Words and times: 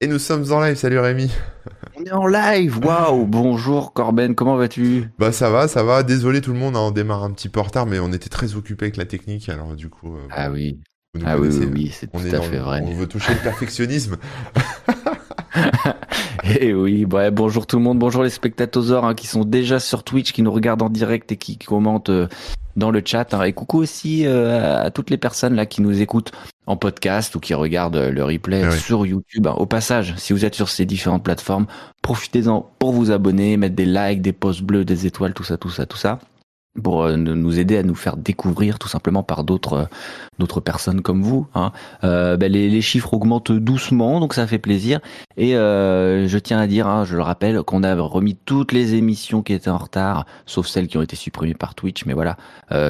Et 0.00 0.06
nous 0.06 0.18
sommes 0.20 0.52
en 0.52 0.60
live, 0.60 0.76
salut 0.76 1.00
Rémi. 1.00 1.28
On 1.96 2.04
est 2.04 2.12
en 2.12 2.26
live, 2.28 2.78
waouh 2.84 3.26
Bonjour 3.26 3.92
Corben, 3.92 4.34
comment 4.36 4.56
vas-tu? 4.56 5.10
Bah 5.18 5.32
ça 5.32 5.50
va, 5.50 5.66
ça 5.66 5.82
va. 5.82 6.04
Désolé 6.04 6.40
tout 6.40 6.52
le 6.52 6.58
monde, 6.58 6.76
hein, 6.76 6.80
on 6.80 6.90
démarre 6.92 7.24
un 7.24 7.32
petit 7.32 7.48
peu 7.48 7.58
en 7.58 7.64
retard, 7.64 7.86
mais 7.86 7.98
on 7.98 8.12
était 8.12 8.28
très 8.28 8.54
occupé 8.54 8.84
avec 8.86 8.96
la 8.96 9.06
technique, 9.06 9.48
alors 9.48 9.74
du 9.74 9.88
coup. 9.88 10.14
euh, 10.14 10.20
Ah 10.30 10.50
oui, 10.52 10.78
ah 11.26 11.36
oui, 11.36 11.48
oui, 11.50 11.68
oui, 11.72 11.90
c'est 11.92 12.06
tout 12.06 12.16
à 12.18 12.40
fait 12.40 12.56
le- 12.56 12.62
vrai. 12.62 12.80
On 12.84 12.94
veut 12.94 13.08
toucher 13.08 13.34
le 13.34 13.40
perfectionnisme. 13.40 14.16
Et 16.44 16.72
oui, 16.74 17.04
ouais, 17.04 17.30
bonjour 17.30 17.66
tout 17.66 17.76
le 17.76 17.82
monde, 17.82 17.98
bonjour 17.98 18.22
les 18.22 18.30
spectateurs 18.30 19.04
hein, 19.04 19.14
qui 19.14 19.26
sont 19.26 19.44
déjà 19.44 19.80
sur 19.80 20.02
Twitch, 20.04 20.32
qui 20.32 20.42
nous 20.42 20.52
regardent 20.52 20.82
en 20.82 20.88
direct 20.90 21.32
et 21.32 21.36
qui 21.36 21.56
commentent 21.58 22.10
euh, 22.10 22.28
dans 22.76 22.90
le 22.90 23.02
chat. 23.04 23.34
hein. 23.34 23.42
Et 23.42 23.52
coucou 23.52 23.78
aussi 23.78 24.24
euh, 24.26 24.84
à 24.84 24.90
toutes 24.90 25.10
les 25.10 25.16
personnes 25.16 25.54
là 25.54 25.66
qui 25.66 25.82
nous 25.82 26.00
écoutent 26.00 26.32
en 26.66 26.76
podcast 26.76 27.34
ou 27.34 27.40
qui 27.40 27.54
regardent 27.54 27.96
euh, 27.96 28.10
le 28.10 28.24
replay 28.24 28.62
Ah 28.64 28.70
oui. 28.72 28.78
sur 28.78 29.04
YouTube. 29.06 29.46
hein. 29.46 29.54
Au 29.56 29.66
passage, 29.66 30.14
si 30.16 30.32
vous 30.32 30.44
êtes 30.44 30.54
sur 30.54 30.68
ces 30.68 30.84
différentes 30.86 31.24
plateformes, 31.24 31.66
profitez-en 32.02 32.70
pour 32.78 32.92
vous 32.92 33.10
abonner, 33.10 33.56
mettre 33.56 33.74
des 33.76 33.86
likes, 33.86 34.22
des 34.22 34.32
pouces 34.32 34.62
bleus, 34.62 34.84
des 34.84 35.06
étoiles, 35.06 35.34
tout 35.34 35.44
ça, 35.44 35.56
tout 35.56 35.70
ça, 35.70 35.86
tout 35.86 35.96
ça 35.98 36.18
pour 36.82 37.04
euh, 37.04 37.16
nous 37.16 37.58
aider 37.58 37.76
à 37.76 37.82
nous 37.82 37.94
faire 37.94 38.16
découvrir 38.16 38.78
tout 38.78 38.88
simplement 38.88 39.22
par 39.22 39.44
d'autres 39.44 39.72
euh, 39.72 39.84
d'autres 40.38 40.60
personnes 40.60 41.02
comme 41.02 41.22
vous. 41.22 41.46
Hein. 41.54 41.72
Euh, 42.04 42.36
ben, 42.36 42.50
les, 42.50 42.68
les 42.68 42.80
chiffres 42.80 43.12
augmentent 43.14 43.52
doucement, 43.52 44.20
donc 44.20 44.34
ça 44.34 44.46
fait 44.46 44.58
plaisir. 44.58 45.00
Et 45.36 45.52
je 45.52 46.38
tiens 46.38 46.58
à 46.58 46.66
dire, 46.66 46.86
hein, 46.86 47.04
je 47.04 47.16
le 47.16 47.22
rappelle, 47.22 47.62
qu'on 47.62 47.82
a 47.82 47.94
remis 47.94 48.36
toutes 48.44 48.72
les 48.72 48.94
émissions 48.94 49.42
qui 49.42 49.52
étaient 49.52 49.70
en 49.70 49.78
retard, 49.78 50.26
sauf 50.46 50.66
celles 50.66 50.88
qui 50.88 50.96
ont 50.96 51.02
été 51.02 51.16
supprimées 51.16 51.54
par 51.54 51.74
Twitch, 51.74 52.04
mais 52.06 52.12
voilà, 52.12 52.36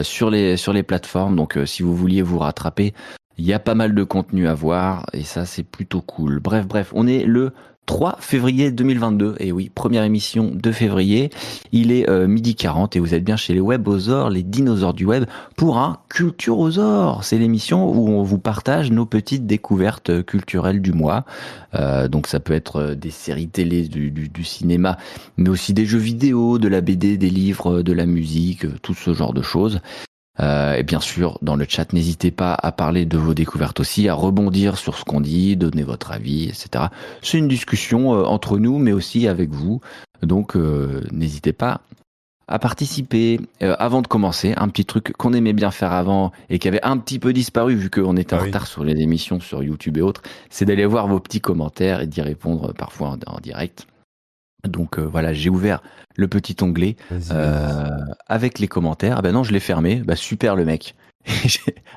sur 0.03 0.31
les 0.31 0.57
sur 0.57 0.73
les 0.73 0.83
plateformes. 0.83 1.37
Donc 1.37 1.59
si 1.67 1.83
vous 1.83 1.95
vouliez 1.95 2.23
vous 2.23 2.39
rattraper, 2.39 2.95
il 3.39 3.45
y 3.45 3.53
a 3.53 3.59
pas 3.59 3.75
mal 3.75 3.95
de 3.95 4.05
contenu 4.05 4.49
à 4.49 4.55
voir 4.55 5.07
et 5.13 5.23
ça 5.23 5.47
c'est 5.47 5.63
plutôt 5.63 6.01
cool. 6.01 6.41
Bref, 6.41 6.67
bref, 6.67 6.93
on 6.95 7.07
est 7.07 7.25
le 7.25 7.53
3 7.89 8.19
février 8.21 8.71
2022 8.71 9.37
et 9.41 9.51
oui, 9.51 9.71
première 9.75 10.05
émission 10.05 10.53
de 10.55 10.73
février. 10.73 11.31
Il 11.73 11.91
est 11.91 12.09
euh, 12.09 12.29
midi 12.29 12.55
40 12.55 12.95
et 12.95 13.01
vous 13.01 13.15
êtes 13.15 13.25
bien 13.25 13.37
chez 13.37 13.55
les 13.55 13.61
webosaures, 13.61 14.29
les 14.29 14.43
dinosaures 14.43 14.93
du 14.93 15.07
web 15.07 15.25
pour 15.57 15.79
un 15.79 15.99
Culturosaure. 16.11 17.25
C'est 17.25 17.39
l'émission 17.39 17.91
où 17.91 18.11
on 18.11 18.23
vous 18.23 18.39
partage 18.39 18.91
nos 18.91 19.07
petites 19.07 19.47
découvertes 19.47 20.23
culturelles 20.25 20.83
du 20.83 20.93
mois. 20.93 21.25
Euh, 21.75 22.09
donc 22.09 22.27
ça 22.27 22.41
peut 22.41 22.53
être 22.53 22.77
euh, 22.77 22.95
des 22.95 23.11
séries 23.11 23.49
télé, 23.49 23.89
du, 23.89 24.45
cinéma, 24.45 24.99
mais 25.37 25.49
aussi 25.49 25.75
des 25.75 25.87
jeux 25.87 25.99
vidéo, 25.99 26.59
de 26.59 26.69
la 26.69 26.81
BD, 26.81 27.17
des 27.17 27.31
livres, 27.31 27.83
de 27.83 27.93
la 27.93 28.07
musique, 28.07 28.65
euh, 28.65 28.75
tout 28.83 28.95
ce 28.95 29.13
genre 29.15 29.33
de 29.33 29.43
choses. 29.43 29.81
Euh, 30.41 30.75
et 30.77 30.83
bien 30.83 31.01
sûr, 31.01 31.39
dans 31.43 31.57
le 31.57 31.67
chat, 31.69 31.93
n'hésitez 31.93 32.31
pas 32.31 32.55
à 32.63 32.73
parler 32.73 33.07
de 33.07 33.19
vos 33.19 33.35
découvertes 33.35 33.81
aussi, 33.81 34.09
à 34.09 34.15
rebondir 34.15 34.79
sur 34.79 34.97
ce 34.97 35.05
qu'on 35.05 35.21
dit, 35.21 35.57
donner 35.57 35.83
votre 35.83 36.13
avis, 36.13 36.45
etc. 36.45 36.87
C'est 37.23 37.39
une 37.39 37.49
discussion 37.49 38.15
euh, 38.15 38.25
entre 38.25 38.59
nous, 38.59 38.79
mais 38.79 38.93
aussi 38.93 39.27
avec 39.27 39.51
vous. 39.51 39.81
Donc, 40.23 40.57
euh, 40.57 41.03
n'hésitez 41.13 41.53
pas 41.53 41.81
à 42.47 42.59
participer. 42.59 43.41
Euh, 43.63 43.77
avant 43.79 44.01
de 44.01 44.07
commencer, 44.07 44.55
un 44.57 44.69
petit 44.69 44.85
truc 44.85 45.13
qu'on 45.19 45.33
aimait 45.33 45.53
bien 45.53 45.71
faire 45.71 45.93
avant 45.93 46.33
et 46.49 46.59
qui 46.59 46.67
avait 46.69 46.83
un 46.83 46.97
petit 46.97 47.19
peu 47.19 47.33
disparu 47.33 47.75
vu 47.75 47.91
qu'on 47.91 48.17
était 48.17 48.35
Ah 48.35 48.39
en 48.39 48.43
oui. 48.43 48.47
retard 48.49 48.67
sur 48.67 48.85
les 48.85 48.99
émissions 49.01 49.39
sur 49.41 49.63
YouTube 49.63 49.99
et 49.99 50.03
autres, 50.03 50.23
c'est 50.51 50.65
d'aller 50.65 50.87
voir 50.87 51.09
vos 51.09 51.21
petits 51.21 51.41
commentaires 51.41 52.01
et 52.01 52.07
d'y 52.07 52.23
répondre 52.23 52.73
parfois 52.73 53.11
en, 53.11 53.35
en 53.35 53.41
direct. 53.41 53.87
Donc 54.67 54.99
euh, 54.99 55.03
voilà, 55.03 55.33
j'ai 55.33 55.51
ouvert 55.51 55.83
le 56.17 56.29
petit 56.29 56.57
onglet 56.63 56.97
euh, 57.31 57.89
avec 58.27 58.59
les 58.59 58.69
commentaires. 58.69 59.19
Ah 59.19 59.23
ben 59.23 59.33
non, 59.33 59.45
je 59.45 59.53
l'ai 59.53 59.61
fermé. 59.61 60.03
Bah 60.05 60.17
super 60.17 60.57
le 60.57 60.65
mec. 60.65 60.95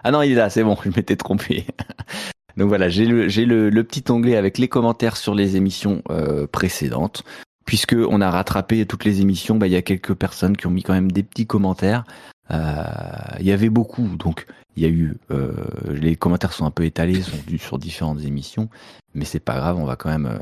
Ah 0.04 0.10
non, 0.10 0.24
il 0.24 0.32
est 0.32 0.36
là, 0.36 0.50
c'est 0.50 0.64
bon, 0.64 0.76
je 0.84 0.90
m'étais 0.90 1.16
trompé. 1.16 1.66
Donc 2.58 2.70
voilà, 2.70 2.90
j'ai 2.90 3.06
le, 3.06 3.30
j'ai 3.30 3.46
le, 3.46 3.70
le 3.70 3.84
petit 3.84 4.04
onglet 4.12 4.36
avec 4.36 4.58
les 4.58 4.68
commentaires 4.68 5.16
sur 5.16 5.36
les 5.36 5.58
émissions 5.58 6.02
euh, 6.10 6.48
précédentes. 6.48 7.24
Puisque 7.66 7.94
on 7.96 8.20
a 8.20 8.32
rattrapé 8.32 8.86
toutes 8.88 9.06
les 9.06 9.22
émissions, 9.22 9.56
bah, 9.56 9.68
il 9.68 9.74
y 9.74 9.76
a 9.76 9.84
quelques 9.84 10.16
personnes 10.16 10.58
qui 10.58 10.66
ont 10.66 10.72
mis 10.72 10.82
quand 10.82 10.94
même 10.94 11.12
des 11.12 11.24
petits 11.24 11.46
commentaires. 11.46 12.04
Euh, 12.50 12.84
Il 13.40 13.46
y 13.46 13.52
avait 13.52 13.70
beaucoup, 13.70 14.08
donc 14.18 14.48
il 14.76 14.84
y 14.84 14.86
a 14.86 14.90
eu 14.90 15.16
euh, 15.32 15.54
les 15.90 16.16
commentaires 16.16 16.54
sont 16.54 16.66
un 16.66 16.72
peu 16.72 16.84
étalés, 16.86 17.22
sont 17.22 17.38
sur 17.60 17.78
différentes 17.78 18.22
émissions, 18.22 18.70
mais 19.14 19.26
c'est 19.26 19.40
pas 19.40 19.56
grave, 19.56 19.78
on 19.78 19.86
va 19.86 19.96
quand 19.96 20.10
même 20.10 20.26
euh, 20.26 20.40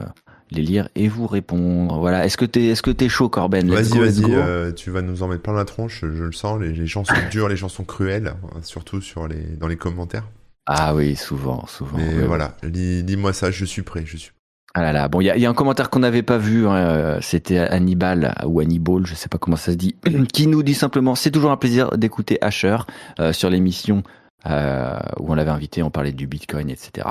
les 0.52 0.62
lire 0.62 0.90
et 0.96 1.08
vous 1.08 1.28
répondre. 1.28 2.00
Voilà, 2.00 2.26
est-ce 2.26 2.38
que 2.38 2.46
t'es 2.46 2.68
est-ce 2.68 2.82
que 2.82 2.92
t'es 2.92 3.10
chaud, 3.10 3.30
Corben? 3.30 3.70
Vas-y, 3.70 4.00
vas-y, 4.00 4.34
euh, 4.34 4.72
tu 4.72 4.92
vas 4.92 5.02
nous 5.02 5.24
en 5.24 5.28
mettre 5.28 5.44
plein 5.44 5.54
la 5.54 5.66
tronche, 5.66 6.02
je 6.02 6.24
le 6.24 6.32
sens, 6.32 6.60
les, 6.60 6.74
les 6.74 6.88
gens 6.88 7.04
sont 7.04 7.14
durs, 7.32 7.50
les 7.50 7.58
gens 7.58 7.70
sont 7.70 7.84
cruels, 7.84 8.28
hein, 8.28 8.60
surtout 8.62 9.02
sur 9.02 9.28
les, 9.28 9.44
dans 9.60 9.68
les 9.68 9.78
commentaires. 9.78 10.28
Ah 10.66 10.94
oui, 10.94 11.16
souvent, 11.16 11.66
souvent. 11.66 11.98
Mais 11.98 12.26
voilà, 12.26 12.56
lis-moi 12.64 13.34
ça, 13.34 13.50
je 13.50 13.66
suis 13.66 13.82
prêt, 13.82 14.04
je 14.06 14.18
suis 14.18 14.32
Ah 14.76 14.82
là 14.82 14.92
là, 14.92 15.08
bon, 15.08 15.20
il 15.20 15.26
y 15.26 15.30
a, 15.32 15.36
il 15.36 15.42
y 15.42 15.46
a 15.48 15.50
un 15.50 15.56
commentaire 15.56 15.90
qu'on 15.90 16.00
n'avait 16.00 16.22
pas 16.22 16.38
vu, 16.38 16.68
hein, 16.68 16.76
euh, 16.76 17.20
c'était 17.22 17.58
Hannibal 17.58 18.36
ou 18.46 18.60
Hannibal, 18.60 19.06
je 19.06 19.16
sais 19.16 19.30
pas 19.30 19.40
comment 19.40 19.58
ça 19.58 19.72
se 19.72 19.78
dit, 19.78 19.96
qui 20.34 20.46
nous 20.46 20.62
dit 20.62 20.76
simplement 20.76 21.16
c'est 21.16 21.32
toujours 21.32 21.52
un 21.52 21.58
plaisir 21.58 21.98
d'écouter 21.98 22.38
Asher 22.42 22.78
euh, 23.20 23.34
sur 23.34 23.50
l'émission 23.50 24.04
euh, 24.46 25.00
où 25.20 25.32
on 25.32 25.36
l'avait 25.36 25.50
invité, 25.50 25.82
on 25.82 25.90
parlait 25.90 26.12
du 26.12 26.28
Bitcoin, 26.28 26.70
etc. 26.70 27.08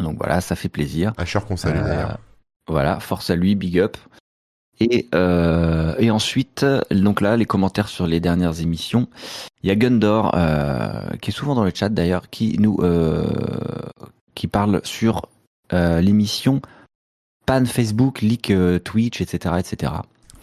Donc 0.00 0.16
voilà, 0.18 0.40
ça 0.40 0.56
fait 0.56 0.68
plaisir. 0.68 1.12
Asher 1.16 1.40
qu'on 1.46 1.56
salue 1.56 1.78
Euh, 1.78 1.84
d'ailleurs. 1.84 2.18
Voilà, 2.68 3.00
force 3.00 3.30
à 3.30 3.36
lui, 3.36 3.54
big 3.54 3.78
up. 3.78 3.96
Et, 4.80 5.08
euh, 5.14 5.94
et 5.98 6.10
ensuite, 6.10 6.64
donc 6.90 7.20
là, 7.20 7.36
les 7.36 7.44
commentaires 7.44 7.88
sur 7.88 8.06
les 8.06 8.18
dernières 8.18 8.60
émissions. 8.60 9.08
Il 9.62 9.68
y 9.68 9.70
a 9.70 9.76
Gundor, 9.76 10.32
euh, 10.34 11.10
qui 11.20 11.30
est 11.30 11.34
souvent 11.34 11.54
dans 11.54 11.64
le 11.64 11.72
chat 11.74 11.90
d'ailleurs, 11.90 12.30
qui 12.30 12.56
nous 12.58 12.78
euh, 12.80 13.26
qui 14.34 14.46
parle 14.46 14.80
sur 14.84 15.26
l'émission 15.72 16.60
Pan 17.46 17.64
Facebook, 17.64 18.22
leak 18.22 18.52
Twitch, 18.82 19.20
etc., 19.20 19.54
etc. 19.58 19.92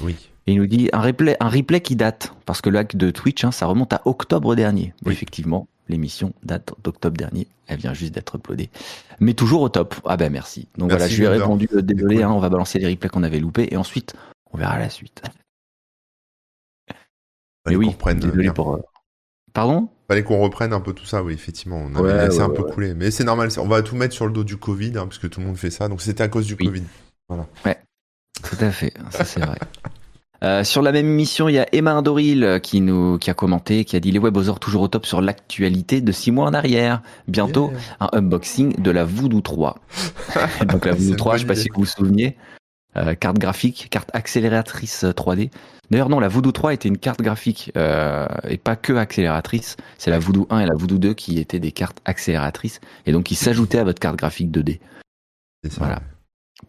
Oui. 0.01 0.15
Et 0.45 0.53
il 0.53 0.57
nous 0.57 0.67
dit 0.67 0.89
un 0.93 1.01
replay, 1.01 1.35
un 1.41 1.49
replay 1.49 1.81
qui 1.81 1.97
date, 1.97 2.33
parce 2.45 2.61
que 2.61 2.69
le 2.69 2.79
hack 2.79 2.95
de 2.95 3.11
Twitch, 3.11 3.43
hein, 3.43 3.51
ça 3.51 3.65
remonte 3.65 3.91
à 3.91 4.01
octobre 4.05 4.55
dernier. 4.55 4.93
Oui. 5.05 5.11
Effectivement, 5.11 5.67
l'émission 5.89 6.33
date 6.43 6.73
d'octobre 6.83 7.17
dernier. 7.17 7.47
Elle 7.67 7.79
vient 7.79 7.93
juste 7.93 8.13
d'être 8.13 8.35
uploadée. 8.35 8.69
Mais 9.19 9.33
toujours 9.33 9.61
au 9.61 9.69
top. 9.69 9.95
Ah 10.05 10.15
ben 10.17 10.31
merci. 10.31 10.67
Donc 10.77 10.89
Merci, 10.89 10.97
voilà, 10.97 11.07
je 11.07 11.17
lui 11.17 11.23
ai 11.25 11.27
répondu, 11.41 11.69
euh, 11.73 11.81
désolé, 11.81 12.15
cool. 12.17 12.23
hein, 12.25 12.31
on 12.31 12.39
va 12.39 12.49
balancer 12.49 12.79
les 12.79 12.87
replays 12.87 13.09
qu'on 13.09 13.23
avait 13.23 13.39
loupés, 13.39 13.67
et 13.71 13.77
ensuite, 13.77 14.15
on 14.51 14.57
verra 14.57 14.79
la 14.79 14.89
suite. 14.89 15.21
Mais 17.67 17.75
oui, 17.75 17.89
reprenne, 17.89 18.19
désolé 18.19 18.43
bien. 18.43 18.53
pour... 18.53 18.75
euh, 18.75 18.81
Pardon? 19.53 19.89
Fallait 20.07 20.23
qu'on 20.23 20.39
reprenne 20.39 20.71
un 20.71 20.79
peu 20.79 20.93
tout 20.93 21.05
ça, 21.05 21.21
oui, 21.23 21.33
effectivement. 21.33 21.77
On 21.77 21.95
avait 21.95 22.13
Ouais, 22.13 22.25
laissé 22.25 22.37
ouais, 22.37 22.43
un 22.43 22.49
ouais, 22.49 22.55
peu 22.55 22.63
ouais. 22.63 22.71
couler. 22.71 22.93
Mais 22.93 23.11
c'est 23.11 23.23
normal, 23.25 23.49
on 23.57 23.67
va 23.67 23.81
tout 23.81 23.95
mettre 23.95 24.13
sur 24.13 24.25
le 24.25 24.31
dos 24.31 24.43
du 24.45 24.55
Covid, 24.57 24.93
hein, 24.97 25.05
parce 25.07 25.17
que 25.17 25.27
tout 25.27 25.39
le 25.41 25.47
monde 25.47 25.57
fait 25.57 25.71
ça. 25.71 25.89
Donc 25.89 26.01
c'était 26.01 26.23
à 26.23 26.29
cause 26.29 26.45
du 26.45 26.55
Oui. 26.59 26.65
Covid. 26.65 26.83
Tout 28.43 28.55
à 28.63 28.71
fait, 28.71 28.93
ça 29.11 29.25
c'est 29.25 29.39
vrai. 29.41 29.57
Euh, 30.43 30.63
sur 30.63 30.81
la 30.81 30.91
même 30.91 31.07
émission, 31.07 31.49
il 31.49 31.53
y 31.53 31.59
a 31.59 31.65
Emma 31.73 31.93
Indoril 31.93 32.59
qui 32.61 32.79
nous 32.81 33.17
qui 33.17 33.29
a 33.29 33.33
commenté, 33.33 33.85
qui 33.85 33.95
a 33.95 33.99
dit 33.99 34.11
les 34.11 34.19
webosaures 34.19 34.59
toujours 34.59 34.83
au 34.83 34.87
top 34.87 35.05
sur 35.05 35.19
l'actualité 35.21 35.99
de 36.01 36.11
six 36.11 36.31
mois 36.31 36.45
en 36.47 36.53
arrière. 36.53 37.01
Bientôt, 37.27 37.71
Yeah. 37.71 37.79
un 38.01 38.09
unboxing 38.19 38.81
de 38.81 38.91
la 38.91 39.03
Voodoo 39.03 39.41
3. 39.41 39.79
Donc 40.67 40.85
la 40.85 40.93
Voodoo 40.93 41.09
une 41.11 41.15
3, 41.15 41.31
bonne 41.33 41.37
je 41.37 41.41
sais 41.43 41.47
pas 41.47 41.55
si 41.55 41.69
vous 41.73 41.81
vous 41.81 41.85
souvenez, 41.87 42.37
euh, 42.97 43.15
carte 43.15 43.39
graphique, 43.39 43.87
carte 43.89 44.09
accélératrice 44.13 45.03
euh, 45.05 45.11
3D. 45.11 45.49
D'ailleurs 45.89 46.09
non, 46.09 46.19
la 46.19 46.27
Voodoo 46.27 46.51
3 46.51 46.73
était 46.73 46.87
une 46.89 46.97
carte 46.97 47.21
graphique 47.21 47.71
euh, 47.77 48.27
et 48.47 48.57
pas 48.57 48.75
que 48.75 48.93
accélératrice. 48.93 49.75
C'est 49.97 50.11
la 50.11 50.19
Voodoo 50.19 50.45
1 50.51 50.59
et 50.59 50.65
la 50.67 50.75
Voodoo 50.75 50.97
2 50.99 51.13
qui 51.13 51.39
étaient 51.39 51.59
des 51.59 51.71
cartes 51.71 51.99
accélératrices 52.05 52.79
et 53.05 53.11
donc 53.11 53.23
qui 53.23 53.35
s'ajoutaient 53.35 53.79
à 53.79 53.83
votre 53.85 53.99
carte 53.99 54.17
graphique 54.17 54.51
2D 54.51 54.79
C'est 55.63 55.71
ça, 55.71 55.77
Voilà. 55.79 55.95
ouais. 55.95 56.01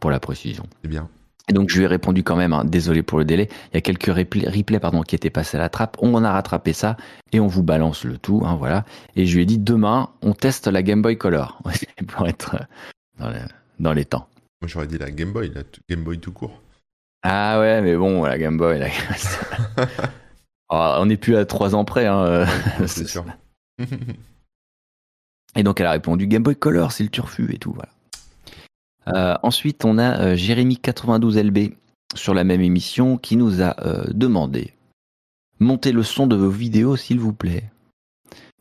pour 0.01 0.11
la 0.11 0.21
précision. 0.21 0.65
c'est 0.83 0.89
bien. 0.89 1.09
Et 1.49 1.53
donc 1.55 1.71
je 1.71 1.79
lui 1.79 1.85
ai 1.85 1.87
répondu 1.87 2.23
quand 2.23 2.37
même, 2.37 2.53
hein, 2.53 2.65
désolé 2.65 3.03
pour 3.03 3.19
le 3.19 3.25
délai. 3.25 3.49
Il 3.73 3.75
y 3.75 3.79
a 3.79 3.81
quelques 3.81 4.07
replays 4.07 4.79
pardon, 4.81 5.03
qui 5.03 5.15
étaient 5.15 5.31
passés 5.31 5.57
à 5.57 5.61
la 5.61 5.69
trappe. 5.69 5.97
On 6.01 6.23
a 6.25 6.31
rattrapé 6.33 6.73
ça 6.73 6.97
et 7.33 7.41
on 7.41 7.47
vous 7.47 7.63
balance 7.63 8.05
le 8.05 8.19
tout. 8.19 8.43
Hein, 8.45 8.57
voilà. 8.57 8.85
Et 9.17 9.27
je 9.27 9.35
lui 9.37 9.43
ai 9.43 9.47
dit 9.47 9.59
demain, 9.59 10.11
on 10.23 10.35
teste 10.35 10.67
la 10.67 10.83
Game 10.83 11.01
Boy 11.03 11.17
Color 11.17 11.61
pour 12.09 12.29
être 12.29 12.57
euh, 12.57 12.65
dans, 13.19 13.31
le- 13.31 13.37
dans 13.81 13.93
les 13.93 14.05
temps. 14.05 14.29
Moi 14.61 14.69
j'aurais 14.69 14.87
dit 14.87 14.99
la 14.99 15.11
Game 15.11 15.33
Boy, 15.33 15.51
la 15.55 15.63
Game 15.89 16.05
Boy 16.05 16.19
tout 16.19 16.33
court. 16.33 16.61
Ah 17.23 17.59
ouais, 17.61 17.81
mais 17.81 17.97
bon, 17.97 18.25
la 18.25 18.39
Game 18.39 18.59
Boy, 18.59 18.79
la... 18.79 18.89
Oh, 20.69 20.95
on 21.01 21.07
n'est 21.07 21.17
plus 21.17 21.37
à 21.37 21.45
trois 21.47 21.75
ans 21.75 21.85
près. 21.85 22.07
Hein. 22.07 22.21
euh. 22.23 22.47
c'est 22.87 23.09
sûr. 23.09 23.25
Et 25.57 25.63
donc 25.63 25.81
elle 25.81 25.87
a 25.87 25.93
répondu 25.93 26.27
Game 26.27 26.43
Boy 26.43 26.57
Color, 26.57 26.93
c'est 26.93 27.05
le 27.05 27.09
turfu 27.11 27.53
et 27.55 27.59
tout. 27.59 27.73
Voilà. 27.73 27.89
Euh, 29.15 29.35
ensuite, 29.43 29.85
on 29.85 29.99
a 29.99 30.21
euh, 30.21 30.35
Jérémy92LB 30.37 31.75
sur 32.15 32.35
la 32.35 32.45
même 32.45 32.61
émission 32.61 33.17
qui 33.19 33.37
nous 33.37 33.63
a 33.63 33.77
euh, 33.85 34.05
demandé 34.13 34.73
montez 35.61 35.91
le 35.93 36.03
son 36.05 36.27
de 36.29 36.37
vos 36.37 36.51
vidéos 36.51 36.97
s'il 36.97 37.19
vous 37.19 37.33
plaît. 37.33 37.65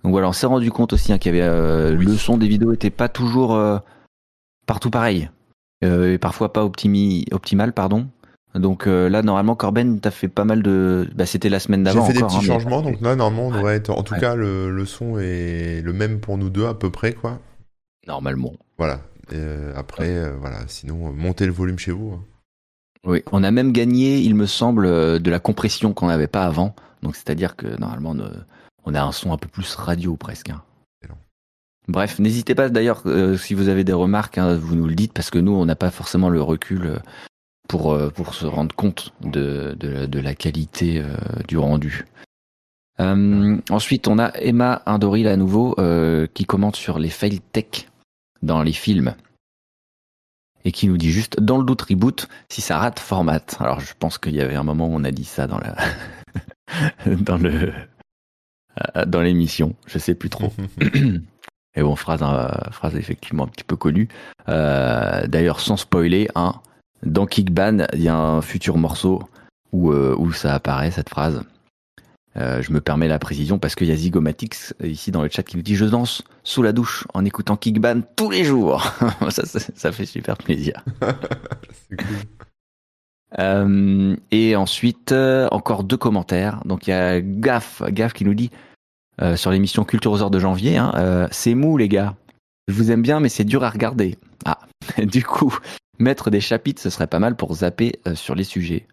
Donc 0.04 0.12
voilà, 0.12 0.28
on 0.30 0.34
s'est 0.34 0.48
rendu 0.48 0.72
compte 0.72 0.94
aussi 0.94 1.14
hein, 1.14 1.18
qu'il 1.20 1.36
y 1.36 1.40
avait 1.40 1.48
euh, 1.48 1.96
Oui. 1.96 2.06
le 2.06 2.16
son 2.18 2.38
des 2.38 2.48
vidéos 2.48 2.74
était 2.74 2.90
pas 2.90 3.08
toujours 3.10 3.54
euh, 3.56 3.78
partout 4.66 4.90
pareil 4.90 5.30
Euh, 5.84 6.14
et 6.14 6.18
parfois 6.18 6.52
pas 6.54 6.64
optimi, 6.66 7.26
optimal 7.32 7.72
pardon. 7.74 8.08
Donc 8.56 8.88
là 8.88 9.22
normalement 9.22 9.56
Corben 9.56 10.00
t'as 10.00 10.10
fait 10.10 10.28
pas 10.30 10.44
mal 10.44 10.64
de 10.64 11.08
bah, 11.14 11.28
c'était 11.28 11.50
la 11.50 11.60
semaine 11.60 11.82
J'ai 11.86 11.94
d'avant 11.94 12.06
fait 12.08 12.14
des 12.14 12.24
petits 12.24 12.38
hein, 12.38 12.42
changements, 12.42 12.82
donc 12.82 13.00
là 13.02 13.16
normalement 13.16 13.50
on 13.50 13.52
devrait 13.52 13.76
être. 13.76 13.92
En 13.92 14.02
tout 14.02 14.16
Ouais. 14.16 14.20
cas, 14.20 14.34
le, 14.34 14.72
le 14.72 14.86
son 14.86 15.20
est 15.20 15.82
le 15.84 15.94
même 15.94 16.20
pour 16.20 16.40
nous 16.40 16.50
deux 16.50 16.66
à 16.66 16.74
peu 16.74 16.90
près, 16.90 17.14
quoi. 17.14 17.40
normalement. 18.08 18.54
Voilà. 18.80 19.02
Euh, 19.34 19.74
après, 19.76 20.10
euh, 20.16 20.36
voilà, 20.40 20.60
sinon, 20.68 21.12
montez 21.14 21.46
le 21.46 21.52
volume 21.52 21.80
chez 21.80 21.92
vous. 21.92 22.14
hein. 22.14 22.24
Oui, 23.06 23.24
on 23.32 23.44
a 23.44 23.52
même 23.52 23.72
gagné, 23.72 24.18
il 24.20 24.36
me 24.36 24.46
semble, 24.46 24.86
euh, 24.86 25.20
de 25.20 25.30
la 25.30 25.40
compression 25.40 25.94
qu'on 25.94 26.08
n'avait 26.08 26.28
pas 26.28 26.46
avant. 26.46 26.76
Donc 27.04 27.16
c'est-à-dire 27.16 27.56
que 27.56 27.68
normalement, 27.80 28.12
on, 28.86 28.92
euh, 28.92 28.98
a 28.98 29.04
un 29.04 29.12
son 29.12 29.32
un 29.34 29.38
peu 29.38 29.48
plus 29.48 29.76
radio 29.76 30.16
presque. 30.16 30.50
hein. 30.50 30.62
Bref, 31.90 32.20
n'hésitez 32.20 32.54
pas 32.54 32.68
d'ailleurs, 32.68 33.04
euh, 33.06 33.38
si 33.38 33.54
vous 33.54 33.70
avez 33.70 33.86
des 33.86 33.94
remarques, 33.94 34.38
hein, 34.38 34.56
vous 34.56 34.76
nous 34.76 34.88
le 34.88 34.96
dites, 34.96 35.14
parce 35.14 35.30
que 35.30 35.40
nous, 35.40 35.54
on 35.54 35.64
n'a 35.66 35.78
pas 35.78 35.90
forcément 35.90 36.28
le 36.30 36.42
recul 36.42 36.86
euh, 36.86 36.98
pour, 37.70 37.94
euh, 37.94 38.10
pour 38.10 38.34
se 38.34 38.46
rendre 38.46 38.76
compte 38.76 39.14
de, 39.22 39.74
de, 39.80 39.88
la- 39.88 40.08
de 40.08 40.20
la 40.20 40.36
qualité 40.36 41.00
euh, 41.02 41.16
du 41.48 41.58
rendu. 41.58 42.06
Euh, 43.00 43.58
ensuite, 43.70 44.10
on 44.10 44.20
a 44.20 44.32
Emma 44.38 44.82
Indoril 44.86 45.30
à 45.30 45.38
nouveau, 45.38 45.76
euh, 45.80 46.28
qui 46.34 46.44
commente 46.44 46.76
sur 46.76 47.00
les 47.00 47.10
fails 47.10 47.40
tech 47.54 47.88
dans 48.48 48.64
les 48.64 48.74
films. 48.74 49.14
Et 50.66 50.72
qui 50.72 50.88
nous 50.88 50.98
dit 50.98 51.12
juste, 51.12 51.40
dans 51.40 51.60
le 51.60 51.64
doute 51.64 51.84
reboot, 51.84 52.28
si 52.50 52.62
ça 52.62 52.80
rate, 52.80 53.00
format. 53.00 53.40
Alors, 53.60 53.80
je 53.80 53.94
pense 53.98 54.18
qu'il 54.18 54.36
y 54.36 54.42
avait 54.42 54.56
un 54.56 54.64
moment 54.64 54.88
où 54.88 54.96
on 54.96 55.04
a 55.04 55.12
dit 55.12 55.24
ça 55.24 55.48
dans 55.48 55.60
la, 55.60 55.76
dans 57.16 57.38
le, 57.38 57.72
euh, 58.96 59.06
dans 59.06 59.22
l'émission. 59.22 59.76
Je 59.86 60.00
sais 60.00 60.16
plus 60.16 60.30
trop. 60.30 60.52
Et 61.78 61.84
bon, 61.84 61.96
phrase, 61.96 62.24
euh, 62.24 62.72
phrase 62.72 62.96
effectivement 62.96 63.44
un 63.44 63.48
petit 63.48 63.64
peu 63.64 63.76
connue. 63.76 64.10
Euh, 64.50 65.28
D'ailleurs, 65.28 65.60
sans 65.60 65.78
spoiler, 65.78 66.28
hein, 66.34 66.56
dans 67.04 67.28
Kickban, 67.28 67.86
il 67.94 68.02
y 68.02 68.08
a 68.08 68.18
un 68.18 68.42
futur 68.42 68.78
morceau 68.78 69.22
où, 69.72 69.92
euh, 69.92 70.16
où 70.18 70.34
ça 70.34 70.56
apparaît, 70.56 70.90
cette 70.90 71.10
phrase. 71.10 71.44
Euh, 72.38 72.62
je 72.62 72.72
me 72.72 72.82
permets 72.82 73.08
la 73.08 73.18
précision 73.18 73.58
parce 73.58 73.74
qu'il 73.74 73.88
y 73.88 73.92
a 73.92 73.96
Zygomatix 73.96 74.76
euh, 74.84 74.88
ici 74.88 75.12
dans 75.12 75.24
le 75.24 75.30
chat 75.30 75.42
qui 75.44 75.58
nous 75.58 75.64
dit 75.64 75.76
Je 75.76 75.86
danse 75.86 76.24
sous 76.44 76.62
la 76.62 76.72
douche 76.72 77.08
en 77.14 77.26
écoutant 77.26 77.56
Kickban 77.56 78.02
tous 78.16 78.30
les 78.30 78.44
jours. 78.44 78.84
ça, 79.30 79.46
ça, 79.46 79.60
ça 79.60 79.92
fait 79.92 80.06
super 80.06 80.38
plaisir. 80.38 80.84
Cool. 81.90 82.06
Euh, 83.40 84.16
et 84.32 84.58
ensuite, 84.58 85.14
encore 85.52 85.86
deux 85.86 85.96
commentaires. 85.96 86.62
Donc 86.66 86.88
il 86.88 86.90
y 86.90 86.94
a 86.94 87.22
Gaf, 87.22 87.82
Gaf 87.90 88.12
qui 88.12 88.26
nous 88.26 88.34
dit 88.34 88.52
euh, 89.22 89.38
sur 89.38 89.52
l'émission 89.52 89.86
Culture 89.86 90.12
aux 90.12 90.22
heures 90.22 90.32
de 90.32 90.40
janvier, 90.40 90.76
hein, 90.76 91.28
c'est 91.32 91.56
mou 91.56 91.78
les 91.78 91.88
gars. 91.88 92.16
Je 92.68 92.74
vous 92.74 92.92
aime 92.92 93.02
bien, 93.02 93.22
mais 93.22 93.30
c'est 93.30 93.46
dur 93.46 93.64
à 93.64 93.70
regarder. 93.70 94.18
Ah, 94.46 94.60
du 95.02 95.24
coup, 95.24 95.58
mettre 95.98 96.30
des 96.30 96.42
chapitres, 96.42 96.82
ce 96.82 96.90
serait 96.90 97.08
pas 97.08 97.20
mal 97.20 97.38
pour 97.38 97.54
zapper 97.56 98.00
sur 98.16 98.36
les 98.36 98.44
sujets. 98.44 98.86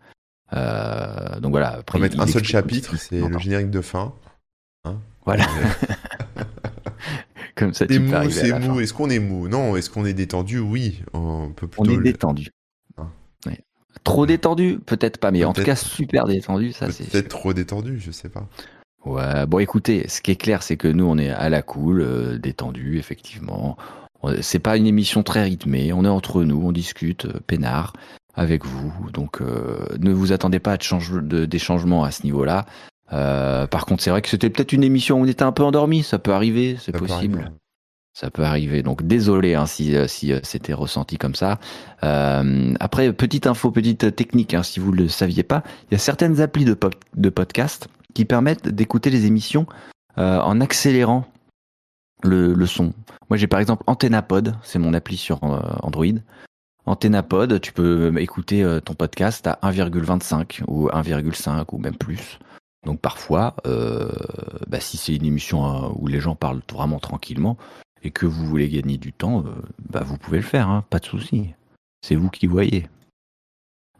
Euh, 0.54 1.40
donc 1.40 1.50
voilà. 1.52 1.74
On 1.76 1.80
Après, 1.80 1.98
va 1.98 2.02
mettre 2.04 2.20
un 2.20 2.26
seul 2.26 2.44
chapitre, 2.44 2.96
c'est 2.96 3.20
le 3.20 3.38
générique 3.38 3.70
de 3.70 3.80
fin. 3.80 4.12
Voilà, 5.26 5.44
Euh, 5.44 6.42
comme 7.54 7.72
ça 7.72 7.86
C'est 7.88 7.94
tu 7.94 8.00
peux 8.00 8.06
mou, 8.08 8.14
arriver 8.14 8.40
à 8.40 8.42
c'est 8.44 8.48
la 8.50 8.58
mou. 8.58 8.80
Est-ce 8.80 8.92
qu'on 8.92 9.08
est 9.10 9.18
mou? 9.18 9.48
Non. 9.48 9.76
Est-ce 9.76 9.88
qu'on 9.90 10.04
est 10.04 10.12
détendu? 10.14 10.58
Oui. 10.58 11.02
On 11.14 11.48
peut 11.54 11.66
On 11.78 11.82
plutôt. 11.82 11.92
est 11.92 11.96
le- 11.96 12.02
détendu. 12.04 12.50
Ah. 12.98 13.06
Ouais. 13.46 13.60
Trop 14.02 14.26
détendu? 14.26 14.78
Peut-être 14.84 15.18
pas, 15.18 15.30
mais 15.30 15.44
en 15.44 15.52
tout 15.54 15.62
cas 15.64 15.76
super 15.76 16.26
détendu, 16.26 16.72
ça 16.72 16.90
c'est 16.90 17.08
Peut-être 17.10 17.28
trop 17.28 17.54
détendu, 17.54 17.98
je 18.00 18.10
sais 18.10 18.28
pas. 18.28 18.46
Ouais, 19.06 19.46
bon 19.46 19.58
écoutez, 19.58 20.08
ce 20.08 20.20
qui 20.22 20.30
est 20.30 20.36
clair, 20.36 20.62
c'est 20.62 20.76
que 20.76 20.88
nous, 20.88 21.04
on 21.04 21.18
est 21.18 21.30
à 21.30 21.48
la 21.50 21.62
cool, 21.62 22.00
euh, 22.00 22.38
détendu, 22.38 22.98
effectivement. 22.98 23.76
On- 24.22 24.34
C'est 24.40 24.58
pas 24.58 24.76
une 24.78 24.86
émission 24.86 25.22
très 25.22 25.42
rythmée, 25.42 25.92
on 25.92 26.04
est 26.04 26.08
entre 26.08 26.42
nous, 26.44 26.60
on 26.66 26.72
discute, 26.72 27.26
euh, 27.26 27.40
peinard, 27.46 27.92
avec 28.36 28.64
vous. 28.64 29.10
Donc 29.12 29.40
euh, 29.40 29.78
ne 30.00 30.12
vous 30.12 30.32
attendez 30.32 30.58
pas 30.60 30.72
à 30.72 30.76
de 30.76 30.82
change- 30.82 31.22
de- 31.22 31.44
des 31.44 31.58
changements 31.58 32.04
à 32.04 32.10
ce 32.10 32.22
niveau-là. 32.24 32.66
Euh, 33.12 33.66
par 33.66 33.86
contre, 33.86 34.02
c'est 34.02 34.10
vrai 34.10 34.22
que 34.22 34.28
c'était 34.28 34.50
peut-être 34.50 34.72
une 34.72 34.82
émission 34.84 35.18
où 35.18 35.22
on 35.22 35.26
était 35.26 35.42
un 35.42 35.52
peu 35.52 35.62
endormi, 35.62 36.02
ça 36.02 36.18
peut 36.18 36.32
arriver, 36.32 36.76
c'est 36.80 36.92
possible. 36.92 37.38
arriver. 37.38 37.50
Ça 38.16 38.30
peut 38.30 38.44
arriver. 38.44 38.82
Donc 38.82 39.02
désolé 39.02 39.54
hein, 39.54 39.66
si, 39.66 39.96
euh, 39.96 40.06
si 40.06 40.32
euh, 40.32 40.38
c'était 40.44 40.72
ressenti 40.72 41.18
comme 41.18 41.34
ça. 41.34 41.58
Euh, 42.04 42.72
après, 42.80 43.12
petite 43.12 43.46
info, 43.46 43.70
petite 43.72 44.14
technique, 44.14 44.54
hein, 44.54 44.62
si 44.62 44.78
vous 44.80 44.92
ne 44.92 44.96
le 44.96 45.08
saviez 45.08 45.42
pas, 45.42 45.62
il 45.90 45.94
y 45.94 45.96
a 45.96 45.98
certaines 45.98 46.40
applis 46.40 46.64
de, 46.64 46.74
pop- 46.74 46.94
de 47.16 47.28
podcast 47.28 47.88
qui 48.14 48.24
permettent 48.24 48.68
d'écouter 48.68 49.10
les 49.10 49.26
émissions 49.26 49.66
euh, 50.18 50.38
en 50.40 50.60
accélérant 50.60 51.26
le, 52.22 52.54
le 52.54 52.66
son. 52.66 52.92
Moi 53.30 53.36
j'ai 53.36 53.48
par 53.48 53.58
exemple 53.60 53.82
AntennaPod, 53.88 54.54
c'est 54.62 54.78
mon 54.78 54.94
appli 54.94 55.16
sur 55.16 55.42
euh, 55.42 55.60
Android. 55.82 56.06
AntennaPod, 56.86 57.60
tu 57.60 57.72
peux 57.72 58.12
écouter 58.18 58.62
euh, 58.62 58.80
ton 58.80 58.94
podcast 58.94 59.46
à 59.46 59.58
1,25 59.62 60.62
ou 60.66 60.88
1,5 60.88 61.64
ou 61.72 61.78
même 61.78 61.96
plus. 61.96 62.38
Donc 62.84 63.00
parfois, 63.00 63.56
euh, 63.66 64.10
bah, 64.68 64.80
si 64.80 64.96
c'est 64.96 65.14
une 65.14 65.24
émission 65.24 65.66
euh, 65.66 65.88
où 65.96 66.06
les 66.06 66.20
gens 66.20 66.34
parlent 66.34 66.62
vraiment 66.70 66.98
tranquillement 66.98 67.56
et 68.02 68.10
que 68.10 68.26
vous 68.26 68.46
voulez 68.46 68.68
gagner 68.68 68.98
du 68.98 69.12
temps, 69.12 69.40
euh, 69.40 69.50
bah, 69.88 70.02
vous 70.04 70.18
pouvez 70.18 70.38
le 70.38 70.44
faire, 70.44 70.68
hein, 70.68 70.84
pas 70.90 70.98
de 70.98 71.06
souci. 71.06 71.54
C'est 72.02 72.14
vous 72.14 72.28
qui 72.28 72.46
voyez. 72.46 72.86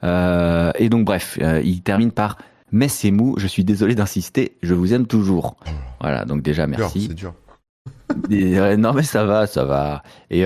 Euh, 0.02 0.70
et 0.78 0.90
donc 0.90 1.06
bref, 1.06 1.38
euh, 1.40 1.62
il 1.64 1.82
termine 1.82 2.12
par 2.12 2.36
mais 2.70 2.88
c'est 2.88 3.10
mou, 3.10 3.36
je 3.38 3.46
suis 3.46 3.64
désolé 3.64 3.94
d'insister, 3.94 4.56
je 4.62 4.74
vous 4.74 4.92
aime 4.92 5.06
toujours. 5.06 5.56
Voilà, 6.00 6.24
donc 6.24 6.42
déjà 6.42 6.66
merci. 6.66 7.06
C'est 7.08 7.14
dur. 7.14 7.34
Et, 8.30 8.76
non 8.76 8.92
mais 8.92 9.02
ça 9.02 9.24
va, 9.24 9.46
ça 9.46 9.64
va. 9.64 10.02
Et 10.28 10.44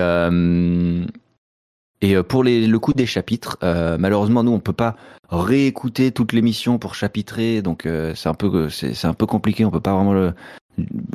et 2.00 2.17
euh, 2.17 2.23
pour 2.23 2.45
les, 2.45 2.67
le 2.67 2.79
coup 2.79 2.93
des 2.93 3.06
chapitres, 3.06 3.59
euh, 3.62 3.97
malheureusement 3.99 4.43
nous 4.45 4.53
on 4.53 4.61
peut 4.61 4.73
pas 4.73 4.97
réécouter 5.31 6.11
toute 6.12 6.33
l'émission 6.33 6.79
pour 6.79 6.95
chapitrer, 6.95 7.62
donc 7.62 7.87
euh, 7.87 8.15
c'est 8.15 8.29
un 8.29 8.35
peu 8.35 8.69
c'est 8.71 8.95
c'est 8.95 9.06
un 9.06 9.15
peu 9.15 9.27
compliqué. 9.27 9.65
On 9.65 9.71
peut 9.71 9.81
pas 9.81 9.95
vraiment 9.95 10.15
le- 10.15 10.33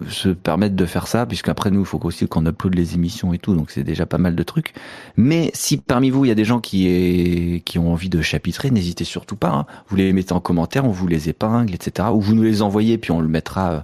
se 0.10 0.28
permettre 0.28 0.76
de 0.76 0.86
faire 0.86 1.08
ça, 1.08 1.26
puisqu'après 1.26 1.72
nous 1.72 1.80
il 1.80 1.86
faut 1.86 2.00
aussi 2.04 2.28
qu'on 2.28 2.46
upload 2.46 2.76
les 2.76 2.96
émissions 2.96 3.32
et 3.34 3.38
tout, 3.38 3.56
donc 3.56 3.72
c'est 3.72 3.84
déjà 3.86 4.06
pas 4.06 4.18
mal 4.18 4.36
de 4.36 4.44
trucs. 4.44 4.74
Mais 5.16 5.52
si 5.54 5.78
parmi 5.78 6.10
vous 6.10 6.26
il 6.26 6.28
y 6.28 6.32
a 6.32 6.36
des 6.36 6.44
gens 6.44 6.60
qui 6.60 6.88
est, 6.90 7.62
qui 7.64 7.80
ont 7.80 7.92
envie 7.94 8.10
de 8.10 8.22
chapitrer, 8.22 8.72
n'hésitez 8.72 9.06
surtout 9.06 9.38
pas. 9.38 9.52
hein. 9.52 9.66
Vous 9.88 9.96
les 9.96 10.12
mettez 10.12 10.34
en 10.34 10.42
commentaire, 10.42 10.84
on 10.86 10.90
vous 10.92 11.08
les 11.08 11.30
épingle, 11.30 11.74
etc. 11.74 12.10
Ou 12.14 12.20
vous 12.20 12.36
nous 12.36 12.44
les 12.44 12.62
envoyez, 12.62 12.98
puis 12.98 13.12
on 13.12 13.22
le 13.22 13.30
mettra 13.30 13.72
euh, 13.72 13.80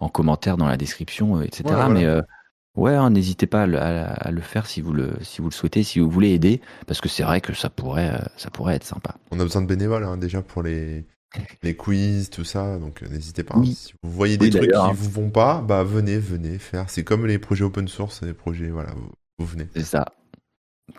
en 0.00 0.08
commentaire 0.10 0.58
dans 0.58 0.66
la 0.66 0.76
description, 0.76 1.38
euh, 1.38 1.42
etc. 1.44 1.62
Voilà. 1.64 1.88
Mais 1.88 2.04
euh, 2.04 2.20
ouais, 2.76 2.94
hein, 2.94 3.10
n'hésitez 3.10 3.46
pas 3.46 3.62
à 3.62 3.66
le, 3.66 3.78
à- 3.78 4.12
à 4.12 4.30
le 4.30 4.40
faire 4.40 4.66
si 4.66 4.80
vous 4.80 4.92
le, 4.92 5.12
si 5.22 5.40
vous 5.40 5.48
le 5.48 5.54
souhaitez, 5.54 5.82
si 5.82 6.00
vous 6.00 6.10
voulez 6.10 6.30
aider, 6.30 6.60
parce 6.86 7.00
que 7.00 7.08
c'est 7.08 7.22
vrai 7.22 7.40
que 7.40 7.54
ça 7.54 7.70
pourrait, 7.70 8.14
euh, 8.14 8.24
ça 8.36 8.50
pourrait 8.50 8.74
être 8.76 8.84
sympa. 8.84 9.16
On 9.30 9.40
a 9.40 9.44
besoin 9.44 9.62
de 9.62 9.66
bénévoles 9.66 10.04
hein, 10.04 10.16
déjà 10.16 10.42
pour 10.42 10.62
les, 10.62 11.04
les 11.62 11.76
quiz, 11.76 12.30
tout 12.30 12.44
ça. 12.44 12.78
Donc 12.78 13.02
euh, 13.02 13.08
n'hésitez 13.08 13.42
pas. 13.44 13.56
Oui. 13.56 13.70
hein. 13.70 13.74
Si 13.76 13.92
vous 14.02 14.10
voyez 14.10 14.36
des 14.38 14.46
Oui, 14.46 14.50
trucs 14.50 14.70
qui 14.72 14.92
vous 14.94 15.10
vont 15.10 15.30
pas, 15.30 15.60
bah 15.60 15.84
venez, 15.84 16.18
venez 16.18 16.58
faire. 16.58 16.88
C'est 16.90 17.04
comme 17.04 17.26
les 17.26 17.38
projets 17.38 17.64
open 17.64 17.88
source, 17.88 18.22
les 18.22 18.34
projets, 18.34 18.70
voilà, 18.70 18.90
vous, 18.94 19.10
vous 19.38 19.46
venez. 19.46 19.68
C'est 19.74 19.84
ça. 19.84 20.06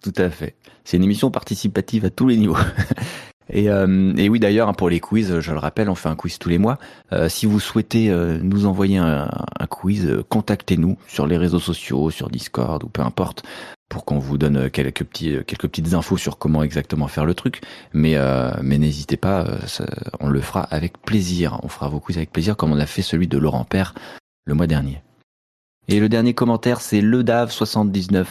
Tout 0.01 0.13
à 0.17 0.29
fait. 0.29 0.55
C'est 0.85 0.97
une 0.97 1.03
émission 1.03 1.29
participative 1.29 2.05
à 2.05 2.09
tous 2.09 2.27
les 2.27 2.37
niveaux. 2.37 2.57
Et, 3.49 3.69
euh, 3.69 4.13
et 4.17 4.29
oui, 4.29 4.39
d'ailleurs, 4.39 4.69
hein, 4.69 4.73
pour 4.73 4.89
les 4.89 4.99
quiz, 4.99 5.39
je 5.39 5.51
le 5.51 5.57
rappelle, 5.57 5.89
on 5.89 5.95
fait 5.95 6.09
un 6.09 6.15
quiz 6.15 6.39
tous 6.39 6.49
les 6.49 6.57
mois. 6.57 6.77
Euh, 7.11 7.29
si 7.29 7.45
vous 7.45 7.59
souhaitez 7.59 8.09
euh, 8.09 8.39
nous 8.41 8.65
envoyer 8.65 8.97
un, 8.97 9.29
quiz, 9.69 10.23
contactez-nous 10.29 10.97
sur 11.07 11.27
les 11.27 11.37
réseaux 11.37 11.59
sociaux, 11.59 12.09
sur 12.09 12.29
Discord 12.29 12.83
ou 12.83 12.89
peu 12.89 13.01
importe, 13.01 13.43
pour 13.89 14.05
qu'on 14.05 14.19
vous 14.19 14.37
donne 14.37 14.69
quelques 14.69 15.03
petits, 15.03 15.37
quelques 15.45 15.67
petites 15.67 15.93
infos 15.93 16.17
sur 16.17 16.37
comment 16.37 16.63
exactement 16.63 17.07
faire 17.07 17.25
le 17.25 17.33
truc. 17.33 17.61
Mais, 17.93 18.15
mais 18.61 18.77
n'hésitez 18.77 19.17
pas, 19.17 19.45
on 20.19 20.29
le 20.29 20.41
fera 20.41 20.61
avec 20.61 20.97
plaisir. 21.01 21.59
On 21.63 21.67
fera 21.67 21.89
vos 21.89 21.99
quiz 21.99 22.17
avec 22.17 22.31
plaisir, 22.31 22.57
comme 22.57 22.71
on 22.71 22.79
a 22.79 22.87
fait 22.87 23.03
celui 23.03 23.27
de 23.27 23.37
Laurent 23.37 23.65
Père 23.65 23.93
le 24.45 24.55
mois 24.55 24.67
dernier. 24.67 25.01
Et 25.87 25.99
le 25.99 26.09
dernier 26.09 26.33
commentaire, 26.33 26.81
c'est 26.81 27.01
le 27.01 27.23
DAV79 27.23 28.15
euh, 28.15 28.23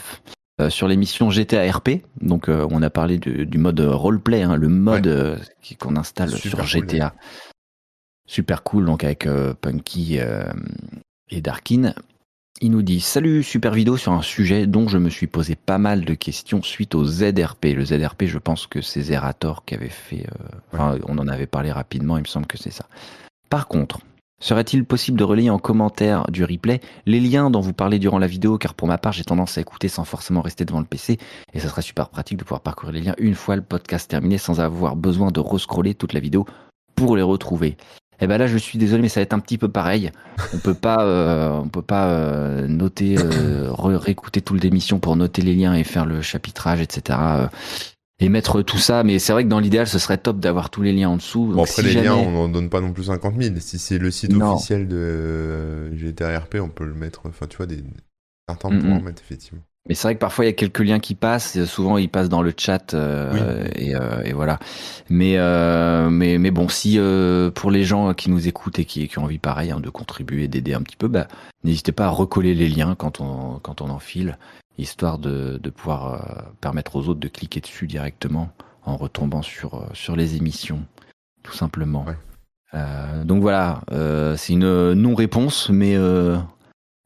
sur 0.71 0.89
l'émission 0.89 1.31
GTA 1.31 1.71
RP. 1.71 2.03
Donc, 2.21 2.49
euh, 2.49 2.67
on 2.71 2.83
a 2.83 2.91
parlé 2.91 3.19
du, 3.19 3.47
du 3.47 3.59
mode 3.59 3.81
roleplay, 3.81 4.43
hein, 4.43 4.57
le 4.57 4.69
mode 4.69 5.07
euh, 5.07 5.37
qu'on 5.79 5.97
installe 5.97 6.31
Super 6.31 6.67
sur 6.67 6.81
cool, 6.81 6.89
GTA. 6.91 7.15
Super 8.27 8.63
cool, 8.63 8.85
donc 8.85 9.05
avec 9.05 9.27
euh, 9.27 9.55
Punky 9.61 10.19
euh, 10.21 10.45
et 11.31 11.41
Darkin. 11.41 11.95
Il 12.61 12.71
nous 12.71 12.83
dit 12.83 13.01
Salut, 13.01 13.43
super 13.43 13.73
vidéo 13.73 13.97
sur 13.97 14.13
un 14.13 14.23
sujet 14.23 14.67
dont 14.69 14.87
je 14.87 14.97
me 14.99 15.11
suis 15.11 15.27
posé 15.27 15.57
pas 15.57 15.79
mal 15.79 16.05
de 16.05 16.15
questions 16.15 16.63
suite 16.63 16.95
au 16.95 17.05
ZRP. 17.05 17.75
Le 17.75 17.85
ZRP, 17.85 18.25
je 18.27 18.39
pense 18.39 18.67
que 18.69 18.81
c'est 18.81 19.03
Zerator 19.03 19.65
qui 19.65 19.75
avait 19.75 19.89
fait. 19.89 20.27
euh, 20.27 20.59
Enfin, 20.73 20.99
on 21.09 21.19
en 21.19 21.27
avait 21.27 21.47
parlé 21.47 21.73
rapidement, 21.73 22.17
il 22.19 22.23
me 22.23 22.27
semble 22.29 22.47
que 22.47 22.59
c'est 22.59 22.71
ça. 22.71 22.87
Par 23.51 23.67
contre, 23.67 24.01
serait-il 24.43 24.85
possible 24.85 25.19
de 25.19 25.25
relayer 25.25 25.49
en 25.49 25.59
commentaire 25.59 26.25
du 26.31 26.45
replay 26.45 26.81
les 27.07 27.21
liens 27.21 27.49
dont 27.49 27.61
vous 27.61 27.73
parlez 27.73 27.99
durant 27.99 28.19
la 28.19 28.27
vidéo? 28.27 28.59
Car 28.59 28.75
pour 28.75 28.89
ma 28.89 28.99
part, 28.99 29.13
j'ai 29.13 29.25
tendance 29.25 29.57
à 29.57 29.63
écouter 29.63 29.89
sans 29.89 30.05
forcément 30.05 30.43
rester 30.43 30.67
devant 30.67 30.81
le 30.81 30.85
PC 30.85 31.17
et 31.55 31.61
ça 31.61 31.69
serait 31.69 31.83
super 31.83 32.11
pratique 32.11 32.37
de 32.37 32.45
pouvoir 32.45 32.61
parcourir 32.61 32.93
les 32.93 33.01
liens 33.01 33.15
une 33.17 33.35
fois 33.35 33.57
le 33.57 33.63
podcast 33.63 34.11
terminé 34.11 34.37
sans 34.37 34.61
avoir 34.61 34.97
besoin 34.97 35.31
de 35.31 35.41
rescroller 35.41 35.95
toute 35.95 36.13
la 36.13 36.21
vidéo 36.21 36.45
pour 36.95 37.17
les 37.17 37.23
retrouver. 37.23 37.77
Et 38.23 38.29
ben 38.29 38.39
là, 38.39 38.47
je 38.47 38.57
suis 38.57 38.79
désolé, 38.79 39.03
mais 39.03 39.09
ça 39.09 39.19
va 39.19 39.23
être 39.23 39.33
un 39.33 39.41
petit 39.41 39.59
peu 39.59 39.69
pareil. 39.69 40.13
On 40.55 40.59
peut 40.59 40.75
pas, 40.75 41.03
euh, 41.03 41.51
on 41.55 41.69
peut 41.69 41.83
pas 41.83 42.07
euh, 42.07 42.69
noter, 42.69 43.17
euh, 43.19 43.73
réécouter 43.73 44.41
toute 44.41 44.63
l'émission 44.63 45.01
pour 45.01 45.17
noter 45.17 45.43
les 45.43 45.57
liens 45.57 45.75
et 45.75 45.83
faire 45.83 46.07
le 46.07 46.23
chapitrage, 46.23 46.81
etc. 46.81 47.19
et 48.23 48.29
mettre 48.29 48.63
tout 48.63 48.79
ça. 48.79 49.03
Mais 49.03 49.19
c'est 49.19 49.33
vrai 49.33 49.45
que 49.45 49.49
dans 49.49 49.59
l'idéal, 49.59 49.87
ce 49.87 49.99
serait 49.99 50.19
top 50.19 50.39
d'avoir 50.41 50.71
tous 50.71 50.83
les 50.83 50.93
liens 50.93 51.11
en 51.11 51.17
dessous. 51.17 51.47
Bon, 51.47 51.63
après, 51.63 51.73
si 51.73 51.83
les 51.83 51.91
jamais- 51.93 52.07
liens, 52.07 52.15
on 52.15 52.31
n'en 52.31 52.49
donne 52.49 52.71
pas 52.71 52.81
non 52.81 52.93
plus 52.93 53.05
50 53.05 53.35
000. 53.41 53.57
Si 53.61 53.79
c'est 53.79 53.99
le 53.99 54.11
site 54.11 54.33
Non. 54.33 54.55
officiel 54.55 54.89
de 54.89 54.97
euh, 54.97 55.97
GTA 55.97 56.39
RP, 56.39 56.57
on 56.61 56.69
peut 56.69 56.85
le 56.87 56.95
mettre. 56.95 57.23
Enfin, 57.27 57.47
tu 57.47 57.57
vois, 57.57 57.67
des... 57.67 57.83
certains 58.49 58.71
Mm, 58.71 58.79
pourront 58.81 58.95
mm. 58.95 58.99
en 58.99 59.03
mettre, 59.03 59.23
effectivement. 59.23 59.63
Mais 59.89 59.97
c'est 59.97 60.07
vrai 60.07 60.15
que 60.15 60.21
parfois 60.21 60.45
il 60.45 60.49
y 60.49 60.51
a 60.51 60.55
quelques 60.55 60.79
liens 60.79 61.01
qui 61.01 61.17
passent. 61.17 61.65
Souvent 61.65 61.99
ils 61.99 62.09
passent 62.09 62.29
dans 62.29 62.43
le 62.43 62.55
chat 62.57 62.95
euh, 62.95 63.67
et, 63.75 63.97
euh, 63.97 64.23
et, 64.25 64.33
voilà. 64.33 64.61
Mais 65.11 65.39
euh, 65.39 66.09
mais 66.09 66.39
mais 66.39 66.53
bon, 66.53 66.69
si 66.69 67.01
pour 67.57 67.71
les 67.73 67.83
gens 67.83 68.15
qui 68.15 68.31
nous 68.31 68.47
écoutent 68.47 68.79
et 68.79 68.85
qui, 68.85 69.09
qui 69.09 69.19
ont 69.19 69.25
envie 69.25 69.41
pareil 69.41 69.73
hein, 69.73 69.81
de 69.81 69.91
contribuer, 69.91 70.47
d'aider 70.47 70.75
un 70.75 70.83
petit 70.83 70.95
peu, 70.95 71.09
bah, 71.09 71.27
n'hésitez 71.65 71.91
pas 71.91 72.07
à 72.07 72.11
recoller 72.11 72.55
les 72.55 72.69
liens 72.69 72.95
quand 72.97 73.21
on 73.21 73.59
quand 73.61 73.81
on 73.81 73.91
enfile, 73.91 74.39
histoire 74.79 75.19
de, 75.19 75.59
de 75.63 75.71
pouvoir 75.71 76.53
permettre 76.61 76.97
aux 76.97 77.09
autres 77.09 77.21
de 77.21 77.29
cliquer 77.29 77.61
dessus 77.61 77.87
directement 77.87 78.51
en 78.85 78.97
retombant 78.97 79.43
sur 79.43 79.87
sur 79.93 80.17
les 80.17 80.37
émissions, 80.37 80.83
tout 81.43 81.53
simplement. 81.53 82.07
donc 83.25 83.43
voilà, 83.43 83.83
c'est 84.37 84.55
une 84.55 84.95
non-réponse, 84.95 85.69
mais 85.71 85.97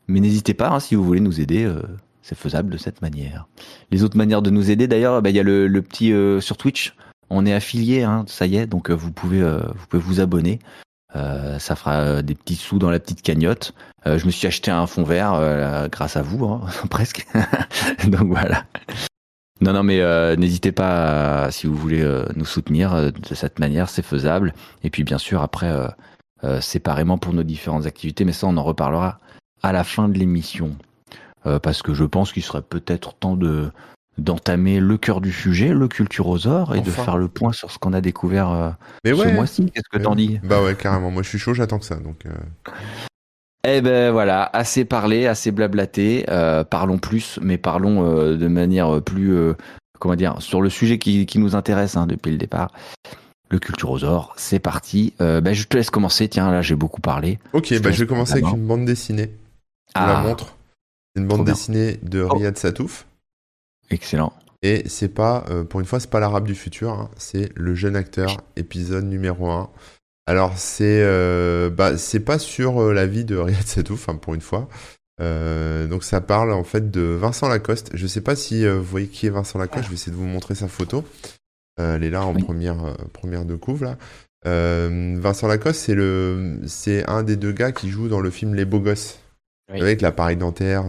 mais 0.09 0.21
n'hésitez 0.21 0.55
pas 0.55 0.71
hein, 0.71 0.81
si 0.81 0.95
vous 0.95 1.05
voulez 1.05 1.21
nous 1.21 1.41
aider 1.41 1.71
c'est 2.27 2.37
faisable 2.37 2.71
de 2.71 2.77
cette 2.77 3.03
manière. 3.03 3.47
Les 3.93 4.03
autres 4.03 4.17
manières 4.17 4.43
de 4.43 4.51
nous 4.51 4.73
aider, 4.73 4.89
d'ailleurs, 4.89 5.23
bah, 5.23 5.31
il 5.31 5.37
y 5.37 5.39
a 5.39 5.45
le, 5.45 5.81
petit 5.81 6.13
euh, 6.13 6.41
sur 6.41 6.57
Twitch. 6.57 6.97
On 7.31 7.47
est 7.47 7.53
affilié, 7.53 8.03
hein, 8.03 8.25
ça 8.27 8.47
y 8.47 8.57
est, 8.57 8.67
donc 8.67 8.91
euh, 8.91 8.95
vous 8.95 9.13
pouvez 9.13 9.41
euh, 9.41 9.61
vous 9.61 9.87
pouvez 9.87 10.03
vous 10.03 10.21
abonner. 10.21 10.59
Ça 11.59 11.77
fera 11.77 12.23
des 12.23 12.35
petits 12.35 12.57
sous 12.57 12.79
dans 12.79 12.91
la 12.91 12.99
petite 12.99 13.23
cagnotte. 13.23 13.73
je 14.05 14.25
me 14.27 14.31
suis 14.31 14.47
acheté 14.47 14.71
un 14.71 14.87
fond 14.87 15.03
vert 15.03 15.89
grâce 15.91 16.17
à 16.17 16.23
vous, 16.23 16.45
hein, 16.47 16.63
presque. 16.91 17.27
donc 18.07 18.29
voilà. 18.29 18.65
Non, 19.61 19.73
non, 19.73 19.83
mais 19.83 20.01
n'hésitez 20.37 20.73
pas, 20.73 21.51
si 21.51 21.67
vous 21.67 21.77
voulez 21.77 22.05
nous 22.35 22.45
soutenir 22.45 23.13
de 23.13 23.35
cette 23.35 23.59
manière, 23.59 23.89
c'est 23.89 24.03
faisable. 24.03 24.53
Et 24.83 24.91
puis 24.91 25.05
bien 25.05 25.19
sûr, 25.19 25.43
après, 25.43 25.73
séparément 26.61 27.19
pour 27.19 27.33
nos 27.33 27.43
différentes 27.43 27.87
activités, 27.87 28.25
mais 28.25 28.33
ça, 28.33 28.47
on 28.47 28.57
en 28.57 28.65
reparlera 28.65 29.19
à 29.63 29.73
la 29.73 29.85
fin 29.85 30.09
de 30.09 30.19
l'émission. 30.19 30.77
Euh, 31.47 31.59
parce 31.59 31.83
que 31.83 31.95
je 31.95 32.05
pense 32.05 32.33
qu'il 32.33 32.43
serait 32.43 32.63
peut-être 32.63 33.15
temps 33.15 33.37
de 33.37 33.71
d'entamer 34.19 34.81
le 34.81 34.97
cœur 34.97 35.21
du 35.21 35.33
sujet, 35.33 35.69
le 35.69 35.89
culturosaure, 35.89 36.75
et 36.75 36.81
de 36.81 36.91
faire 36.91 37.17
le 37.17 37.29
point 37.29 37.53
sur 37.53 37.71
ce 37.71 37.79
qu'on 37.79 37.93
a 37.93 38.01
découvert 38.01 38.51
euh, 38.51 38.71
ce 39.05 39.35
mois-ci. 39.35 39.71
Qu'est-ce 39.75 39.89
que 39.91 40.03
t'en 40.03 40.15
dis 40.15 40.41
Bah 40.43 40.63
ouais, 40.63 40.75
carrément. 40.75 41.11
Moi, 41.11 41.23
je 41.23 41.29
suis 41.29 41.39
chaud, 41.39 41.55
j'attends 41.55 41.79
que 41.79 41.85
ça. 41.85 41.97
Donc. 41.97 42.27
Euh. 42.27 42.31
Eh 43.69 43.81
ben 43.81 44.13
voilà, 44.13 44.49
assez 44.53 44.85
parlé, 44.85 45.27
assez 45.27 45.51
blablaté. 45.51 46.25
parlons 46.71 46.99
plus, 46.99 47.39
mais 47.43 47.59
parlons 47.59 48.03
de 48.37 48.49
manière 48.49 49.03
plus, 49.03 49.37
comment 49.99 50.15
dire, 50.15 50.41
sur 50.41 50.63
le 50.63 50.71
sujet 50.71 50.99
qui, 50.99 51.27
qui 51.27 51.39
nous 51.39 51.57
intéresse 51.57 51.97
hein, 51.97 52.07
depuis 52.07 52.31
le 52.31 52.39
départ. 52.39 52.71
Le 53.51 53.59
culturosaure, 53.59 54.35
c'est 54.37 54.61
parti. 54.61 55.15
Ben, 55.19 55.53
je 55.53 55.65
te 55.65 55.77
laisse 55.77 55.91
commencer. 55.91 56.29
Tiens, 56.29 56.51
là, 56.51 56.63
j'ai 56.63 56.77
beaucoup 56.77 57.01
parlé. 57.01 57.39
Ok, 57.53 57.67
je, 57.71 57.79
bah, 57.81 57.91
je 57.91 58.01
vais 58.05 58.07
commencer 58.07 58.35
avec 58.35 58.47
une 58.47 58.67
bande 58.67 58.85
dessinée. 58.85 59.33
Je 59.95 60.01
la 60.01 60.19
ah. 60.19 60.23
montre. 60.23 60.57
Une 61.17 61.27
bande 61.27 61.45
dessinée 61.45 61.99
de 62.03 62.23
oh. 62.23 62.29
Riyad 62.29 62.57
Satouf. 62.57 63.07
Excellent. 63.91 64.33
Et 64.63 64.83
c'est 64.89 65.09
pas, 65.09 65.45
euh, 65.51 65.65
pour 65.65 65.81
une 65.81 65.87
fois, 65.87 66.01
c'est 66.01 66.11
pas 66.11 66.21
l'arabe 66.21 66.47
du 66.47 66.55
futur, 66.55 66.91
hein. 66.91 67.11
c'est 67.17 67.51
le 67.55 67.75
jeune 67.75 67.97
acteur, 67.97 68.39
épisode 68.57 69.05
numéro 69.05 69.51
1. 69.51 69.71
Alors, 70.27 70.59
c'est 70.59 71.03
euh, 71.05 71.71
bah, 71.71 71.97
c'est 71.97 72.21
pas 72.21 72.39
sur 72.39 72.83
euh, 72.83 72.93
la 72.93 73.07
vie 73.07 73.25
de 73.25 73.37
Riyad 73.37 73.63
Satouf, 73.65 74.09
hein, 74.09 74.17
pour 74.17 74.35
une 74.35 74.41
fois. 74.41 74.69
donc, 75.21 76.05
ça 76.05 76.21
parle 76.21 76.53
en 76.53 76.65
fait 76.65 76.91
de 76.91 77.01
Vincent 77.01 77.49
Lacoste. 77.49 77.91
Je 77.95 78.07
sais 78.07 78.23
pas 78.23 78.35
si 78.35 78.67
vous 78.67 78.83
voyez 78.83 79.09
qui 79.09 79.27
est 79.27 79.31
Vincent 79.31 79.59
Lacoste, 79.59 79.85
je 79.85 79.91
vais 79.91 79.95
essayer 79.95 80.13
de 80.13 80.17
vous 80.17 80.27
montrer 80.27 80.55
sa 80.55 80.69
photo. 80.69 81.05
elle 81.79 82.03
est 82.03 82.11
là 82.11 82.25
en 82.25 82.35
première, 82.35 82.97
première 83.13 83.45
de 83.45 83.55
couve, 83.55 83.85
là. 83.85 83.99
Vincent 84.45 85.47
Lacoste, 85.47 85.81
c'est 85.81 85.95
le, 85.95 86.61
c'est 86.67 87.09
un 87.09 87.23
des 87.23 87.37
deux 87.37 87.53
gars 87.53 87.73
qui 87.73 87.89
joue 87.91 88.09
dans 88.09 88.21
le 88.21 88.31
film 88.31 88.55
Les 88.55 88.65
Beaux 88.65 88.81
Gosses 88.81 89.21
avec 89.69 90.01
l'appareil 90.01 90.37
dentaire. 90.37 90.85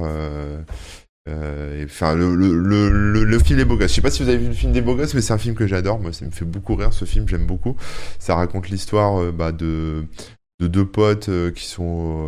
Euh, 1.28 1.82
euh, 1.82 1.86
enfin, 1.86 2.16
le, 2.16 2.36
le, 2.36 3.24
le, 3.24 3.40
film 3.40 3.60
des 3.60 3.66
beaux 3.66 3.78
gosses. 3.78 3.90
Je 3.90 3.96
sais 3.96 4.02
pas 4.02 4.12
si 4.12 4.24
vous 4.24 4.30
avez 4.30 4.38
vu 4.38 4.48
le 4.48 4.54
film 4.54 4.72
des 4.72 4.82
beaux 4.82 4.96
gosses, 4.96 5.14
mais 5.14 5.22
c'est 5.22 5.34
un 5.34 5.38
film 5.38 5.56
que 5.56 5.68
j'adore. 5.68 6.00
Moi, 6.00 6.14
ça 6.14 6.26
me 6.26 6.32
fait 6.32 6.46
beaucoup 6.46 6.76
rire 6.76 6.94
ce 6.94 7.06
film, 7.06 7.28
j'aime 7.28 7.46
beaucoup. 7.46 7.76
Ça 8.20 8.36
raconte 8.36 8.70
l'histoire 8.70 9.22
euh, 9.22 9.32
bah, 9.32 9.52
de, 9.52 10.06
de 10.60 10.68
deux 10.68 10.86
potes 10.86 11.30
qui 11.54 11.66
sont 11.66 12.26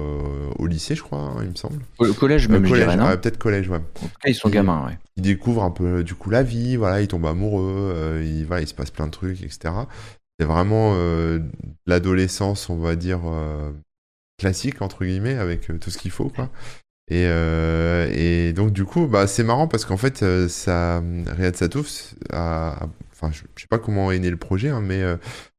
au 0.58 0.68
lycée, 0.68 0.96
je 0.96 1.04
crois, 1.04 1.20
hein, 1.20 1.38
il 1.42 1.50
me 1.50 1.56
semble. 1.56 1.80
Au 1.98 2.14
collège, 2.14 2.48
même, 2.48 2.68
collège, 2.68 2.86
Peut-être 2.88 3.38
collège, 3.38 3.70
ouais. 3.70 3.78
En 3.78 4.08
tout 4.08 4.14
cas, 4.22 4.30
ils 4.30 4.36
sont 4.36 4.50
gamins, 4.50 4.86
ouais. 4.86 4.98
Ils 5.18 5.24
découvrent 5.24 5.64
un 5.64 5.72
peu, 5.72 6.04
du 6.04 6.16
coup, 6.16 6.30
la 6.30 6.44
vie, 6.44 6.76
voilà, 6.76 7.02
ils 7.02 7.08
tombent 7.08 7.26
amoureux, 7.26 8.22
il, 8.24 8.46
voilà, 8.46 8.62
il 8.62 8.68
se 8.68 8.74
passe 8.74 8.92
plein 8.92 9.08
de 9.08 9.12
trucs, 9.12 9.42
etc. 9.42 9.74
C'est 10.40 10.46
vraiment 10.46 10.96
l'adolescence, 11.88 12.70
on 12.70 12.78
va 12.78 12.96
dire, 12.96 13.22
classique 14.40 14.82
entre 14.82 15.06
guillemets 15.06 15.36
avec 15.36 15.70
euh, 15.70 15.78
tout 15.78 15.92
ce 15.92 16.00
qu'il 16.00 16.10
faut 16.10 16.30
quoi. 16.30 16.50
Et, 17.10 17.26
euh, 17.28 18.08
et, 18.14 18.54
donc 18.54 18.72
du 18.72 18.86
coup, 18.86 19.08
bah, 19.08 19.26
c'est 19.28 19.44
marrant 19.44 19.68
parce 19.68 19.86
qu'en 19.86 19.98
fait, 19.98 20.22
euh, 20.22 20.48
ça, 20.48 21.02
Riyad 21.28 21.56
Satouf, 21.56 22.14
a, 22.32 22.88
enfin, 23.12 23.32
je, 23.32 23.42
sais 23.60 23.68
pas 23.68 23.80
comment 23.80 24.12
est 24.12 24.20
né 24.20 24.30
le 24.30 24.38
projet, 24.38 24.70
hein, 24.70 24.82
mais 24.82 25.04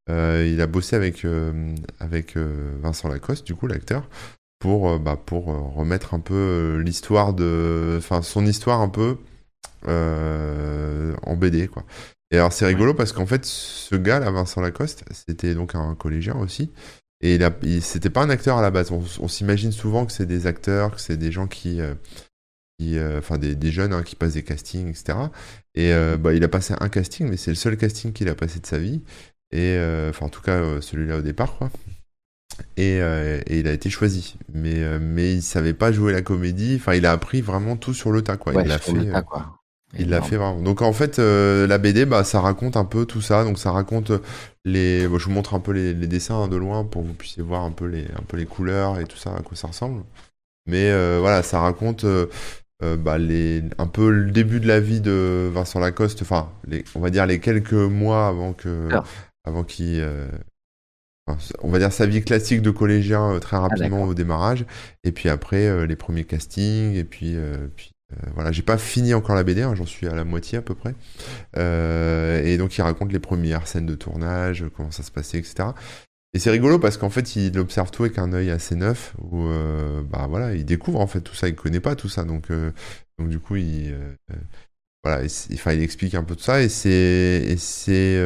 il 0.09 0.61
a 0.61 0.66
bossé 0.66 0.97
avec 0.97 1.26
avec 2.00 2.37
Vincent 2.37 3.09
Lacoste, 3.09 3.47
du 3.47 3.54
coup, 3.54 3.66
l'acteur, 3.66 4.09
pour 4.59 4.99
bah, 4.99 5.16
pour 5.16 5.47
remettre 5.47 6.14
un 6.14 6.21
peu 6.21 6.80
l'histoire 6.85 7.35
de, 7.35 7.97
enfin, 7.99 8.23
son 8.23 8.47
histoire 8.47 8.80
un 8.80 8.88
peu 8.88 9.19
en 9.87 11.37
BD, 11.37 11.69
quoi. 11.69 11.85
Et 12.33 12.37
alors 12.37 12.52
c'est 12.52 12.66
rigolo 12.66 12.95
parce 12.95 13.12
qu'en 13.12 13.26
fait, 13.26 13.45
ce 13.45 13.97
gars 13.97 14.21
là, 14.21 14.30
Vincent 14.30 14.61
Lacoste, 14.61 15.04
c'était 15.11 15.54
donc 15.54 15.75
un 15.75 15.97
collégien 15.97 16.37
aussi. 16.37 16.71
Et 17.23 17.39
il, 17.62 17.83
c'était 17.83 18.11
pas 18.11 18.23
un 18.23 18.31
acteur 18.31 18.59
à 18.59 18.62
la 18.62 18.71
base. 18.71 18.91
On, 18.93 19.29
s'imagine 19.29 19.73
souvent 19.73 20.07
que 20.07 20.12
c'est 20.12 20.27
des 20.27 20.47
acteurs, 20.47 20.95
que 20.95 21.00
c'est 21.00 21.19
des 21.19 21.31
gens 21.31 21.47
qui, 21.47 21.81
euh, 21.81 21.95
qui 22.79 22.99
euh, 22.99 23.19
enfin 23.19 23.37
des, 23.37 23.55
des 23.55 23.71
jeunes 23.71 23.93
hein, 23.93 24.03
qui 24.03 24.17
passent 24.17 24.35
des 24.35 24.43
castings, 24.43 24.89
etc. 24.89 25.19
Et 25.75 25.93
euh, 25.93 26.17
bah, 26.17 26.33
il 26.33 26.43
a 26.45 26.49
passé 26.49 26.75
un 26.81 26.89
casting, 26.89 27.29
mais 27.29 27.37
c'est 27.37 27.50
le 27.50 27.57
seul 27.57 27.77
casting 27.77 28.12
qu'il 28.12 28.29
a 28.29 28.35
passé 28.35 28.59
de 28.59 28.67
sa 28.67 28.79
vie. 28.79 29.03
Et 29.53 29.77
enfin, 30.09 30.27
en 30.27 30.29
tout 30.29 30.43
cas, 30.43 30.81
celui-là 30.81 31.19
au 31.19 31.23
départ, 31.23 31.57
quoi. 31.57 31.71
Et, 32.77 32.99
et, 32.99 33.59
il 33.59 33.67
a 33.67 33.73
été 33.73 33.91
choisi. 33.91 34.37
Mais, 34.53 34.99
mais 35.00 35.35
il 35.35 35.43
savait 35.43 35.75
pas 35.75 35.91
jouer 35.91 36.12
la 36.12 36.23
comédie. 36.23 36.77
Enfin, 36.77 36.95
il 36.95 37.05
a 37.05 37.11
appris 37.11 37.41
vraiment 37.41 37.77
tout 37.77 37.93
sur 37.93 38.12
le 38.12 38.23
tas, 38.23 38.37
quoi. 38.37 38.55
il 38.55 38.69
l'a 38.69 38.79
fait. 38.79 38.93
quoi. 39.27 39.60
Il 39.99 40.11
l'a 40.11 40.23
fait 40.23 40.37
vraiment. 40.37 40.61
Donc 40.61 40.82
en 40.82 40.92
fait, 40.92 41.18
euh, 41.18 41.66
la 41.66 41.78
BD, 41.78 42.04
bah, 42.04 42.23
ça 42.23 42.40
raconte 42.40 42.76
un 42.76 42.85
peu 42.85 43.06
tout 43.06 43.20
ça. 43.20 43.44
Donc 43.44 43.59
ça 43.59 43.73
raconte 43.73 44.12
les. 44.64 45.02
je 45.02 45.09
vous 45.09 45.30
montre 45.30 45.54
un 45.54 45.61
peu 45.61 45.73
les, 45.73 45.94
dessins 45.94 46.49
de 46.49 46.56
loin 46.56 46.85
pour 46.85 47.02
que 47.02 47.09
vous 47.09 47.14
puissiez 47.14 47.42
voir 47.42 47.64
un 47.64 47.73
peu 47.73 47.87
les, 47.87 48.04
un 48.16 48.23
peu 48.26 48.37
les 48.37 48.47
couleurs 48.47 49.00
et 49.00 49.04
tout 49.04 49.16
ça, 49.16 49.35
à 49.35 49.40
quoi 49.40 49.56
ça 49.56 49.68
ressemble. 49.68 50.02
Mais 50.66 50.90
euh, 50.90 51.18
voilà, 51.20 51.42
ça 51.42 51.61
raconte 51.61 52.04
euh, 52.04 52.26
bah, 52.80 53.18
les, 53.18 53.64
un 53.78 53.87
peu 53.88 54.11
le 54.11 54.30
début 54.30 54.61
de 54.61 54.68
la 54.68 54.78
vie 54.78 55.00
de 55.00 55.50
Vincent 55.52 55.80
Lacoste. 55.80 56.23
Enfin, 56.23 56.50
les, 56.66 56.85
on 56.94 57.00
va 57.00 57.11
dire 57.11 57.26
les 57.26 57.40
quelques 57.40 57.73
mois 57.73 58.28
avant 58.28 58.52
que, 58.52 58.88
avant 59.44 59.64
qu'il. 59.64 60.06
on 61.62 61.68
va 61.68 61.78
dire 61.80 61.92
sa 61.92 62.06
vie 62.06 62.23
classique 62.23 62.62
de 62.62 62.70
collégien 62.70 63.40
très 63.40 63.56
ah, 63.56 63.61
rapidement 63.61 64.04
au 64.04 64.14
démarrage. 64.14 64.64
Et 65.02 65.11
puis 65.11 65.28
après, 65.28 65.85
les 65.88 65.97
premiers 65.97 66.25
castings. 66.25 66.94
Et 66.94 67.04
puis, 67.04 67.30
puis 67.30 67.37
euh, 67.37 67.66
voilà, 68.35 68.52
j'ai 68.52 68.62
pas 68.62 68.79
fini 68.79 69.14
encore 69.14 69.35
la 69.35 69.45
BD, 69.45 69.62
hein, 69.62 69.75
j'en 69.75 69.87
suis 69.87 70.07
à 70.07 70.14
la 70.14 70.25
moitié 70.25 70.59
à 70.59 70.62
peu 70.62 70.75
près. 70.75 70.95
Euh, 71.57 72.43
et 72.45 72.57
donc 72.59 72.76
il 72.76 72.83
raconte 72.83 73.12
les 73.12 73.19
premières 73.19 73.67
scènes 73.67 73.87
de 73.87 73.95
tournage, 73.95 74.64
comment 74.76 74.90
ça 74.90 75.02
se 75.02 75.11
passait, 75.11 75.38
etc. 75.38 75.71
Et 76.33 76.38
c'est 76.38 76.50
rigolo 76.50 76.79
parce 76.79 76.97
qu'en 76.97 77.11
fait, 77.11 77.37
il 77.37 77.59
observe 77.59 77.90
tout 77.90 78.05
avec 78.05 78.19
un 78.19 78.33
œil 78.33 78.50
assez 78.50 78.76
neuf, 78.76 79.14
où 79.19 79.47
euh, 79.47 80.02
bah 80.02 80.26
voilà, 80.29 80.55
il 80.55 80.64
découvre 80.64 81.00
en 81.00 81.07
fait 81.07 81.21
tout 81.21 81.35
ça, 81.35 81.49
il 81.49 81.55
connaît 81.55 81.81
pas 81.81 81.97
tout 81.97 82.09
ça, 82.09 82.25
donc 82.25 82.49
donc 83.19 83.29
du 83.29 83.38
coup 83.38 83.57
il 83.57 83.95
voilà, 85.05 85.25
enfin 85.55 85.73
il 85.73 85.83
explique 85.83 86.14
un 86.14 86.25
peu 86.25 86.37
tout 86.37 86.43
ça 86.43 86.62
et 86.62 86.69
c'est 86.69 87.57
c'est 87.57 88.17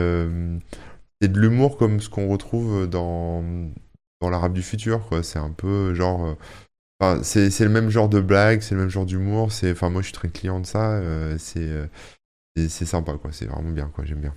c'est 1.21 1.29
de 1.29 1.41
l'humour 1.41 1.77
comme 1.79 2.01
ce 2.01 2.09
qu'on 2.09 2.29
retrouve 2.29 2.89
dans 2.89 3.43
dans 4.21 4.31
l'arabe 4.31 4.53
du 4.53 4.63
futur 4.63 5.07
quoi. 5.09 5.23
C'est 5.23 5.39
un 5.39 5.51
peu 5.51 5.95
genre 5.95 6.37
c'est 7.23 7.61
le 7.61 7.69
même 7.69 7.91
genre 7.91 8.09
de 8.09 8.21
blague, 8.21 8.61
c'est 8.63 8.75
le 8.75 8.81
même 8.81 8.91
genre 8.91 9.07
d'humour. 9.07 9.53
C'est, 9.53 9.73
enfin, 9.73 9.91
moi, 9.91 10.01
je 10.01 10.07
suis 10.07 10.15
très 10.15 10.29
client 10.29 10.61
de 10.61 10.67
ça. 10.67 10.93
Euh, 10.93 11.37
euh, 11.57 11.87
c'est, 12.57 12.69
c'est 12.69 12.85
sympa, 12.85 13.13
quoi. 13.21 13.31
C'est 13.33 13.47
vraiment 13.47 13.71
bien, 13.71 13.91
quoi. 13.95 14.05
J'aime 14.05 14.21
bien. 14.21 14.35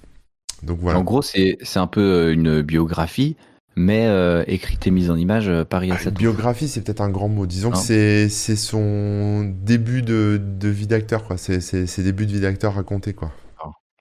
Donc 0.64 0.80
voilà. 0.80 1.00
En 1.00 1.04
gros, 1.04 1.22
c'est 1.22 1.58
un 1.76 1.88
peu 1.88 2.02
euh, 2.02 2.34
une 2.34 2.62
biographie, 2.62 3.36
mais 3.76 4.08
écrite 4.48 4.88
et 4.88 4.92
mise 4.92 5.12
en 5.12 5.16
image 5.16 5.52
par 5.70 5.84
Une 5.84 5.94
ah, 5.94 6.10
Biographie, 6.10 6.68
c'est 6.68 6.82
peut-être 6.82 7.02
un 7.02 7.10
grand 7.10 7.30
mot. 7.30 7.46
Disons 7.46 7.72
que 7.72 7.78
c'est 7.78 8.30
son 8.30 9.44
début 9.44 10.02
de, 10.02 10.42
de 10.42 10.70
vie 10.70 10.88
d'acteur, 10.88 11.24
quoi. 11.24 11.38
C'est 11.38 11.62
ses 11.62 12.04
débuts 12.04 12.26
de 12.26 12.32
vie 12.32 12.42
d'acteur 12.42 12.74
racontés, 12.74 13.14
quoi. 13.14 13.32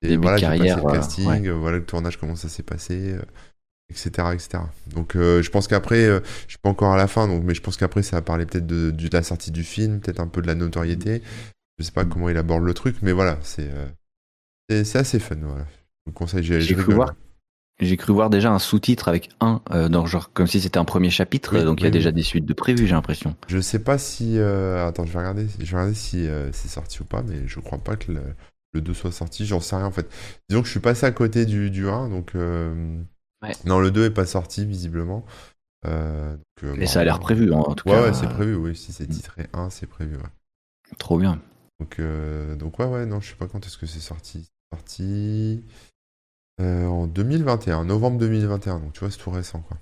Et 0.03 0.17
voilà, 0.17 0.37
j'ai 0.37 0.47
passé 0.47 0.77
le 0.77 0.93
casting, 0.93 1.51
voilà 1.51 1.79
le 1.79 1.85
tournage, 1.85 2.19
comment 2.19 2.37
ça 2.37 2.49
s'est 2.49 2.63
passé 2.63 3.17
etc. 3.91 4.29
etc. 4.35 4.59
Donc 4.89 5.17
euh, 5.17 5.43
je 5.43 5.51
pense 5.51 5.69
qu'après, 5.69 6.05
euh, 6.05 6.21
je 6.47 6.53
suis 6.53 6.59
pas 6.59 6.69
encore 6.69 6.93
à 6.93 6.97
la 6.97 7.07
fin, 7.07 7.29
donc, 7.29 7.43
mais 7.45 7.55
je 7.55 7.61
pense 7.61 7.77
qu'après 7.77 8.03
ça 8.03 8.17
va 8.17 8.23
parler 8.23 8.47
peut-être 8.47 8.67
de, 8.67 8.91
de, 8.91 9.09
la 9.13 9.23
sortie 9.23 9.51
du 9.51 9.65
film, 9.65 10.01
peut-être 10.01 10.21
un 10.21 10.27
peu 10.27 10.43
de 10.43 10.47
la 10.47 10.55
notoriété. 10.55 11.23
Je 11.79 11.85
sais 11.85 11.93
pas 11.93 12.05
mm. 12.05 12.09
comment 12.09 12.29
il 12.29 12.37
aborde 12.37 12.65
le 12.65 12.75
truc, 12.75 12.97
mais 13.03 13.13
voilà, 13.13 13.39
c'est 13.43 13.69
euh, 13.71 14.85
c'est 14.85 14.99
assez 14.99 15.19
fun. 15.19 15.37
Voilà. 15.41 15.65
Je 15.65 16.11
vous 16.11 16.13
conseille, 16.13 16.43
j'ai 16.43 16.75
cru 16.75 16.95
voir, 16.95 17.15
J'ai 17.81 17.97
cru 17.97 18.13
voir 18.13 18.31
déjà 18.31 18.53
un 18.53 18.59
sous-titre 18.59 19.09
avec 19.09 19.29
un, 19.41 19.61
euh, 19.71 19.89
dans 19.89 20.07
genre 20.07 20.33
comme 20.33 20.47
si 20.47 20.61
c'était 20.61 20.79
un 20.79 20.85
premier 20.85 21.11
chapitre, 21.11 21.57
Oui, 21.57 21.65
donc 21.65 21.81
il 21.81 21.85
y 21.85 21.87
a 21.87 21.89
oui, 21.89 21.93
déjà 21.93 22.11
oui. 22.11 22.15
des 22.15 22.23
suites 22.23 22.47
de 22.47 22.55
prévues, 22.55 22.87
j'ai 22.87 22.95
l'impression. 22.95 23.37
Je 23.47 23.61
sais 23.61 23.79
pas 23.79 23.99
si. 23.99 24.39
Attends, 24.39 25.07
je 25.07 25.13
vais 25.13 25.19
regarder, 25.19 25.47
je 25.61 25.65
vais 25.65 25.77
regarder 25.77 25.95
si 25.95 26.27
c'est 26.53 26.69
sorti 26.69 27.03
ou 27.03 27.05
pas, 27.05 27.23
mais 27.23 27.47
je 27.47 27.61
crois 27.61 27.79
pas 27.79 27.95
que 27.97 28.11
le, 28.11 28.23
le 28.73 28.81
2 28.81 28.95
soit 28.95 29.13
sorti. 29.13 29.47
J'en 29.47 29.61
sais 29.61 29.77
rien 29.77 29.87
en 29.87 29.93
fait. 29.93 30.09
Disons 30.49 30.63
que 30.63 30.67
je 30.67 30.73
suis 30.73 30.81
passé 30.81 31.07
à 31.07 31.13
côté 31.13 31.47
du, 31.47 31.71
du 31.71 31.89
1, 31.89 32.09
donc. 32.09 32.35
Ouais. 33.43 33.53
Non, 33.65 33.79
le 33.81 33.91
2 33.91 34.07
est 34.07 34.11
pas 34.11 34.27
sorti 34.27 34.65
visiblement. 34.65 35.25
Euh, 35.87 36.33
donc, 36.37 36.65
euh, 36.65 36.75
Mais 36.77 36.87
bon, 36.87 36.87
ça 36.87 37.01
a 37.01 37.05
l'air 37.05 37.21
prévu 37.21 37.53
en 37.53 37.75
tout 37.75 37.89
Ouais, 37.89 37.95
cas. 37.95 38.03
ouais, 38.03 38.15
c'est 38.15 38.29
prévu, 38.29 38.55
oui. 38.57 38.77
Si 38.77 38.93
c'est 38.93 39.07
titré 39.07 39.49
1, 39.53 39.71
c'est 39.71 39.87
prévu, 39.87 40.17
ouais. 40.17 40.23
Trop 40.99 41.19
bien. 41.19 41.41
Donc, 41.81 41.99
euh, 41.99 42.57
donc 42.57 42.79
ouais, 42.79 42.87
ouais, 42.87 43.07
non, 43.07 43.21
je 43.21 43.31
sais 43.31 43.37
pas 43.37 43.47
quand 43.49 43.65
est-ce 43.67 43.79
que 43.79 43.87
c'est 43.87 44.01
sorti. 44.01 44.49
C'est 44.73 44.77
sorti 44.79 45.65
euh, 46.61 46.87
en 46.87 47.07
2021, 47.07 47.85
novembre 47.85 48.19
2021, 48.19 48.81
donc 48.81 48.93
tu 48.93 49.01
vois, 49.01 49.11
c'est 49.11 49.19
tout 49.19 49.31
récent, 49.31 49.61
quoi. 49.61 49.77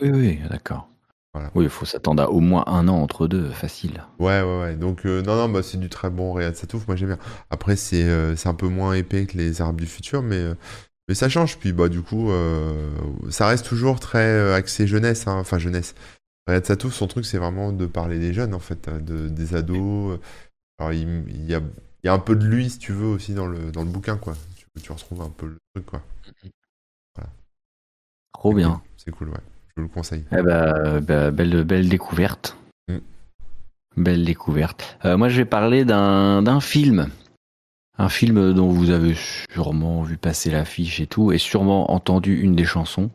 Oui, 0.00 0.10
oui, 0.10 0.40
d'accord. 0.48 0.88
Voilà. 1.34 1.50
Oui, 1.54 1.64
il 1.64 1.70
faut 1.70 1.86
s'attendre 1.86 2.22
à 2.22 2.30
au 2.30 2.40
moins 2.40 2.64
un 2.66 2.88
an 2.88 2.96
entre 3.00 3.28
deux, 3.28 3.50
facile. 3.50 4.02
Ouais, 4.18 4.42
ouais, 4.42 4.60
ouais. 4.60 4.76
Donc, 4.76 5.06
euh, 5.06 5.22
non, 5.22 5.36
non, 5.36 5.48
bah, 5.48 5.62
c'est 5.62 5.78
du 5.78 5.88
très 5.88 6.10
bon 6.10 6.32
Riyad 6.32 6.56
Satouf, 6.56 6.86
moi 6.88 6.96
j'aime 6.96 7.08
bien. 7.10 7.18
Après, 7.50 7.76
c'est 7.76 8.02
euh, 8.04 8.34
un 8.44 8.54
peu 8.54 8.68
moins 8.68 8.94
épais 8.94 9.26
que 9.26 9.36
les 9.38 9.60
Arabes 9.60 9.80
du 9.80 9.86
futur, 9.86 10.22
mais, 10.22 10.44
mais 11.08 11.14
ça 11.14 11.28
change. 11.28 11.58
Puis, 11.58 11.72
bah, 11.72 11.88
du 11.88 12.02
coup, 12.02 12.30
euh, 12.30 12.90
ça 13.30 13.46
reste 13.48 13.66
toujours 13.66 13.98
très 14.00 14.26
euh, 14.26 14.54
axé 14.54 14.86
jeunesse, 14.86 15.26
hein. 15.26 15.36
Enfin, 15.38 15.58
jeunesse. 15.58 15.94
Riyad 16.46 16.64
Satouf, 16.64 16.94
son 16.94 17.06
truc, 17.06 17.24
c'est 17.26 17.38
vraiment 17.38 17.72
de 17.72 17.86
parler 17.86 18.18
des 18.18 18.32
jeunes, 18.32 18.54
en 18.54 18.58
fait, 18.58 18.88
euh, 18.88 18.98
de, 19.00 19.28
des 19.28 19.54
ados. 19.54 20.18
Alors, 20.78 20.92
il, 20.92 21.24
il 21.28 21.46
y 21.46 21.54
a, 21.54 21.58
il 21.58 22.06
y 22.06 22.08
a 22.08 22.12
un 22.12 22.18
peu 22.18 22.36
de 22.36 22.46
lui, 22.46 22.70
si 22.70 22.78
tu 22.78 22.92
veux, 22.92 23.06
aussi 23.06 23.34
dans 23.34 23.46
le, 23.46 23.70
dans 23.72 23.82
le 23.82 23.90
bouquin, 23.90 24.16
quoi. 24.16 24.34
Tu, 24.56 24.66
tu 24.80 24.92
retrouves 24.92 25.22
un 25.22 25.30
peu 25.30 25.46
le 25.46 25.56
truc, 25.74 25.86
quoi. 25.86 26.02
Trop 28.32 28.50
C'est 28.52 28.56
bien. 28.56 28.70
cool. 28.70 28.80
C'est 28.96 29.10
cool, 29.10 29.28
ouais. 29.30 29.40
Je 29.76 29.82
vous 29.82 29.88
le 29.88 29.92
conseille. 29.92 30.24
Eh 30.30 30.42
ben, 30.42 31.00
bah, 31.00 31.30
belle, 31.30 31.64
belle 31.64 31.88
découverte. 31.88 32.56
Mm. 32.88 32.98
Belle 33.96 34.24
découverte. 34.24 34.96
Euh, 35.04 35.16
moi, 35.16 35.28
je 35.28 35.38
vais 35.38 35.44
parler 35.44 35.84
d'un 35.84 36.42
d'un 36.42 36.60
film. 36.60 37.08
Un 37.98 38.08
film 38.08 38.52
dont 38.54 38.68
vous 38.68 38.90
avez 38.90 39.14
sûrement 39.52 40.02
vu 40.02 40.16
passer 40.16 40.50
l'affiche 40.50 41.00
et 41.00 41.06
tout, 41.06 41.32
et 41.32 41.38
sûrement 41.38 41.90
entendu 41.92 42.40
une 42.40 42.54
des 42.54 42.64
chansons. 42.64 43.10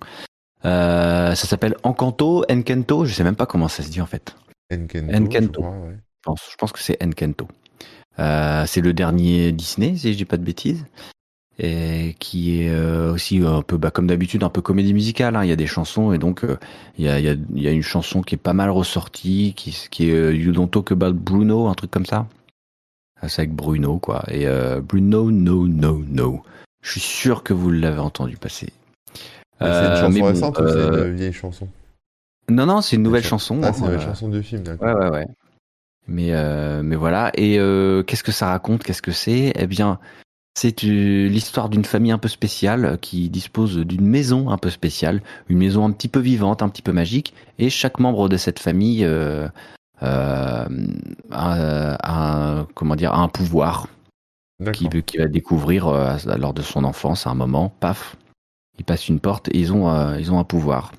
Euh, 0.66 1.36
ça 1.36 1.48
s'appelle 1.48 1.76
Encanto, 1.84 2.44
Encanto, 2.50 3.06
je 3.06 3.14
sais 3.14 3.24
même 3.24 3.36
pas 3.36 3.46
comment 3.46 3.68
ça 3.68 3.84
se 3.84 3.90
dit 3.90 4.02
en 4.02 4.06
fait. 4.06 4.36
Enkento, 4.72 5.14
Enkento. 5.16 5.62
je 5.62 5.68
crois, 5.68 5.70
ouais. 5.72 5.96
Je 5.96 6.22
pense, 6.24 6.40
je 6.52 6.56
pense 6.58 6.72
que 6.72 6.80
c'est 6.80 7.02
Encanto. 7.04 7.48
Euh, 8.20 8.66
c'est 8.68 8.82
le 8.82 8.94
dernier 8.94 9.52
Disney, 9.52 9.96
si 9.96 10.12
je 10.14 10.18
dis 10.18 10.26
pas 10.26 10.38
de 10.38 10.44
bêtises, 10.44 10.86
et 11.60 12.16
qui 12.20 12.62
est 12.62 12.70
euh, 12.70 13.14
aussi 13.14 13.40
un 13.40 13.62
peu, 13.62 13.78
bah, 13.78 13.92
comme 13.92 14.08
d'habitude, 14.08 14.44
un 14.44 14.50
peu 14.50 14.62
comédie 14.62 14.94
musicale. 14.94 15.36
hein. 15.36 15.44
Il 15.44 15.50
y 15.50 15.54
a 15.54 15.56
des 15.58 15.68
chansons 15.68 16.12
et 16.14 16.18
donc 16.18 16.44
euh, 16.44 16.58
il 16.98 17.06
y, 17.06 17.10
a, 17.10 17.20
il 17.20 17.26
y, 17.26 17.30
a, 17.30 17.34
il 17.34 17.62
y 17.62 17.68
a 17.68 17.72
une 17.72 17.82
chanson 17.84 18.22
qui 18.22 18.36
est 18.36 18.38
pas 18.38 18.54
mal 18.54 18.70
ressortie, 18.70 19.54
qui, 19.56 19.88
qui 19.92 20.10
est 20.10 20.14
euh, 20.14 20.34
You 20.36 20.52
Don't 20.52 20.68
Talk 20.70 20.92
About 20.92 21.14
Bruno, 21.14 21.68
un 21.68 21.74
truc 21.74 21.92
comme 21.92 22.06
ça. 22.06 22.28
Ah, 23.24 23.30
C'est 23.30 23.44
avec 23.44 23.54
Bruno, 23.54 24.00
quoi. 24.00 24.24
Et 24.28 24.48
euh, 24.48 24.82
Bruno, 24.82 25.32
no, 25.32 25.66
no, 25.68 26.04
no. 26.10 26.44
Je 26.82 26.92
suis 26.92 27.00
sûr 27.00 27.42
que 27.42 27.54
vous 27.54 27.72
l'avez 27.72 28.00
entendu 28.00 28.36
passer. 28.36 28.68
C'est 29.60 29.66
une 29.66 29.68
Euh, 29.68 30.02
chanson 30.02 30.20
bon, 30.20 30.26
récente 30.26 30.60
ou 30.60 30.68
c'est 30.68 30.76
euh, 30.76 31.08
une 31.08 31.16
vieille 31.16 31.32
chanson? 31.34 31.68
Non, 32.50 32.66
non, 32.66 32.82
c'est 32.82 32.98
une 32.98 33.04
nouvelle 33.04 33.24
Une 33.24 33.30
chanson. 33.30 33.62
Ah, 33.64 33.72
c'est 33.72 33.80
une 33.80 33.86
hein, 33.86 33.88
nouvelle 33.92 34.06
chanson 34.06 34.28
de 34.28 34.42
film, 34.42 34.64
d'accord. 34.64 34.88
Ouais, 34.88 34.94
ouais, 35.06 35.10
ouais. 35.10 35.28
Mais, 36.08 36.84
mais 36.84 36.98
voilà. 36.98 37.32
Et 37.36 37.54
qu'est-ce 38.06 38.24
que 38.24 38.34
ça 38.34 38.48
raconte? 38.48 38.84
Qu'est-ce 38.84 39.02
que 39.02 39.14
c'est? 39.14 39.54
Eh 39.56 39.68
bien, 39.68 40.00
c'est 40.54 40.82
l'histoire 40.82 41.70
d'une 41.70 41.86
famille 41.86 42.12
un 42.12 42.18
peu 42.18 42.28
spéciale 42.28 42.98
qui 43.02 43.30
dispose 43.30 43.78
d'une 43.78 44.06
maison 44.06 44.50
un 44.50 44.58
peu 44.58 44.70
spéciale, 44.70 45.22
une 45.48 45.60
maison 45.60 45.86
un 45.86 45.92
petit 45.92 46.10
peu 46.10 46.20
vivante, 46.20 46.62
un 46.62 46.68
petit 46.68 46.82
peu 46.82 46.92
magique. 46.92 47.34
Et 47.58 47.70
chaque 47.70 48.00
membre 48.00 48.28
de 48.28 48.36
cette 48.36 48.60
famille 48.60 49.06
euh, 49.06 49.48
euh, 50.04 50.68
un- 51.32 52.68
comment 52.76 52.96
dire, 52.96 53.14
a 53.14 53.20
un 53.20 53.28
pouvoir 53.30 53.88
qui, 54.72 54.88
va 55.18 55.28
découvrir 55.28 55.88
euh, 55.88 56.16
lors 56.38 56.54
de 56.54 56.62
son 56.62 56.84
enfance 56.84 57.28
à 57.28 57.32
un 57.32 57.36
moment. 57.36 57.74
Paf, 57.80 58.16
ils 58.78 58.86
passent 58.86 59.08
une 59.10 59.20
porte 59.20 59.50
et 59.50 59.58
ils 59.58 59.74
ont, 59.74 59.90
euh, 59.90 60.20
ils 60.20 60.32
ont 60.32 60.40
un 60.40 60.44
pouvoir. 60.44 60.92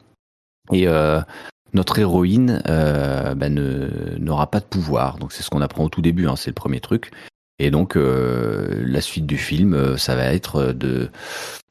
Et 0.73 0.87
notre 1.75 1.99
héroïne 1.99 2.63
euh, 2.69 3.35
bah, 3.35 3.49
ne- 3.49 4.17
n'aura 4.19 4.47
pas 4.51 4.61
de 4.61 4.65
pouvoir. 4.65 5.19
Donc 5.19 5.33
c'est 5.33 5.43
ce 5.43 5.51
qu'on 5.51 5.61
apprend 5.61 5.85
au 5.85 5.89
tout 5.89 6.03
début, 6.03 6.27
hein, 6.29 6.37
c'est 6.37 6.51
le 6.51 6.55
premier 6.55 6.81
truc. 6.81 7.11
Et 7.61 7.71
donc 7.71 7.97
euh, 7.97 8.83
la 8.85 9.01
suite 9.01 9.27
du 9.27 9.39
film, 9.39 9.75
euh, 9.75 9.97
ça 9.97 10.17
va 10.17 10.25
être 10.35 10.73
de 10.73 11.09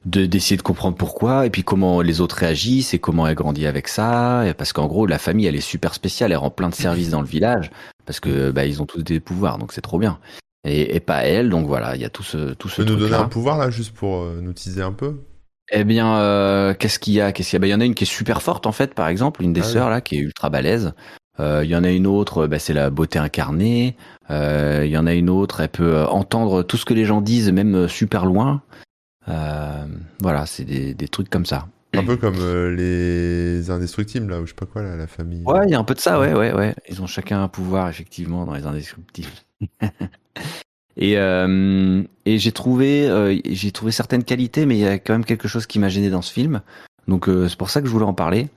de- 0.06 0.26
d'essayer 0.26 0.58
de 0.58 0.62
comprendre 0.62 0.98
pourquoi 0.98 1.46
et 1.46 1.50
puis 1.50 1.64
comment 1.64 2.02
les 2.02 2.22
autres 2.22 2.38
réagissent 2.38 2.94
et 2.94 3.00
comment 3.00 3.28
elle 3.28 3.36
grandit 3.36 3.68
avec 3.68 3.88
ça. 3.88 4.48
Et 4.48 4.54
parce 4.54 4.74
qu'en 4.74 4.88
gros 4.88 5.06
la 5.06 5.20
famille 5.20 5.46
elle 5.46 5.56
est 5.56 5.62
super 5.62 5.94
spéciale. 5.94 6.32
Elle 6.32 6.38
rend 6.38 6.52
plein 6.52 6.70
de 6.70 6.76
services 6.76 7.10
dans 7.10 7.22
le 7.22 7.28
village 7.28 7.70
parce 8.06 8.20
que 8.20 8.52
bah, 8.52 8.66
ils 8.66 8.82
ont 8.82 8.86
tous 8.86 9.04
des 9.04 9.20
pouvoirs 9.20 9.58
donc 9.58 9.74
c'est 9.74 9.82
trop 9.82 10.00
bien. 10.00 10.20
Et, 10.66 10.96
et 10.96 11.00
pas 11.02 11.24
elle 11.26 11.50
donc 11.50 11.68
voilà 11.68 11.96
il 11.96 12.02
y 12.02 12.06
a 12.06 12.10
tout 12.10 12.24
ce 12.24 12.54
tout 12.54 12.70
Tu 12.70 12.76
ce 12.76 12.82
peux 12.82 12.90
nous 12.90 12.96
donner 12.98 13.16
un 13.16 13.28
pouvoir 13.28 13.58
là, 13.58 13.70
juste 13.70 13.94
pour 13.94 14.22
euh, 14.22 14.40
nous 14.42 14.54
teaser 14.54 14.82
un 14.82 14.94
peu? 14.94 15.16
Eh 15.72 15.86
bien, 15.86 16.18
euh, 16.18 16.74
qu'est-ce 16.74 17.00
qu'il 17.00 17.14
y 17.14 17.22
a? 17.22 17.32
Qu'est-ce 17.32 17.50
qu'il 17.50 17.56
y 17.56 17.58
a? 17.58 17.62
Bah, 17.62 17.68
Il 17.68 17.72
y 17.72 17.74
en 17.74 17.80
a 17.80 17.86
une 17.86 17.96
qui 17.96 18.04
est 18.04 18.08
super 18.08 18.42
forte 18.42 18.68
en 18.68 18.72
fait, 18.74 18.94
par 18.94 19.08
exemple, 19.08 19.42
une 19.42 19.54
des 19.54 19.62
Ah 19.62 19.64
sœurs 19.64 19.90
là 19.90 20.02
qui 20.02 20.16
est 20.16 20.20
ultra 20.20 20.50
balèze. 20.50 20.94
Euh, 21.40 21.62
Il 21.64 21.70
y 21.70 21.76
en 21.76 21.84
a 21.84 21.90
une 21.90 22.08
autre, 22.08 22.48
bah, 22.48 22.60
c'est 22.60 22.74
la 22.74 22.90
beauté 22.90 23.20
incarnée. 23.20 23.96
Euh, 24.30 24.84
Il 24.86 24.92
y 24.92 24.98
en 24.98 25.08
a 25.08 25.14
une 25.14 25.30
autre, 25.30 25.62
elle 25.62 25.70
peut 25.70 25.96
euh, 25.96 26.08
entendre 26.08 26.64
tout 26.64 26.78
ce 26.78 26.86
que 26.86 26.94
les 26.94 27.06
gens 27.06 27.22
disent, 27.22 27.52
même 27.52 27.88
super 27.88 28.26
loin. 28.26 28.62
Euh, 29.28 29.86
voilà, 30.22 30.46
c'est 30.46 30.66
des, 30.66 30.94
des 30.94 31.08
trucs 31.08 31.30
comme 31.30 31.46
ça. 31.46 31.68
Un 31.96 32.04
peu 32.04 32.18
comme 32.18 32.38
les 32.76 33.70
indestructibles 33.70 34.32
là, 34.32 34.42
ou 34.42 34.46
je 34.46 34.50
sais 34.50 34.56
pas 34.56 34.66
quoi 34.66 34.82
là, 34.82 34.96
la 34.96 35.06
famille. 35.06 35.44
Ouais, 35.46 35.62
il 35.66 35.70
y 35.70 35.76
a 35.76 35.80
un 35.80 35.84
peu 35.84 35.94
de 35.94 36.00
ça, 36.00 36.20
ouais, 36.20 36.34
ouais, 36.34 36.52
ouais. 36.52 36.74
Ils 36.90 37.04
ont 37.04 37.08
chacun 37.08 37.44
un 37.44 37.48
pouvoir, 37.48 37.88
effectivement, 37.88 38.46
dans 38.46 38.56
les 38.56 38.66
indescriptibles. 38.66 39.30
et 40.98 41.18
euh, 41.18 42.02
et 42.26 42.40
j'ai 42.40 42.52
trouvé, 42.52 43.08
euh, 43.08 43.38
j'ai 43.46 43.72
trouvé 43.72 43.92
certaines 43.92 44.24
qualités, 44.24 44.66
mais 44.66 44.76
il 44.76 44.82
y 44.82 44.88
a 44.88 44.98
quand 44.98 45.14
même 45.14 45.26
quelque 45.26 45.48
chose 45.48 45.68
qui 45.68 45.78
m'a 45.78 45.90
gêné 45.90 46.10
dans 46.10 46.24
ce 46.24 46.34
film. 46.34 46.62
Donc 47.08 47.30
euh, 47.30 47.48
c'est 47.48 47.58
pour 47.58 47.70
ça 47.70 47.80
que 47.82 47.88
je 47.88 47.92
voulais 47.92 48.06
en 48.06 48.14
parler. 48.14 48.50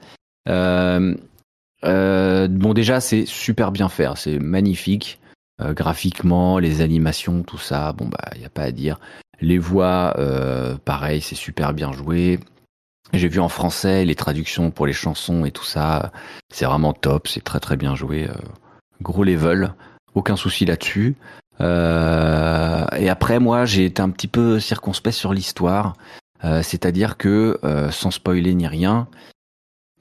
Euh, 0.49 1.15
euh, 1.85 2.49
bon, 2.49 2.75
déjà, 2.75 3.01
c'est 3.01 3.27
super 3.27 3.73
bien 3.73 3.89
fait, 3.89 4.07
hein. 4.07 4.15
c'est 4.17 4.39
magnifique. 4.39 5.21
Euh, 5.63 5.73
graphiquement, 5.73 6.59
les 6.59 6.83
animations, 6.83 7.43
tout 7.43 7.59
ça, 7.59 7.93
bon, 7.93 8.09
bah, 8.09 8.31
il 8.35 8.41
n'y 8.41 8.47
a 8.47 8.51
pas 8.51 8.63
à 8.63 8.71
dire. 8.73 9.01
Les 9.41 9.59
voix, 9.59 10.15
euh, 10.19 10.77
pareil, 10.85 11.21
c'est 11.21 11.35
super 11.35 11.73
bien 11.73 11.93
joué. 11.93 12.41
J'ai 13.13 13.29
vu 13.29 13.41
en 13.41 13.49
français 13.49 14.05
les 14.05 14.15
traductions 14.15 14.71
pour 14.71 14.87
les 14.87 14.93
chansons 14.93 15.45
et 15.45 15.51
tout 15.51 15.65
ça. 15.65 16.13
C'est 16.53 16.65
vraiment 16.65 16.93
top, 16.93 17.29
c'est 17.29 17.45
très 17.45 17.61
très 17.61 17.77
bien 17.77 17.95
joué. 17.95 18.29
euh, 18.29 18.35
gros 19.01 19.25
level, 19.25 19.75
aucun 20.15 20.37
souci 20.37 20.65
là-dessus. 20.65 21.17
Euh, 21.61 22.85
et 22.97 23.09
après, 23.09 23.39
moi, 23.39 23.65
j'ai 23.65 23.85
été 23.87 24.03
un 24.03 24.11
petit 24.11 24.29
peu 24.29 24.61
circonspect 24.61 25.17
sur 25.17 25.33
l'histoire. 25.33 25.95
Euh, 26.45 26.63
C'est-à-dire 26.63 27.17
que, 27.17 27.59
euh, 27.65 27.91
sans 27.91 28.11
spoiler 28.11 28.55
ni 28.55 28.67
rien, 28.67 29.09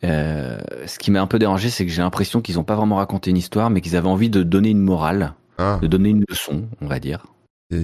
euh, 0.05 0.57
ce 0.85 0.99
qui 0.99 1.11
m'a 1.11 1.21
un 1.21 1.27
peu 1.27 1.39
dérangé, 1.39 1.69
c'est 1.69 1.85
que 1.85 1.91
j'ai 1.91 2.01
l'impression 2.01 2.41
qu'ils 2.41 2.55
n'ont 2.55 2.63
pas 2.63 2.75
vraiment 2.75 2.97
raconté 2.97 3.29
une 3.31 3.37
histoire, 3.37 3.69
mais 3.69 3.81
qu'ils 3.81 3.95
avaient 3.95 4.07
envie 4.07 4.29
de 4.29 4.43
donner 4.43 4.69
une 4.69 4.81
morale, 4.81 5.33
Ah, 5.57 5.79
de 5.81 5.87
donner 5.87 6.09
une 6.09 6.23
leçon, 6.29 6.65
on 6.81 6.87
va 6.87 6.99
dire. 6.99 7.25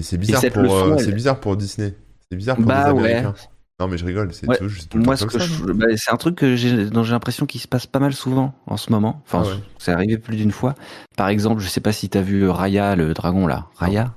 c'est 0.00 0.16
bizarre, 0.18 0.42
euh, 0.56 0.96
elle- 0.98 1.14
bizarre 1.14 1.40
pour 1.40 1.56
Disney. 1.56 1.94
C'est 2.30 2.36
bizarre 2.36 2.56
pour 2.56 2.64
Bah 2.66 2.92
les 2.92 3.00
ouais. 3.00 3.14
Américains. 3.14 3.34
Non 3.80 3.88
mais 3.88 3.98
je 3.98 4.04
rigole, 4.04 4.32
c'est 4.32 4.46
Ouais. 4.48 4.56
c'est 4.60 4.94
Moi, 4.94 5.16
ce 5.16 5.24
bah, 5.72 5.86
c'est 5.96 6.12
un 6.12 6.16
truc 6.16 6.36
que 6.36 6.90
dont 6.90 7.02
j'ai 7.02 7.12
l'impression 7.12 7.46
qu'il 7.46 7.60
se 7.60 7.66
passe 7.66 7.86
pas 7.86 7.98
mal 7.98 8.12
souvent 8.12 8.54
en 8.66 8.76
ce 8.76 8.92
moment. 8.92 9.20
Enfin, 9.26 9.42
Ah 9.44 9.48
ouais. 9.48 9.60
c'est 9.78 9.90
arrivé 9.90 10.18
plus 10.18 10.36
d'une 10.36 10.52
fois. 10.52 10.74
Par 11.16 11.28
exemple, 11.28 11.60
je 11.60 11.68
sais 11.68 11.80
pas 11.80 11.90
si 11.92 12.08
t'as 12.08 12.20
vu 12.20 12.48
Raya, 12.48 12.94
le 12.94 13.12
dragon 13.12 13.46
là. 13.46 13.66
Raya? 13.76 14.14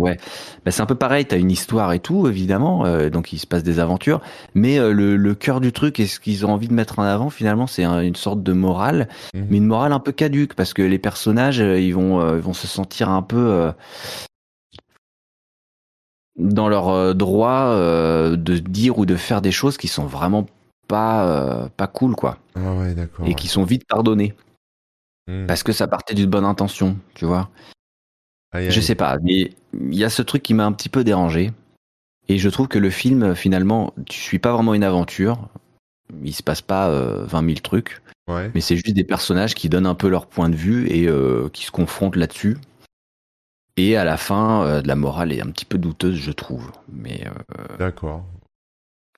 Ouais. 0.00 0.16
Bah, 0.64 0.70
c'est 0.70 0.80
un 0.82 0.86
peu 0.86 0.94
pareil. 0.94 1.24
T'as 1.26 1.38
une 1.38 1.50
histoire 1.50 1.92
et 1.92 1.98
tout, 2.00 2.26
évidemment. 2.26 2.84
euh, 2.86 3.10
donc 3.10 3.32
il 3.32 3.38
se 3.38 3.46
passe 3.46 3.62
des 3.62 3.78
aventures. 3.80 4.20
Mais 4.54 4.78
euh, 4.78 4.92
le, 4.92 5.16
le 5.16 5.34
cœur 5.34 5.60
du 5.60 5.72
truc 5.72 6.00
et 6.00 6.06
ce 6.06 6.18
qu'ils 6.20 6.46
ont 6.46 6.52
envie 6.52 6.68
de 6.68 6.72
mettre 6.74 6.98
en 6.98 7.02
avant, 7.02 7.28
finalement, 7.30 7.66
c'est 7.66 7.84
un- 7.84 8.00
une 8.00 8.16
sorte 8.16 8.42
de 8.42 8.52
morale, 8.52 9.08
Mhm. 9.34 9.46
mais 9.50 9.56
une 9.58 9.66
morale 9.66 9.92
un 9.92 10.00
peu 10.00 10.12
caduque 10.12 10.54
parce 10.54 10.72
que 10.74 10.82
les 10.82 10.98
personnages, 10.98 11.60
euh, 11.60 11.78
ils 11.78 11.94
vont, 11.94 12.20
euh, 12.20 12.36
ils 12.36 12.42
vont 12.42 12.54
se 12.54 12.66
sentir 12.66 13.08
un 13.10 13.22
peu 13.22 13.36
euh, 13.36 13.72
dans 16.36 16.68
leur 16.68 16.88
euh, 16.88 17.12
droit 17.14 17.66
euh, 17.74 18.36
de 18.36 18.58
dire 18.58 18.98
ou 18.98 19.06
de 19.06 19.16
faire 19.16 19.42
des 19.42 19.52
choses 19.52 19.76
qui 19.76 19.88
sont 19.88 20.06
vraiment 20.06 20.46
pas 20.88 21.24
euh, 21.26 21.68
pas 21.76 21.86
cool 21.86 22.14
quoi 22.16 22.38
Ah 22.54 22.74
ouais, 22.74 22.94
d'accord. 22.94 23.26
et 23.26 23.34
qui 23.34 23.48
sont 23.48 23.64
vite 23.64 23.86
pardonnées 23.86 24.34
Mhm. 25.28 25.46
parce 25.46 25.62
que 25.62 25.72
ça 25.72 25.86
partait 25.86 26.14
d'une 26.14 26.30
bonne 26.30 26.44
intention 26.46 26.96
tu 27.14 27.24
vois 27.26 27.50
Aïe, 28.52 28.70
je 28.70 28.80
sais 28.80 28.94
pas 28.94 29.18
mais 29.22 29.52
il 29.74 29.94
y 29.94 30.04
a 30.04 30.10
ce 30.10 30.22
truc 30.22 30.42
qui 30.42 30.54
m'a 30.54 30.66
un 30.66 30.72
petit 30.72 30.88
peu 30.88 31.04
dérangé 31.04 31.52
et 32.28 32.38
je 32.38 32.48
trouve 32.48 32.68
que 32.68 32.78
le 32.78 32.90
film 32.90 33.34
finalement 33.34 33.94
tu 34.06 34.20
suis 34.20 34.38
pas 34.38 34.52
vraiment 34.52 34.74
une 34.74 34.84
aventure 34.84 35.48
il 36.24 36.34
se 36.34 36.42
passe 36.42 36.60
pas 36.62 36.88
euh, 36.90 37.24
20 37.26 37.46
000 37.46 37.54
trucs 37.60 38.00
Ouais. 38.28 38.50
mais 38.54 38.60
c'est 38.60 38.76
juste 38.76 38.94
des 38.94 39.02
personnages 39.02 39.54
qui 39.54 39.68
donnent 39.68 39.86
un 39.86 39.96
peu 39.96 40.08
leur 40.08 40.26
point 40.26 40.48
de 40.48 40.54
vue 40.54 40.88
et 40.88 41.08
euh, 41.08 41.48
qui 41.52 41.64
se 41.64 41.72
confrontent 41.72 42.14
là-dessus 42.16 42.58
et 43.76 43.96
à 43.96 44.04
la 44.04 44.16
fin 44.16 44.64
euh, 44.64 44.82
la 44.84 44.94
morale 44.94 45.32
est 45.32 45.40
un 45.40 45.50
petit 45.50 45.64
peu 45.64 45.78
douteuse 45.78 46.16
je 46.16 46.30
trouve 46.30 46.70
mais 46.92 47.26
euh, 47.26 47.76
D'accord. 47.78 48.24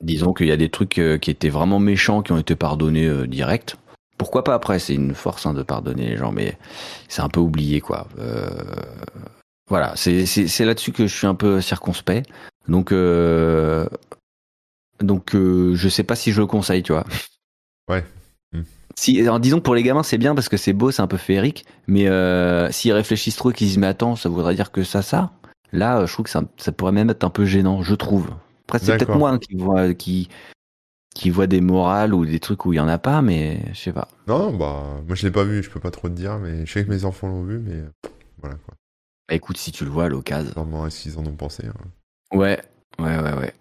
Disons 0.00 0.32
qu'il 0.32 0.46
y 0.48 0.52
a 0.52 0.56
des 0.56 0.68
trucs 0.68 0.98
euh, 0.98 1.16
qui 1.18 1.30
étaient 1.30 1.48
vraiment 1.48 1.78
méchants 1.78 2.22
qui 2.22 2.32
ont 2.32 2.38
été 2.38 2.56
pardonnés 2.56 3.06
euh, 3.06 3.26
direct. 3.26 3.76
Pourquoi 4.22 4.44
pas 4.44 4.54
après 4.54 4.78
C'est 4.78 4.94
une 4.94 5.16
force 5.16 5.46
hein, 5.46 5.52
de 5.52 5.64
pardonner 5.64 6.10
les 6.10 6.16
gens, 6.16 6.30
mais 6.30 6.56
c'est 7.08 7.22
un 7.22 7.28
peu 7.28 7.40
oublié 7.40 7.80
quoi. 7.80 8.06
Euh, 8.20 8.48
voilà, 9.68 9.94
c'est 9.96 10.64
là-dessus 10.64 10.92
que 10.92 11.08
je 11.08 11.16
suis 11.16 11.26
un 11.26 11.34
peu 11.34 11.60
circonspect. 11.60 12.30
Donc, 12.68 12.92
euh, 12.92 13.84
donc 15.00 15.34
euh, 15.34 15.74
je 15.74 15.88
sais 15.88 16.04
pas 16.04 16.14
si 16.14 16.30
je 16.30 16.40
le 16.40 16.46
conseille, 16.46 16.84
tu 16.84 16.92
vois. 16.92 17.04
Ouais. 17.90 18.04
Si, 18.96 19.20
alors, 19.20 19.40
disons 19.40 19.56
que 19.56 19.64
pour 19.64 19.74
les 19.74 19.82
gamins 19.82 20.04
c'est 20.04 20.18
bien 20.18 20.36
parce 20.36 20.48
que 20.48 20.56
c'est 20.56 20.72
beau, 20.72 20.92
c'est 20.92 21.02
un 21.02 21.08
peu 21.08 21.16
féerique, 21.16 21.66
mais 21.88 22.06
euh, 22.06 22.70
s'ils 22.70 22.92
réfléchissent 22.92 23.34
trop 23.34 23.50
et 23.50 23.54
qu'ils 23.54 23.66
disent 23.66 23.78
mais 23.78 23.88
attends, 23.88 24.14
ça 24.14 24.28
voudrait 24.28 24.54
dire 24.54 24.70
que 24.70 24.84
ça, 24.84 25.02
ça, 25.02 25.32
là 25.72 26.06
je 26.06 26.12
trouve 26.12 26.26
que 26.26 26.30
ça, 26.30 26.44
ça 26.58 26.70
pourrait 26.70 26.92
même 26.92 27.10
être 27.10 27.24
un 27.24 27.30
peu 27.30 27.44
gênant, 27.44 27.82
je 27.82 27.96
trouve. 27.96 28.28
Après 28.68 28.78
c'est 28.78 28.96
peut-être 28.96 29.16
moi 29.16 29.30
hein, 29.30 29.38
qui 29.40 29.56
vois 29.56 29.94
qui 29.94 30.28
qui 31.14 31.30
voit 31.30 31.46
des 31.46 31.60
morales 31.60 32.14
ou 32.14 32.24
des 32.24 32.40
trucs 32.40 32.64
où 32.66 32.72
il 32.72 32.76
y 32.76 32.80
en 32.80 32.88
a 32.88 32.98
pas, 32.98 33.22
mais 33.22 33.60
je 33.72 33.78
sais 33.78 33.92
pas. 33.92 34.08
Non, 34.26 34.52
bah, 34.52 35.00
moi 35.06 35.14
je 35.14 35.26
l'ai 35.26 35.32
pas 35.32 35.44
vu, 35.44 35.62
je 35.62 35.70
peux 35.70 35.80
pas 35.80 35.90
trop 35.90 36.08
te 36.08 36.14
dire, 36.14 36.38
mais 36.38 36.66
je 36.66 36.72
sais 36.72 36.84
que 36.84 36.90
mes 36.90 37.04
enfants 37.04 37.28
l'ont 37.28 37.44
vu, 37.44 37.58
mais 37.58 37.82
voilà 38.40 38.56
quoi. 38.56 38.74
Bah, 39.28 39.34
écoute, 39.34 39.56
si 39.56 39.72
tu 39.72 39.84
le 39.84 39.90
vois 39.90 40.04
à 40.04 40.08
l'occasion. 40.08 40.52
Normalement, 40.56 40.86
est-ce 40.86 41.02
qu'ils 41.02 41.18
en 41.18 41.26
ont 41.26 41.36
pensé 41.36 41.66
hein. 41.66 42.36
Ouais, 42.36 42.60
ouais, 42.98 43.18
ouais, 43.18 43.34
ouais. 43.34 43.54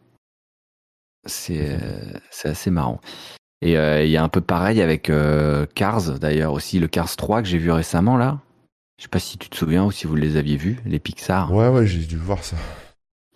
C'est 1.25 1.79
euh, 1.81 2.19
c'est 2.31 2.49
assez 2.49 2.71
marrant. 2.71 2.99
Et 3.61 3.77
euh, 3.77 4.03
il 4.03 4.09
y 4.09 4.17
a 4.17 4.23
un 4.23 4.29
peu 4.29 4.41
pareil 4.41 4.81
avec 4.81 5.09
euh, 5.09 5.67
Cars, 5.75 6.17
d'ailleurs, 6.19 6.53
aussi 6.53 6.79
le 6.79 6.87
Cars 6.87 7.15
3 7.15 7.43
que 7.43 7.47
j'ai 7.47 7.59
vu 7.59 7.71
récemment, 7.71 8.17
là. 8.17 8.39
Je 8.97 9.03
sais 9.03 9.09
pas 9.09 9.19
si 9.19 9.37
tu 9.37 9.49
te 9.49 9.55
souviens 9.55 9.85
ou 9.85 9.91
si 9.91 10.07
vous 10.07 10.15
les 10.15 10.35
aviez 10.37 10.57
vus, 10.57 10.79
les 10.85 10.99
Pixar. 10.99 11.53
Ouais, 11.53 11.69
ouais, 11.69 11.85
j'ai 11.85 12.05
dû 12.05 12.17
voir 12.17 12.43
ça. 12.43 12.57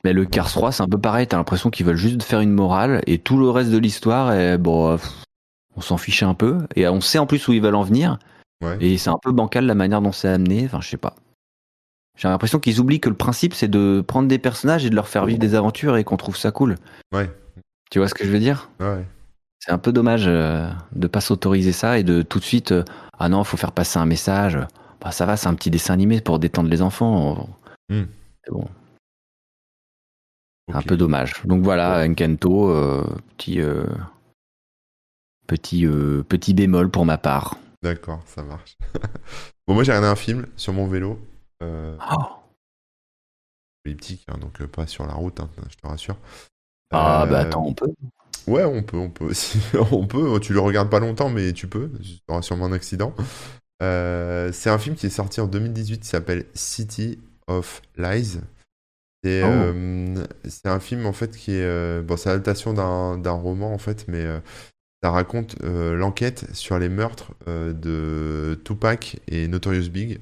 Mais 0.05 0.13
le 0.13 0.23
Cars 0.25 0.51
3, 0.51 0.71
c'est 0.71 0.83
un 0.83 0.87
peu 0.87 0.99
pareil. 0.99 1.25
T'as 1.25 1.37
l'impression 1.37 1.71
qu'ils 1.71 1.83
veulent 1.83 1.95
juste 1.95 2.21
faire 2.21 2.39
une 2.39 2.51
morale 2.51 3.01
et 3.07 3.17
tout 3.17 3.39
le 3.39 3.49
reste 3.49 3.71
de 3.71 3.79
l'histoire, 3.79 4.33
est, 4.33 4.59
bon, 4.59 4.91
euh, 4.91 4.97
on 5.75 5.81
s'en 5.81 5.97
fiche 5.97 6.21
un 6.21 6.35
peu. 6.35 6.59
Et 6.75 6.87
on 6.87 7.01
sait 7.01 7.17
en 7.17 7.25
plus 7.25 7.47
où 7.47 7.53
ils 7.53 7.61
veulent 7.61 7.73
en 7.73 7.81
venir. 7.81 8.19
Ouais. 8.63 8.77
Et 8.81 8.99
c'est 8.99 9.09
un 9.09 9.17
peu 9.19 9.31
bancal 9.31 9.65
la 9.65 9.73
manière 9.73 10.03
dont 10.03 10.11
c'est 10.11 10.27
amené. 10.27 10.63
Enfin, 10.65 10.79
je 10.79 10.89
sais 10.89 10.97
pas. 10.97 11.15
J'ai 12.19 12.27
l'impression 12.27 12.59
qu'ils 12.59 12.79
oublient 12.79 12.99
que 12.99 13.09
le 13.09 13.15
principe, 13.15 13.55
c'est 13.55 13.67
de 13.67 14.03
prendre 14.07 14.27
des 14.27 14.37
personnages 14.37 14.85
et 14.85 14.91
de 14.91 14.95
leur 14.95 15.07
faire 15.07 15.25
vivre 15.25 15.39
des 15.39 15.55
aventures 15.55 15.97
et 15.97 16.03
qu'on 16.03 16.17
trouve 16.17 16.37
ça 16.37 16.51
cool. 16.51 16.75
Ouais. 17.11 17.31
Tu 17.89 17.97
vois 17.97 18.07
ce 18.07 18.13
que 18.13 18.25
je 18.25 18.29
veux 18.29 18.37
dire? 18.37 18.69
Ouais. 18.79 19.03
C'est 19.57 19.71
un 19.71 19.79
peu 19.79 19.91
dommage 19.91 20.25
euh, 20.27 20.69
de 20.91 21.07
pas 21.07 21.19
s'autoriser 21.19 21.71
ça 21.71 21.97
et 21.97 22.03
de 22.03 22.21
tout 22.21 22.37
de 22.37 22.43
suite, 22.43 22.73
euh, 22.73 22.83
ah 23.17 23.27
non, 23.27 23.43
faut 23.43 23.57
faire 23.57 23.71
passer 23.71 23.97
un 23.97 24.05
message. 24.05 24.59
Bah, 25.01 25.09
ça 25.11 25.25
va, 25.25 25.35
c'est 25.35 25.47
un 25.47 25.55
petit 25.55 25.71
dessin 25.71 25.95
animé 25.95 26.21
pour 26.21 26.37
détendre 26.37 26.69
les 26.69 26.83
enfants. 26.83 27.49
C'est 27.89 28.51
bon. 28.51 28.67
Un 30.73 30.81
peu 30.81 30.97
dommage. 30.97 31.33
Donc 31.45 31.63
voilà, 31.63 32.05
Encanto, 32.05 32.69
euh, 32.69 33.05
petit, 33.37 33.61
euh, 33.61 33.85
petit, 35.47 35.85
euh, 35.85 36.23
petit 36.23 36.53
bémol 36.53 36.89
pour 36.89 37.05
ma 37.05 37.17
part. 37.17 37.57
D'accord, 37.83 38.21
ça 38.25 38.41
marche. 38.41 38.77
bon, 39.67 39.75
moi 39.75 39.83
j'ai 39.83 39.91
regardé 39.91 40.07
un 40.07 40.15
film 40.15 40.47
sur 40.55 40.73
mon 40.73 40.87
vélo. 40.87 41.19
Oh. 41.61 42.23
elliptique, 43.85 44.25
hein, 44.27 44.37
donc 44.39 44.63
pas 44.67 44.85
sur 44.85 45.05
la 45.07 45.13
route, 45.13 45.39
hein, 45.39 45.49
je 45.69 45.75
te 45.75 45.87
rassure. 45.87 46.17
Ah 46.91 47.25
bah 47.27 47.39
attends, 47.39 47.65
on 47.65 47.73
peut. 47.73 47.91
Ouais, 48.45 48.63
on 48.63 48.83
peut, 48.83 48.97
on 48.97 49.09
peut 49.09 49.31
on 49.91 50.05
peut, 50.05 50.39
tu 50.39 50.53
le 50.53 50.59
regardes 50.59 50.89
pas 50.89 50.99
longtemps, 50.99 51.29
mais 51.29 51.53
tu 51.53 51.67
peux. 51.67 51.91
Tu 52.03 52.19
auras 52.27 52.41
sûrement 52.41 52.65
un 52.65 52.71
accident. 52.71 53.13
C'est 53.81 54.69
un 54.69 54.77
film 54.77 54.95
qui 54.95 55.07
est 55.07 55.11
sorti 55.11 55.41
en 55.41 55.47
2018 55.47 55.99
qui 55.99 56.07
s'appelle 56.07 56.45
City 56.53 57.19
of 57.47 57.81
Lies. 57.97 58.39
C'est 59.25 59.41
Oh. 59.43 59.47
euh, 59.49 60.23
c'est 60.47 60.67
un 60.67 60.79
film 60.79 61.07
en 61.07 61.13
fait 61.13 61.35
qui 61.35 61.53
est. 61.53 61.63
euh, 61.63 62.03
bon, 62.03 62.15
c'est 62.15 62.29
l'adaptation 62.29 62.73
d'un 62.73 63.31
roman 63.31 63.73
en 63.73 63.79
fait, 63.79 64.05
mais 64.07 64.23
euh, 64.23 64.39
ça 65.03 65.09
raconte 65.09 65.55
l'enquête 65.63 66.45
sur 66.53 66.77
les 66.77 66.89
meurtres 66.89 67.33
de 67.47 68.59
Tupac 68.63 69.19
et 69.27 69.47
Notorious 69.47 69.89
Big. 69.89 70.09
Je 70.11 70.15
sais 70.15 70.19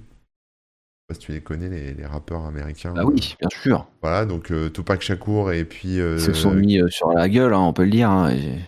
pas 1.10 1.14
si 1.16 1.20
tu 1.20 1.32
les 1.34 1.42
connais, 1.42 1.68
les, 1.68 1.94
les 1.94 2.06
rappeurs 2.06 2.46
américains. 2.46 2.94
Bah 2.94 3.04
oui, 3.06 3.36
bien 3.40 3.50
sûr. 3.50 3.88
Voilà, 4.02 4.26
donc 4.26 4.54
Tupac 4.74 5.02
Shakur 5.02 5.52
et 5.52 5.66
puis. 5.66 5.96
Ils 5.98 6.20
se 6.20 6.34
sont 6.34 6.54
mis 6.54 6.80
sur 6.90 7.12
la 7.12 7.28
gueule, 7.28 7.54
hein, 7.54 7.60
on 7.60 7.74
peut 7.74 7.84
le 7.84 7.92
dire. 7.92 8.10
hein, 8.10 8.32
et- 8.32 8.60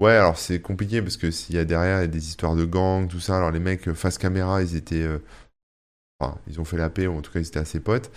Ouais, 0.00 0.12
alors 0.12 0.38
c'est 0.38 0.60
compliqué 0.60 1.02
parce 1.02 1.16
que 1.16 1.30
s'il 1.32 1.54
y 1.56 1.58
a 1.58 1.64
derrière 1.64 2.00
y 2.00 2.04
a 2.04 2.06
des 2.08 2.28
histoires 2.28 2.54
de 2.56 2.64
gangs, 2.64 3.08
tout 3.08 3.18
ça, 3.20 3.36
alors 3.36 3.50
les 3.52 3.58
mecs 3.60 3.92
face 3.92 4.18
caméra, 4.18 4.60
ils 4.62 4.74
étaient. 4.76 5.02
euh, 5.02 5.18
Enfin, 6.20 6.36
ils 6.48 6.60
ont 6.60 6.64
fait 6.64 6.76
la 6.76 6.90
paix, 6.90 7.06
ou 7.06 7.16
en 7.16 7.22
tout 7.22 7.30
cas, 7.32 7.38
ils 7.38 7.46
étaient 7.46 7.60
assez 7.60 7.78
potes. 7.78 8.10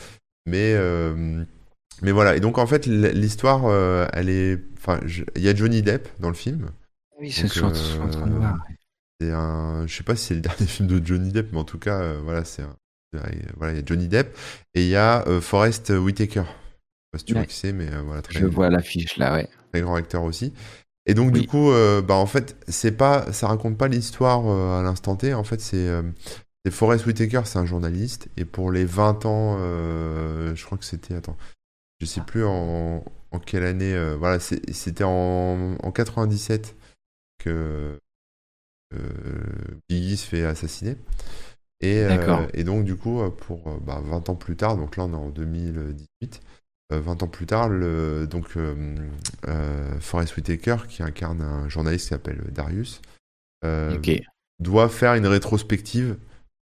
Mais, 0.45 0.73
euh, 0.75 1.43
mais 2.01 2.11
voilà, 2.11 2.35
et 2.35 2.39
donc 2.39 2.57
en 2.57 2.67
fait, 2.67 2.85
l'histoire, 2.87 3.65
euh, 3.67 4.07
elle 4.13 4.29
est. 4.29 4.59
Enfin, 4.77 4.99
je- 5.05 5.23
il 5.35 5.43
y 5.43 5.49
a 5.49 5.55
Johnny 5.55 5.81
Depp 5.81 6.07
dans 6.19 6.29
le 6.29 6.35
film. 6.35 6.71
Oui, 7.19 7.31
c'est 7.31 7.47
ce 7.47 7.61
que 7.61 7.73
je 7.73 7.73
suis 7.73 7.99
en 7.99 8.09
train 8.09 8.27
de 8.27 8.33
euh, 8.33 8.37
voir. 8.37 8.57
C'est 9.19 9.31
un. 9.31 9.85
Je 9.87 9.95
sais 9.95 10.03
pas 10.03 10.15
si 10.15 10.25
c'est 10.27 10.35
le 10.35 10.41
dernier 10.41 10.65
film 10.67 10.87
de 10.87 11.05
Johnny 11.05 11.31
Depp, 11.31 11.49
mais 11.51 11.59
en 11.59 11.63
tout 11.63 11.79
cas, 11.79 12.01
euh, 12.01 12.19
voilà, 12.23 12.43
c'est 12.45 12.63
un. 12.63 12.75
Voilà, 13.57 13.73
il 13.73 13.79
y 13.79 13.81
a 13.81 13.85
Johnny 13.85 14.07
Depp 14.07 14.35
et 14.73 14.83
il 14.83 14.89
y 14.89 14.95
a 14.95 15.27
euh, 15.27 15.41
Forrest 15.41 15.89
Whitaker. 15.89 16.43
Je 16.43 16.47
sais 16.47 17.09
pas 17.13 17.17
si 17.19 17.25
tu 17.25 17.33
vois 17.35 17.41
Ouais. 17.41 17.47
qui 17.47 17.55
c'est, 17.55 17.73
mais 17.73 17.91
euh, 17.91 18.01
voilà, 18.03 18.21
très 18.21 18.39
Je 18.39 18.45
vois 18.45 18.69
l'affiche 18.69 19.17
là, 19.17 19.33
ouais. 19.33 19.49
très 19.71 19.81
grand 19.81 19.95
acteur 19.95 20.23
aussi. 20.23 20.53
Et 21.07 21.13
donc 21.15 21.33
Oui. 21.33 21.41
du 21.41 21.47
coup, 21.47 21.71
euh, 21.71 22.01
bah 22.01 22.15
en 22.15 22.25
fait, 22.27 22.55
c'est 22.67 22.93
pas, 22.93 23.31
ça 23.33 23.47
raconte 23.47 23.77
pas 23.77 23.87
l'histoire 23.89 24.43
euh, 24.47 24.79
à 24.79 24.83
l'instant 24.83 25.15
T. 25.15 25.33
En 25.33 25.43
fait, 25.43 25.61
c'est 25.61 25.77
euh, 25.89 26.03
c'est 26.65 26.71
Forrest 26.71 27.05
Whitaker, 27.05 27.41
c'est 27.45 27.59
un 27.59 27.65
journaliste. 27.65 28.29
Et 28.37 28.45
pour 28.45 28.71
les 28.71 28.85
20 28.85 29.25
ans, 29.25 29.57
euh, 29.59 30.55
je 30.55 30.65
crois 30.65 30.77
que 30.77 30.85
c'était, 30.85 31.15
attends, 31.15 31.37
je 31.99 32.05
sais 32.05 32.21
plus 32.21 32.45
en, 32.45 33.03
en 33.31 33.39
quelle 33.39 33.63
année. 33.63 33.93
euh, 33.93 34.15
voilà, 34.17 34.39
c'était 34.39 35.03
en, 35.03 35.75
en 35.81 35.91
97 35.91 36.75
que 37.39 37.99
euh, 38.93 38.99
Biggie 39.89 40.17
se 40.17 40.27
fait 40.27 40.43
assassiner. 40.45 40.97
Et, 41.79 42.03
euh, 42.03 42.09
D'accord. 42.09 42.47
et 42.53 42.63
donc 42.63 42.85
du 42.85 42.95
coup, 42.95 43.21
euh, 43.21 43.29
pour 43.31 43.67
euh, 43.67 43.77
bah, 43.81 44.01
20 44.05 44.29
ans 44.29 44.35
plus 44.35 44.55
tard, 44.55 44.77
donc 44.77 44.97
là 44.97 45.05
on 45.05 45.13
est 45.13 45.15
en 45.15 45.29
2018. 45.29 46.41
Euh, 46.93 46.99
20 46.99 47.23
ans 47.23 47.27
plus 47.27 47.45
tard, 47.47 47.69
le, 47.69 48.27
donc 48.27 48.55
euh, 48.57 48.95
euh, 49.47 49.99
Forrest 49.99 50.35
Whitaker, 50.37 50.77
qui 50.89 51.01
incarne 51.01 51.41
un 51.41 51.69
journaliste 51.69 52.05
qui 52.05 52.09
s'appelle 52.09 52.41
Darius, 52.51 53.01
euh, 53.65 53.99
doit 54.59 54.89
faire 54.89 55.15
une 55.15 55.25
rétrospective 55.25 56.17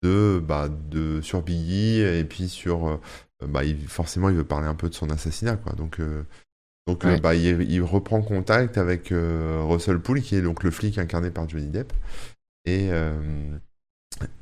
de, 0.02 0.42
bah, 0.44 0.68
de 0.68 1.20
sur 1.20 1.42
Biggie 1.42 2.00
et 2.00 2.24
puis 2.24 2.48
sur, 2.48 2.86
euh, 2.88 2.96
bah, 3.46 3.64
il- 3.64 3.88
forcément, 3.88 4.28
il 4.28 4.36
veut 4.36 4.44
parler 4.44 4.66
un 4.68 4.74
peu 4.74 4.88
de 4.88 4.94
son 4.94 5.10
assassinat, 5.10 5.56
quoi. 5.56 5.72
Donc, 5.74 6.00
euh, 6.00 6.24
donc 6.86 7.04
euh, 7.06 7.10
Ouais. 7.14 7.20
bah, 7.20 7.34
il, 7.34 7.62
il 7.70 7.82
reprend 7.82 8.22
contact 8.22 8.78
avec 8.78 9.12
Russell 9.12 10.00
Poole, 10.00 10.22
qui 10.22 10.36
est 10.36 10.42
donc 10.42 10.64
le 10.64 10.70
flic 10.70 10.98
incarné 10.98 11.30
par 11.30 11.48
Johnny 11.48 11.68
Depp, 11.68 11.92
et 12.66 12.90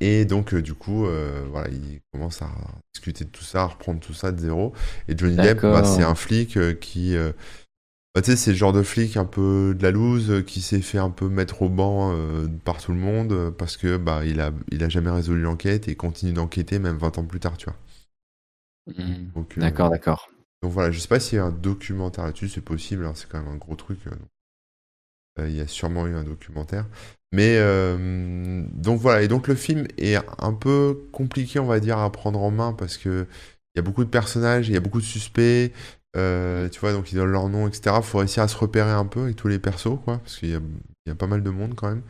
et 0.00 0.24
donc, 0.24 0.52
euh, 0.52 0.62
du 0.62 0.74
coup, 0.74 1.06
euh, 1.06 1.46
voilà, 1.50 1.68
il 1.68 2.00
commence 2.12 2.42
à 2.42 2.50
discuter 2.92 3.24
de 3.24 3.30
tout 3.30 3.44
ça, 3.44 3.62
à 3.62 3.66
reprendre 3.66 4.00
tout 4.00 4.12
ça 4.14 4.32
de 4.32 4.38
zéro. 4.40 4.72
Et 5.08 5.16
Johnny 5.16 5.36
Depp, 5.36 5.62
bah, 5.62 5.84
c'est 5.84 6.02
un 6.02 6.14
flic 6.14 6.56
euh, 6.56 6.74
qui. 6.74 7.16
Bah, 8.14 8.22
tu 8.22 8.30
sais, 8.32 8.36
c'est 8.36 8.50
le 8.50 8.56
genre 8.56 8.72
de 8.72 8.82
flic 8.82 9.16
un 9.16 9.24
peu 9.24 9.74
de 9.76 9.82
la 9.82 9.90
loose, 9.92 10.30
euh, 10.30 10.42
qui 10.42 10.60
s'est 10.62 10.80
fait 10.82 10.98
un 10.98 11.10
peu 11.10 11.28
mettre 11.28 11.62
au 11.62 11.68
banc 11.68 12.12
euh, 12.14 12.46
par 12.64 12.80
tout 12.82 12.92
le 12.92 12.98
monde, 12.98 13.32
euh, 13.32 13.50
parce 13.52 13.76
que 13.76 13.96
bah, 13.96 14.24
il 14.24 14.40
a, 14.40 14.52
il 14.72 14.82
a 14.82 14.88
jamais 14.88 15.10
résolu 15.10 15.42
l'enquête 15.42 15.88
et 15.88 15.94
continue 15.96 16.32
d'enquêter, 16.32 16.78
même 16.80 16.98
20 16.98 17.16
ans 17.18 17.24
plus 17.24 17.40
tard, 17.40 17.56
tu 17.56 17.66
vois. 17.66 17.76
Mhm. 18.86 19.32
Donc, 19.34 19.58
euh, 19.58 19.62
D'accord, 19.62 19.90
d'accord. 19.90 20.28
donc 20.62 20.72
voilà, 20.72 20.90
je 20.92 20.98
sais 21.00 21.08
pas 21.08 21.20
s'il 21.20 21.36
y 21.36 21.38
a 21.40 21.44
un 21.46 21.52
documentaire 21.52 22.24
là-dessus, 22.26 22.48
c'est 22.48 22.60
possible, 22.60 23.06
hein, 23.06 23.12
c'est 23.14 23.28
quand 23.28 23.40
même 23.42 23.52
un 23.52 23.56
gros 23.58 23.76
truc. 23.76 24.00
euh, 24.06 24.10
donc. 24.10 24.28
Euh, 25.38 25.48
il 25.48 25.56
y 25.56 25.60
a 25.60 25.66
sûrement 25.66 26.06
eu 26.06 26.14
un 26.14 26.24
documentaire. 26.24 26.86
Mais 27.32 27.56
euh, 27.58 28.64
donc 28.72 29.00
voilà, 29.00 29.22
et 29.22 29.28
donc 29.28 29.46
le 29.46 29.54
film 29.54 29.86
est 29.98 30.16
un 30.38 30.52
peu 30.52 30.98
compliqué, 31.12 31.60
on 31.60 31.66
va 31.66 31.78
dire, 31.80 31.98
à 31.98 32.10
prendre 32.10 32.40
en 32.42 32.50
main 32.50 32.72
parce 32.72 32.96
que 32.98 33.26
il 33.74 33.78
y 33.78 33.80
a 33.80 33.82
beaucoup 33.82 34.02
de 34.04 34.10
personnages, 34.10 34.68
il 34.68 34.74
y 34.74 34.76
a 34.76 34.80
beaucoup 34.80 35.00
de 35.00 35.06
suspects, 35.06 35.72
euh, 36.16 36.68
tu 36.68 36.80
vois, 36.80 36.92
donc 36.92 37.12
ils 37.12 37.16
donnent 37.16 37.30
leur 37.32 37.48
nom, 37.48 37.68
etc. 37.68 37.96
Faut 38.02 38.18
réussir 38.18 38.42
à 38.42 38.48
se 38.48 38.56
repérer 38.56 38.90
un 38.90 39.06
peu 39.06 39.22
avec 39.24 39.36
tous 39.36 39.48
les 39.48 39.58
persos, 39.58 39.98
quoi, 40.04 40.18
parce 40.18 40.38
qu'il 40.38 40.50
y 40.50 40.54
a, 40.54 40.60
il 41.06 41.08
y 41.08 41.12
a 41.12 41.14
pas 41.14 41.26
mal 41.26 41.42
de 41.42 41.50
monde 41.50 41.74
quand 41.76 41.88
même. 41.88 42.02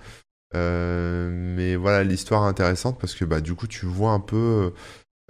Euh, 0.54 1.30
mais 1.32 1.76
voilà, 1.76 2.04
l'histoire 2.04 2.42
intéressante 2.44 2.98
parce 3.00 3.14
que 3.14 3.24
bah, 3.24 3.40
du 3.40 3.54
coup, 3.54 3.66
tu 3.68 3.86
vois 3.86 4.12
un 4.12 4.20
peu 4.20 4.72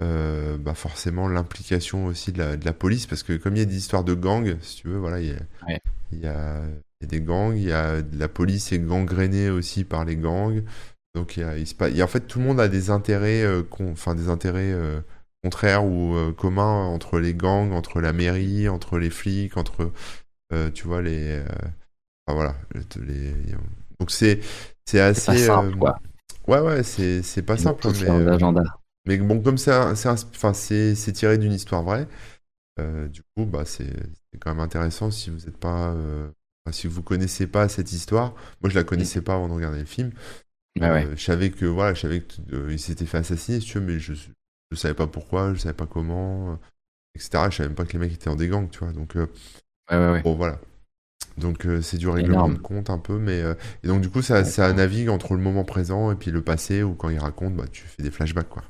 euh, 0.03 0.57
bah, 0.57 0.73
forcément 0.75 1.27
l'implication 1.27 2.07
aussi 2.07 2.31
de 2.31 2.39
la, 2.39 2.57
de 2.57 2.65
la 2.65 2.73
police 2.73 3.07
parce 3.07 3.23
que 3.23 3.33
comme 3.37 3.55
il 3.55 3.59
y 3.59 3.63
a 3.63 3.65
des 3.65 3.77
histoires 3.77 4.03
de 4.03 4.13
gangs, 4.15 4.57
si 4.61 4.77
tu 4.77 4.87
veux, 4.89 4.97
voilà, 4.97 5.21
il 5.21 5.29
y 5.29 5.31
a, 5.33 5.39
Ouais. 5.67 5.79
il 6.11 6.19
y 6.19 6.27
a, 6.27 6.61
il 7.01 7.03
y 7.03 7.05
a 7.05 7.07
des 7.07 7.21
gangs, 7.21 7.55
il 7.55 7.63
y 7.63 7.71
a 7.71 8.01
la 8.13 8.27
police 8.27 8.71
est 8.71 8.79
gangrénée 8.79 9.49
aussi 9.49 9.83
par 9.85 10.05
les 10.05 10.17
gangs. 10.17 10.63
Donc 11.15 11.37
il 11.37 11.41
y 11.41 11.43
a, 11.43 11.57
il 11.57 11.67
se 11.67 11.75
il 11.93 12.03
en 12.03 12.07
fait 12.07 12.21
tout 12.21 12.39
le 12.39 12.45
monde 12.45 12.59
a 12.59 12.67
des 12.69 12.89
intérêts, 12.89 13.45
enfin 13.81 14.15
des 14.15 14.29
intérêts 14.29 14.73
contraires 15.43 15.85
ou 15.85 16.15
euh, 16.15 16.31
communs 16.31 16.85
entre 16.85 17.19
les 17.19 17.33
gangs, 17.33 17.71
entre 17.71 18.01
la 18.01 18.13
mairie, 18.13 18.69
entre 18.69 18.97
les 18.97 19.09
flics, 19.09 19.57
entre 19.57 19.91
euh, 20.53 20.69
tu 20.71 20.87
vois 20.87 21.01
les, 21.01 21.39
euh, 21.39 21.45
enfin 22.27 22.35
voilà, 22.35 22.55
les, 23.07 23.33
donc 23.99 24.11
c'est 24.11 24.39
c'est 24.85 24.99
assez 24.99 25.31
pas 25.31 25.37
simple, 25.37 25.77
quoi. 25.77 25.99
ouais 26.47 26.59
ouais 26.59 26.83
c'est 26.83 27.23
c'est 27.23 27.41
pas 27.41 27.57
simple 27.57 27.87
mais 28.01 28.27
agendas. 28.29 28.63
mais 29.05 29.17
bon, 29.17 29.41
comme 29.41 29.57
c'est 29.57 29.73
enfin, 29.73 30.53
c'est 30.53 30.95
c'est 30.95 31.11
tiré 31.13 31.37
d'une 31.37 31.53
histoire 31.53 31.83
vraie, 31.83 32.07
du 33.09 33.21
coup, 33.35 33.45
bah, 33.45 33.63
c'est 33.65 33.93
c'est 34.31 34.39
quand 34.39 34.51
même 34.51 34.59
intéressant 34.59 35.11
si 35.11 35.29
vous 35.29 35.39
n'êtes 35.39 35.57
pas 35.57 35.95
si 36.71 36.87
vous 36.87 37.01
connaissez 37.01 37.47
pas 37.47 37.67
cette 37.67 37.91
histoire, 37.91 38.35
moi 38.61 38.69
je 38.69 38.75
la 38.75 38.83
connaissais 38.83 39.21
pas 39.21 39.33
avant 39.35 39.47
de 39.47 39.53
regarder 39.53 39.79
le 39.79 39.85
film. 39.85 40.11
Bah 40.79 40.93
ouais. 40.93 41.07
Je 41.17 41.23
savais 41.23 41.49
que 41.49 41.65
voilà, 41.65 41.93
je 41.93 42.01
savais 42.01 42.21
qu'il 42.23 42.79
s'était 42.79 43.05
fait 43.05 43.17
assassiner, 43.17 43.59
si 43.59 43.67
tu 43.67 43.79
veux, 43.79 43.85
mais 43.85 43.99
je 43.99 44.13
je 44.71 44.75
savais 44.77 44.93
pas 44.93 45.07
pourquoi, 45.07 45.53
je 45.53 45.59
savais 45.59 45.73
pas 45.75 45.87
comment, 45.87 46.53
euh, 46.53 46.55
etc. 47.15 47.49
Je 47.51 47.57
savais 47.57 47.69
même 47.69 47.75
pas 47.75 47.85
que 47.85 47.93
les 47.93 47.99
mecs 47.99 48.13
étaient 48.13 48.29
en 48.29 48.35
des 48.35 48.47
gangs, 48.49 48.69
tu 48.69 48.79
vois. 48.79 48.93
Donc 48.93 49.15
Ouais, 49.89 49.97
ouais, 49.97 50.11
ouais. 50.11 50.23
bon 50.23 50.35
voilà. 50.35 50.59
Donc 51.37 51.65
euh, 51.65 51.81
c'est 51.81 51.97
du 51.97 52.09
règlement 52.09 52.37
Énorme. 52.37 52.53
de 52.53 52.59
compte 52.59 52.89
un 52.89 52.99
peu, 52.99 53.17
mais 53.19 53.41
euh, 53.41 53.55
et 53.83 53.87
donc 53.87 54.01
du 54.01 54.09
coup 54.09 54.21
ça, 54.21 54.45
ça 54.45 54.73
navigue 54.73 55.09
entre 55.09 55.33
le 55.35 55.41
moment 55.41 55.65
présent 55.65 56.11
et 56.11 56.15
puis 56.15 56.31
le 56.31 56.43
passé 56.43 56.83
où 56.83 56.95
quand 56.95 57.09
il 57.09 57.19
raconte, 57.19 57.55
bah 57.55 57.65
tu 57.71 57.83
fais 57.85 58.03
des 58.03 58.11
flashbacks 58.11 58.49
quoi. 58.49 58.63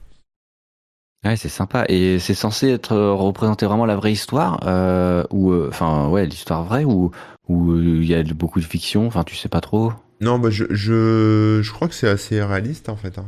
Ouais, 1.24 1.36
c'est 1.36 1.50
sympa. 1.50 1.86
Et 1.88 2.18
c'est 2.20 2.34
censé 2.34 2.70
être 2.70 2.94
euh, 2.94 3.14
représenter 3.14 3.66
vraiment 3.68 3.86
la 3.86 3.96
vraie 3.96 4.12
histoire, 4.12 4.60
euh, 4.68 5.24
ou 5.30 5.52
euh, 5.52 5.68
enfin 5.70 6.10
ouais, 6.10 6.26
l'histoire 6.26 6.64
vraie, 6.64 6.84
ou 6.84 7.12
ou 7.48 7.76
il 7.78 8.06
y 8.06 8.16
a 8.16 8.24
beaucoup 8.24 8.60
de 8.60 8.66
fiction. 8.66 9.06
Enfin, 9.08 9.24
tu 9.24 9.36
sais 9.36 9.50
pas 9.50 9.62
trop? 9.62 9.94
Non, 10.22 10.38
bah 10.40 10.50
je, 10.52 10.66
je, 10.70 11.62
je 11.64 11.72
crois 11.72 11.88
que 11.88 11.96
c'est 11.96 12.08
assez 12.08 12.42
réaliste 12.44 12.90
en 12.90 12.96
fait. 12.96 13.18
hein. 13.18 13.26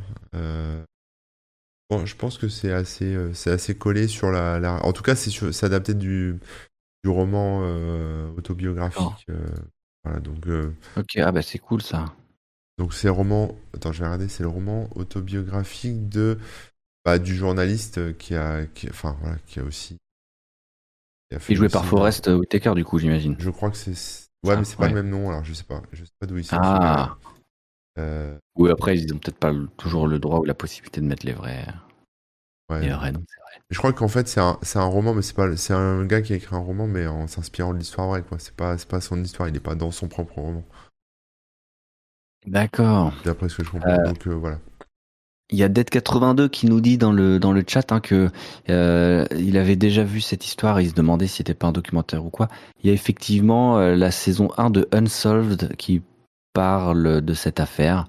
Bon, 1.97 2.05
je 2.05 2.15
pense 2.15 2.37
que 2.37 2.47
c'est 2.49 2.71
assez, 2.71 3.13
euh, 3.15 3.33
c'est 3.33 3.51
assez 3.51 3.75
collé 3.77 4.07
sur 4.07 4.31
la, 4.31 4.59
la- 4.59 4.83
En 4.85 4.93
tout 4.93 5.03
cas, 5.03 5.15
c'est 5.15 5.63
adapté 5.65 5.93
du, 5.93 6.39
du 7.03 7.09
roman 7.11 7.61
euh, 7.63 8.31
autobiographique. 8.37 9.25
euh, 9.29 9.47
voilà, 10.03 10.19
donc 10.21 10.45
Ok, 10.97 11.17
ah 11.17 11.31
bah 11.31 11.43
c'est 11.43 11.59
cool 11.59 11.83
ça. 11.83 12.15
donc 12.77 12.93
c'est 12.93 13.07
le 13.07 13.11
roman. 13.13 13.55
Attends, 13.73 13.91
je 13.91 13.99
vais 13.99 14.05
regarder. 14.05 14.27
C'est 14.29 14.43
le 14.43 14.49
roman 14.49 14.89
autobiographique 14.95 16.09
de 16.09 16.37
bah, 17.05 17.19
du 17.19 17.35
journaliste 17.35 18.17
qui 18.17 18.35
a, 18.35 18.65
qui, 18.67 18.89
enfin 18.89 19.17
voilà, 19.21 19.37
qui 19.47 19.59
a 19.61 19.63
aussi. 19.63 19.99
qui 21.29 21.35
a 21.35 21.39
fait 21.39 21.53
Et 21.53 21.55
joué 21.55 21.69
par 21.69 21.85
Forrest 21.85 22.27
Whitaker 22.27 22.73
du 22.75 22.83
coup, 22.83 22.99
j'imagine. 22.99 23.37
Je 23.37 23.49
crois 23.49 23.71
que 23.71 23.77
c'est. 23.77 24.29
Ouais, 24.43 24.55
Ah, 24.55 24.57
mais 24.57 24.65
c'est 24.65 24.77
pas 24.77 24.87
le 24.87 24.93
même 24.93 25.09
nom. 25.09 25.29
Alors 25.29 25.43
je 25.45 25.53
sais 25.53 25.63
pas. 25.63 25.81
Je 25.91 26.03
sais 26.05 26.11
pas 26.19 26.25
d'où 26.27 26.37
il 26.37 26.45
s'est 26.45 26.57
Ah. 26.57 27.17
Euh, 27.99 28.37
Ou 28.55 28.67
après 28.67 28.97
ils 28.97 29.13
ont 29.13 29.17
peut-être 29.17 29.37
pas 29.37 29.53
toujours 29.77 30.07
le 30.07 30.19
droit 30.19 30.39
ou 30.39 30.45
la 30.45 30.55
possibilité 30.55 30.99
de 30.99 31.05
mettre 31.05 31.25
les 31.25 31.33
vrais, 31.33 31.67
ouais. 32.71 32.81
les 32.81 32.89
vrais 32.89 33.11
c'est 33.11 33.13
vrai. 33.13 33.61
Je 33.69 33.77
crois 33.77 33.93
qu'en 33.93 34.07
fait 34.07 34.27
c'est 34.27 34.39
un, 34.39 34.85
roman, 34.85 35.13
mais 35.13 35.21
c'est 35.21 35.35
pas 35.35 35.55
c'est 35.55 35.73
un 35.73 36.05
gars 36.05 36.21
qui 36.21 36.33
a 36.33 36.37
écrit 36.37 36.55
un 36.55 36.59
roman, 36.59 36.87
mais 36.87 37.05
en 37.05 37.27
s'inspirant 37.27 37.73
de 37.73 37.79
l'histoire 37.79 38.07
vraie 38.07 38.23
quoi. 38.23 38.39
C'est 38.39 38.55
pas 38.55 38.75
pas 38.89 39.01
son 39.01 39.21
histoire, 39.23 39.47
il 39.47 39.55
est 39.55 39.59
pas 39.59 39.75
dans 39.75 39.91
son 39.91 40.07
propre 40.07 40.39
roman. 40.39 40.63
D'accord. 42.45 43.13
D'après 43.23 43.47
ce 43.49 43.57
que 43.57 43.63
je 43.63 43.69
comprends. 43.69 43.89
Euh, 43.91 44.05
Donc 44.05 44.27
euh, 44.27 44.33
voilà. 44.33 44.59
Il 45.49 45.59
y 45.59 45.63
a 45.63 45.69
Dead82 45.69 46.49
qui 46.49 46.65
nous 46.65 46.81
dit 46.81 46.97
dans 46.97 47.11
le, 47.11 47.37
dans 47.37 47.51
le 47.51 47.63
chat 47.67 47.91
hein, 47.91 47.99
que 47.99 48.31
euh, 48.69 49.25
il 49.37 49.57
avait 49.57 49.75
déjà 49.75 50.03
vu 50.03 50.19
cette 50.19 50.45
histoire 50.45 50.79
et 50.79 50.83
il 50.83 50.89
se 50.89 50.95
demandait 50.95 51.27
si 51.27 51.37
c'était 51.37 51.53
pas 51.53 51.67
un 51.67 51.71
documentaire 51.71 52.25
ou 52.25 52.29
quoi. 52.29 52.47
Il 52.81 52.87
y 52.87 52.89
a 52.89 52.93
effectivement 52.93 53.77
euh, 53.77 53.95
la 53.95 54.09
saison 54.09 54.49
1 54.57 54.71
de 54.71 54.87
Unsolved 54.91 55.75
qui 55.75 56.01
parle 56.53 57.21
de 57.21 57.33
cette 57.33 57.59
affaire 57.59 58.07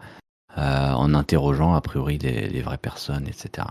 euh, 0.56 0.92
en 0.92 1.14
interrogeant 1.14 1.74
a 1.74 1.80
priori 1.80 2.18
les, 2.18 2.48
les 2.48 2.62
vraies 2.62 2.78
personnes, 2.78 3.26
etc. 3.26 3.66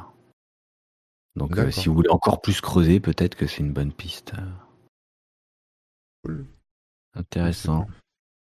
Donc 1.36 1.58
euh, 1.58 1.72
si 1.72 1.88
vous 1.88 1.96
voulez 1.96 2.10
encore 2.10 2.42
plus 2.42 2.62
creuser, 2.62 3.00
peut-être 3.00 3.36
que 3.36 3.48
c'est 3.48 3.62
une 3.62 3.74
bonne 3.74 3.92
piste. 3.94 4.34
Cool. 6.24 6.46
Intéressant. 7.16 7.88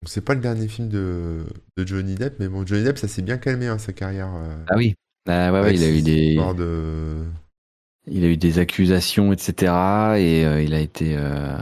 C'est 0.06 0.22
pas 0.22 0.34
le 0.36 0.42
dernier 0.42 0.68
film 0.68 0.88
de, 0.88 1.46
de 1.78 1.88
Johnny 1.88 2.16
Depp, 2.16 2.40
mais 2.40 2.48
bon, 2.48 2.66
Johnny 2.66 2.84
Depp, 2.84 2.98
ça 2.98 3.08
s'est 3.08 3.22
bien 3.22 3.38
calmé 3.38 3.68
hein, 3.68 3.78
sa 3.78 3.92
carrière. 3.94 4.34
euh, 4.36 4.64
Ah 4.70 4.76
oui. 4.78 4.96
Ah 5.28 5.52
ouais, 5.52 5.60
ouais, 5.60 5.66
avec 5.66 5.78
il 5.78 5.84
a 5.84 5.90
eu 5.90 6.02
des, 6.02 6.36
de. 6.56 7.24
Il 8.08 8.24
a 8.24 8.28
eu 8.28 8.38
des 8.38 8.60
accusations, 8.60 9.34
etc. 9.34 9.54
Et 10.18 10.46
euh, 10.46 10.62
il 10.62 10.74
a 10.74 10.80
été 10.80 11.16
euh, 11.18 11.58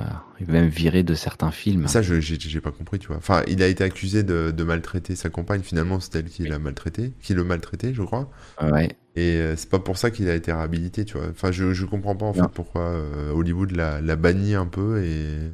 même 0.47 0.67
viré 0.67 1.03
de 1.03 1.13
certains 1.13 1.51
films. 1.51 1.87
Ça, 1.87 2.01
je 2.01 2.19
j'ai 2.19 2.59
pas 2.61 2.71
compris, 2.71 2.99
tu 2.99 3.07
vois. 3.07 3.17
Enfin, 3.17 3.43
il 3.47 3.63
a 3.63 3.67
été 3.67 3.83
accusé 3.83 4.23
de, 4.23 4.51
de 4.55 4.63
maltraiter 4.63 5.15
sa 5.15 5.29
compagne. 5.29 5.61
Finalement, 5.61 5.99
c'est 5.99 6.15
elle 6.15 6.25
qui 6.25 6.43
l'a 6.43 6.59
maltraité, 6.59 7.13
qui 7.21 7.33
le 7.33 7.43
maltraitait, 7.43 7.93
je 7.93 8.03
crois. 8.03 8.29
Ouais. 8.61 8.89
Et 9.15 9.35
euh, 9.37 9.55
c'est 9.55 9.69
pas 9.69 9.79
pour 9.79 9.97
ça 9.97 10.11
qu'il 10.11 10.27
a 10.29 10.35
été 10.35 10.51
réhabilité, 10.51 11.05
tu 11.05 11.17
vois. 11.17 11.27
Enfin, 11.29 11.51
je, 11.51 11.71
je 11.73 11.85
comprends 11.85 12.15
pas 12.15 12.25
en 12.25 12.33
Non. 12.33 12.43
fait 12.43 12.51
pourquoi 12.53 12.93
Hollywood 13.33 13.71
l'a 13.71 14.01
l'a 14.01 14.15
banni 14.15 14.53
un 14.55 14.65
peu 14.65 15.03
et. 15.03 15.51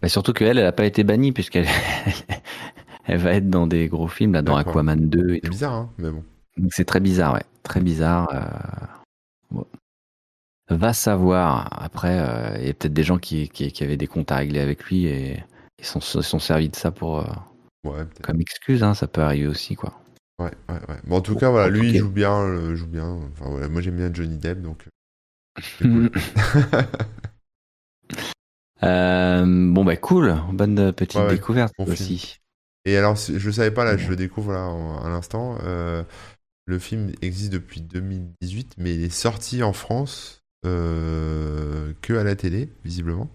Bah, 0.00 0.08
surtout 0.08 0.32
qu'elle, 0.32 0.58
elle 0.58 0.64
n'a 0.64 0.72
pas 0.72 0.84
été 0.86 1.04
bannie 1.04 1.32
puisqu'elle 1.32 1.66
elle 3.04 3.18
va 3.18 3.34
être 3.34 3.50
dans 3.50 3.66
des 3.66 3.88
gros 3.88 4.08
films, 4.08 4.32
là, 4.32 4.42
dans. 4.42 4.56
Aquaman 4.56 5.08
2 5.08 5.30
et 5.30 5.34
C'est 5.34 5.40
tout. 5.42 5.50
bizarre, 5.50 5.74
hein, 5.74 5.90
mais 5.98 6.10
bon. 6.10 6.24
Donc 6.56 6.70
c'est 6.72 6.84
très 6.84 7.00
bizarre, 7.00 7.34
ouais. 7.34 7.42
Très 7.62 7.80
bizarre. 7.80 8.28
bon. 9.50 9.66
Va 10.70 10.92
savoir. 10.92 11.68
Après, 11.82 12.18
euh, 12.18 12.56
il 12.58 12.66
y 12.66 12.70
a 12.70 12.74
peut-être 12.74 12.92
des 12.94 13.02
gens 13.04 13.18
qui, 13.18 13.48
qui, 13.48 13.70
qui 13.72 13.84
avaient 13.84 13.96
des 13.96 14.06
comptes 14.06 14.32
à 14.32 14.36
régler 14.36 14.60
avec 14.60 14.84
lui 14.84 15.06
et 15.06 15.42
ils 15.78 15.84
sont, 15.84 16.00
se 16.00 16.22
sont 16.22 16.38
servis 16.38 16.68
de 16.68 16.76
ça 16.76 16.90
pour, 16.90 17.18
euh, 17.20 17.24
Ouais, 17.84 18.06
comme 18.22 18.40
excuse. 18.40 18.82
Hein, 18.82 18.94
ça 18.94 19.08
peut 19.08 19.22
arriver 19.22 19.48
aussi, 19.48 19.76
quoi. 19.76 20.00
Ouais, 20.38 20.50
ouais, 20.68 20.80
ouais. 20.88 21.00
Bon, 21.04 21.16
en 21.16 21.20
tout 21.22 21.36
cas, 21.36 21.50
voilà, 21.50 21.68
lui, 21.70 21.88
Ok. 21.88 21.92
il 21.92 21.96
joue 21.96 22.10
bien, 22.10 22.32
euh, 22.42 22.74
joue 22.74 22.86
bien. 22.86 23.06
Enfin, 23.32 23.48
voilà, 23.50 23.68
moi, 23.68 23.80
j'aime 23.82 23.96
bien 23.96 24.12
Johnny 24.12 24.36
Depp, 24.38 24.60
donc. 24.62 24.86
euh, 24.86 24.90
cool. 25.90 26.10
Euh, 28.82 29.44
bon, 29.72 29.84
bah 29.84 29.96
cool. 29.96 30.34
Bonne 30.52 30.78
euh, 30.78 30.92
petite 30.92 31.26
Ouais, 31.26 31.26
découverte 31.26 31.74
Bon 31.78 31.86
film. 31.86 32.10
aussi. 32.10 32.38
Et 32.86 32.96
alors, 32.96 33.16
je 33.16 33.50
savais 33.52 33.70
pas, 33.72 33.84
là, 33.84 33.96
je 33.98 34.08
le 34.10 34.16
découvre 34.16 34.52
là 34.52 34.64
en- 34.68 35.04
à 35.04 35.08
l'instant. 35.10 35.58
euh, 35.62 36.04
le 36.66 36.78
film 36.80 37.12
existe 37.22 37.52
depuis 37.52 37.82
2018, 37.82 38.74
mais 38.78 38.94
il 38.94 39.04
est 39.04 39.10
sorti 39.10 39.62
en 39.64 39.72
France 39.74 40.41
euh, 40.64 41.92
que 42.02 42.14
à 42.14 42.24
la 42.24 42.36
télé, 42.36 42.70
visiblement, 42.84 43.26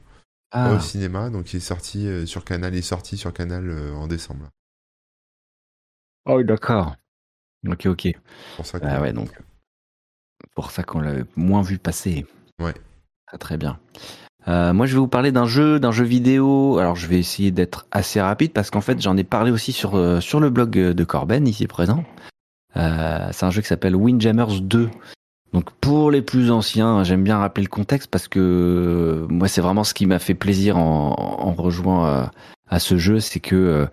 pas 0.52 0.66
Ah, 0.66 0.74
au 0.74 0.80
cinéma. 0.80 1.30
Donc, 1.30 1.54
il 1.54 1.58
est 1.58 1.60
sorti 1.60 2.08
euh, 2.08 2.26
sur 2.26 2.46
Canal, 2.46 2.74
il 2.74 2.80
est 2.80 2.82
sorti 2.82 3.18
sur 3.18 3.34
Canal 3.34 3.70
euh, 3.70 3.94
en 3.96 4.08
décembre. 4.08 4.50
oh, 6.26 6.44
d'accord. 6.44 6.96
Ok, 7.68 7.86
ok. 7.88 8.02
C'est 8.04 8.16
pour 8.56 8.66
ça. 8.66 8.80
Ah 8.82 9.02
ouais, 9.02 9.14
donc. 9.14 9.30
Pour 10.56 10.72
ça 10.72 10.84
qu'on 10.84 11.00
l'avait 11.02 11.26
moins 11.36 11.62
vu 11.64 11.78
passer. 11.80 12.26
Ouais. 12.62 12.74
Très 13.28 13.38
très 13.38 13.58
bien. 13.58 13.80
Euh, 14.48 14.72
moi, 14.72 14.86
je 14.86 14.94
vais 14.94 15.00
vous 15.00 15.08
parler 15.08 15.32
d'un 15.32 15.46
jeu, 15.48 15.80
d'un 15.80 15.92
jeu 15.92 16.06
vidéo. 16.06 16.78
Alors, 16.78 16.96
je 16.96 17.08
vais 17.08 17.20
essayer 17.20 17.52
d'être 17.52 17.86
assez 17.92 18.22
rapide 18.22 18.54
parce 18.54 18.70
qu'en 18.70 18.80
fait, 18.82 19.02
j'en 19.02 19.18
ai 19.18 19.24
parlé 19.26 19.52
aussi 19.52 19.74
sur 19.74 19.96
euh, 19.96 20.22
sur 20.22 20.40
le 20.40 20.50
blog 20.50 20.72
de 20.72 21.04
Corben 21.04 21.48
ici 21.48 21.68
présent. 21.68 22.06
Euh, 22.78 23.28
c'est 23.34 23.46
un 23.46 23.50
jeu 23.52 23.62
qui 23.62 23.68
s'appelle 23.68 23.96
Windjammers 23.96 24.62
2. 24.62 24.90
Donc, 25.54 25.72
pour 25.82 26.12
les 26.12 26.22
plus 26.22 26.52
anciens, 26.52 27.04
j'aime 27.04 27.24
bien 27.24 27.38
rappeler 27.38 27.64
le 27.64 27.70
contexte 27.70 28.10
parce 28.10 28.28
que 28.28 29.26
moi, 29.30 29.48
c'est 29.48 29.62
vraiment 29.62 29.84
ce 29.84 29.94
qui 29.94 30.06
m'a 30.06 30.20
fait 30.20 30.34
plaisir 30.34 30.78
en, 30.78 31.16
en 31.18 31.54
rejoint 31.54 32.08
euh, 32.08 32.26
à 32.70 32.80
ce 32.80 32.98
jeu, 32.98 33.20
c'est 33.20 33.40
que 33.40 33.56
euh, 33.56 33.86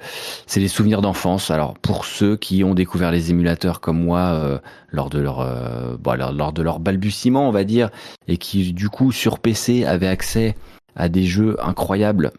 c'est 0.46 0.60
les 0.60 0.68
souvenirs 0.68 1.00
d'enfance. 1.00 1.50
Alors, 1.50 1.74
pour 1.78 2.04
ceux 2.04 2.36
qui 2.36 2.64
ont 2.64 2.74
découvert 2.74 3.10
les 3.10 3.30
émulateurs 3.30 3.80
comme 3.80 4.02
moi 4.02 4.20
euh, 4.20 4.58
lors 4.90 5.10
de 5.10 5.20
leur 5.20 5.40
euh, 5.40 5.96
bon, 5.98 6.18
lors, 6.18 6.32
lors 6.32 6.52
de 6.52 6.62
leur 6.62 6.80
balbutiement, 6.80 7.48
on 7.48 7.52
va 7.52 7.64
dire, 7.64 7.90
et 8.26 8.36
qui 8.36 8.72
du 8.72 8.88
coup 8.88 9.12
sur 9.12 9.38
PC 9.38 9.84
avaient 9.84 10.08
accès 10.08 10.56
à 10.96 11.08
des 11.08 11.24
jeux 11.24 11.56
incroyables 11.62 12.32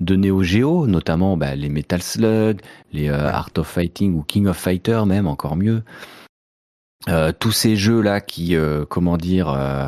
de 0.00 0.16
Neo 0.16 0.42
Geo, 0.42 0.86
notamment 0.86 1.36
bah, 1.36 1.54
les 1.54 1.68
Metal 1.68 2.02
Slug, 2.02 2.60
les 2.92 3.08
euh, 3.08 3.28
Art 3.28 3.50
of 3.58 3.66
Fighting 3.66 4.14
ou 4.14 4.22
King 4.22 4.46
of 4.46 4.56
Fighter 4.56 5.02
même 5.06 5.26
encore 5.26 5.56
mieux. 5.56 5.82
Euh, 7.08 7.32
tous 7.38 7.52
ces 7.52 7.76
jeux 7.76 8.00
là 8.02 8.20
qui, 8.20 8.54
euh, 8.54 8.84
comment 8.86 9.16
dire, 9.16 9.48
euh, 9.48 9.86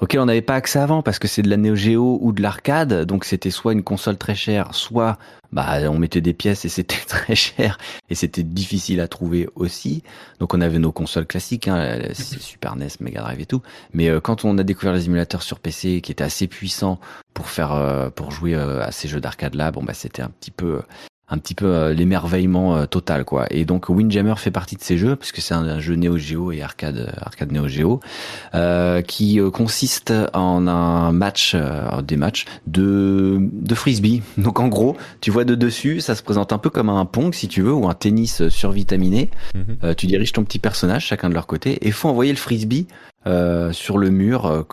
auxquels 0.00 0.20
on 0.20 0.26
n'avait 0.26 0.42
pas 0.42 0.54
accès 0.54 0.78
avant 0.78 1.02
parce 1.02 1.18
que 1.18 1.28
c'est 1.28 1.42
de 1.42 1.48
la 1.48 1.56
Neo 1.56 1.74
Geo 1.74 2.18
ou 2.20 2.32
de 2.32 2.42
l'arcade, 2.42 3.04
donc 3.04 3.24
c'était 3.24 3.50
soit 3.50 3.72
une 3.72 3.82
console 3.82 4.16
très 4.16 4.34
chère, 4.34 4.74
soit 4.74 5.18
bah 5.52 5.78
on 5.90 5.98
mettait 5.98 6.20
des 6.20 6.34
pièces 6.34 6.64
et 6.64 6.68
c'était 6.68 7.04
très 7.06 7.34
cher 7.34 7.78
et 8.10 8.14
c'était 8.14 8.42
difficile 8.42 9.00
à 9.00 9.08
trouver 9.08 9.48
aussi. 9.54 10.02
Donc 10.40 10.54
on 10.54 10.60
avait 10.60 10.78
nos 10.78 10.92
consoles 10.92 11.26
classiques, 11.26 11.68
hein, 11.68 11.98
la 11.98 12.14
Super 12.14 12.76
NES, 12.76 12.88
Mega 13.00 13.22
Drive 13.22 13.40
et 13.40 13.46
tout. 13.46 13.62
Mais 13.92 14.08
euh, 14.08 14.20
quand 14.20 14.44
on 14.44 14.58
a 14.58 14.62
découvert 14.62 14.92
les 14.92 15.06
émulateurs 15.06 15.42
sur 15.42 15.60
PC 15.60 16.00
qui 16.00 16.12
étaient 16.12 16.24
assez 16.24 16.46
puissants 16.46 16.98
pour 17.34 17.48
faire 17.48 17.72
euh, 17.72 18.10
pour 18.10 18.30
jouer 18.30 18.54
euh, 18.54 18.82
à 18.82 18.92
ces 18.92 19.08
jeux 19.08 19.20
d'arcade 19.20 19.54
là, 19.54 19.70
bon 19.70 19.82
bah 19.82 19.94
c'était 19.94 20.22
un 20.22 20.30
petit 20.30 20.50
peu 20.50 20.82
un 21.28 21.38
petit 21.38 21.54
peu 21.54 21.66
euh, 21.66 21.92
l'émerveillement 21.92 22.76
euh, 22.76 22.86
total 22.86 23.24
quoi. 23.24 23.46
Et 23.50 23.64
donc 23.64 23.88
Windjammer 23.88 24.34
fait 24.36 24.52
partie 24.52 24.76
de 24.76 24.82
ces 24.82 24.96
jeux 24.96 25.16
puisque 25.16 25.38
c'est 25.40 25.54
un, 25.54 25.66
un 25.66 25.80
jeu 25.80 25.96
Neo 25.96 26.18
Geo 26.18 26.52
et 26.52 26.62
arcade 26.62 26.98
euh, 26.98 27.20
arcade 27.20 27.50
Neo 27.50 27.66
Geo 27.66 28.00
euh, 28.54 29.02
qui 29.02 29.40
euh, 29.40 29.50
consiste 29.50 30.12
en 30.34 30.66
un 30.68 31.10
match 31.12 31.52
euh, 31.54 32.00
des 32.02 32.16
matchs 32.16 32.44
de 32.66 33.38
de 33.40 33.74
frisbee. 33.74 34.22
Donc 34.38 34.60
en 34.60 34.68
gros, 34.68 34.96
tu 35.20 35.30
vois 35.30 35.44
de 35.44 35.54
dessus, 35.54 36.00
ça 36.00 36.14
se 36.14 36.22
présente 36.22 36.52
un 36.52 36.58
peu 36.58 36.70
comme 36.70 36.90
un 36.90 37.04
pong 37.04 37.34
si 37.34 37.48
tu 37.48 37.62
veux 37.62 37.72
ou 37.72 37.88
un 37.88 37.94
tennis 37.94 38.48
survitaminé. 38.48 39.30
Euh, 39.82 39.94
tu 39.94 40.06
diriges 40.06 40.32
ton 40.32 40.44
petit 40.44 40.58
personnage 40.58 41.06
chacun 41.06 41.28
de 41.28 41.34
leur 41.34 41.46
côté 41.46 41.86
et 41.86 41.90
faut 41.90 42.08
envoyer 42.08 42.32
le 42.32 42.38
frisbee 42.38 42.86
sur 43.72 43.98
le 43.98 44.10
mur 44.10 44.66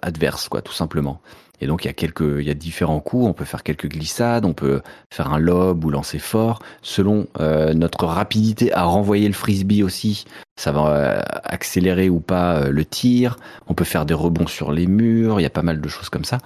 adverse, 0.00 0.48
quoi, 0.48 0.62
tout 0.62 0.72
simplement. 0.72 1.20
Et 1.62 1.66
donc 1.68 1.84
il 1.84 1.86
y 1.86 1.90
a 1.90 1.94
quelques, 1.94 2.40
il 2.40 2.44
y 2.44 2.50
a 2.50 2.54
différents 2.54 2.98
coups. 2.98 3.24
On 3.28 3.32
peut 3.32 3.44
faire 3.44 3.62
quelques 3.62 3.88
glissades, 3.88 4.44
on 4.44 4.52
peut 4.52 4.82
faire 5.10 5.32
un 5.32 5.38
lob 5.38 5.84
ou 5.84 5.90
lancer 5.90 6.18
fort 6.18 6.58
selon 6.82 7.28
euh, 7.40 7.72
notre 7.72 8.04
rapidité 8.04 8.72
à 8.72 8.82
renvoyer 8.82 9.28
le 9.28 9.32
frisbee 9.32 9.84
aussi. 9.84 10.24
Ça 10.56 10.72
va 10.72 10.88
euh, 10.88 11.22
accélérer 11.44 12.10
ou 12.10 12.18
pas 12.18 12.56
euh, 12.56 12.70
le 12.70 12.84
tir. 12.84 13.36
On 13.68 13.74
peut 13.74 13.84
faire 13.84 14.04
des 14.06 14.14
rebonds 14.14 14.48
sur 14.48 14.72
les 14.72 14.88
murs. 14.88 15.38
Il 15.38 15.44
y 15.44 15.46
a 15.46 15.50
pas 15.50 15.62
mal 15.62 15.80
de 15.80 15.88
choses 15.88 16.08
comme 16.08 16.24
ça. 16.24 16.38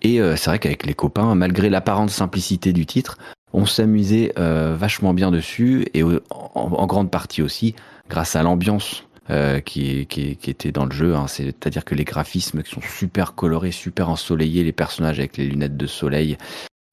Et 0.00 0.20
c'est 0.36 0.46
vrai 0.46 0.58
qu'avec 0.58 0.84
les 0.84 0.94
copains, 0.94 1.34
malgré 1.36 1.70
l'apparente 1.70 2.10
simplicité 2.10 2.72
du 2.72 2.86
titre, 2.86 3.18
on 3.52 3.66
s'amusait 3.66 4.32
vachement 4.36 5.14
bien 5.14 5.30
dessus 5.30 5.86
et 5.94 6.02
en 6.02 6.86
grande 6.86 7.10
partie 7.10 7.40
aussi 7.40 7.76
grâce 8.08 8.34
à 8.34 8.42
l'ambiance 8.42 9.04
euh, 9.30 9.60
qui, 9.60 10.06
qui, 10.06 10.36
qui, 10.36 10.50
était 10.50 10.72
dans 10.72 10.84
le 10.84 10.92
jeu. 10.92 11.14
Hein. 11.14 11.26
C'est-à-dire 11.28 11.84
que 11.84 11.94
les 11.94 12.04
graphismes 12.04 12.62
qui 12.62 12.70
sont 12.70 12.80
super 12.80 13.34
colorés, 13.34 13.72
super 13.72 14.08
ensoleillés, 14.08 14.64
les 14.64 14.72
personnages 14.72 15.18
avec 15.18 15.36
les 15.36 15.46
lunettes 15.46 15.76
de 15.76 15.86
soleil, 15.86 16.36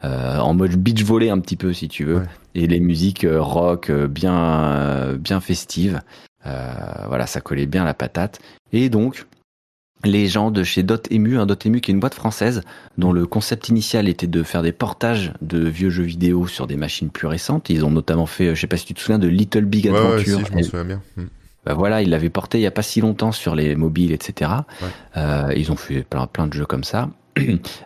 euh, 0.06 0.38
en 0.38 0.54
mode 0.54 0.78
beach 0.78 1.04
volley 1.04 1.30
un 1.30 1.40
petit 1.40 1.58
peu 1.58 1.74
si 1.74 1.90
tu 1.90 2.06
veux, 2.06 2.24
et 2.56 2.68
les 2.68 2.80
musiques 2.80 3.26
euh, 3.26 3.42
rock 3.42 3.90
euh, 3.90 4.08
bien 4.08 5.14
bien 5.20 5.42
festives. 5.42 6.02
voilà, 6.46 7.28
ça 7.28 7.42
collait 7.42 7.66
bien 7.66 7.84
la 7.84 7.94
patate. 7.94 8.40
Et 8.72 8.90
donc 8.90 9.26
les 10.06 10.28
gens 10.28 10.52
de 10.52 10.64
chez 10.64 10.84
Dotemu, 10.84 11.38
un 11.38 11.46
Dotemu 11.46 11.82
qui 11.82 11.92
est 11.92 11.94
une 11.94 12.00
boîte 12.00 12.14
française 12.14 12.62
dont 12.98 13.12
le 13.12 13.26
concept 13.26 13.68
initial 13.68 14.08
était 14.08 14.28
de 14.28 14.44
faire 14.44 14.64
des 14.64 14.72
portages 14.72 15.34
de 15.42 15.68
vieux 15.68 15.90
jeux 15.90 16.04
vidéo 16.04 16.48
sur 16.48 16.66
des 16.66 16.78
machines 16.78 17.10
plus 17.10 17.28
récentes. 17.28 17.70
Ils 17.70 17.84
ont 17.84 17.92
notamment 17.92 18.26
fait, 18.26 18.56
je 18.56 18.62
sais 18.62 18.68
pas 18.68 18.78
si 18.78 18.86
tu 18.86 18.94
te 18.94 19.02
souviens 19.02 19.20
de 19.20 19.28
Little 19.28 19.66
Big 19.66 19.90
Adventure. 19.90 20.38
Ouais, 20.38 20.44
si, 20.46 20.50
je 20.50 20.56
m'en 20.56 20.64
souviens 20.64 20.86
bien. 20.86 21.02
Bah 21.70 21.76
voilà, 21.76 22.02
ils 22.02 22.10
l'avaient 22.10 22.32
porté 22.32 22.58
il 22.58 22.62
y 22.62 22.66
a 22.66 22.72
pas 22.72 22.82
si 22.82 23.00
longtemps 23.00 23.32
sur 23.32 23.54
les 23.54 23.76
mobiles, 23.76 24.12
etc. 24.12 24.50
Euh, 25.16 25.54
ils 25.56 25.72
ont 25.72 25.76
fait 25.76 26.02
plein, 26.02 26.26
plein 26.26 26.48
de 26.48 26.54
jeux 26.54 26.66
comme 26.66 26.84
ça. 26.84 27.10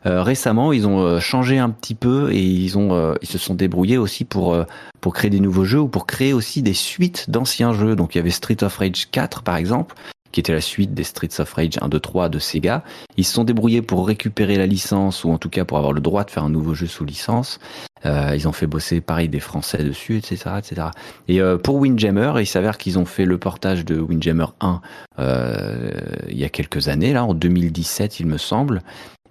Euh, 0.06 0.24
récemment, 0.24 0.74
ils 0.74 0.88
ont 0.88 1.00
euh, 1.02 1.20
changé 1.20 1.60
un 1.60 1.70
petit 1.70 1.96
peu 1.96 2.32
et 2.32 2.42
ils 2.42 2.78
ont, 2.78 3.14
ils 3.22 3.28
se 3.28 3.38
sont 3.38 3.56
débrouillés 3.56 3.98
aussi 3.98 4.24
pour 4.24 4.58
pour 5.02 5.14
créer 5.14 5.30
des 5.30 5.42
nouveaux 5.42 5.66
jeux 5.66 5.82
ou 5.82 5.88
pour 5.90 6.08
créer 6.08 6.32
aussi 6.32 6.62
des 6.62 6.74
suites 6.74 7.30
d'anciens 7.30 7.74
jeux. 7.74 7.98
Donc 7.98 8.16
il 8.16 8.20
y 8.20 8.22
avait 8.22 8.32
Street 8.32 8.64
of 8.64 8.78
Rage 8.78 9.10
4 9.12 9.44
par 9.44 9.58
exemple, 9.58 9.96
qui 10.34 10.42
était 10.42 10.52
la 10.52 10.62
suite 10.62 10.94
des 10.94 11.06
Streets 11.06 11.40
of 11.40 11.54
Rage 11.54 11.78
1, 11.80 11.88
2, 11.88 12.00
3 12.00 12.28
de 12.28 12.40
Sega. 12.40 12.84
Ils 13.16 13.24
se 13.24 13.34
sont 13.34 13.46
débrouillés 13.46 13.82
pour 13.82 14.06
récupérer 14.06 14.58
la 14.58 14.66
licence, 14.66 15.24
ou 15.24 15.32
en 15.32 15.38
tout 15.38 15.50
cas 15.50 15.64
pour 15.64 15.78
avoir 15.78 15.94
le 15.94 16.02
droit 16.02 16.26
de 16.26 16.32
faire 16.32 16.44
un 16.44 16.50
nouveau 16.50 16.74
jeu 16.74 16.88
sous 16.88 17.06
licence. 17.06 17.60
Euh, 18.06 18.34
ils 18.36 18.48
ont 18.48 18.52
fait 18.52 18.68
bosser 18.68 19.00
pareil 19.00 19.30
des 19.30 19.40
Français 19.40 19.84
dessus, 19.84 20.18
etc., 20.18 20.56
etc. 20.58 20.88
Et 21.28 21.40
euh, 21.40 21.58
pour 21.58 21.76
Windjammer, 21.76 22.34
il 22.40 22.48
s'avère 22.48 22.78
qu'ils 22.78 23.00
ont 23.00 23.06
fait 23.06 23.26
le 23.26 23.38
portage 23.38 23.86
de 23.86 24.00
Windjammer 24.00 24.48
1 24.60 24.82
euh, 25.20 25.92
il 26.28 26.38
y 26.38 26.44
a 26.44 26.50
quelques 26.50 26.88
années, 26.88 27.14
là, 27.14 27.24
en 27.24 27.34
2017, 27.34 28.20
il 28.20 28.26
me 28.26 28.38
semble. 28.38 28.82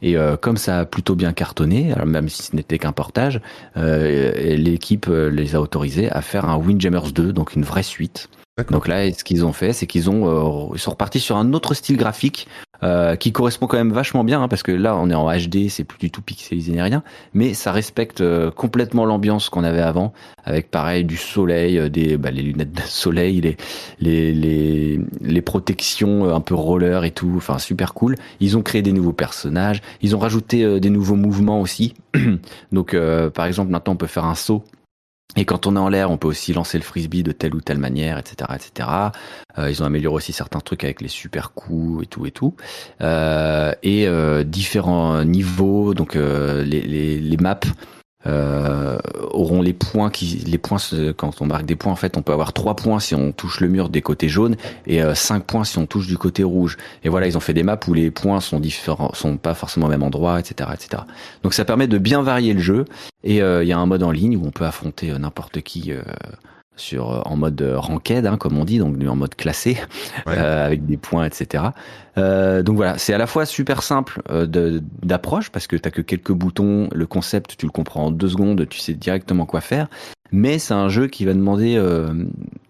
Et 0.05 0.17
comme 0.41 0.57
ça 0.57 0.81
a 0.81 0.85
plutôt 0.85 1.15
bien 1.15 1.33
cartonné, 1.33 1.95
même 2.05 2.29
si 2.29 2.43
ce 2.43 2.57
n'était 2.57 2.77
qu'un 2.77 2.91
portage, 2.91 3.41
l'équipe 3.77 5.07
les 5.07 5.55
a 5.55 5.61
autorisés 5.61 6.11
à 6.11 6.23
faire 6.23 6.49
un 6.49 6.57
Windjammers 6.57 7.13
2, 7.15 7.33
donc 7.33 7.55
une 7.55 7.63
vraie 7.63 7.85
suite. 7.85 8.29
Donc 8.71 8.89
là, 8.89 9.11
ce 9.13 9.25
qu'ils 9.25 9.45
ont 9.45 9.53
fait, 9.53 9.73
c'est 9.73 9.87
qu'ils 9.87 10.11
ont 10.11 10.73
ils 10.75 10.81
sont 10.81 10.93
repartis 10.93 11.21
sur 11.21 11.37
un 11.37 11.53
autre 11.53 11.75
style 11.75 11.97
graphique 11.97 12.49
euh, 12.85 13.15
qui 13.15 13.31
correspond 13.31 13.69
quand 13.69 13.77
même 13.77 13.93
vachement 13.93 14.25
bien, 14.25 14.43
hein, 14.43 14.49
parce 14.49 14.65
que 14.65 14.73
là 14.73 14.97
on 14.97 15.09
est 15.09 15.15
en 15.15 15.31
HD, 15.31 15.69
c'est 15.69 15.85
plus 15.85 15.99
du 15.99 16.11
tout 16.11 16.21
pixelisé 16.21 16.73
ni 16.73 16.83
rien, 16.83 17.05
mais 17.33 17.55
ça 17.55 17.71
respecte 17.71 18.21
euh, 18.21 18.51
complètement 18.51 19.05
l'ambiance 19.05 19.51
qu'on 19.51 19.63
avait 19.63 19.81
avant, 19.81 20.13
avec 20.45 20.69
pareil 20.69 21.05
du 21.05 21.17
soleil, 21.17 21.79
euh, 21.79 21.89
des 21.89 22.17
bah, 22.17 22.33
les 22.33 22.43
lunettes 22.43 22.73
de 22.73 22.81
soleil, 22.81 23.41
les, 23.41 23.57
les 24.01 24.33
les 24.33 25.01
les 25.21 25.43
protections 25.43 26.35
un 26.35 26.41
peu 26.41 26.57
roller 26.57 27.05
et 27.05 27.13
tout, 27.13 27.33
enfin 27.37 27.61
super 27.61 27.95
cool. 27.95 28.17
Ils 28.41 28.57
ont 28.57 28.63
créé 28.63 28.83
des 28.83 28.93
nouveaux 28.93 29.13
personnages, 29.13 29.81
ils 30.01 30.17
ont 30.17 30.19
rajouté 30.19 30.81
des 30.81 30.91
nouveaux 30.91 31.15
mouvements 31.15 31.61
aussi. 31.61 31.95
Donc 32.73 32.97
par 33.33 33.47
exemple 33.47 33.71
maintenant 33.71 33.93
on 33.93 33.97
peut 33.97 34.09
faire 34.09 34.25
un 34.25 34.35
saut 34.35 34.65
et 35.35 35.47
quand 35.47 35.67
on 35.67 35.77
est 35.77 35.79
en 35.79 35.89
l'air, 35.89 36.11
on 36.11 36.19
peut 36.19 36.29
aussi 36.29 36.53
lancer 36.53 36.77
le 36.77 36.85
frisbee 36.85 37.23
de 37.23 37.33
telle 37.33 37.55
ou 37.55 37.61
telle 37.61 37.79
manière, 37.79 38.19
etc., 38.19 38.51
etc. 38.55 38.89
Euh, 39.59 39.71
ils 39.71 39.83
ont 39.83 39.87
amélioré 39.87 40.17
aussi 40.17 40.33
certains 40.33 40.61
trucs 40.61 40.85
avec 40.85 41.01
les 41.01 41.09
super 41.09 41.53
coups 41.53 42.05
et 42.05 42.07
tout 42.07 42.27
et 42.27 42.31
tout. 42.31 42.55
Euh, 43.01 43.73
et 43.83 44.07
euh, 44.07 44.45
différents 44.45 45.25
niveaux, 45.25 45.95
donc 45.95 46.15
les, 46.15 46.65
les, 46.65 47.19
les, 47.19 47.37
maps 47.39 47.61
euh, 48.27 48.99
auront 49.31 49.63
les 49.63 49.73
points 49.73 50.11
qui 50.11 50.27
les 50.47 50.59
points 50.59 50.79
quand 51.17 51.43
on 51.43 51.47
marque 51.47 51.65
des 51.65 51.77
points 51.77 51.93
en 51.93 51.97
fait 51.97 52.17
on 52.17 52.23
peut 52.23 52.33
avoir 52.33 52.53
trois 52.53 52.77
points 52.77 53.01
si 53.01 53.15
on 53.15 53.33
touche 53.33 53.61
le 53.61 53.69
mur 53.69 53.89
des 53.89 54.03
côtés 54.03 54.29
jaunes 54.29 54.57
et 54.87 55.03
euh, 55.03 55.15
cinq 55.15 55.45
points 55.45 55.65
si 55.65 55.79
on 55.79 55.87
touche 55.87 56.07
du 56.07 56.19
côté 56.19 56.45
rouge. 56.45 56.77
Et 57.03 57.09
voilà 57.09 57.27
ils 57.27 57.37
ont 57.37 57.41
fait 57.41 57.55
des 57.55 57.63
maps 57.63 57.81
où 57.89 57.95
les 57.95 58.11
points 58.11 58.41
sont 58.41 58.61
différents 58.61 59.13
sont 59.15 59.37
pas 59.37 59.55
forcément 59.55 59.87
au 59.87 59.91
même 59.91 60.03
endroit 60.03 60.39
etc 60.39 60.71
etc 60.73 61.03
donc 61.43 61.55
ça 61.55 61.65
permet 61.65 61.87
de 61.87 61.99
bien 61.99 62.23
varier 62.23 62.55
le 62.55 62.61
jeu. 62.61 62.85
Et 63.25 63.43
euh, 63.43 63.63
il 63.63 63.69
y 63.69 63.73
a 63.73 63.79
un 63.79 63.87
mode 63.87 64.03
en 64.03 64.11
ligne 64.11 64.37
où 64.37 64.47
on 64.47 64.51
peut 64.51 64.65
affronter 64.65 65.17
n'importe 65.19 65.61
qui 65.61 65.93
sur 66.77 67.13
euh, 67.13 67.21
en 67.25 67.37
mode 67.37 67.61
euh, 67.63 67.79
ranked, 67.79 68.27
hein, 68.27 68.37
comme 68.37 68.59
on 68.59 68.65
dit, 68.65 68.79
donc 68.79 68.97
en 69.07 69.17
mode 69.17 69.35
classé, 69.35 69.79
euh, 70.29 70.67
avec 70.67 70.87
des 70.87 70.97
points, 70.97 71.25
etc. 71.25 71.65
Euh, 72.19 72.63
donc 72.63 72.77
voilà, 72.77 72.99
c'est 72.99 73.13
à 73.13 73.19
la 73.19 73.27
fois 73.27 73.47
super 73.47 73.83
simple 73.83 74.23
d'approche 75.03 75.51
parce 75.51 75.67
que 75.67 75.77
t'as 75.77 75.91
que 75.91 76.03
quelques 76.03 76.33
boutons, 76.33 76.89
le 76.93 77.07
concept 77.07 77.57
tu 77.57 77.67
le 77.67 77.73
comprends 77.73 78.07
en 78.07 78.11
deux 78.11 78.29
secondes, 78.29 78.67
tu 78.69 78.79
sais 78.79 78.95
directement 78.95 79.47
quoi 79.47 79.61
faire, 79.61 79.89
mais 80.31 80.59
c'est 80.59 80.75
un 80.75 80.89
jeu 80.89 81.07
qui 81.07 81.25
va 81.25 81.35
demander 81.35 81.81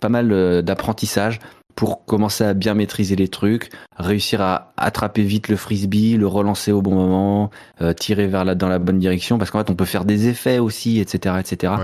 pas 0.01 0.09
mal 0.09 0.63
d'apprentissage 0.63 1.41
pour 1.75 2.05
commencer 2.05 2.45
à 2.45 2.53
bien 2.53 2.75
maîtriser 2.75 3.17
les 3.17 3.29
trucs, 3.29 3.71
réussir 3.97 4.43
à 4.43 4.73
attraper 4.77 5.23
vite 5.23 5.49
le 5.49 5.57
frisbee, 5.57 6.17
le 6.19 6.27
relancer 6.27 6.71
au 6.71 6.83
bon 6.83 6.95
moment, 6.95 7.51
tirer 7.97 8.27
vers 8.27 8.45
la, 8.45 8.55
dans 8.55 8.69
la 8.69 8.79
bonne 8.79 8.99
direction, 8.99 9.39
parce 9.39 9.51
qu'en 9.51 9.59
fait 9.61 9.71
on 9.71 9.75
peut 9.75 9.87
faire 9.87 10.05
des 10.05 10.29
effets 10.29 10.59
aussi, 10.59 11.01
etc., 11.01 11.37
etc. 11.41 11.75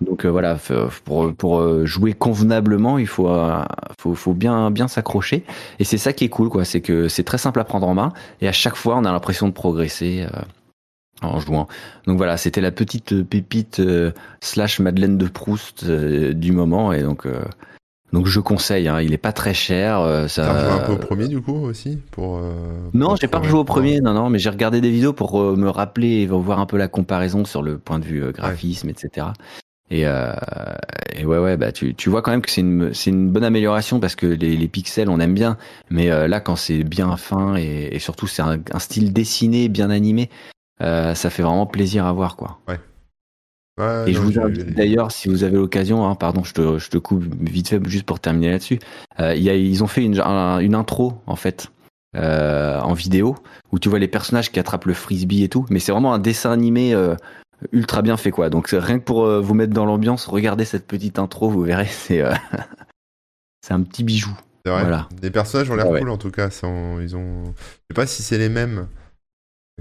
Donc 0.00 0.24
euh, 0.24 0.28
voilà, 0.28 0.56
pour, 1.04 1.34
pour 1.34 1.60
euh, 1.60 1.84
jouer 1.84 2.12
convenablement, 2.12 2.98
il 2.98 3.06
faut, 3.06 3.28
euh, 3.28 3.62
faut, 4.00 4.14
faut 4.14 4.34
bien, 4.34 4.70
bien 4.70 4.88
s'accrocher. 4.88 5.44
Et 5.78 5.84
c'est 5.84 5.98
ça 5.98 6.12
qui 6.12 6.24
est 6.24 6.28
cool, 6.28 6.48
quoi. 6.48 6.64
C'est 6.64 6.80
que 6.80 7.08
c'est 7.08 7.24
très 7.24 7.38
simple 7.38 7.60
à 7.60 7.64
prendre 7.64 7.88
en 7.88 7.94
main. 7.94 8.12
Et 8.40 8.48
à 8.48 8.52
chaque 8.52 8.76
fois, 8.76 8.96
on 8.96 9.04
a 9.04 9.12
l'impression 9.12 9.48
de 9.48 9.52
progresser 9.52 10.26
en 11.20 11.40
jouant. 11.40 11.66
Donc 12.06 12.16
voilà, 12.16 12.36
c'était 12.36 12.60
la 12.60 12.70
petite 12.70 13.22
pépite 13.24 13.82
slash 14.40 14.78
Madeleine 14.78 15.18
de 15.18 15.26
Proust 15.26 15.84
du 15.84 16.52
moment. 16.52 16.92
Et 16.92 17.02
donc, 17.02 17.26
donc 18.12 18.26
je 18.26 18.38
conseille. 18.38 18.86
Hein, 18.86 19.00
il 19.00 19.12
est 19.12 19.18
pas 19.18 19.32
très 19.32 19.54
cher. 19.54 20.28
ça... 20.28 20.44
T'as 20.44 20.64
joué 20.64 20.80
un 20.80 20.86
peu 20.86 20.92
au 20.92 20.98
premier 20.98 21.26
du 21.26 21.40
coup 21.40 21.56
aussi 21.56 21.98
pour. 22.12 22.40
non, 22.94 23.16
j'ai 23.16 23.26
pas 23.26 23.42
joué 23.42 23.58
au 23.58 23.64
premier. 23.64 24.00
Non, 24.00 24.14
non, 24.14 24.30
mais 24.30 24.38
j'ai 24.38 24.50
regardé 24.50 24.80
des 24.80 24.90
vidéos 24.90 25.12
pour 25.12 25.42
me 25.56 25.68
rappeler 25.68 26.20
et 26.20 26.26
voir 26.26 26.60
un 26.60 26.66
peu 26.66 26.76
la 26.76 26.86
comparaison 26.86 27.44
sur 27.44 27.62
le 27.62 27.78
point 27.78 27.98
de 27.98 28.04
vue 28.04 28.30
graphisme, 28.32 28.88
etc. 28.88 29.26
Et, 29.90 30.06
euh, 30.06 30.32
et, 31.14 31.24
ouais, 31.24 31.38
ouais, 31.38 31.56
bah 31.56 31.72
tu, 31.72 31.94
tu 31.94 32.10
vois 32.10 32.20
quand 32.20 32.30
même 32.30 32.42
que 32.42 32.50
c'est 32.50 32.60
une, 32.60 32.92
c'est 32.92 33.10
une 33.10 33.30
bonne 33.30 33.44
amélioration 33.44 34.00
parce 34.00 34.14
que 34.14 34.26
les, 34.26 34.56
les 34.56 34.68
pixels, 34.68 35.08
on 35.08 35.18
aime 35.20 35.34
bien. 35.34 35.56
Mais 35.90 36.10
euh, 36.10 36.28
là, 36.28 36.40
quand 36.40 36.56
c'est 36.56 36.84
bien 36.84 37.16
fin 37.16 37.56
et, 37.56 37.88
et 37.92 37.98
surtout 37.98 38.26
c'est 38.26 38.42
un, 38.42 38.60
un, 38.72 38.78
style 38.78 39.12
dessiné, 39.12 39.68
bien 39.68 39.90
animé, 39.90 40.28
euh, 40.82 41.14
ça 41.14 41.30
fait 41.30 41.42
vraiment 41.42 41.66
plaisir 41.66 42.04
à 42.06 42.12
voir, 42.12 42.36
quoi. 42.36 42.58
Ouais. 42.68 42.78
ouais 43.78 44.10
et 44.10 44.12
je 44.12 44.20
vous 44.20 44.38
invite 44.38 44.74
d'ailleurs, 44.74 45.10
si 45.10 45.28
vous 45.28 45.42
avez 45.42 45.56
l'occasion, 45.56 46.06
hein, 46.06 46.14
pardon, 46.14 46.44
je 46.44 46.52
te, 46.52 46.78
je 46.78 46.90
te 46.90 46.98
coupe 46.98 47.24
vite 47.40 47.68
fait 47.68 47.82
juste 47.88 48.04
pour 48.04 48.20
terminer 48.20 48.50
là-dessus. 48.50 48.78
Euh, 49.20 49.34
y 49.34 49.48
a, 49.48 49.54
ils 49.54 49.82
ont 49.82 49.88
fait 49.88 50.04
une, 50.04 50.20
une 50.20 50.74
intro 50.74 51.14
en 51.26 51.36
fait. 51.36 51.70
Euh, 52.16 52.80
en 52.80 52.94
vidéo 52.94 53.36
où 53.70 53.78
tu 53.78 53.90
vois 53.90 53.98
les 53.98 54.08
personnages 54.08 54.50
qui 54.50 54.58
attrapent 54.58 54.86
le 54.86 54.94
frisbee 54.94 55.42
et 55.42 55.50
tout 55.50 55.66
mais 55.68 55.78
c'est 55.78 55.92
vraiment 55.92 56.14
un 56.14 56.18
dessin 56.18 56.50
animé 56.50 56.94
euh, 56.94 57.14
ultra 57.72 58.02
bien 58.02 58.16
fait 58.16 58.30
quoi. 58.30 58.50
Donc 58.50 58.68
rien 58.70 58.98
que 58.98 59.04
pour 59.04 59.24
euh, 59.24 59.40
vous 59.40 59.54
mettre 59.54 59.72
dans 59.72 59.84
l'ambiance, 59.84 60.26
regardez 60.26 60.64
cette 60.64 60.86
petite 60.86 61.18
intro, 61.18 61.50
vous 61.50 61.62
verrez, 61.62 61.86
c'est 61.90 62.22
euh, 62.22 62.34
c'est 63.62 63.74
un 63.74 63.82
petit 63.82 64.04
bijou. 64.04 64.36
C'est 64.64 64.72
vrai. 64.72 64.82
Voilà. 64.82 65.08
Les 65.22 65.30
personnages 65.30 65.70
ont 65.70 65.74
l'air 65.74 65.86
cool 65.86 66.10
en 66.10 66.18
tout 66.18 66.30
cas. 66.30 66.48
Ils 67.00 67.16
ont, 67.16 67.44
je 67.44 67.50
sais 67.90 67.94
pas 67.94 68.06
si 68.06 68.22
c'est 68.22 68.38
les 68.38 68.48
mêmes. 68.48 68.88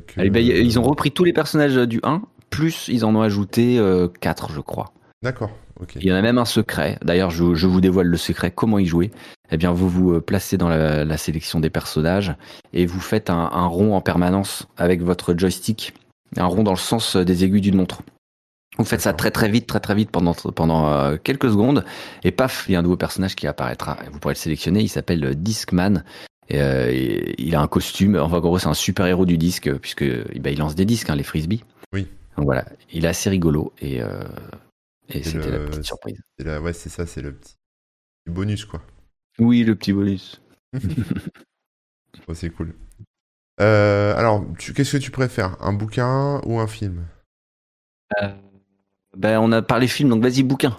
Que... 0.07 0.27
bah, 0.29 0.39
ils 0.39 0.79
ont 0.79 0.83
repris 0.83 1.11
tous 1.11 1.23
les 1.23 1.33
personnages 1.33 1.75
du 1.75 1.99
1, 2.03 2.21
plus 2.49 2.87
ils 2.87 3.03
en 3.03 3.15
ont 3.15 3.21
ajouté 3.21 3.81
4 4.21 4.51
je 4.53 4.61
crois. 4.61 4.93
D'accord. 5.23 5.49
ok 5.79 5.95
Il 5.95 6.05
y 6.05 6.11
en 6.11 6.15
a 6.15 6.21
même 6.21 6.37
un 6.37 6.45
secret. 6.45 6.99
D'ailleurs, 7.01 7.31
je, 7.31 7.55
je, 7.55 7.65
vous 7.65 7.81
dévoile 7.81 8.05
le 8.05 8.17
secret. 8.17 8.51
Comment 8.51 8.77
y 8.77 8.85
jouer 8.85 9.09
Eh 9.49 9.57
bien, 9.57 9.71
vous 9.71 9.89
vous 9.89 10.21
placez 10.21 10.57
dans 10.57 10.69
la, 10.69 11.03
la, 11.03 11.17
sélection 11.17 11.59
des 11.59 11.71
personnages 11.71 12.35
et 12.71 12.85
vous 12.85 12.99
faites 12.99 13.31
un, 13.31 13.49
un 13.51 13.65
rond 13.65 13.95
en 13.95 14.01
permanence 14.01 14.67
avec 14.77 15.01
votre 15.01 15.33
joystick 15.35 15.95
un 16.35 16.45
rond 16.45 16.63
dans 16.63 16.71
le 16.71 16.77
sens 16.77 17.15
des 17.15 17.43
aiguilles 17.43 17.61
d'une 17.61 17.77
montre. 17.77 18.01
Vous 18.77 18.85
faites 18.85 19.01
ça 19.01 19.13
très 19.13 19.31
très 19.31 19.49
vite, 19.49 19.65
très 19.65 19.79
très 19.79 19.95
vite 19.95 20.11
pendant 20.11 20.33
pendant 20.33 20.91
euh, 20.91 21.17
quelques 21.17 21.49
secondes, 21.49 21.83
et 22.23 22.31
paf, 22.31 22.65
il 22.67 22.73
y 22.73 22.75
a 22.75 22.79
un 22.79 22.83
nouveau 22.83 22.97
personnage 22.97 23.35
qui 23.35 23.47
apparaîtra. 23.47 23.97
Vous 24.11 24.19
pourrez 24.19 24.35
le 24.35 24.39
sélectionner. 24.39 24.81
Il 24.81 24.89
s'appelle 24.89 25.35
Discman. 25.35 26.03
Et, 26.49 26.61
euh, 26.61 26.91
il 27.37 27.55
a 27.55 27.61
un 27.61 27.67
costume. 27.67 28.17
Enfin, 28.17 28.37
en 28.37 28.39
gros, 28.39 28.59
c'est 28.59 28.67
un 28.67 28.73
super 28.73 29.05
héros 29.05 29.25
du 29.25 29.37
disque 29.37 29.73
puisque 29.79 30.05
bah, 30.39 30.51
il 30.51 30.59
lance 30.59 30.75
des 30.75 30.85
disques, 30.85 31.09
hein, 31.09 31.15
les 31.15 31.23
frisbees. 31.23 31.63
Oui. 31.93 32.07
Donc 32.37 32.45
voilà, 32.45 32.65
il 32.91 33.05
est 33.05 33.07
assez 33.07 33.29
rigolo 33.29 33.73
et, 33.79 34.01
euh, 34.01 34.23
et 35.09 35.23
c'était 35.23 35.49
la 35.49 35.59
petite 35.59 35.85
surprise. 35.85 36.21
La... 36.37 36.61
Ouais, 36.61 36.73
c'est 36.73 36.89
ça, 36.89 37.07
c'est 37.07 37.21
le 37.21 37.33
petit 37.33 37.55
bonus 38.27 38.65
quoi. 38.65 38.83
Oui, 39.39 39.63
le 39.63 39.75
petit 39.75 39.91
bonus. 39.91 40.39
Bon, 40.73 40.79
c'est 42.33 42.51
cool. 42.51 42.75
Euh, 43.59 44.15
alors, 44.17 44.43
tu- 44.57 44.73
qu'est-ce 44.73 44.97
que 44.97 45.01
tu 45.03 45.11
préfères, 45.11 45.57
un 45.61 45.73
bouquin 45.73 46.41
ou 46.45 46.59
un 46.59 46.67
film? 46.67 47.05
Euh, 48.21 48.29
ben, 49.17 49.39
on 49.39 49.51
a 49.53 49.61
parlé 49.61 49.87
film, 49.87 50.09
donc 50.09 50.23
vas-y, 50.23 50.43
bouquin. 50.43 50.77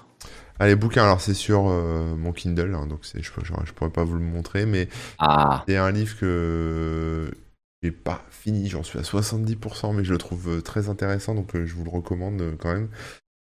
Allez, 0.58 0.74
bouquin, 0.74 1.04
alors 1.04 1.20
c'est 1.20 1.34
sur 1.34 1.68
euh, 1.68 2.16
mon 2.16 2.32
Kindle, 2.32 2.74
hein, 2.74 2.86
donc 2.86 3.00
c'est, 3.04 3.22
je, 3.22 3.30
je, 3.42 3.52
je 3.64 3.72
pourrais 3.72 3.90
pas 3.90 4.02
vous 4.04 4.14
le 4.14 4.20
montrer, 4.24 4.66
mais 4.66 4.88
Ah, 5.18 5.68
c'est 5.68 5.76
un 5.76 5.90
livre 5.92 6.16
que 6.18 7.30
j'ai 7.82 7.92
pas 7.92 8.24
fini, 8.30 8.68
j'en 8.68 8.82
suis 8.84 8.98
à 8.98 9.04
70%, 9.04 9.92
mais 9.92 10.04
je 10.04 10.12
le 10.12 10.18
trouve 10.18 10.62
très 10.62 10.88
intéressant, 10.88 11.34
donc 11.34 11.52
je 11.56 11.74
vous 11.74 11.84
le 11.84 11.90
recommande 11.90 12.56
quand 12.60 12.72
même. 12.74 12.88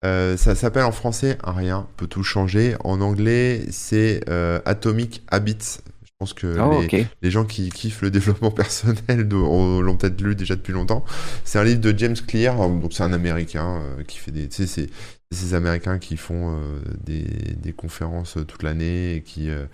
Euh, 0.06 0.38
ça 0.38 0.56
s'appelle 0.56 0.84
en 0.86 0.92
français 0.94 1.38
Un 1.44 1.54
rien 1.54 1.88
peut 1.98 2.08
tout 2.08 2.24
changer. 2.24 2.76
En 2.84 3.02
anglais, 3.02 3.66
c'est 3.72 4.22
euh, 4.30 4.62
Atomic 4.66 5.24
Habits. 5.30 5.80
Pense 6.24 6.34
que 6.34 6.58
oh, 6.58 6.82
les, 7.22 7.32
gens 7.32 7.44
qui 7.44 7.70
kiffent 7.70 8.02
le 8.02 8.10
développement 8.12 8.50
personnel 8.50 9.28
l'ont 9.28 9.98
peut-être 9.98 10.22
lu 10.22 10.36
déjà 10.36 10.56
depuis 10.56 10.72
longtemps. 10.72 11.04
C'est 11.44 11.60
un 11.60 11.66
livre 11.66 11.82
de 11.82 11.94
James 11.98 12.16
Clear, 12.16 12.56
donc 12.56 12.94
c'est 12.94 13.04
un 13.04 13.12
Américain 13.12 13.82
euh, 13.82 14.04
qui 14.04 14.20
fait 14.20 14.32
des, 14.32 14.48
tu 14.48 14.66
sais, 14.66 14.68
c'est 14.68 14.90
ces 15.34 15.54
Américains 15.54 16.00
qui 16.00 16.16
font 16.16 16.56
euh, 16.56 16.80
des, 17.04 17.26
des 17.58 17.74
conférences 17.74 18.38
euh, 18.38 18.46
toute 18.46 18.64
l'année 18.64 19.16
et 19.16 19.22
qui, 19.22 19.50
euh, 19.50 19.66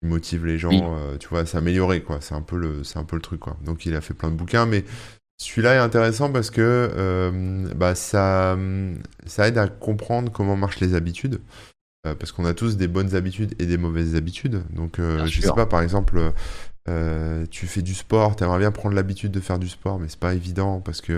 qui 0.00 0.08
motivent 0.08 0.46
les 0.46 0.58
gens, 0.58 0.70
Oui. 0.70 1.18
tu 1.18 1.28
vois, 1.28 1.40
à 1.40 1.46
s'améliorer, 1.46 2.02
quoi. 2.02 2.18
C'est 2.20 2.34
un 2.34 2.42
peu 2.42 2.56
le, 2.56 2.84
c'est 2.84 2.98
un 2.98 3.04
peu 3.04 3.16
le 3.16 3.22
truc, 3.22 3.40
quoi. 3.40 3.56
Donc 3.64 3.86
il 3.86 3.96
a 3.96 4.00
fait 4.00 4.14
plein 4.14 4.30
de 4.30 4.36
bouquins, 4.36 4.66
mais 4.66 4.84
celui-là 5.40 5.74
est 5.74 5.78
intéressant 5.78 6.30
parce 6.30 6.50
que 6.50 7.72
bah, 7.74 7.96
ça, 7.96 8.56
ça 9.26 9.48
aide 9.48 9.58
à 9.58 9.66
comprendre 9.66 10.30
comment 10.30 10.56
marchent 10.56 10.80
les 10.80 10.94
habitudes. 10.94 11.40
Euh, 12.08 12.14
parce 12.14 12.32
qu'on 12.32 12.44
a 12.44 12.54
tous 12.54 12.76
des 12.76 12.88
bonnes 12.88 13.14
habitudes 13.14 13.54
et 13.58 13.66
des 13.66 13.76
mauvaises 13.76 14.14
habitudes. 14.14 14.62
Donc, 14.70 14.98
euh, 14.98 15.26
je 15.26 15.36
sais 15.36 15.42
sûr. 15.42 15.54
pas, 15.54 15.66
par 15.66 15.82
exemple, 15.82 16.32
euh, 16.88 17.46
tu 17.50 17.66
fais 17.66 17.82
du 17.82 17.94
sport, 17.94 18.36
tu 18.36 18.44
aimerais 18.44 18.58
bien 18.58 18.70
prendre 18.70 18.94
l'habitude 18.94 19.32
de 19.32 19.40
faire 19.40 19.58
du 19.58 19.68
sport, 19.68 19.98
mais 19.98 20.08
c'est 20.08 20.18
pas 20.18 20.34
évident 20.34 20.80
parce 20.80 21.00
que 21.00 21.12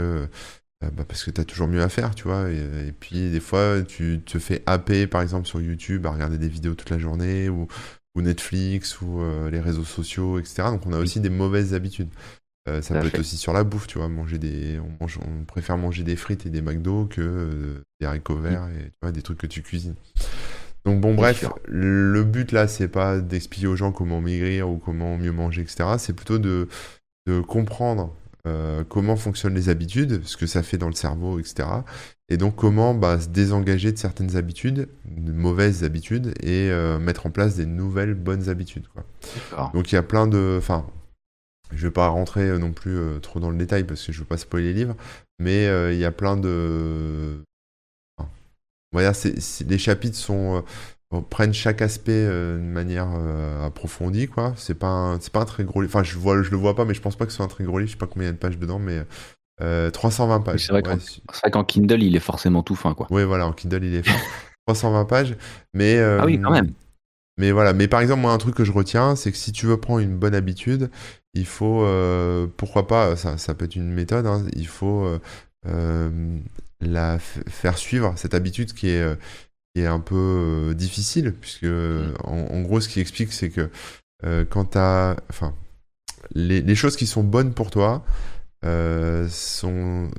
euh, 0.82 0.90
bah, 0.96 1.04
parce 1.06 1.24
que 1.24 1.30
tu 1.30 1.40
as 1.40 1.44
toujours 1.44 1.68
mieux 1.68 1.82
à 1.82 1.88
faire, 1.88 2.14
tu 2.14 2.24
vois. 2.24 2.50
Et, 2.50 2.88
et 2.88 2.92
puis, 2.92 3.30
des 3.30 3.40
fois, 3.40 3.82
tu 3.82 4.20
te 4.24 4.38
fais 4.38 4.62
happer, 4.66 5.06
par 5.06 5.22
exemple, 5.22 5.46
sur 5.46 5.60
YouTube, 5.60 6.06
à 6.06 6.10
regarder 6.10 6.38
des 6.38 6.48
vidéos 6.48 6.74
toute 6.74 6.90
la 6.90 6.98
journée, 6.98 7.48
ou, 7.48 7.68
ou 8.14 8.22
Netflix, 8.22 9.00
ou 9.00 9.20
les 9.50 9.60
réseaux 9.60 9.84
sociaux, 9.84 10.38
etc. 10.38 10.68
Donc, 10.70 10.86
on 10.86 10.92
a 10.92 10.98
aussi 10.98 11.20
des 11.20 11.30
mauvaises 11.30 11.74
habitudes. 11.74 12.08
Ça 12.66 12.80
Tout 12.80 12.94
peut 12.94 13.06
être 13.08 13.18
aussi 13.18 13.36
sur 13.36 13.52
la 13.52 13.64
bouffe, 13.64 13.88
tu 13.88 13.98
vois. 13.98 14.08
Manger 14.08 14.38
des, 14.38 14.78
on, 14.80 15.02
mange- 15.02 15.18
on 15.26 15.44
préfère 15.44 15.76
manger 15.76 16.02
des 16.02 16.16
frites 16.16 16.46
et 16.46 16.50
des 16.50 16.62
McDo 16.62 17.06
que 17.06 17.82
des 18.00 18.06
haricots 18.06 18.36
verts 18.36 18.68
et 18.68 18.84
tu 18.84 18.96
vois, 19.02 19.12
des 19.12 19.22
trucs 19.22 19.38
que 19.38 19.46
tu 19.46 19.62
cuisines. 19.62 19.96
Donc 20.84 21.00
bon, 21.00 21.14
bref, 21.14 21.44
le 21.66 22.24
but 22.24 22.52
là, 22.52 22.66
c'est 22.66 22.88
pas 22.88 23.18
d'expliquer 23.20 23.66
aux 23.66 23.76
gens 23.76 23.92
comment 23.92 24.20
maigrir 24.20 24.68
ou 24.68 24.78
comment 24.78 25.18
mieux 25.18 25.32
manger, 25.32 25.62
etc. 25.62 25.96
C'est 25.98 26.14
plutôt 26.14 26.38
de, 26.38 26.68
de 27.26 27.40
comprendre 27.40 28.14
euh, 28.46 28.84
comment 28.88 29.16
fonctionnent 29.16 29.54
les 29.54 29.68
habitudes, 29.68 30.22
ce 30.24 30.36
que 30.36 30.46
ça 30.46 30.62
fait 30.62 30.78
dans 30.78 30.88
le 30.88 30.94
cerveau, 30.94 31.38
etc. 31.38 31.68
Et 32.30 32.36
donc 32.36 32.54
comment 32.54 32.94
bah, 32.94 33.20
se 33.20 33.28
désengager 33.28 33.92
de 33.92 33.98
certaines 33.98 34.36
habitudes, 34.36 34.88
de 35.04 35.32
mauvaises 35.32 35.84
habitudes, 35.84 36.32
et 36.40 36.70
euh, 36.70 36.98
mettre 36.98 37.26
en 37.26 37.30
place 37.30 37.56
des 37.56 37.66
nouvelles 37.66 38.14
bonnes 38.14 38.48
habitudes, 38.48 38.86
quoi. 38.88 39.04
Donc 39.74 39.90
il 39.90 39.96
y 39.96 39.98
a 39.98 40.02
plein 40.02 40.28
de... 40.28 40.56
Enfin, 40.56 40.86
je 41.72 41.86
vais 41.86 41.92
pas 41.92 42.08
rentrer 42.08 42.48
euh, 42.48 42.58
non 42.58 42.72
plus 42.72 42.96
euh, 42.96 43.18
trop 43.18 43.40
dans 43.40 43.50
le 43.50 43.56
détail 43.56 43.84
parce 43.84 44.06
que 44.06 44.12
je 44.12 44.20
veux 44.20 44.24
pas 44.24 44.38
spoiler 44.38 44.68
les 44.68 44.74
livres, 44.74 44.96
mais 45.40 45.64
il 45.92 45.98
y 45.98 46.04
a 46.04 46.12
plein 46.12 46.36
de... 46.36 47.42
les 48.92 49.78
chapitres 49.78 50.16
sont... 50.16 50.64
euh, 51.12 51.20
prennent 51.30 51.52
chaque 51.54 51.82
aspect 51.82 52.12
euh, 52.12 52.56
de 52.56 52.62
manière 52.62 53.08
euh, 53.14 53.66
approfondie, 53.66 54.28
quoi. 54.28 54.54
C'est 54.56 54.74
pas 54.78 54.88
un, 54.88 55.20
c'est 55.20 55.32
pas 55.32 55.40
un 55.40 55.44
très 55.44 55.64
gros 55.64 55.82
livre. 55.82 55.94
Enfin, 55.96 56.04
je, 56.04 56.16
vois, 56.18 56.42
je 56.42 56.50
le 56.50 56.56
vois 56.56 56.76
pas, 56.76 56.84
mais 56.84 56.94
je 56.94 57.00
pense 57.00 57.16
pas 57.16 57.26
que 57.26 57.32
ce 57.32 57.36
soit 57.36 57.44
un 57.46 57.48
très 57.48 57.64
gros 57.64 57.78
livre. 57.78 57.88
Je 57.88 57.94
sais 57.94 57.98
pas 57.98 58.06
combien 58.06 58.26
il 58.28 58.30
y 58.30 58.30
a 58.30 58.34
de 58.34 58.38
pages 58.38 58.58
dedans, 58.58 58.78
mais 58.78 59.04
euh, 59.62 59.90
320 59.90 60.40
Oui, 60.52 60.58
pages. 60.58 60.60
c'est 60.60 60.72
vrai 60.72 60.82
Ouais, 61.44 61.50
qu'en 61.50 61.64
Kindle, 61.64 62.02
il 62.02 62.16
est 62.16 62.20
forcément 62.20 62.62
tout 62.62 62.76
fin, 62.76 62.94
quoi. 62.94 63.10
Ouais, 63.10 63.24
voilà, 63.24 63.46
en 63.46 63.52
Kindle, 63.52 63.84
il 63.84 63.94
est 63.94 64.02
fin. 64.02 64.22
320 64.66 65.04
pages. 65.06 65.36
Mais, 65.74 65.98
Ah 66.16 66.24
oui, 66.26 66.38
quand 66.40 66.50
même. 66.52 66.72
mais 67.38 67.52
voilà, 67.52 67.72
mais 67.72 67.88
par 67.88 68.00
exemple, 68.00 68.20
moi, 68.20 68.32
un 68.32 68.38
truc 68.38 68.54
que 68.54 68.64
je 68.64 68.72
retiens, 68.72 69.16
c'est 69.16 69.32
que 69.32 69.38
si 69.38 69.52
tu 69.52 69.66
veux 69.66 69.78
prendre 69.80 70.00
une 70.00 70.16
bonne 70.18 70.34
habitude, 70.34 70.90
il 71.34 71.46
faut, 71.46 71.86
pourquoi 72.56 72.86
pas, 72.86 73.16
ça, 73.16 73.38
ça 73.38 73.54
peut 73.54 73.64
être 73.64 73.76
une 73.76 73.92
méthode, 73.92 74.26
hein, 74.26 74.44
il 74.54 74.66
faut 74.68 75.06
la 76.80 77.18
faire 77.18 77.78
suivre, 77.78 78.14
cette 78.16 78.34
habitude 78.34 78.72
qui 78.72 78.88
est, 78.88 79.02
euh, 79.02 79.16
qui 79.74 79.82
est 79.82 79.86
un 79.86 80.00
peu 80.00 80.16
euh, 80.70 80.74
difficile, 80.74 81.34
puisque 81.40 81.64
en, 81.64 82.46
en 82.50 82.60
gros, 82.62 82.80
ce 82.80 82.88
qui 82.88 83.00
explique, 83.00 83.32
c'est 83.32 83.50
que 83.50 83.70
euh, 84.24 84.44
quand 84.48 84.72
tu 84.72 84.78
as, 84.78 85.16
enfin, 85.30 85.54
les, 86.34 86.60
les 86.62 86.74
choses 86.74 86.96
qui 86.96 87.06
sont 87.06 87.24
bonnes 87.24 87.54
pour 87.54 87.70
toi 87.70 88.04
euh, 88.64 89.28
sont, 89.30 90.10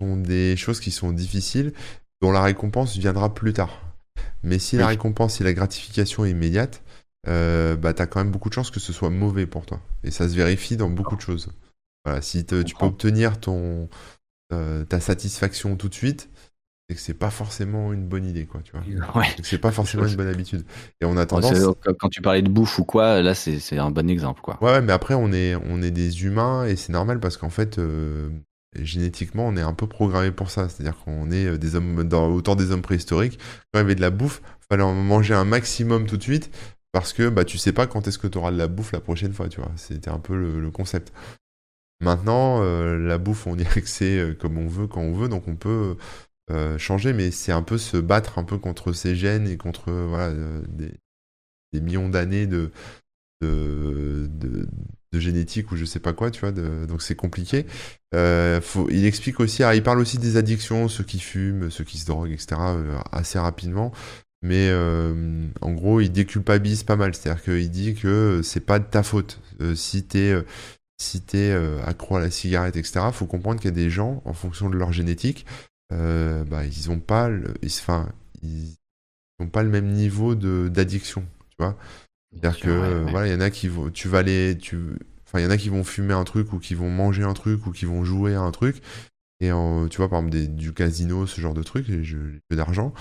sont 0.00 0.16
des 0.16 0.56
choses 0.56 0.80
qui 0.80 0.90
sont 0.90 1.12
difficiles, 1.12 1.72
dont 2.22 2.32
la 2.32 2.42
récompense 2.42 2.96
viendra 2.96 3.34
plus 3.34 3.52
tard. 3.52 3.80
Mais 4.42 4.58
si 4.58 4.76
la 4.76 4.86
récompense 4.88 5.40
et 5.40 5.44
la 5.44 5.52
gratification 5.52 6.24
est 6.24 6.30
immédiate, 6.30 6.82
euh, 7.28 7.76
bah, 7.76 7.94
tu 7.94 8.02
as 8.02 8.06
quand 8.06 8.20
même 8.20 8.32
beaucoup 8.32 8.48
de 8.48 8.54
chances 8.54 8.70
que 8.70 8.80
ce 8.80 8.92
soit 8.92 9.10
mauvais 9.10 9.46
pour 9.46 9.66
toi. 9.66 9.80
Et 10.04 10.10
ça 10.10 10.28
se 10.28 10.34
vérifie 10.34 10.76
dans 10.76 10.90
beaucoup 10.90 11.16
de 11.16 11.20
choses. 11.20 11.50
Voilà, 12.04 12.20
si 12.22 12.44
te- 12.44 12.62
tu 12.62 12.74
peux 12.74 12.86
obtenir 12.86 13.38
ton, 13.38 13.88
ta 14.88 15.00
satisfaction 15.00 15.76
tout 15.76 15.88
de 15.88 15.94
suite, 15.94 16.28
c'est 16.88 16.96
que 16.96 17.00
c'est 17.02 17.14
pas 17.14 17.30
forcément 17.30 17.92
une 17.92 18.06
bonne 18.06 18.24
idée, 18.26 18.46
quoi, 18.46 18.60
tu 18.62 18.72
vois. 18.72 18.82
Ouais. 19.14 19.34
C'est 19.42 19.58
pas 19.58 19.72
forcément 19.72 20.06
une 20.06 20.16
bonne 20.16 20.28
habitude. 20.28 20.64
Et 21.00 21.04
on 21.04 21.16
a 21.16 21.26
tendance, 21.26 21.58
c'est- 21.58 21.94
Quand 21.98 22.08
tu 22.08 22.22
parlais 22.22 22.42
de 22.42 22.48
bouffe 22.50 22.78
ou 22.78 22.84
quoi, 22.84 23.22
là, 23.22 23.34
c'est 23.34 23.58
c'est 23.58 23.78
un 23.78 23.90
bon 23.90 24.08
exemple, 24.10 24.40
quoi. 24.42 24.58
Ouais, 24.60 24.80
mais 24.82 24.92
après, 24.92 25.14
on 25.14 25.32
est, 25.32 25.54
on 25.56 25.82
est 25.82 25.90
des 25.90 26.24
humains 26.24 26.64
et 26.66 26.76
c'est 26.76 26.92
normal 26.92 27.20
parce 27.20 27.36
qu'en 27.36 27.50
fait, 27.50 27.78
euh, 27.78 28.30
génétiquement, 28.78 29.46
on 29.48 29.56
est 29.56 29.62
un 29.62 29.74
peu 29.74 29.86
programmé 29.86 30.30
pour 30.30 30.50
ça. 30.50 30.68
C'est-à-dire 30.68 30.96
qu'on 31.04 31.30
est 31.30 31.46
euh, 31.46 31.58
des 31.58 31.74
hommes, 31.74 32.04
dans, 32.04 32.28
autant 32.28 32.54
des 32.54 32.70
hommes 32.70 32.82
préhistoriques. 32.82 33.38
Quand 33.72 33.78
il 33.80 33.82
y 33.82 33.84
avait 33.84 33.94
de 33.94 34.00
la 34.00 34.10
bouffe, 34.10 34.42
fallait 34.70 34.82
en 34.84 34.94
manger 34.94 35.34
un 35.34 35.44
maximum 35.44 36.06
tout 36.06 36.16
de 36.16 36.22
suite 36.22 36.50
parce 36.92 37.12
que 37.12 37.28
bah, 37.30 37.44
tu 37.44 37.56
sais 37.58 37.72
pas 37.72 37.86
quand 37.86 38.06
est-ce 38.06 38.18
que 38.18 38.26
tu 38.26 38.36
auras 38.38 38.52
de 38.52 38.58
la 38.58 38.68
bouffe 38.68 38.92
la 38.92 39.00
prochaine 39.00 39.32
fois, 39.32 39.48
tu 39.48 39.60
vois. 39.60 39.72
C'était 39.76 40.10
un 40.10 40.18
peu 40.18 40.36
le, 40.36 40.60
le 40.60 40.70
concept. 40.70 41.12
Maintenant, 42.02 42.62
euh, 42.62 42.98
la 42.98 43.16
bouffe, 43.16 43.46
on 43.46 43.56
y 43.56 43.64
a 43.64 43.70
accès 43.76 44.18
euh, 44.18 44.34
comme 44.34 44.58
on 44.58 44.66
veut, 44.66 44.88
quand 44.88 45.00
on 45.00 45.12
veut, 45.14 45.28
donc 45.28 45.46
on 45.46 45.54
peut 45.54 45.96
euh, 46.50 46.76
changer, 46.76 47.12
mais 47.12 47.30
c'est 47.30 47.52
un 47.52 47.62
peu 47.62 47.78
se 47.78 47.96
battre 47.96 48.38
un 48.38 48.44
peu 48.44 48.58
contre 48.58 48.92
ces 48.92 49.14
gènes 49.14 49.46
et 49.48 49.56
contre 49.56 49.92
des, 50.68 51.80
millions 51.80 52.08
d'années 52.08 52.46
de, 52.46 52.72
de, 53.40 54.66
génétique 55.14 55.70
ou 55.70 55.76
je 55.76 55.84
sais 55.84 56.00
pas 56.00 56.12
quoi, 56.12 56.30
tu 56.30 56.40
vois, 56.40 56.52
donc 56.52 57.02
c'est 57.02 57.14
compliqué. 57.14 57.66
Il 58.12 59.06
explique 59.06 59.38
aussi, 59.38 59.62
il 59.62 59.82
parle 59.82 60.00
aussi 60.00 60.18
des 60.18 60.36
addictions, 60.36 60.88
ceux 60.88 61.04
qui 61.04 61.20
fument, 61.20 61.70
ceux 61.70 61.84
qui 61.84 61.98
se 61.98 62.06
droguent, 62.06 62.32
etc., 62.32 62.56
assez 63.12 63.38
rapidement. 63.38 63.92
Mais 64.42 64.72
en 65.60 65.72
gros, 65.72 66.00
il 66.00 66.10
déculpabilise 66.10 66.82
pas 66.82 66.96
mal. 66.96 67.14
C'est-à-dire 67.14 67.42
qu'il 67.42 67.70
dit 67.70 67.94
que 67.94 68.40
c'est 68.42 68.60
pas 68.60 68.80
de 68.80 68.84
ta 68.84 69.02
faute. 69.02 69.40
Si 69.74 70.02
t'es 70.02 70.34
si 71.02 71.20
t'es 71.22 71.50
euh, 71.50 71.82
accro 71.84 72.16
à 72.16 72.20
la 72.20 72.30
cigarette, 72.30 72.76
etc., 72.76 73.12
faut 73.12 73.26
comprendre 73.26 73.60
qu'il 73.60 73.70
y 73.70 73.72
a 73.72 73.76
des 73.76 73.90
gens, 73.90 74.22
en 74.24 74.32
fonction 74.32 74.70
de 74.70 74.76
leur 74.76 74.92
génétique, 74.92 75.46
euh, 75.92 76.44
bah, 76.44 76.64
ils 76.64 76.90
ont 76.90 77.00
pas 77.00 77.28
le, 77.28 77.54
ils, 77.62 77.66
enfin, 77.68 78.08
ils 78.42 78.76
ont 79.40 79.48
pas 79.48 79.62
le 79.62 79.70
même 79.70 79.88
niveau 79.88 80.34
de 80.34 80.68
d'addiction, 80.72 81.24
tu 81.50 81.56
vois. 81.58 81.76
C'est-à-dire 82.32 82.60
que 82.60 82.70
Ouais, 82.70 83.04
ouais. 83.04 83.10
voilà, 83.10 83.28
il 83.28 83.32
y 83.32 83.36
en 83.36 83.40
a 83.40 83.50
qui 83.50 83.68
vont, 83.68 83.90
tu 83.90 84.08
vas 84.08 84.22
les, 84.22 84.58
tu, 84.58 84.78
enfin, 85.26 85.40
il 85.40 85.44
y 85.44 85.46
en 85.46 85.50
a 85.50 85.56
qui 85.58 85.68
vont 85.70 85.84
fumer 85.84 86.14
un 86.14 86.24
truc 86.24 86.52
ou 86.52 86.58
qui 86.58 86.74
vont 86.74 86.90
manger 86.90 87.24
un 87.24 87.34
truc 87.34 87.66
ou 87.66 87.72
qui 87.72 87.84
vont 87.86 88.04
jouer 88.04 88.34
à 88.34 88.40
un 88.42 88.50
truc. 88.52 88.82
Et 89.40 89.52
en- 89.52 89.88
tu 89.88 89.98
vois, 89.98 90.08
par 90.08 90.20
exemple, 90.20 90.36
des- 90.36 90.48
du 90.48 90.72
casino, 90.72 91.26
ce 91.26 91.40
genre 91.40 91.54
de 91.54 91.62
truc, 91.62 91.88
les 91.88 92.04
jeux, 92.04 92.26
les 92.34 92.40
jeux 92.50 92.56
d'argent, 92.56 92.92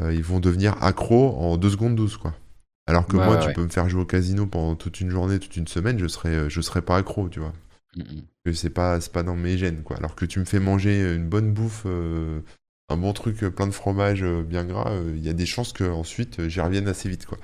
euh, 0.00 0.14
ils 0.14 0.22
vont 0.24 0.40
devenir 0.40 0.82
accros 0.82 1.36
en 1.38 1.56
2 1.56 1.70
secondes 1.70 1.96
12, 1.96 2.16
quoi. 2.18 2.34
Alors 2.86 3.06
que 3.06 3.16
Ouais, 3.16 3.24
moi, 3.24 3.36
ouais, 3.36 3.40
tu 3.42 3.50
peux 3.50 3.62
me 3.62 3.68
faire 3.68 3.88
jouer 3.88 4.02
au 4.02 4.06
casino 4.06 4.46
pendant 4.46 4.76
toute 4.76 5.00
une 5.00 5.10
journée, 5.10 5.38
toute 5.38 5.56
une 5.56 5.66
semaine, 5.68 5.98
je 5.98 6.06
serais, 6.06 6.48
je 6.48 6.60
serais 6.60 6.82
pas 6.82 6.96
accro, 6.96 7.28
tu 7.28 7.40
vois. 7.40 7.52
Mm, 7.96 8.02
mm. 8.02 8.22
Que 8.44 8.52
c'est 8.52 8.70
pas, 8.70 8.98
dans 9.24 9.34
mes 9.36 9.58
gènes, 9.58 9.82
quoi. 9.82 9.96
Alors 9.96 10.14
que 10.14 10.24
tu 10.24 10.38
me 10.38 10.44
fais 10.44 10.60
manger 10.60 11.14
une 11.16 11.28
bonne 11.28 11.52
bouffe, 11.52 11.82
euh, 11.86 12.40
un 12.88 12.96
bon 12.96 13.12
truc 13.12 13.42
euh, 13.42 13.50
plein 13.50 13.66
de 13.66 13.72
fromage 13.72 14.22
euh, 14.22 14.44
bien 14.44 14.64
gras, 14.64 14.90
euh, 14.92 15.12
il 15.16 15.24
y 15.24 15.28
a 15.28 15.32
des 15.32 15.46
chances 15.46 15.72
que 15.72 15.82
ensuite 15.82 16.38
euh, 16.38 16.48
j'y 16.48 16.60
revienne 16.60 16.86
assez 16.86 17.08
vite, 17.08 17.26
quoi. 17.26 17.38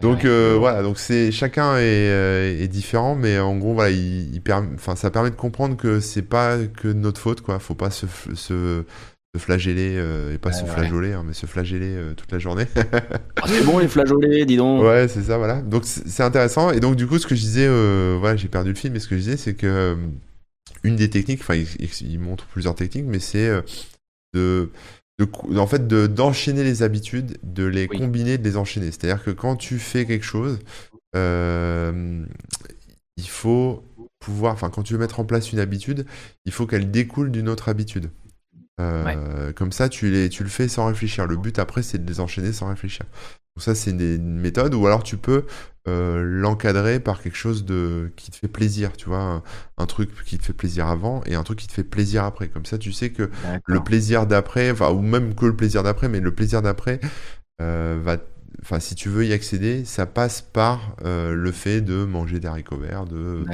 Donc 0.00 0.24
Ouais. 0.24 0.30
euh, 0.30 0.56
voilà, 0.58 0.82
donc 0.82 0.98
c'est 0.98 1.32
chacun 1.32 1.76
est, 1.76 2.08
euh, 2.10 2.58
est 2.62 2.68
différent, 2.68 3.14
mais 3.14 3.38
en 3.38 3.56
gros 3.58 3.74
voilà, 3.74 3.90
il, 3.90 4.34
il 4.34 4.40
perm- 4.42 4.74
enfin 4.74 4.96
ça 4.96 5.10
permet 5.10 5.30
de 5.30 5.36
comprendre 5.36 5.76
que 5.76 6.00
c'est 6.00 6.22
pas 6.22 6.58
que 6.66 6.88
de 6.88 6.94
notre 6.94 7.20
faute, 7.20 7.42
quoi. 7.42 7.58
Faut 7.58 7.74
pas 7.74 7.90
se, 7.90 8.06
se, 8.34 8.84
se 9.38 9.44
flageller 9.44 9.94
euh, 9.96 10.34
et 10.34 10.38
pas 10.38 10.52
se 10.52 10.64
ouais. 10.64 10.70
flageoler, 10.70 11.12
hein, 11.12 11.24
mais 11.26 11.32
se 11.34 11.46
flageller 11.46 11.94
euh, 11.94 12.14
toute 12.14 12.30
la 12.32 12.38
journée. 12.38 12.66
Ah, 13.40 13.46
c'est 13.48 13.62
bon, 13.64 13.78
les 13.78 13.88
flageolets, 13.88 14.44
dis 14.46 14.56
donc. 14.56 14.82
Ouais, 14.82 15.08
c'est 15.08 15.22
ça, 15.22 15.38
voilà. 15.38 15.60
Donc 15.62 15.84
c'est 15.84 16.22
intéressant. 16.22 16.70
Et 16.70 16.80
donc 16.80 16.96
du 16.96 17.06
coup, 17.06 17.18
ce 17.18 17.26
que 17.26 17.34
je 17.34 17.40
disais, 17.40 17.66
euh, 17.66 18.16
voilà, 18.18 18.36
j'ai 18.36 18.48
perdu 18.48 18.70
le 18.70 18.74
film, 18.76 18.94
mais 18.94 19.00
ce 19.00 19.08
que 19.08 19.16
je 19.16 19.20
disais, 19.22 19.36
c'est 19.36 19.54
que 19.54 19.66
euh, 19.66 19.94
une 20.84 20.96
des 20.96 21.10
techniques, 21.10 21.40
enfin, 21.40 21.54
il, 21.56 21.66
il- 22.02 22.18
montre 22.20 22.46
plusieurs 22.46 22.74
techniques, 22.74 23.06
mais 23.06 23.20
c'est 23.20 23.48
euh, 23.48 23.62
de, 24.34 24.70
de 25.20 25.58
en 25.58 25.66
fait, 25.66 25.88
de 25.88 26.06
d'enchaîner 26.06 26.64
les 26.64 26.82
habitudes, 26.82 27.38
de 27.42 27.64
les 27.64 27.88
Oui. 27.90 27.98
combiner, 27.98 28.38
de 28.38 28.44
les 28.44 28.56
enchaîner. 28.56 28.86
C'est-à-dire 28.86 29.24
que 29.24 29.30
quand 29.32 29.56
tu 29.56 29.78
fais 29.78 30.06
quelque 30.06 30.24
chose, 30.26 30.58
euh, 31.16 32.24
il 33.16 33.28
faut 33.28 33.84
pouvoir, 34.20 34.54
enfin, 34.54 34.70
quand 34.70 34.82
tu 34.82 34.94
veux 34.94 34.98
mettre 34.98 35.20
en 35.20 35.24
place 35.24 35.52
une 35.52 35.58
habitude, 35.60 36.06
il 36.44 36.52
faut 36.52 36.66
qu'elle 36.66 36.90
découle 36.90 37.30
d'une 37.30 37.48
autre 37.48 37.68
habitude. 37.68 38.10
Euh, 38.80 39.52
comme 39.52 39.72
ça, 39.72 39.88
tu, 39.88 40.10
les, 40.10 40.28
tu 40.28 40.42
le 40.42 40.48
fais 40.48 40.68
sans 40.68 40.86
réfléchir. 40.86 41.26
Le 41.26 41.36
but 41.36 41.58
après, 41.58 41.82
c'est 41.82 41.98
de 41.98 42.08
les 42.08 42.20
enchaîner 42.20 42.52
sans 42.52 42.68
réfléchir. 42.68 43.06
Donc 43.56 43.62
ça, 43.64 43.74
c'est 43.74 43.90
une, 43.90 44.38
méthode. 44.38 44.74
Ou 44.74 44.86
alors, 44.86 45.02
tu 45.02 45.16
peux 45.16 45.44
euh, 45.88 46.22
l'encadrer 46.22 47.00
par 47.00 47.20
quelque 47.20 47.36
chose 47.36 47.64
de 47.64 48.12
qui 48.16 48.30
te 48.30 48.36
fait 48.36 48.48
plaisir. 48.48 48.92
Tu 48.96 49.08
vois, 49.08 49.42
un, 49.78 49.86
truc 49.86 50.10
qui 50.24 50.38
te 50.38 50.44
fait 50.44 50.52
plaisir 50.52 50.86
avant 50.86 51.22
et 51.26 51.34
un 51.34 51.42
truc 51.42 51.58
qui 51.58 51.66
te 51.66 51.72
fait 51.72 51.84
plaisir 51.84 52.24
après. 52.24 52.48
Comme 52.48 52.66
ça, 52.66 52.78
tu 52.78 52.92
sais 52.92 53.10
que 53.10 53.30
le 53.66 53.80
plaisir 53.80 54.26
d'après, 54.26 54.70
ou 54.70 55.00
même 55.00 55.34
que 55.34 55.46
le 55.46 55.56
plaisir 55.56 55.82
d'après, 55.82 56.08
mais 56.08 56.20
le 56.20 56.34
plaisir 56.34 56.62
d'après 56.62 57.00
euh, 57.60 57.98
va 58.00 58.16
enfin, 58.62 58.80
si 58.80 58.96
tu 58.96 59.08
veux 59.08 59.24
y 59.24 59.32
accéder, 59.32 59.84
ça 59.84 60.04
passe 60.04 60.40
par 60.40 60.96
le 61.04 61.52
fait 61.52 61.80
de 61.80 62.04
manger 62.04 62.38
des 62.38 62.48
haricots 62.48 62.76
verts, 62.76 63.06
de 63.06 63.44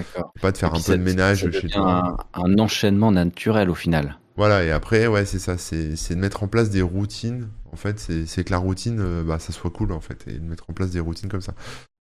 pas 0.41 0.53
de 0.53 0.59
faire 0.59 0.75
un 0.75 0.81
peu 0.81 0.99
de 0.99 1.03
ménage 1.03 1.51
chez 1.51 1.69
toi. 1.69 2.19
Un, 2.35 2.43
un 2.43 2.59
enchaînement 2.59 3.11
naturel 3.11 3.71
au 3.71 3.75
final. 3.75 4.19
Voilà, 4.37 4.65
et 4.65 4.71
après, 4.73 5.07
ouais, 5.07 5.25
c'est 5.27 5.39
ça, 5.39 5.59
c'est 5.59 5.95
de 6.11 6.21
mettre 6.21 6.43
en 6.43 6.49
place 6.49 6.71
des 6.71 6.83
routines. 6.83 7.49
En 7.73 7.77
fait, 7.77 7.99
c'est 8.01 8.45
que 8.45 8.51
la 8.51 8.59
routine, 8.59 8.99
euh, 9.01 9.23
bah, 9.23 9.39
ça 9.39 9.53
soit 9.53 9.71
cool, 9.71 9.93
en 9.93 10.01
fait, 10.01 10.27
et 10.27 10.39
de 10.39 10.45
mettre 10.45 10.69
en 10.69 10.73
place 10.73 10.91
des 10.91 11.01
routines 11.01 11.29
comme 11.29 11.41
ça. 11.41 11.55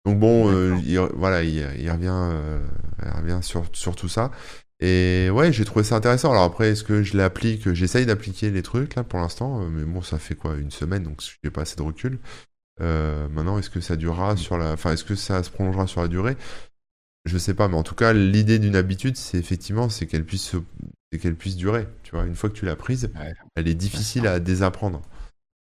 Donc 0.06 0.20
bon, 0.20 0.52
euh, 0.52 0.78
il, 0.86 0.98
voilà, 1.16 1.44
il, 1.44 1.64
revient, 1.90 2.08
euh, 2.12 2.60
revient 3.16 3.40
sur, 3.42 3.66
sur 3.74 3.96
tout 3.96 4.10
ça. 4.10 4.32
Et 4.80 5.30
ouais, 5.32 5.52
j'ai 5.54 5.66
trouvé 5.66 5.84
ça 5.84 5.96
intéressant. 5.96 6.32
Alors 6.32 6.44
après, 6.44 6.70
est-ce 6.70 6.84
que 6.84 7.02
je 7.02 7.18
l'applique 7.18 7.74
J'essaye 7.74 8.06
d'appliquer 8.06 8.52
les 8.52 8.62
trucs 8.62 8.96
là 8.96 9.04
pour 9.04 9.20
l'instant, 9.20 9.62
mais 9.70 9.84
bon, 9.84 10.02
ça 10.02 10.20
fait 10.20 10.36
quoi 10.36 10.56
Une 10.56 10.72
semaine, 10.72 11.04
donc 11.04 11.22
je 11.22 11.36
n'ai 11.44 11.50
pas 11.50 11.62
assez 11.62 11.78
de 11.78 11.82
recul. 11.82 12.20
maintenant, 12.80 13.58
est-ce 13.58 13.70
que 13.70 13.82
ça 13.82 13.96
durera 13.96 14.34
mmh. 14.34 14.38
sur 14.38 14.58
la, 14.58 14.74
enfin, 14.74 14.92
est-ce 14.94 15.04
que 15.04 15.16
ça 15.16 15.44
se 15.44 15.50
prolongera 15.50 15.88
sur 15.88 16.02
la 16.02 16.08
durée? 16.08 16.38
Je 17.26 17.38
sais 17.38 17.54
pas, 17.54 17.68
mais 17.68 17.76
en 17.76 17.84
tout 17.84 17.96
cas, 17.96 18.14
l'idée 18.14 18.60
d'une 18.60 18.76
habitude, 18.76 19.18
c'est 19.18 19.38
effectivement, 19.38 19.90
c'est 19.90 20.06
qu'elle 20.08 20.26
puisse 20.26 20.56
c'est 21.18 21.24
qu'elle 21.24 21.36
puisse 21.36 21.56
durer. 21.56 21.88
Tu 22.04 22.12
vois, 22.12 22.26
une 22.26 22.36
fois 22.36 22.50
que 22.50 22.56
tu 22.56 22.66
l'as 22.66 22.76
prise, 22.76 23.10
elle 23.56 23.68
est 23.68 23.74
difficile 23.74 24.28
à 24.28 24.40
désapprendre. 24.40 25.02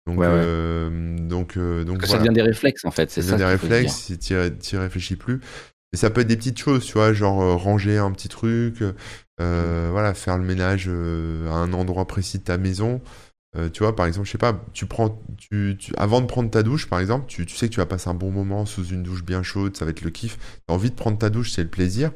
Donc, 0.06 0.20
euh, 0.20 1.18
donc, 1.18 1.56
euh, 1.56 1.82
donc 1.84 2.06
ça 2.06 2.18
devient 2.18 2.32
des 2.32 2.42
réflexes 2.42 2.84
en 2.84 2.90
fait. 2.90 3.10
C'est 3.10 3.22
ça. 3.22 3.32
devient 3.32 3.38
des 3.38 3.44
réflexes 3.44 3.94
si 3.94 4.18
tu 4.18 4.34
n'y 4.34 4.78
réfléchis 4.78 5.16
plus. 5.16 5.40
Et 5.92 5.96
ça 5.96 6.10
peut 6.10 6.20
être 6.20 6.28
des 6.28 6.36
petites 6.36 6.58
choses, 6.58 6.84
tu 6.84 6.92
vois, 6.94 7.12
genre 7.12 7.42
euh, 7.42 7.54
ranger 7.54 7.98
un 7.98 8.12
petit 8.12 8.28
truc, 8.28 8.80
mm. 8.80 9.88
voilà, 9.90 10.14
faire 10.14 10.38
le 10.38 10.44
ménage 10.44 10.88
à 10.88 11.56
un 11.56 11.72
endroit 11.72 12.06
précis 12.06 12.38
de 12.38 12.44
ta 12.44 12.58
maison. 12.58 13.00
tu 13.72 13.82
vois, 13.82 13.96
par 13.96 14.06
exemple, 14.06 14.26
je 14.26 14.32
sais 14.32 14.38
pas, 14.38 14.64
tu 14.72 14.86
prends, 14.86 15.20
tu, 15.38 15.76
avant 15.96 16.20
de 16.20 16.26
prendre 16.26 16.50
ta 16.50 16.62
douche, 16.62 16.88
par 16.88 17.00
exemple, 17.00 17.26
tu, 17.26 17.46
tu, 17.46 17.56
sais 17.56 17.68
que 17.68 17.74
tu 17.74 17.80
vas 17.80 17.86
passer 17.86 18.08
un 18.08 18.14
bon 18.14 18.30
moment 18.30 18.66
sous 18.66 18.84
une 18.84 19.02
douche 19.02 19.24
bien 19.24 19.42
chaude, 19.42 19.76
ça 19.76 19.84
va 19.84 19.92
être 19.92 20.02
le 20.02 20.10
kiff. 20.10 20.38
Tu 20.38 20.44
as 20.68 20.74
envie 20.74 20.90
de 20.90 20.96
prendre 20.96 21.18
ta 21.18 21.30
douche, 21.30 21.52
c'est 21.52 21.62
le 21.62 21.70
plaisir. 21.70 22.12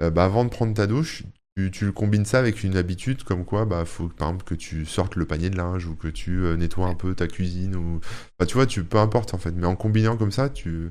bah, 0.00 0.24
avant 0.24 0.44
de 0.44 0.50
prendre 0.50 0.72
ta 0.72 0.86
douche, 0.86 1.24
tu, 1.72 1.92
combines 1.92 2.24
ça 2.24 2.38
avec 2.38 2.64
une 2.64 2.76
habitude 2.76 3.22
comme 3.22 3.44
quoi 3.44 3.64
bah 3.64 3.84
faut 3.84 4.08
par 4.08 4.28
exemple 4.28 4.44
que 4.44 4.54
tu 4.54 4.84
sortes 4.86 5.14
le 5.14 5.24
panier 5.24 5.50
de 5.50 5.56
linge 5.56 5.86
ou 5.86 5.94
que 5.94 6.08
tu 6.08 6.44
euh, 6.44 6.56
nettoies 6.56 6.88
un 6.88 6.94
peu 6.94 7.14
ta 7.14 7.28
cuisine 7.28 7.76
ou 7.76 8.00
bah, 8.38 8.46
tu 8.46 8.54
vois 8.54 8.66
tu 8.66 8.82
peu 8.82 8.98
importe 8.98 9.34
en 9.34 9.38
fait 9.38 9.52
mais 9.52 9.66
en 9.66 9.76
combinant 9.76 10.16
comme 10.16 10.32
ça 10.32 10.48
tu 10.48 10.90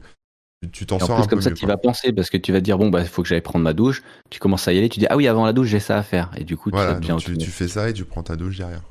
tu 0.72 0.86
t'en 0.86 1.00
sors 1.00 1.20
un 1.20 1.28
comme 1.28 1.42
ça 1.42 1.52
tu 1.52 1.66
vas 1.68 1.76
penser 1.76 2.14
parce 2.14 2.30
que 2.30 2.38
tu 2.38 2.54
vas 2.54 2.62
dire 2.62 2.78
bon 2.78 2.90
bah 2.90 3.02
il 3.02 3.08
faut 3.08 3.22
que 3.22 3.28
j'aille 3.28 3.42
prendre 3.42 3.64
ma 3.64 3.74
douche 3.74 4.04
tu 4.30 4.40
commences 4.40 4.68
à 4.70 4.74
y 4.74 4.78
aller 4.78 4.88
tu 4.88 5.00
dis 5.00 5.08
ah 5.10 5.18
oui 5.18 5.28
avant 5.28 5.46
la 5.46 5.52
douche 5.52 5.68
j'ai 5.68 5.82
ça 5.82 5.98
à 5.98 6.04
faire 6.04 6.32
et 6.38 6.46
du 6.46 6.56
coup 6.56 6.72
tu, 6.72 7.38
tu, 7.38 7.52
fais 7.52 7.68
ça 7.68 7.90
et 7.90 7.94
tu 7.94 8.06
prends 8.06 8.24
ta 8.24 8.38
douche 8.38 8.58
derrière 8.58 8.84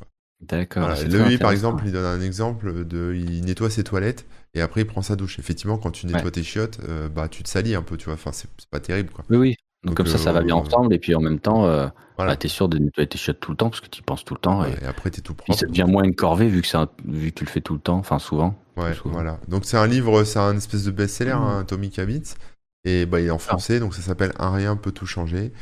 D'accord. 0.42 0.92
Lui, 1.04 1.38
par 1.38 1.52
exemple, 1.52 1.84
il 1.86 1.92
donne 1.92 2.04
un 2.04 2.20
exemple 2.20 2.84
de, 2.84 3.14
il 3.14 3.44
nettoie 3.44 3.70
ses 3.70 3.84
toilettes 3.84 4.26
et 4.54 4.60
après 4.60 4.80
il 4.80 4.86
prend 4.86 5.00
sa 5.00 5.14
douche. 5.14 5.38
Effectivement, 5.38 5.78
quand 5.78 5.92
tu 5.92 6.06
nettoies 6.06 6.32
tes 6.32 6.42
chiottes, 6.42 6.80
euh, 6.88 7.08
bah 7.08 7.28
tu 7.28 7.44
te 7.44 7.48
salis 7.48 7.76
un 7.76 7.82
peu, 7.82 7.96
tu 7.96 8.06
vois. 8.06 8.14
Enfin, 8.14 8.32
c'est 8.32 8.48
pas 8.68 8.80
terrible, 8.80 9.10
quoi. 9.10 9.24
Oui, 9.30 9.36
oui. 9.36 9.56
Donc, 9.85 9.97
comme 9.97 10.07
ça, 10.07 10.18
ça 10.18 10.33
va 10.33 10.43
bien 10.43 10.57
euh, 10.57 10.61
ensemble. 10.61 10.95
Et 10.95 10.99
puis 10.99 11.14
en 11.14 11.20
même 11.20 11.41
temps, 11.41 11.66
euh, 11.66 11.89
bah, 12.16 12.37
tu 12.37 12.47
es 12.47 12.51
sûr 12.51 12.68
de 12.68 12.78
nettoyer 12.78 13.09
tes 13.09 13.18
chiottes 13.18 13.41
tout 13.41 13.51
le 13.51 13.57
temps 13.57 13.68
parce 13.68 13.80
que 13.80 13.89
tu 13.89 14.01
y 14.01 14.03
penses 14.03 14.24
tout 14.24 14.35
le 14.35 14.41
temps. 14.41 14.64
et, 14.64 14.85
après, 14.87 15.11
tu 15.11 15.18
es 15.18 15.22
tout 15.22 15.35
propre. 15.35 15.59
ça 15.59 15.66
devient 15.66 15.87
moins 15.89 16.05
une 16.05 16.14
corvée 16.14 16.49
vu 16.49 16.62
que, 16.62 16.68
vu 17.05 17.33
que 17.33 17.39
tu 17.39 17.45
le 17.45 17.51
fais 17.51 17.61
tout 17.61 17.74
le 17.74 17.80
temps, 17.80 17.97
enfin 17.97 18.18
souvent. 18.18 18.55
Ouais, 18.76 18.93
voilà. 19.05 19.39
Donc 19.49 19.64
c'est 19.64 19.76
un 19.76 19.87
livre, 19.87 20.24
c'est 20.24 20.39
un 20.39 20.57
espèce 20.57 20.85
de 20.85 20.91
best-seller, 20.91 21.35
mmh. 21.35 21.43
hein, 21.43 21.64
Tommy 21.66 21.91
Kabitz. 21.91 22.37
Et 22.85 23.07
bah, 23.07 23.20
il 23.20 23.26
est 23.26 23.30
en 23.30 23.37
ah. 23.37 23.39
français, 23.39 23.80
donc 23.80 23.95
ça 23.95 24.03
s'appelle 24.03 24.33
Un 24.39 24.53
rien 24.53 24.76
peut 24.76 24.93
tout 24.93 25.07
changer. 25.07 25.53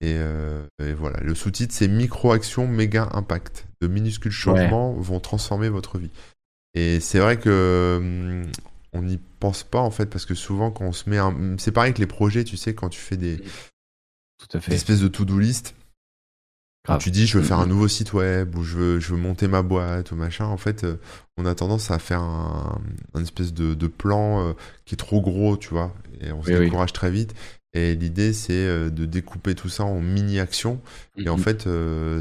Et, 0.00 0.14
euh, 0.16 0.64
voilà, 0.96 1.18
le 1.20 1.34
sous-titre 1.34 1.74
c'est 1.74 1.88
Micro-action, 1.88 2.66
méga 2.66 3.08
impact. 3.12 3.66
De 3.80 3.86
minuscules 3.86 4.32
changements 4.32 4.92
vont 4.92 5.20
transformer 5.20 5.68
votre 5.68 5.98
vie. 5.98 6.10
Et 6.74 7.00
c'est 7.00 7.18
vrai 7.18 7.38
que 7.38 7.98
hum, 8.00 8.50
on 8.92 9.02
n'y 9.02 9.18
pense 9.40 9.62
pas 9.62 9.80
en 9.80 9.90
fait 9.90 10.06
parce 10.06 10.26
que 10.26 10.34
souvent 10.34 10.70
quand 10.70 10.84
on 10.84 10.92
se 10.92 11.08
met 11.08 11.18
un... 11.18 11.56
c'est 11.58 11.72
pareil 11.72 11.92
que 11.92 12.00
les 12.00 12.06
projets 12.06 12.44
tu 12.44 12.56
sais 12.56 12.74
quand 12.74 12.88
tu 12.88 13.00
fais 13.00 13.16
des, 13.16 13.38
Tout 14.38 14.56
à 14.56 14.60
fait. 14.60 14.70
des 14.70 14.76
espèces 14.76 15.00
de 15.00 15.08
to-do 15.08 15.38
list 15.38 15.74
quand 16.88 16.98
tu 16.98 17.10
dis 17.10 17.26
je 17.26 17.36
veux 17.36 17.44
faire 17.44 17.58
un 17.58 17.66
nouveau 17.66 17.86
site 17.86 18.14
web 18.14 18.56
ou 18.56 18.62
je 18.62 18.76
veux, 18.76 19.00
je 19.00 19.12
veux 19.12 19.20
monter 19.20 19.46
ma 19.46 19.60
boîte 19.60 20.10
ou 20.10 20.16
machin 20.16 20.46
en 20.46 20.56
fait 20.56 20.84
euh, 20.84 20.96
on 21.36 21.44
a 21.44 21.54
tendance 21.54 21.90
à 21.90 21.98
faire 21.98 22.22
un, 22.22 22.80
espèce 23.20 23.52
de, 23.52 23.86
plan 23.86 24.42
euh, 24.42 24.52
qui 24.86 24.94
est 24.94 24.96
trop 24.96 25.20
gros 25.20 25.58
tu 25.58 25.68
vois 25.68 25.92
et 26.20 26.32
on 26.32 26.42
se 26.42 26.50
décourage 26.50 26.92
très 26.92 27.10
vite. 27.10 27.34
Et 27.74 27.94
l'idée 27.94 28.32
c'est 28.32 28.54
euh, 28.54 28.88
de 28.88 29.04
découper 29.04 29.54
tout 29.54 29.68
ça 29.68 29.84
en 29.84 30.00
mini 30.00 30.40
actions 30.40 30.80
et 31.16 31.28
en 31.28 31.36
fait 31.36 31.68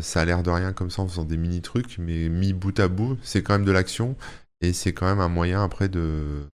ça 0.01 0.22
a 0.22 0.26
l'air 0.26 0.43
de 0.43 0.49
rien 0.49 0.74
comme 0.74 0.89
ça 0.89 1.01
en 1.01 1.07
faisant 1.07 1.24
des 1.24 1.38
mini 1.38 1.61
trucs 1.61 1.97
mais 1.97 2.28
mis 2.28 2.51
bout 2.51 2.78
à 2.80 2.89
bout 2.89 3.18
c'est 3.24 3.43
quand 3.43 3.53
même 3.53 3.65
de 3.65 3.72
l'action 3.72 4.18
et 4.59 4.74
c'est 4.74 4.91
quand 4.91 5.05
même 5.05 5.22
un 5.22 5.30
moyen 5.30 5.63
après 5.63 5.88
de 5.88 6.49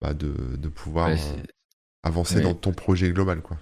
bah, 0.00 0.14
de, 0.14 0.34
de, 0.56 0.68
pouvoir 0.68 1.08
euh, 1.08 1.16
avancer 2.02 2.40
dans 2.40 2.54
ton 2.54 2.72
projet 2.72 3.10
global. 3.10 3.40
quoi. 3.40 3.56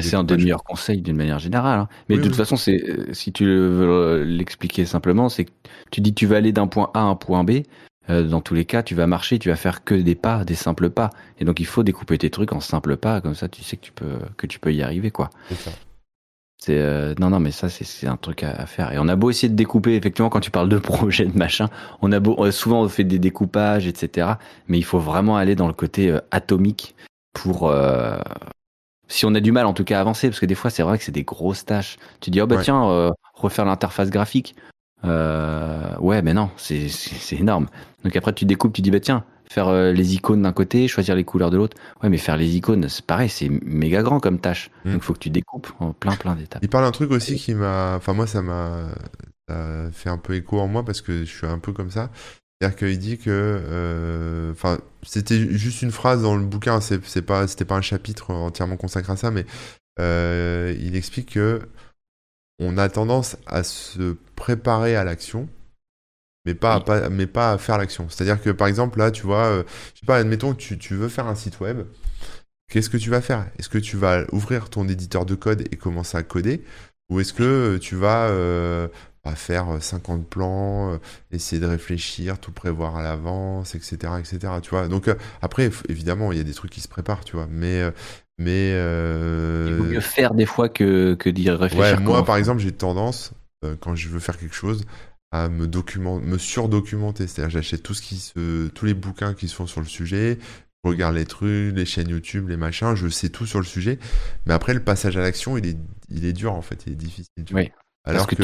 C'est 0.00 0.14
un 0.14 0.22
des 0.22 0.36
meilleurs 0.36 0.62
conseils 0.62 1.02
d'une 1.02 1.16
manière 1.16 1.40
générale. 1.40 1.80
Hein. 1.80 1.88
Mais 2.08 2.16
de 2.16 2.22
toute 2.22 2.36
façon, 2.36 2.56
c'est 2.56 2.82
euh, 2.88 3.12
si 3.12 3.32
tu 3.32 3.44
veux 3.44 3.88
euh, 3.88 4.24
l'expliquer 4.24 4.84
simplement, 4.86 5.28
c'est 5.28 5.46
que 5.46 5.50
tu 5.90 6.00
dis 6.00 6.14
tu 6.14 6.26
vas 6.26 6.36
aller 6.36 6.52
d'un 6.52 6.68
point 6.68 6.90
A 6.94 7.00
à 7.00 7.02
un 7.02 7.16
point 7.16 7.42
B. 7.42 7.62
dans 8.08 8.40
tous 8.40 8.54
les 8.54 8.64
cas, 8.64 8.82
tu 8.82 8.94
vas 8.94 9.08
marcher, 9.08 9.38
tu 9.40 9.48
vas 9.48 9.56
faire 9.56 9.82
que 9.82 9.94
des 9.94 10.14
pas, 10.14 10.44
des 10.44 10.54
simples 10.54 10.90
pas. 10.90 11.10
Et 11.38 11.44
donc, 11.44 11.58
il 11.58 11.66
faut 11.66 11.82
découper 11.82 12.16
tes 12.18 12.30
trucs 12.30 12.52
en 12.52 12.60
simples 12.60 12.96
pas, 12.96 13.20
comme 13.20 13.34
ça, 13.34 13.48
tu 13.48 13.64
sais 13.64 13.76
que 13.76 13.82
tu 13.84 13.92
peux 13.92 14.18
que 14.36 14.46
tu 14.46 14.60
peux 14.60 14.72
y 14.72 14.82
arriver, 14.82 15.10
quoi. 15.10 15.30
C'est. 16.64 16.78
Euh, 16.78 17.12
non 17.18 17.30
non 17.30 17.40
mais 17.40 17.50
ça 17.50 17.68
c'est 17.68 18.06
un 18.06 18.16
truc 18.16 18.44
à, 18.44 18.66
faire. 18.66 18.92
Et 18.92 18.98
on 19.00 19.08
a 19.08 19.16
beau 19.16 19.30
essayer 19.30 19.48
de 19.48 19.56
découper 19.56 19.96
effectivement 19.96 20.28
quand 20.28 20.38
tu 20.38 20.52
parles 20.52 20.68
de 20.68 20.78
projet 20.92 21.24
de 21.24 21.36
machin 21.36 21.68
on 22.02 22.12
a 22.12 22.20
beau 22.20 22.48
souvent 22.52 22.82
on 22.82 22.88
fait 22.88 23.02
des 23.02 23.18
découpages 23.18 23.88
etc 23.88 24.34
mais 24.68 24.78
il 24.78 24.84
faut 24.84 25.00
vraiment 25.00 25.36
aller 25.36 25.56
dans 25.56 25.66
le 25.66 25.72
côté 25.72 26.08
euh, 26.08 26.20
atomique 26.30 26.94
pour 27.32 27.68
euh, 27.68 28.16
si 29.08 29.26
on 29.26 29.34
a 29.34 29.40
du 29.40 29.50
mal 29.50 29.66
en 29.66 29.72
tout 29.72 29.82
cas 29.82 29.98
à 29.98 30.00
avancer. 30.02 30.28
Parce 30.28 30.38
que 30.38 30.46
des 30.46 30.54
fois 30.54 30.70
c'est 30.70 30.84
vrai 30.84 30.98
que 30.98 31.02
c'est 31.02 31.10
des 31.10 31.24
grosses 31.24 31.64
tâches. 31.64 31.98
Tu 32.20 32.30
dis 32.30 32.40
oh 32.40 32.46
bah 32.46 32.58
tiens 32.62 33.10
refaire 33.34 33.64
l'interface 33.64 34.10
graphique. 34.10 34.54
Ouais 35.02 36.22
mais 36.22 36.32
non 36.32 36.48
c'est 36.56 36.86
énorme. 37.32 37.66
Donc 38.04 38.14
après 38.14 38.34
tu 38.34 38.44
découpes 38.44 38.72
tu 38.72 38.82
dis 38.82 38.92
bah 38.92 39.00
tiens 39.00 39.24
faire 39.52 39.68
euh, 39.68 39.92
les 39.92 40.14
icônes 40.14 40.42
d'un 40.42 40.52
côté, 40.52 40.88
choisir 40.88 41.14
les 41.14 41.24
couleurs 41.24 41.50
de 41.50 41.56
l'autre. 41.56 41.76
Ouais, 42.02 42.08
mais 42.08 42.18
faire 42.18 42.36
les 42.36 42.56
icônes, 42.56 42.88
c'est 42.88 43.04
pareil, 43.04 43.28
c'est 43.28 43.48
méga 43.48 44.02
grand 44.02 44.20
comme 44.20 44.38
tâche. 44.38 44.70
Mm. 44.84 44.92
Donc 44.92 45.02
il 45.02 45.04
faut 45.04 45.12
que 45.12 45.18
tu 45.18 45.30
découpes 45.30 45.68
en 45.78 45.92
plein 45.92 46.16
plein 46.16 46.34
d'étapes. 46.34 46.62
Il 46.62 46.68
parle 46.68 46.84
d'un 46.84 46.92
truc 46.92 47.10
aussi 47.10 47.36
qui 47.36 47.54
m'a, 47.54 47.94
enfin 47.96 48.12
moi 48.12 48.26
ça 48.26 48.42
m'a 48.42 48.88
fait 49.92 50.08
un 50.08 50.16
peu 50.16 50.34
écho 50.34 50.58
en 50.60 50.66
moi 50.66 50.82
parce 50.82 51.02
que 51.02 51.26
je 51.26 51.30
suis 51.30 51.46
un 51.46 51.58
peu 51.58 51.72
comme 51.72 51.90
ça. 51.90 52.10
C'est-à-dire 52.62 52.78
qu'il 52.78 52.98
dit 53.00 53.18
que, 53.18 53.24
euh, 53.28 54.52
enfin, 54.52 54.78
c'était 55.02 55.48
juste 55.50 55.82
une 55.82 55.90
phrase 55.90 56.22
dans 56.22 56.36
le 56.36 56.44
bouquin, 56.44 56.80
c'est 56.80 57.22
pas, 57.22 57.48
c'était 57.48 57.64
pas 57.64 57.74
un 57.74 57.80
chapitre 57.80 58.30
entièrement 58.30 58.76
consacré 58.76 59.12
à 59.12 59.16
ça, 59.16 59.32
mais 59.32 59.44
euh, 59.98 60.72
il 60.78 60.94
explique 60.94 61.32
que 61.32 61.62
on 62.60 62.78
a 62.78 62.88
tendance 62.88 63.36
à 63.46 63.64
se 63.64 64.16
préparer 64.36 64.94
à 64.94 65.02
l'action 65.02 65.48
mais 66.44 66.54
pas, 66.54 66.74
à, 66.74 67.08
mais 67.08 67.26
pas 67.26 67.52
à 67.52 67.58
faire 67.58 67.78
l'action. 67.78 68.06
C'est-à-dire 68.08 68.40
que 68.42 68.50
par 68.50 68.66
exemple, 68.68 68.98
là, 68.98 69.10
tu 69.10 69.22
vois, 69.22 69.44
euh, 69.44 69.62
je 69.94 70.00
sais 70.00 70.06
pas, 70.06 70.16
admettons 70.16 70.52
que 70.52 70.58
tu, 70.58 70.78
tu, 70.78 70.94
veux 70.94 71.08
faire 71.08 71.26
un 71.26 71.34
site 71.34 71.60
web. 71.60 71.82
Qu'est-ce 72.70 72.90
que 72.90 72.96
tu 72.96 73.10
vas 73.10 73.20
faire? 73.20 73.46
Est-ce 73.58 73.68
que 73.68 73.78
tu 73.78 73.96
vas 73.96 74.24
ouvrir 74.32 74.70
ton 74.70 74.88
éditeur 74.88 75.26
de 75.26 75.34
code 75.34 75.62
et 75.70 75.76
commencer 75.76 76.16
à 76.16 76.22
coder? 76.22 76.64
Ou 77.10 77.20
est-ce 77.20 77.32
que 77.32 77.76
tu 77.76 77.96
vas 77.96 78.28
euh, 78.28 78.88
bah, 79.24 79.34
faire 79.34 79.66
50 79.78 80.26
plans, 80.26 80.94
euh, 80.94 80.98
essayer 81.30 81.60
de 81.60 81.66
réfléchir, 81.66 82.38
tout 82.38 82.52
prévoir 82.52 82.96
à 82.96 83.02
l'avance, 83.02 83.74
etc., 83.74 84.14
etc. 84.18 84.54
Tu 84.62 84.70
vois? 84.70 84.88
Donc 84.88 85.10
après, 85.42 85.70
évidemment, 85.88 86.32
il 86.32 86.38
y 86.38 86.40
a 86.40 86.44
des 86.44 86.54
trucs 86.54 86.70
qui 86.70 86.80
se 86.80 86.88
préparent, 86.88 87.24
tu 87.24 87.36
vois. 87.36 87.46
Mais 87.48 87.82
mais 88.38 88.70
il 88.70 89.74
vaut 89.74 89.84
mieux 89.84 90.00
faire 90.00 90.34
des 90.34 90.46
fois 90.46 90.70
que 90.70 91.14
que 91.14 91.28
dire 91.28 91.58
réfléchir. 91.60 91.98
Ouais, 91.98 92.02
moi, 92.02 92.24
par 92.24 92.38
exemple, 92.38 92.60
j'ai 92.60 92.72
tendance 92.72 93.32
quand 93.80 93.94
je 93.94 94.08
veux 94.08 94.18
faire 94.18 94.38
quelque 94.38 94.56
chose 94.56 94.86
à 95.32 95.48
me 95.48 95.66
documenter, 95.66 96.24
me 96.26 96.38
surdocumenter. 96.38 97.26
C'est-à-dire, 97.26 97.50
j'achète 97.50 97.82
tout 97.82 97.94
ce 97.94 98.02
qui 98.02 98.16
se, 98.16 98.68
tous 98.68 98.84
les 98.84 98.94
bouquins 98.94 99.34
qui 99.34 99.48
se 99.48 99.54
font 99.54 99.66
sur 99.66 99.80
le 99.80 99.86
sujet, 99.86 100.38
je 100.84 100.90
regarde 100.90 101.14
les 101.16 101.24
trucs, 101.26 101.74
les 101.74 101.86
chaînes 101.86 102.08
YouTube, 102.10 102.48
les 102.48 102.56
machins, 102.56 102.94
je 102.94 103.08
sais 103.08 103.28
tout 103.30 103.46
sur 103.46 103.58
le 103.58 103.64
sujet. 103.64 103.98
Mais 104.46 104.52
après, 104.54 104.74
le 104.74 104.82
passage 104.82 105.16
à 105.16 105.20
l'action, 105.22 105.56
il 105.56 105.66
est, 105.66 105.78
il 106.10 106.24
est 106.24 106.32
dur 106.32 106.52
en 106.54 106.62
fait, 106.62 106.84
il 106.86 106.92
est 106.92 106.96
difficile. 106.96 107.28
oui. 107.52 107.70
Alors 108.04 108.26
que, 108.26 108.34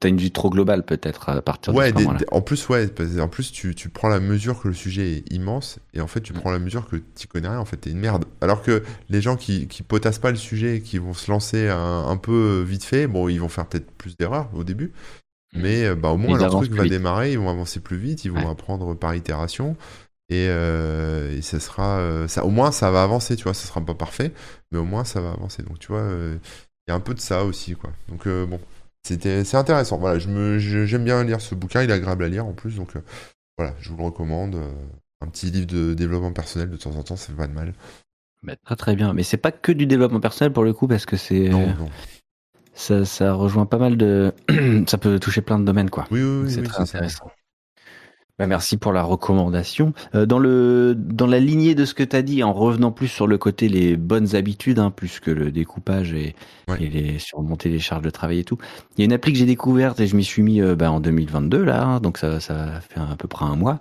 T'as 0.00 0.10
une 0.10 0.18
vue 0.18 0.30
trop 0.30 0.48
globale 0.48 0.84
peut-être 0.84 1.28
à 1.28 1.42
partir 1.42 1.74
ouais, 1.74 1.90
de 1.92 1.98
ce 1.98 2.04
moment-là. 2.04 2.24
en 2.30 2.40
plus, 2.40 2.68
ouais, 2.68 2.88
en 3.18 3.26
plus 3.28 3.50
tu, 3.50 3.74
tu, 3.74 3.88
prends 3.88 4.08
la 4.08 4.20
mesure 4.20 4.62
que 4.62 4.68
le 4.68 4.74
sujet 4.74 5.10
est 5.16 5.32
immense 5.32 5.80
et 5.92 6.00
en 6.00 6.06
fait 6.06 6.20
tu 6.20 6.32
Mm. 6.32 6.36
prends 6.36 6.52
la 6.52 6.60
mesure 6.60 6.86
que 6.86 6.96
tu 7.16 7.26
connais 7.26 7.48
rien, 7.48 7.58
en 7.58 7.64
fait 7.64 7.78
t'es 7.78 7.90
une 7.90 7.98
merde. 7.98 8.24
Alors 8.40 8.62
que 8.62 8.84
les 9.08 9.20
gens 9.20 9.34
qui, 9.34 9.66
qui 9.66 9.82
potassent 9.82 10.20
pas 10.20 10.30
le 10.30 10.36
sujet 10.36 10.76
et 10.76 10.82
qui 10.82 10.98
vont 10.98 11.14
se 11.14 11.28
lancer 11.28 11.68
un, 11.68 12.04
un 12.06 12.16
peu 12.16 12.62
vite 12.62 12.84
fait, 12.84 13.08
bon, 13.08 13.28
ils 13.28 13.38
vont 13.40 13.48
faire 13.48 13.66
peut-être 13.66 13.90
plus 13.90 14.16
d'erreurs 14.16 14.48
au 14.54 14.62
début. 14.62 14.92
Mais 15.54 15.84
euh, 15.86 15.94
bah, 15.94 16.10
au 16.10 16.16
moins 16.16 16.36
Ils 16.38 16.42
leur 16.42 16.50
truc 16.52 16.72
va 16.72 16.82
vite. 16.84 16.92
démarrer, 16.92 17.32
ils 17.32 17.38
vont 17.38 17.50
avancer 17.50 17.80
plus 17.80 17.96
vite, 17.98 18.24
ils 18.24 18.30
vont 18.32 18.44
Ouais. 18.44 18.50
apprendre 18.50 18.94
par 18.94 19.14
itération 19.14 19.76
et, 20.30 20.46
euh, 20.50 21.36
et 21.36 21.42
ça 21.42 21.58
sera, 21.60 21.98
euh, 21.98 22.28
ça, 22.28 22.44
au 22.44 22.50
moins 22.50 22.70
ça 22.72 22.90
va 22.90 23.02
avancer, 23.02 23.36
tu 23.36 23.44
vois, 23.44 23.54
ça 23.54 23.66
sera 23.66 23.80
pas 23.80 23.94
parfait, 23.94 24.32
mais 24.72 24.78
au 24.78 24.84
moins 24.84 25.04
ça 25.04 25.20
va 25.20 25.30
avancer. 25.32 25.62
Donc 25.62 25.78
tu 25.78 25.88
vois, 25.88 26.00
euh, 26.00 26.36
il 26.86 26.90
y 26.90 26.92
a 26.92 26.94
un 26.96 27.00
peu 27.00 27.14
de 27.14 27.20
ça 27.20 27.44
aussi, 27.44 27.74
quoi. 27.74 27.90
Donc 28.08 28.26
euh, 28.26 28.46
bon. 28.46 28.60
C'était, 29.06 29.44
c'est 29.44 29.56
intéressant. 29.56 29.96
Voilà, 29.96 30.18
je 30.18 30.28
me, 30.28 30.58
je- 30.58 30.84
j'aime 30.84 31.04
bien 31.04 31.22
lire 31.24 31.40
ce 31.40 31.54
bouquin. 31.54 31.82
Il 31.82 31.88
est 31.90 31.94
agréable 31.94 32.24
à 32.24 32.28
lire 32.28 32.44
en 32.44 32.52
plus, 32.52 32.76
donc 32.76 32.94
euh, 32.96 33.00
voilà, 33.56 33.74
je 33.80 33.88
vous 33.90 33.96
le 33.96 34.02
recommande. 34.04 34.60
un 35.20 35.26
petit 35.28 35.50
livre 35.50 35.66
de 35.66 35.94
développement 35.94 36.32
personnel 36.32 36.68
de 36.70 36.76
temps 36.76 36.94
en 36.96 37.02
temps, 37.02 37.16
ça 37.16 37.28
fait 37.28 37.32
pas 37.32 37.46
de 37.48 37.52
mal. 37.54 37.72
Bah, 38.42 38.54
très 38.64 38.76
très 38.76 38.96
bien. 38.96 39.14
Mais 39.14 39.22
c'est 39.24 39.36
pas 39.38 39.50
que 39.50 39.72
du 39.72 39.86
développement 39.86 40.20
personnel 40.20 40.52
pour 40.52 40.62
le 40.62 40.72
coup, 40.72 40.86
parce 40.88 41.06
que 41.06 41.16
c'est 41.16 41.48
Non, 41.48 41.66
non. 41.74 41.88
Ça, 42.78 43.04
ça 43.04 43.32
rejoint 43.34 43.66
pas 43.66 43.78
mal 43.78 43.96
de. 43.96 44.32
ça 44.86 44.98
peut 44.98 45.18
toucher 45.18 45.40
plein 45.42 45.58
de 45.58 45.64
domaines, 45.64 45.90
quoi. 45.90 46.06
Oui, 46.10 46.22
oui, 46.22 46.42
oui, 46.44 46.50
c'est 46.50 46.60
oui, 46.60 46.66
très 46.68 46.84
ça. 46.86 46.98
intéressant. 46.98 47.30
Bah, 48.38 48.46
merci 48.46 48.76
pour 48.76 48.92
la 48.92 49.02
recommandation. 49.02 49.92
Euh, 50.14 50.24
dans, 50.24 50.38
le, 50.38 50.94
dans 50.96 51.26
la 51.26 51.40
lignée 51.40 51.74
de 51.74 51.84
ce 51.84 51.92
que 51.92 52.04
tu 52.04 52.14
as 52.14 52.22
dit, 52.22 52.44
en 52.44 52.52
revenant 52.52 52.92
plus 52.92 53.08
sur 53.08 53.26
le 53.26 53.36
côté 53.36 53.68
les 53.68 53.96
bonnes 53.96 54.36
habitudes, 54.36 54.78
hein, 54.78 54.92
plus 54.92 55.18
que 55.18 55.32
le 55.32 55.50
découpage 55.50 56.12
et, 56.12 56.36
Ouais. 56.68 56.76
et 56.80 56.88
les 56.88 57.18
surmonter 57.18 57.68
les 57.68 57.80
charges 57.80 58.02
de 58.04 58.10
travail 58.10 58.40
et 58.40 58.44
tout, 58.44 58.58
il 58.96 59.00
y 59.00 59.02
a 59.02 59.06
une 59.06 59.12
appli 59.12 59.32
que 59.32 59.38
j'ai 59.38 59.46
découverte 59.46 59.98
et 59.98 60.06
je 60.06 60.14
m'y 60.14 60.22
suis 60.22 60.42
mis 60.42 60.60
euh, 60.60 60.76
bah, 60.76 60.92
en 60.92 61.00
2022, 61.00 61.64
là, 61.64 61.82
hein, 61.82 62.00
donc 62.00 62.16
ça, 62.18 62.38
ça 62.38 62.80
fait 62.88 63.00
à 63.00 63.16
peu 63.16 63.26
près 63.26 63.44
un 63.46 63.56
mois, 63.56 63.80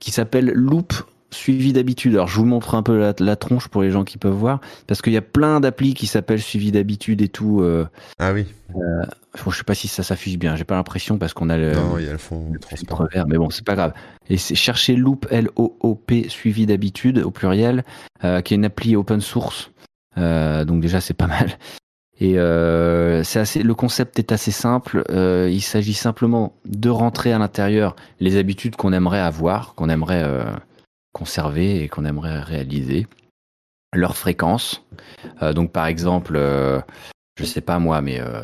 qui 0.00 0.10
s'appelle 0.10 0.50
Loop 0.54 0.92
suivi 1.34 1.72
d'habitude. 1.72 2.14
Alors 2.14 2.28
je 2.28 2.36
vous 2.38 2.44
montre 2.46 2.74
un 2.74 2.82
peu 2.82 2.98
la, 2.98 3.14
la 3.18 3.36
tronche 3.36 3.68
pour 3.68 3.82
les 3.82 3.90
gens 3.90 4.04
qui 4.04 4.16
peuvent 4.18 4.32
voir, 4.32 4.60
parce 4.86 5.02
qu'il 5.02 5.12
y 5.12 5.16
a 5.16 5.22
plein 5.22 5.60
d'applis 5.60 5.94
qui 5.94 6.06
s'appellent 6.06 6.40
suivi 6.42 6.72
d'habitude 6.72 7.20
et 7.22 7.28
tout. 7.28 7.60
Euh, 7.60 7.86
Ah 8.18 8.32
oui. 8.32 8.46
bon, 8.72 8.80
je 9.50 9.56
sais 9.56 9.64
pas 9.64 9.74
si 9.74 9.88
ça 9.88 10.02
s'affiche 10.02 10.38
bien, 10.38 10.56
j'ai 10.56 10.64
pas 10.64 10.76
l'impression 10.76 11.18
parce 11.18 11.34
qu'on 11.34 11.50
a 11.50 11.56
le, 11.58 11.72
non, 11.74 11.98
il 11.98 12.06
y 12.06 12.08
a 12.08 12.12
le 12.12 12.18
fond 12.18 12.48
le 12.52 12.58
transparent. 12.58 13.06
vert, 13.12 13.26
mais 13.28 13.36
bon, 13.36 13.50
c'est 13.50 13.64
pas 13.66 13.74
grave. 13.74 13.92
Et 14.30 14.38
c'est 14.38 14.54
chercher 14.54 14.96
Loop, 14.96 15.26
L-O-O-P, 15.30 16.28
suivi 16.28 16.66
d'habitude, 16.66 17.18
au 17.18 17.30
pluriel, 17.30 17.84
euh, 18.24 18.40
qui 18.40 18.54
est 18.54 18.56
une 18.56 18.64
appli 18.64 18.96
open 18.96 19.20
source. 19.20 19.70
Euh, 20.16 20.64
donc 20.64 20.80
déjà, 20.80 21.00
c'est 21.00 21.14
pas 21.14 21.26
mal. 21.28 21.58
Et 22.20 22.38
euh, 22.38 23.24
c'est 23.24 23.40
assez, 23.40 23.62
le 23.64 23.74
concept 23.74 24.20
est 24.20 24.30
assez 24.30 24.52
simple. 24.52 25.02
Euh, 25.10 25.48
il 25.50 25.60
s'agit 25.60 25.94
simplement 25.94 26.54
de 26.64 26.88
rentrer 26.88 27.32
à 27.32 27.38
l'intérieur 27.38 27.96
les 28.20 28.36
habitudes 28.36 28.76
qu'on 28.76 28.92
aimerait 28.92 29.18
avoir, 29.18 29.74
qu'on 29.74 29.88
aimerait 29.88 30.22
euh, 30.22 30.44
conserver 31.14 31.82
et 31.82 31.88
qu'on 31.88 32.04
aimerait 32.04 32.40
réaliser, 32.40 33.06
leur 33.94 34.16
fréquence. 34.16 34.84
Euh, 35.40 35.54
donc 35.54 35.72
par 35.72 35.86
exemple, 35.86 36.34
euh, 36.36 36.80
je 37.38 37.44
sais 37.44 37.62
pas 37.62 37.78
moi, 37.78 38.02
mais 38.02 38.18
euh, 38.20 38.42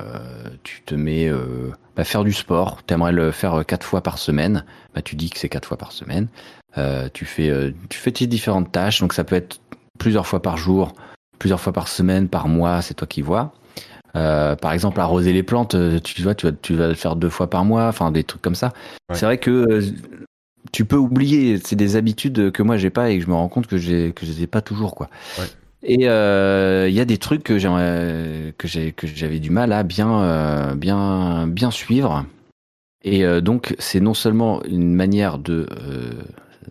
tu 0.62 0.80
te 0.82 0.94
mets 0.94 1.28
euh, 1.28 1.72
bah, 1.96 2.04
faire 2.04 2.24
du 2.24 2.32
sport. 2.32 2.82
T'aimerais 2.84 3.12
le 3.12 3.32
faire 3.32 3.66
quatre 3.66 3.84
fois 3.84 4.02
par 4.02 4.16
semaine. 4.16 4.64
Bah, 4.94 5.02
tu 5.02 5.16
dis 5.16 5.28
que 5.28 5.38
c'est 5.38 5.50
quatre 5.50 5.66
fois 5.68 5.76
par 5.76 5.92
semaine. 5.92 6.28
Tu 7.12 7.24
fais, 7.24 7.74
tu 7.88 7.98
fais 7.98 8.12
tes 8.12 8.26
différentes 8.28 8.72
tâches. 8.72 9.00
Donc 9.00 9.12
ça 9.12 9.24
peut 9.24 9.36
être 9.36 9.60
plusieurs 9.98 10.26
fois 10.26 10.40
par 10.40 10.56
jour, 10.56 10.94
plusieurs 11.38 11.60
fois 11.60 11.72
par 11.72 11.88
semaine, 11.88 12.28
par 12.28 12.46
mois. 12.46 12.80
C'est 12.80 12.94
toi 12.94 13.08
qui 13.08 13.20
vois. 13.22 13.52
Euh, 14.16 14.56
par 14.56 14.72
exemple, 14.72 15.00
arroser 15.00 15.32
les 15.32 15.42
plantes, 15.42 15.76
tu 16.02 16.22
vois, 16.22 16.34
tu 16.34 16.46
vas, 16.46 16.52
tu 16.52 16.74
vas 16.74 16.88
le 16.88 16.94
faire 16.94 17.16
deux 17.16 17.28
fois 17.28 17.50
par 17.50 17.64
mois, 17.64 17.86
enfin 17.86 18.10
des 18.10 18.24
trucs 18.24 18.42
comme 18.42 18.54
ça. 18.54 18.72
Ouais. 19.08 19.16
C'est 19.16 19.26
vrai 19.26 19.38
que 19.38 19.80
tu 20.72 20.84
peux 20.84 20.96
oublier, 20.96 21.58
c'est 21.64 21.76
des 21.76 21.96
habitudes 21.96 22.52
que 22.52 22.62
moi 22.62 22.76
j'ai 22.76 22.90
pas 22.90 23.10
et 23.10 23.18
que 23.18 23.24
je 23.24 23.28
me 23.28 23.34
rends 23.34 23.48
compte 23.48 23.66
que 23.66 23.78
j'ai 23.78 24.12
que 24.12 24.26
je 24.26 24.32
les 24.32 24.42
ai 24.42 24.46
pas 24.46 24.60
toujours 24.60 24.94
quoi. 24.94 25.08
Ouais. 25.38 25.46
Et 25.82 26.08
euh, 26.08 26.88
il 26.88 26.94
y 26.94 27.00
a 27.00 27.04
des 27.04 27.18
trucs 27.18 27.42
que 27.42 27.58
j'aimerais 27.58 28.54
que 28.58 28.68
j'ai 28.68 28.92
que 28.92 29.06
j'avais 29.06 29.38
du 29.38 29.50
mal 29.50 29.72
à 29.72 29.82
bien 29.82 30.22
euh, 30.22 30.74
bien 30.74 31.46
bien 31.46 31.70
suivre. 31.70 32.26
Et 33.02 33.24
euh, 33.24 33.40
donc 33.40 33.74
c'est 33.78 34.00
non 34.00 34.14
seulement 34.14 34.62
une 34.64 34.94
manière 34.94 35.38
de 35.38 35.66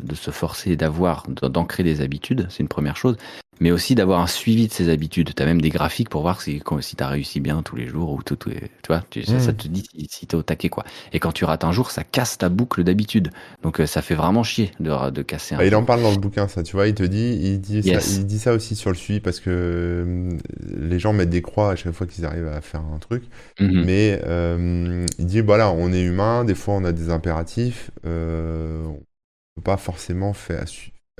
de 0.02 0.16
se 0.16 0.32
forcer 0.32 0.76
d'avoir 0.76 1.26
d'ancrer 1.28 1.84
des 1.84 2.02
habitudes, 2.02 2.48
c'est 2.50 2.60
une 2.60 2.70
première 2.70 2.96
chose, 2.96 3.18
mais 3.60 3.72
aussi 3.72 3.96
d'avoir 3.96 4.22
un 4.22 4.28
suivi 4.28 4.68
de 4.68 4.74
ces 4.74 4.90
habitudes. 4.90 5.34
Tu 5.36 5.44
as 5.44 5.46
même 5.46 5.62
des 5.62 5.70
graphiques 5.70 6.10
pour 6.10 6.22
voir 6.22 6.42
si, 6.42 6.62
si 6.82 6.96
tu 6.96 7.04
as 7.04 7.08
réussi 7.08 7.40
bien 7.40 7.62
tous 7.64 7.76
les 7.76 7.88
jours 7.88 8.12
ou 8.14 8.24
tout, 8.24 8.36
tu 8.38 8.52
vois, 8.88 9.04
tu- 9.10 9.24
ça, 9.26 9.40
ça 9.40 9.54
te 9.54 9.68
dit 9.68 9.84
si, 9.92 10.08
si 10.10 10.28
tu 10.28 10.36
es 10.36 10.40
au 10.40 10.44
taquet 10.44 10.70
quoi. 10.70 10.84
Et 11.14 11.20
quand 11.20 11.32
tu 11.32 11.46
rates 11.46 11.64
un 11.64 11.72
jour, 11.72 11.92
ça 11.92 12.04
casse 12.04 12.38
ta 12.38 12.50
boucle 12.50 12.84
d'habitude. 12.84 13.32
Donc 13.64 13.80
euh, 13.82 13.86
ça 13.88 14.02
fait 14.02 14.16
vraiment 14.16 14.44
chier 14.44 14.72
de, 14.80 15.10
de 15.10 15.22
casser 15.22 15.56
un 15.56 15.64
Bah, 15.64 15.66
il 15.66 15.76
jour. 15.76 15.76
en 15.76 15.84
parle 15.84 16.02
dans 16.02 16.12
le 16.12 16.18
bouquin, 16.18 16.48
ça, 16.48 16.64
tu 16.64 16.74
vois, 16.74 16.88
il 16.88 16.94
te 16.96 17.04
dit, 17.04 17.38
il 17.42 17.60
dit, 17.60 17.84
Yes. 17.84 18.00
ça, 18.00 18.02
il 18.06 18.26
dit 18.26 18.40
ça 18.40 18.54
aussi 18.54 18.76
sur 18.76 18.92
le 18.92 18.96
suivi 18.96 19.20
parce 19.20 19.40
que 19.42 19.50
euh, 19.50 20.38
les 20.64 21.00
gens 21.00 21.12
mettent 21.12 21.30
des 21.30 21.42
croix 21.42 21.72
à 21.72 21.76
chaque 21.76 21.92
fois 21.94 22.08
qu'ils 22.08 22.26
arrivent 22.26 22.48
à 22.48 22.62
faire 22.62 22.82
un 22.82 22.98
truc. 23.00 23.24
Mhm. 23.60 23.84
Mais 23.84 24.22
euh, 24.26 25.06
il 25.18 25.26
dit, 25.26 25.42
voilà, 25.42 25.72
on 25.72 25.92
est 25.92 26.02
humain, 26.04 26.46
des 26.46 26.56
fois 26.56 26.76
on 26.76 26.86
a 26.86 26.94
des 26.94 27.10
impératifs, 27.10 27.92
euh, 28.06 28.86
on 28.86 29.00
peut 29.58 29.64
pas 29.64 29.78
forcément 29.78 30.34
faire, 30.34 30.66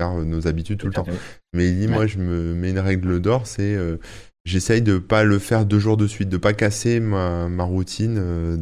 faire 0.00 0.14
nos 0.24 0.46
habitudes 0.46 0.78
tout 0.78 0.86
le 0.86 0.92
temps. 0.92 1.06
Mais 1.52 1.68
il 1.68 1.78
dit, 1.78 1.86
Ouais. 1.86 1.94
moi 1.94 2.06
je 2.06 2.18
me 2.18 2.54
mets 2.54 2.70
une 2.70 2.78
règle 2.78 3.20
d'or, 3.20 3.46
c'est 3.46 3.74
euh, 3.74 3.98
j'essaye 4.44 4.82
de 4.82 4.98
pas 4.98 5.24
le 5.24 5.38
faire 5.38 5.66
deux 5.66 5.78
jours 5.78 5.96
de 5.96 6.06
suite, 6.06 6.28
de 6.28 6.36
pas 6.38 6.52
casser 6.54 7.00
ma, 7.00 7.48
ma 7.48 7.64
routine 7.64 8.16
euh, 8.18 8.56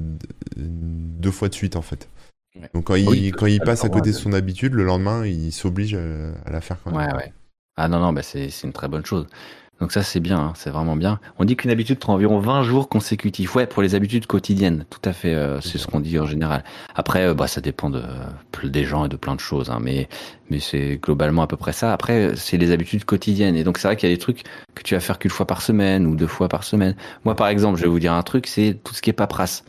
deux 0.56 1.30
fois 1.30 1.48
de 1.48 1.54
suite 1.54 1.76
en 1.76 1.82
fait. 1.82 2.08
Ouais. 2.56 2.68
Donc 2.74 2.84
quand 2.84 2.96
il, 2.96 3.08
Oui, 3.08 3.30
quand 3.30 3.46
il 3.46 3.60
passe 3.60 3.84
à 3.84 3.88
côté 3.88 4.10
de 4.10 4.16
son 4.16 4.32
habitude, 4.32 4.74
le 4.74 4.84
lendemain, 4.84 5.24
il 5.26 5.52
s'oblige 5.52 5.94
à, 5.94 6.32
à 6.44 6.50
la 6.50 6.60
faire 6.60 6.78
quand 6.82 6.90
même. 6.90 7.08
Ouais, 7.08 7.14
ouais. 7.14 7.32
Ah 7.76 7.88
non, 7.88 8.00
non, 8.00 8.12
bah 8.12 8.22
c'est 8.22 8.50
une 8.64 8.72
très 8.72 8.88
bonne 8.88 9.06
chose. 9.06 9.26
Donc 9.80 9.92
ça, 9.92 10.02
c'est 10.02 10.20
bien, 10.20 10.38
hein, 10.38 10.52
c'est 10.56 10.70
vraiment 10.70 10.96
bien. 10.96 11.20
On 11.38 11.44
dit 11.44 11.56
qu'une 11.56 11.70
habitude 11.70 11.98
prend 11.98 12.14
environ 12.14 12.40
20 12.40 12.62
jours 12.62 12.88
consécutifs. 12.88 13.54
Ouais, 13.54 13.66
pour 13.66 13.82
les 13.82 13.94
habitudes 13.94 14.26
quotidiennes, 14.26 14.84
tout 14.90 15.00
à 15.04 15.12
fait, 15.12 15.34
euh, 15.34 15.60
c'est 15.60 15.78
ce 15.78 15.86
qu'on 15.86 16.00
dit 16.00 16.18
en 16.18 16.26
général. 16.26 16.64
Après, 16.96 17.26
euh, 17.26 17.34
bah, 17.34 17.46
ça 17.46 17.60
dépend 17.60 17.88
de, 17.88 18.00
euh, 18.00 18.68
des 18.68 18.84
gens 18.84 19.04
et 19.04 19.08
de 19.08 19.16
plein 19.16 19.34
de 19.34 19.40
choses, 19.40 19.70
hein, 19.70 19.78
mais, 19.80 20.08
mais 20.50 20.58
c'est 20.58 20.98
globalement 21.00 21.42
à 21.42 21.46
peu 21.46 21.56
près 21.56 21.72
ça. 21.72 21.92
Après, 21.92 22.32
c'est 22.34 22.56
les 22.56 22.72
habitudes 22.72 23.04
quotidiennes. 23.04 23.54
Et 23.54 23.62
donc 23.62 23.78
c'est 23.78 23.86
vrai 23.86 23.96
qu'il 23.96 24.08
y 24.08 24.12
a 24.12 24.14
des 24.14 24.20
trucs 24.20 24.42
que 24.74 24.82
tu 24.82 24.94
vas 24.94 25.00
faire 25.00 25.18
qu'une 25.18 25.30
fois 25.30 25.46
par 25.46 25.62
semaine 25.62 26.06
ou 26.06 26.16
deux 26.16 26.26
fois 26.26 26.48
par 26.48 26.64
semaine. 26.64 26.96
Moi, 27.24 27.36
par 27.36 27.48
exemple, 27.48 27.78
je 27.78 27.82
vais 27.82 27.88
vous 27.88 28.00
dire 28.00 28.12
un 28.12 28.22
truc, 28.22 28.46
c'est 28.48 28.76
tout 28.82 28.94
ce 28.94 29.02
qui 29.02 29.10
est 29.10 29.14
paperasse. 29.14 29.64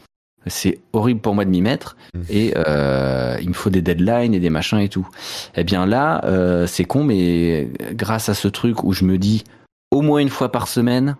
C'est 0.47 0.79
horrible 0.93 1.19
pour 1.19 1.35
moi 1.35 1.45
de 1.45 1.49
m'y 1.49 1.61
mettre 1.61 1.97
Mm. 2.13 2.21
et 2.29 2.53
euh, 2.55 3.37
il 3.41 3.49
me 3.49 3.53
faut 3.53 3.69
des 3.69 3.81
deadlines 3.81 4.33
et 4.33 4.39
des 4.39 4.49
machins 4.49 4.79
et 4.79 4.89
tout. 4.89 5.07
Eh 5.55 5.63
bien 5.63 5.85
là, 5.85 6.23
euh, 6.25 6.67
c'est 6.67 6.85
con, 6.85 7.03
mais 7.03 7.69
grâce 7.93 8.29
à 8.29 8.33
ce 8.33 8.47
truc 8.47 8.83
où 8.83 8.93
je 8.93 9.05
me 9.05 9.17
dis 9.17 9.43
au 9.91 10.01
moins 10.01 10.19
une 10.19 10.29
fois 10.29 10.51
par 10.51 10.67
semaine, 10.67 11.15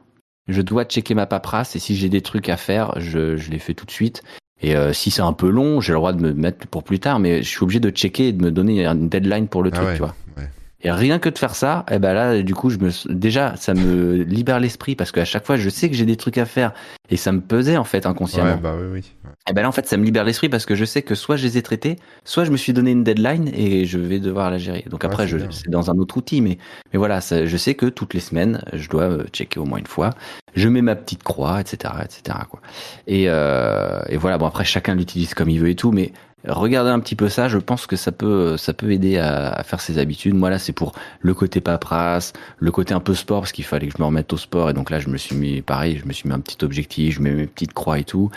je 0.48 0.62
dois 0.62 0.84
checker 0.86 1.14
ma 1.14 1.26
paperasse 1.26 1.76
et 1.76 1.80
si 1.80 1.96
j'ai 1.96 2.10
des 2.10 2.22
trucs 2.22 2.50
à 2.50 2.58
faire, 2.58 2.94
je, 3.00 3.38
je 3.38 3.52
les 3.52 3.60
fais 3.60 3.74
tout 3.74 3.86
de 3.86 3.92
suite. 3.92 4.24
Et 4.62 4.76
euh, 4.76 4.92
si 4.92 5.10
c'est 5.10 5.22
un 5.22 5.32
peu 5.34 5.50
long, 5.50 5.80
j'ai 5.80 5.94
le 5.94 6.00
droit 6.00 6.12
de 6.12 6.22
me 6.22 6.34
mettre 6.34 6.68
pour 6.68 6.84
plus 6.84 7.00
tard, 7.00 7.20
mais 7.20 7.42
je 7.44 7.48
suis 7.48 7.64
obligé 7.64 7.80
de 7.80 7.90
checker 7.92 8.28
et 8.30 8.32
de 8.34 8.44
me 8.44 8.52
donner 8.52 8.86
une 8.86 9.08
deadline 9.08 9.48
pour 9.48 9.64
le 9.64 9.70
Ah 9.74 9.76
truc, 9.78 9.88
ouais, 9.88 9.94
tu 9.94 10.00
vois. 10.00 10.16
ouais. 10.38 10.50
Et 10.82 10.92
rien 10.92 11.20
que 11.20 11.28
de 11.28 11.38
faire 11.38 11.56
ça, 11.56 11.86
eh 11.92 12.00
ben 12.00 12.14
là, 12.14 12.42
du 12.42 12.56
coup, 12.56 12.70
je 12.70 12.78
me, 12.78 12.90
déjà, 13.14 13.56
ça 13.58 13.74
me 13.74 14.24
libère 14.24 14.62
l'esprit 14.62 14.96
parce 14.96 15.12
qu'à 15.12 15.26
chaque 15.26 15.46
fois, 15.46 15.58
je 15.58 15.68
sais 15.70 15.90
que 15.90 15.96
j'ai 15.96 16.06
des 16.06 16.16
trucs 16.16 16.38
à 16.38 16.46
faire 16.46 16.72
et 17.10 17.18
ça 17.18 17.34
me 17.34 17.42
pesait 17.42 17.76
en 17.76 17.84
fait 17.84 18.06
inconsciemment. 18.06 18.52
Ouais, 18.54 18.60
bah 18.62 18.76
oui, 18.80 18.88
oui. 18.94 19.12
Ouais. 19.26 19.32
Et 19.50 19.54
ben 19.54 19.64
là, 19.64 19.68
en 19.68 19.74
fait, 19.74 19.88
ça 19.88 19.98
me 19.98 20.06
libère 20.06 20.24
l'esprit 20.24 20.48
parce 20.48 20.66
que 20.66 20.76
je 20.76 20.86
sais 20.86 21.02
que 21.02 21.16
soit 21.16 21.36
je 21.36 21.44
les 21.46 21.58
ai 21.58 21.62
traités, 21.64 21.98
soit 22.24 22.46
je 22.46 22.52
me 22.52 22.58
suis 22.58 22.72
donné 22.72 22.92
une 22.92 23.04
deadline 23.04 23.50
et 23.54 23.86
je 23.86 23.98
vais 23.98 24.20
devoir 24.20 24.50
la 24.52 24.58
gérer. 24.58 24.86
Donc 24.90 25.04
après, 25.04 25.24
c'est 25.28 25.40
je, 25.40 25.46
c'est 25.50 25.70
dans 25.70 25.92
un 25.92 25.98
autre 25.98 26.16
outil, 26.16 26.40
mais, 26.40 26.58
mais 26.94 26.98
voilà, 26.98 27.20
ça- 27.20 27.46
je 27.46 27.58
sais 27.58 27.76
que 27.76 27.88
toutes 27.88 28.14
les 28.14 28.22
semaines, 28.22 28.64
je 28.72 28.88
dois 28.88 29.04
euh, 29.04 29.24
checker 29.34 29.60
au 29.60 29.66
moins 29.66 29.80
une 29.80 29.88
fois. 29.88 30.12
Je 30.56 30.70
mets 30.70 30.82
ma 30.82 30.96
petite 30.96 31.24
croix, 31.24 31.60
etc., 31.60 31.94
etc. 32.04 32.38
Quoi. 32.50 32.62
Et, 33.06 33.26
euh, 33.28 34.02
et 34.08 34.16
voilà. 34.18 34.38
Bon, 34.38 34.46
après, 34.48 34.64
chacun 34.66 34.96
l'utilise 34.96 35.34
comme 35.34 35.50
il 35.50 35.60
veut 35.60 35.70
et 35.70 35.76
tout, 35.76 35.92
mais 35.92 36.14
regardez 36.48 36.90
un 36.90 37.00
petit 37.00 37.16
peu 37.16 37.30
ça. 37.30 37.48
Je 37.48 37.58
pense 37.58 37.86
que 37.88 37.96
ça 37.96 38.12
peut, 38.12 38.58
ça 38.58 38.74
peut 38.74 38.92
aider 38.92 39.18
à, 39.18 39.50
à 39.50 39.64
faire 39.64 39.82
ses 39.82 39.98
habitudes. 39.98 40.34
Moi, 40.36 40.50
là, 40.50 40.60
c'est 40.60 40.74
pour 40.74 40.94
le 41.22 41.34
côté 41.34 41.62
paperasse, 41.62 42.34
le 42.60 42.72
côté 42.72 42.94
un 42.94 43.00
peu 43.00 43.14
sport, 43.14 43.42
parce 43.42 43.52
qu'il 43.52 43.66
fallait 43.66 43.88
que 43.88 43.94
je 43.98 44.02
me 44.02 44.06
remette 44.06 44.32
au 44.34 44.38
sport. 44.38 44.70
Et 44.70 44.74
donc 44.74 44.90
là, 44.90 45.00
je 45.00 45.10
me 45.10 45.18
suis 45.18 45.36
mis, 45.36 45.62
pareil, 45.62 45.98
je 46.02 46.08
me 46.08 46.14
suis 46.14 46.28
mis 46.30 46.36
un 46.36 46.40
petit 46.40 46.64
objectif, 46.64 47.16
je 47.16 47.22
mets 47.22 47.32
mes 47.32 47.48
petites 47.48 47.74
croix 47.74 48.00
et 48.00 48.04
tout. 48.04 48.32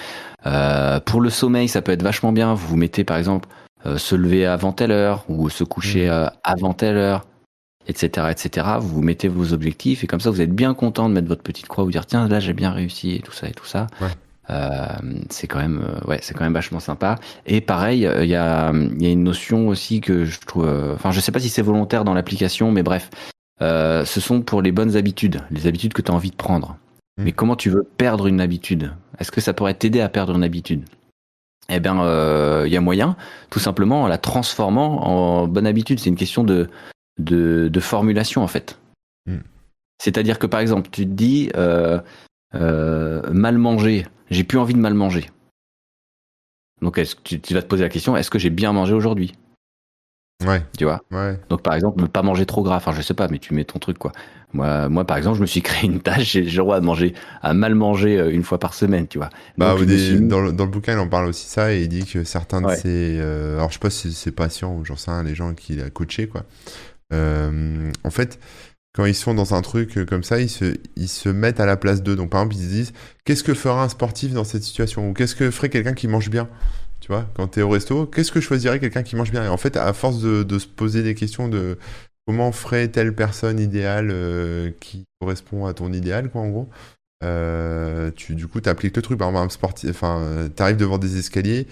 Euh, 0.47 1.01
pour 1.01 1.21
le 1.21 1.31
sommeil, 1.31 1.69
ça 1.69 1.83
peut 1.83 1.93
être 1.93 2.03
vachement 2.03 2.33
bien. 2.33 2.55
Vous 2.55 2.67
vous 2.69 2.77
mettez 2.77 3.05
par 3.05 3.17
exemple 3.17 3.49
euh, 3.87 3.99
se 3.99 4.15
lever 4.15 4.47
avant 4.47 4.73
telle 4.73 4.93
heure 4.93 5.25
ou 5.29 5.49
se 5.51 5.65
coucher 5.65 6.07
Mhm. 6.07 6.13
euh, 6.13 6.27
avant 6.45 6.73
telle 6.73 6.97
heure, 6.97 7.27
etc., 7.89 8.29
etc. 8.31 8.67
Vous 8.81 8.89
vous 8.89 9.03
mettez 9.03 9.29
vos 9.29 9.53
objectifs 9.53 10.05
et 10.05 10.07
comme 10.07 10.21
ça, 10.21 10.31
vous 10.31 10.41
êtes 10.41 10.55
bien 10.55 10.73
content 10.75 11.09
de 11.09 11.15
mettre 11.15 11.29
votre 11.29 11.43
petite 11.43 11.67
croix, 11.69 11.83
vous 11.85 11.91
dire 11.91 12.07
tiens 12.07 12.29
là 12.29 12.39
j'ai 12.41 12.53
bien 12.53 12.71
réussi 12.71 13.13
et 13.17 13.21
tout 13.21 13.33
ça 13.33 13.49
et 13.49 13.53
tout 13.53 13.67
ça. 13.67 13.87
Ouais. 14.01 14.09
Euh, 14.53 14.87
c'est 15.31 15.47
quand 15.47 15.61
même 15.61 15.83
euh, 15.83 16.07
ouais 16.09 16.19
c'est 16.21 16.35
quand 16.35 16.45
même 16.45 16.53
vachement 16.53 16.81
sympa 16.81 17.17
et 17.47 17.61
pareil 17.61 18.07
euh, 18.07 18.23
il 18.25 18.29
y 18.29 18.37
a 18.37 18.73
il 18.73 19.03
y 19.03 19.07
a 19.07 19.11
une 19.11 19.23
notion 19.23 19.69
aussi 19.69 20.01
que 20.01 20.25
je 20.25 20.41
trouve 20.41 20.69
enfin 20.95 21.11
je 21.11 21.21
sais 21.21 21.33
pas 21.33 21.41
si 21.41 21.49
c'est 21.49 21.63
volontaire 21.63 22.05
dans 22.05 22.13
l'application 22.13 22.71
mais 22.71 22.83
bref 22.83 23.09
euh, 23.63 24.05
ce 24.05 24.21
sont 24.21 24.43
pour 24.43 24.61
les 24.61 24.73
bonnes 24.73 24.97
habitudes 24.97 25.41
les 25.51 25.67
habitudes 25.67 25.95
que 25.95 26.03
tu 26.03 26.11
as 26.11 26.15
envie 26.15 26.31
de 26.31 26.37
prendre 26.37 26.77
Mm. 27.19 27.25
mais 27.25 27.33
comment 27.33 27.57
tu 27.57 27.71
veux 27.71 27.83
perdre 27.83 28.27
une 28.27 28.41
habitude? 28.41 28.95
Est-ce 29.19 29.31
que 29.31 29.41
ça 29.41 29.53
pourrait 29.53 29.75
t'aider 29.75 30.01
à 30.01 30.09
perdre 30.09 30.35
une 30.35 30.45
habitude? 30.45 30.85
Eh 31.69 31.79
bien, 31.79 31.95
il 32.67 32.73
y 32.73 32.77
a 32.77 32.81
moyen, 32.81 33.17
tout 33.49 33.61
simplement 33.61 34.03
en 34.03 34.07
la 34.09 34.19
transformant 34.19 35.07
en 35.07 35.47
bonne 35.47 35.67
habitude. 35.67 36.01
C'est 36.01 36.11
une 36.11 36.17
question 36.17 36.45
de, 36.45 36.69
de, 37.19 37.81
formulation, 37.81 38.43
en 38.43 38.49
fait. 38.49 38.79
Hmm. 39.27 39.39
C'est-à-dire 40.03 40.39
que, 40.39 40.47
par 40.47 40.61
exemple, 40.61 40.89
tu 40.91 41.07
te 41.07 41.13
dis 41.13 41.51
mal 42.55 43.59
manger, 43.59 44.07
j'ai 44.31 44.45
plus 44.45 44.59
envie 44.59 44.75
de 44.75 44.79
mal 44.79 44.95
manger. 44.95 45.27
Donc, 46.83 46.99
est-ce 46.99 47.15
que 47.15 47.37
tu, 47.37 47.55
vas 47.55 47.63
te 47.63 47.69
poser 47.69 47.85
la 47.85 47.89
question 47.89 48.17
est-ce 48.17 48.31
que 48.31 48.39
j'ai 48.39 48.51
bien 48.51 48.73
mangé 48.73 48.93
aujourd'hui? 48.93 49.33
Ouais. 50.45 50.63
Tu 50.77 50.85
vois? 50.85 51.03
Ouais. 51.13 51.39
Donc, 51.49 51.63
par 51.63 51.75
exemple, 51.75 52.03
ne 52.03 52.09
pas 52.09 52.23
manger 52.23 52.45
trop 52.47 52.63
gras. 52.63 52.77
Enfin, 52.77 52.93
je 52.93 53.01
sais 53.01 53.15
pas, 53.15 53.29
mais 53.29 53.39
tu 53.39 53.55
mets 53.55 53.65
ton 53.65 53.79
truc, 53.79 53.99
quoi. 53.99 54.11
Moi, 54.53 54.89
moi 54.89 55.07
par 55.07 55.17
exemple, 55.17 55.37
je 55.37 55.43
me 55.43 55.47
suis 55.47 55.63
créé 55.63 55.89
une 55.89 56.01
tâche, 56.01 56.33
j'ai 56.33 56.43
le 56.43 56.57
droit 56.57 56.81
de 56.81 56.85
manger, 56.85 57.15
à 57.41 57.55
mal 57.55 57.75
manger 57.75 58.19
euh, 58.19 58.31
une 58.31 58.43
fois 58.43 58.59
par 58.59 58.75
semaine, 58.75 59.07
tu 59.07 59.19
vois. 59.19 59.31
Bah, 59.57 59.75
dans, 59.75 60.41
le, 60.41 60.53
dans, 60.53 60.65
le, 60.65 60.71
bouquin, 60.71 60.93
il 60.93 60.99
en 60.99 61.09
parle 61.09 61.27
aussi 61.29 61.47
ça 61.49 61.73
et 61.73 61.83
il 61.83 61.89
dit 61.89 62.05
que 62.05 62.25
certains 62.25 62.61
de 62.61 62.75
ses. 62.75 63.19
Euh, 63.21 63.57
alors, 63.57 63.69
je 63.69 63.75
sais 63.75 63.81
pas 63.81 63.91
si 63.91 64.13
c'est 64.13 64.33
patients 64.33 64.75
ou 64.75 64.85
j'en 64.85 64.97
sais 64.97 65.11
rien, 65.11 65.23
les 65.23 65.35
gens 65.35 65.55
qu'il 65.55 65.81
a 65.81 65.89
coaché, 65.89 66.27
quoi. 66.27 66.43
Euh, 67.13 67.91
en 68.05 68.11
fait, 68.11 68.41
quand 68.95 69.07
ils 69.07 69.15
sont 69.15 69.35
dans 69.35 69.55
un 69.55 69.63
truc 69.63 70.05
comme 70.07 70.23
ça, 70.23 70.41
ils 70.41 70.51
se, 70.51 70.77
ils 70.97 71.09
se 71.09 71.29
mettent 71.29 71.61
à 71.61 71.67
la 71.67 71.77
place 71.77 72.03
d'eux. 72.03 72.17
Donc, 72.17 72.31
par 72.31 72.43
exemple, 72.43 72.57
ils 72.57 72.65
se 72.65 72.71
disent 72.71 72.93
qu'est-ce 73.25 73.43
que 73.43 73.55
fera 73.55 73.83
un 73.83 73.89
sportif 73.89 74.33
dans 74.33 74.45
cette 74.45 74.63
situation? 74.63 75.09
Ou 75.09 75.15
qu'est-ce 75.15 75.35
que 75.35 75.51
ferait 75.51 75.71
quelqu'un 75.71 75.95
qui 75.95 76.09
mange 76.09 76.31
bien? 76.31 76.49
Tu 77.01 77.09
vois, 77.09 77.27
quand 77.35 77.49
tu 77.49 77.61
es 77.61 77.63
au 77.63 77.71
resto, 77.71 78.07
qu'est-ce 78.07 78.31
que 78.31 78.41
choisirait 78.41 78.79
quelqu'un 78.79 79.03
qui 79.03 79.17
mange 79.17 79.31
bien? 79.31 79.45
Et 79.45 79.49
en 79.49 79.57
fait, 79.57 79.77
à 79.77 79.93
force 79.93 80.21
de, 80.21 80.43
de, 80.43 80.59
se 80.59 80.67
poser 80.69 81.03
des 81.03 81.15
questions 81.15 81.49
de 81.49 81.79
comment 82.27 82.53
ferait 82.53 82.89
telle 82.89 83.15
personne 83.15 83.59
idéale 83.59 84.11
euh, 84.13 84.71
qui 84.79 85.05
correspond 85.21 85.67
à 85.67 85.75
ton 85.75 85.93
idéal, 85.93 86.31
quoi, 86.31 86.43
en 86.43 86.49
gros, 86.51 86.69
euh, 87.25 88.11
tu, 88.15 88.35
du 88.35 88.47
coup, 88.47 88.61
tu 88.61 88.69
appliques 88.69 88.95
le 88.95 89.03
truc. 89.03 89.19
Par 89.19 89.31
exemple, 89.31 89.47
un 89.47 89.51
sportif, 89.51 89.91
enfin, 89.91 90.49
tu 90.55 90.63
arrives 90.63 90.77
devant 90.77 90.99
des 90.99 91.19
escaliers 91.19 91.67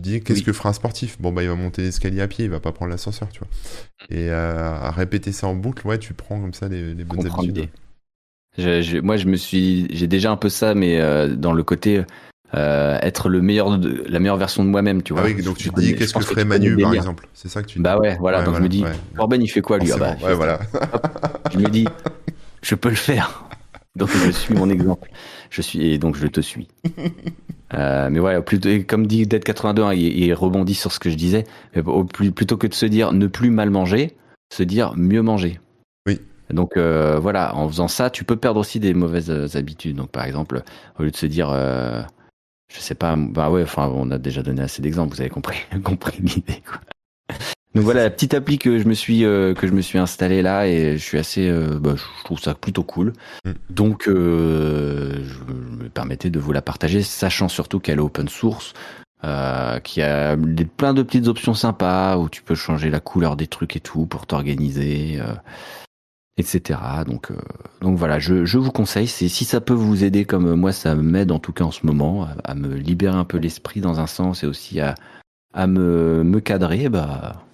dis 0.00 0.20
qu'est-ce 0.20 0.42
que 0.42 0.52
fera 0.52 0.70
un 0.70 0.72
sportif? 0.72 1.20
Bon 1.20 1.32
bah 1.32 1.42
il 1.42 1.48
va 1.48 1.54
monter 1.54 1.82
l'escalier 1.82 2.20
à 2.20 2.28
pied, 2.28 2.44
il 2.44 2.50
va 2.50 2.60
pas 2.60 2.72
prendre 2.72 2.90
l'ascenseur, 2.90 3.28
tu 3.30 3.40
vois. 3.40 3.48
Et 4.08 4.30
euh, 4.30 4.74
à 4.74 4.90
répéter 4.90 5.32
ça 5.32 5.46
en 5.46 5.54
boucle, 5.54 5.86
ouais, 5.86 5.98
tu 5.98 6.14
prends 6.14 6.40
comme 6.40 6.54
ça 6.54 6.68
les, 6.68 6.94
bonnes 6.94 7.26
habitudes. 7.26 7.68
moi 9.02 9.16
je 9.16 9.26
me 9.26 9.36
suis, 9.36 9.86
j'ai 9.94 10.06
déjà 10.06 10.30
un 10.30 10.36
peu 10.36 10.48
ça, 10.48 10.74
mais 10.74 11.00
euh, 11.00 11.34
dans 11.34 11.52
le 11.52 11.62
côté 11.62 12.04
euh, 12.54 12.98
être 13.02 13.28
le 13.28 13.40
meilleur, 13.40 13.78
de, 13.78 14.04
la 14.08 14.18
meilleure 14.18 14.36
version 14.36 14.64
de 14.64 14.68
moi-même, 14.68 15.02
tu 15.02 15.12
ah 15.16 15.20
vois. 15.20 15.30
oui, 15.30 15.42
donc 15.42 15.56
tu 15.58 15.70
te 15.70 15.80
dis 15.80 15.94
qu'est-ce 15.94 16.14
que 16.14 16.24
ferait 16.24 16.44
Manu 16.44 16.76
par 16.76 16.94
exemple? 16.94 17.28
C'est 17.34 17.48
ça 17.48 17.62
que 17.62 17.68
tu. 17.68 17.80
Bah 17.80 17.98
ouais, 17.98 18.16
voilà. 18.18 18.42
donc 18.42 18.56
je 18.56 18.62
me 18.62 18.68
dis, 18.68 18.84
Orban 19.18 19.36
il 19.36 19.48
fait 19.48 19.62
quoi 19.62 19.78
lui? 19.78 19.92
Ah 19.92 19.96
bah, 19.96 20.16
Ouais, 20.22 20.34
voilà. 20.34 20.60
je 21.52 21.58
me 21.58 21.68
dis, 21.68 21.86
je 22.62 22.74
peux 22.74 22.90
le 22.90 22.96
faire. 22.96 23.44
Donc 23.96 24.08
je 24.24 24.30
suis 24.30 24.54
mon 24.54 24.70
exemple. 24.70 25.10
Je 25.50 25.62
suis 25.62 25.84
et 25.92 25.98
donc 25.98 26.16
je 26.16 26.26
te 26.26 26.40
suis. 26.40 26.68
Euh, 27.74 28.10
mais 28.10 28.18
voilà, 28.18 28.42
plutôt, 28.42 28.68
comme 28.84 29.06
dit 29.06 29.28
Dead 29.28 29.44
82, 29.44 29.82
hein, 29.84 29.94
il, 29.94 30.34
rebondit 30.34 30.74
sur 30.74 30.90
ce 30.90 30.98
que 30.98 31.08
je 31.08 31.14
disais. 31.14 31.44
plutôt 32.34 32.56
que 32.56 32.66
de 32.66 32.74
se 32.74 32.84
dire 32.84 33.12
ne 33.12 33.28
plus 33.28 33.50
mal 33.50 33.70
manger, 33.70 34.16
se 34.52 34.64
dire 34.64 34.94
mieux 34.96 35.22
manger. 35.22 35.60
Oui. 36.04 36.20
Donc 36.50 36.76
euh, 36.76 37.20
voilà, 37.20 37.54
en 37.54 37.68
faisant 37.68 37.86
ça, 37.86 38.10
tu 38.10 38.24
peux 38.24 38.34
perdre 38.34 38.58
aussi 38.58 38.80
des 38.80 38.92
mauvaises 38.92 39.56
habitudes. 39.56 39.94
Donc 39.94 40.10
par 40.10 40.24
exemple, 40.24 40.64
au 40.98 41.04
lieu 41.04 41.12
de 41.12 41.16
se 41.16 41.26
dire, 41.26 41.48
euh, 41.50 42.02
je 42.74 42.80
sais 42.80 42.96
pas, 42.96 43.14
bah 43.16 43.50
ouais, 43.50 43.62
enfin 43.62 43.88
on 43.94 44.10
a 44.10 44.18
déjà 44.18 44.42
donné 44.42 44.62
assez 44.62 44.82
d'exemples, 44.82 45.14
vous 45.14 45.20
avez 45.20 45.30
compris, 45.30 45.58
compris 45.84 46.18
l'idée. 46.22 46.62
Donc 47.74 47.84
voilà 47.84 48.02
la 48.02 48.10
petite 48.10 48.34
appli 48.34 48.58
que 48.58 48.80
je 48.80 48.88
me 48.88 48.94
suis 48.94 49.24
euh, 49.24 49.54
que 49.54 49.68
je 49.68 49.72
me 49.72 49.80
suis 49.80 49.98
installée 49.98 50.42
là 50.42 50.66
et 50.66 50.98
je 50.98 51.02
suis 51.02 51.18
assez 51.18 51.48
euh, 51.48 51.78
bah, 51.78 51.94
je 51.94 52.24
trouve 52.24 52.40
ça 52.40 52.54
plutôt 52.54 52.82
cool. 52.82 53.12
Mm. 53.44 53.52
Donc 53.70 54.08
euh, 54.08 55.22
je 55.22 55.84
me 55.84 55.88
permettais 55.88 56.30
de 56.30 56.40
vous 56.40 56.52
la 56.52 56.62
partager, 56.62 57.02
sachant 57.02 57.48
surtout 57.48 57.78
qu'elle 57.78 57.98
est 57.98 58.02
open 58.02 58.28
source, 58.28 58.72
euh, 59.22 59.78
qui 59.80 60.02
a 60.02 60.36
plein 60.76 60.94
de 60.94 61.02
petites 61.02 61.28
options 61.28 61.54
sympas 61.54 62.16
où 62.16 62.28
tu 62.28 62.42
peux 62.42 62.56
changer 62.56 62.90
la 62.90 62.98
couleur 62.98 63.36
des 63.36 63.46
trucs 63.46 63.76
et 63.76 63.80
tout 63.80 64.04
pour 64.04 64.26
t'organiser, 64.26 65.20
etc. 66.38 66.80
Donc 67.06 67.30
donc 67.82 67.96
voilà, 67.96 68.18
je, 68.18 68.44
je 68.46 68.58
vous 68.58 68.72
conseille, 68.72 69.06
c'est 69.06 69.28
si 69.28 69.44
ça 69.44 69.60
peut 69.60 69.74
vous 69.74 70.02
aider 70.02 70.24
comme 70.24 70.56
moi 70.56 70.72
ça 70.72 70.96
m'aide 70.96 71.30
en 71.30 71.38
tout 71.38 71.52
cas 71.52 71.64
en 71.64 71.70
ce 71.70 71.86
moment 71.86 72.26
à, 72.42 72.54
me 72.56 72.74
libérer 72.74 73.16
un 73.16 73.24
peu 73.24 73.38
l'esprit 73.38 73.80
dans 73.80 74.00
un 74.00 74.08
sens 74.08 74.42
et 74.42 74.48
aussi 74.48 74.80
à 74.80 74.96
à 75.54 75.68
me 75.68 76.24
me 76.24 76.40
cadrer, 76.40 76.88
bah 76.88 77.44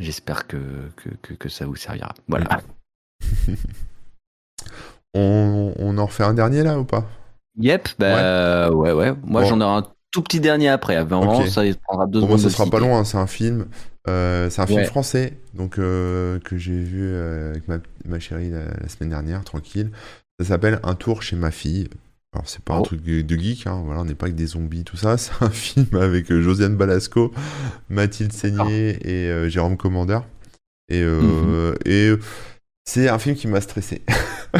J'espère 0.00 0.46
que, 0.46 0.56
que, 0.96 1.34
que, 1.34 1.48
ça 1.48 1.66
vous 1.66 1.76
servira. 1.76 2.14
Voilà. 2.26 2.60
on, 5.14 5.72
on, 5.76 5.98
en 5.98 6.06
refait 6.06 6.24
un 6.24 6.34
dernier 6.34 6.62
là 6.62 6.78
ou 6.78 6.84
pas? 6.84 7.06
Yep, 7.58 7.88
bah 7.98 8.70
ouais, 8.70 8.92
ouais. 8.92 9.14
Moi 9.24 9.44
j'en 9.44 9.60
ai 9.60 9.64
un 9.64 9.86
tout 10.10 10.22
petit 10.22 10.40
dernier 10.40 10.68
après. 10.68 10.96
Avant, 10.96 11.46
ça 11.46 11.62
prendra 11.84 12.06
deux 12.06 12.20
secondes. 12.20 12.40
Ça 12.40 12.50
sera 12.50 12.66
pas 12.66 12.80
long, 12.80 12.96
hein. 12.96 13.04
c'est 13.04 13.18
un 13.18 13.26
film. 13.26 13.66
Euh, 14.08 14.48
c'est 14.48 14.62
un 14.62 14.66
film 14.66 14.84
français 14.84 15.36
donc, 15.52 15.78
euh, 15.78 16.38
que 16.40 16.56
j'ai 16.56 16.78
vu 16.78 17.12
euh, 17.12 17.50
avec 17.50 17.68
ma, 17.68 17.78
ma 18.06 18.18
chérie 18.18 18.50
la, 18.50 18.88
semaine 18.88 19.10
dernière, 19.10 19.44
tranquille. 19.44 19.90
Ça 20.40 20.46
s'appelle 20.46 20.80
Un 20.82 20.94
tour 20.94 21.22
chez 21.22 21.36
ma 21.36 21.50
fille. 21.50 21.88
Alors 22.32 22.48
c'est 22.48 22.62
pas 22.62 22.74
un 22.74 22.80
oh. 22.80 22.82
truc 22.82 23.02
de 23.02 23.36
geek, 23.36 23.66
hein, 23.66 23.82
voilà, 23.84 24.02
on 24.02 24.04
n'est 24.04 24.14
pas 24.14 24.26
avec 24.26 24.36
des 24.36 24.46
zombies, 24.46 24.84
tout 24.84 24.96
ça. 24.96 25.16
C'est 25.18 25.32
un 25.40 25.50
film 25.50 25.88
avec 25.94 26.30
euh, 26.30 26.40
Josiane 26.40 26.76
Balasco, 26.76 27.32
Mathilde 27.88 28.32
Seigné 28.32 28.98
et 29.02 29.28
euh, 29.28 29.48
Jérôme 29.48 29.76
Commandeur. 29.76 30.24
Et, 30.88 31.02
euh, 31.02 31.72
mhm. 31.72 31.76
et 31.86 32.12
c'est 32.84 33.08
un 33.08 33.20
film 33.20 33.36
qui 33.36 33.46
m'a 33.46 33.60
stressé. 33.60 34.02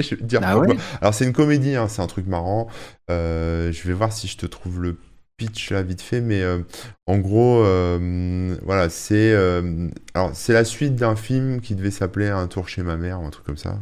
je 0.00 0.10
vais 0.10 0.16
te 0.16 0.24
dire 0.24 0.40
ah 0.42 0.60
Alors 1.00 1.14
c'est 1.14 1.24
une 1.24 1.32
comédie, 1.32 1.76
hein, 1.76 1.86
c'est 1.86 2.02
un 2.02 2.08
truc 2.08 2.26
marrant. 2.26 2.68
je 3.08 3.82
vais 3.86 3.92
voir 3.92 4.12
si 4.12 4.26
je 4.26 4.36
te 4.36 4.46
trouve 4.46 4.82
le 4.82 4.98
pitch 5.36 5.70
là 5.70 5.82
vite 5.82 6.00
fait, 6.00 6.20
mais 6.20 6.42
en 7.06 7.18
gros, 7.18 7.62
voilà, 8.64 8.88
c'est 8.88 9.32
alors 10.14 10.30
c'est 10.34 10.54
la 10.54 10.64
suite 10.64 10.96
d'un 10.96 11.14
film 11.14 11.60
qui 11.60 11.76
devait 11.76 11.92
s'appeler 11.92 12.26
Un 12.26 12.48
tour 12.48 12.68
chez 12.68 12.82
ma 12.82 12.96
mère 12.96 13.20
ou 13.20 13.26
un 13.26 13.30
truc 13.30 13.46
comme 13.46 13.56
ça. 13.56 13.78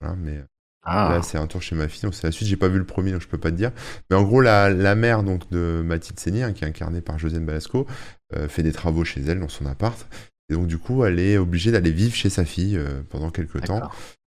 Voilà, 0.00 0.14
mais 0.16 0.40
ah. 0.88 1.08
Là, 1.10 1.22
c'est 1.22 1.38
un 1.38 1.46
tour 1.46 1.62
chez 1.62 1.74
ma 1.74 1.88
fille, 1.88 2.02
donc 2.02 2.14
c'est 2.14 2.26
la 2.26 2.32
suite. 2.32 2.48
J'ai 2.48 2.56
pas 2.56 2.68
vu 2.68 2.78
le 2.78 2.84
premier, 2.84 3.12
donc 3.12 3.20
je 3.20 3.28
peux 3.28 3.38
pas 3.38 3.50
te 3.50 3.56
dire. 3.56 3.70
Mais 4.10 4.16
en 4.16 4.22
gros, 4.22 4.40
la, 4.40 4.70
la 4.70 4.94
mère 4.94 5.22
donc 5.22 5.50
de 5.50 5.82
Mathilde 5.84 6.18
Seigné, 6.18 6.42
hein, 6.42 6.52
qui 6.52 6.64
est 6.64 6.66
incarnée 6.66 7.00
par 7.00 7.18
Josiane 7.18 7.44
Balasco, 7.44 7.86
euh, 8.34 8.48
fait 8.48 8.62
des 8.62 8.72
travaux 8.72 9.04
chez 9.04 9.20
elle 9.20 9.40
dans 9.40 9.48
son 9.48 9.66
appart. 9.66 10.06
Et 10.50 10.54
donc, 10.54 10.66
du 10.66 10.78
coup, 10.78 11.04
elle 11.04 11.18
est 11.18 11.36
obligée 11.36 11.70
d'aller 11.70 11.92
vivre 11.92 12.14
chez 12.14 12.30
sa 12.30 12.44
fille 12.44 12.76
euh, 12.76 13.02
pendant 13.10 13.30
quelques 13.30 13.62
temps. 13.62 13.82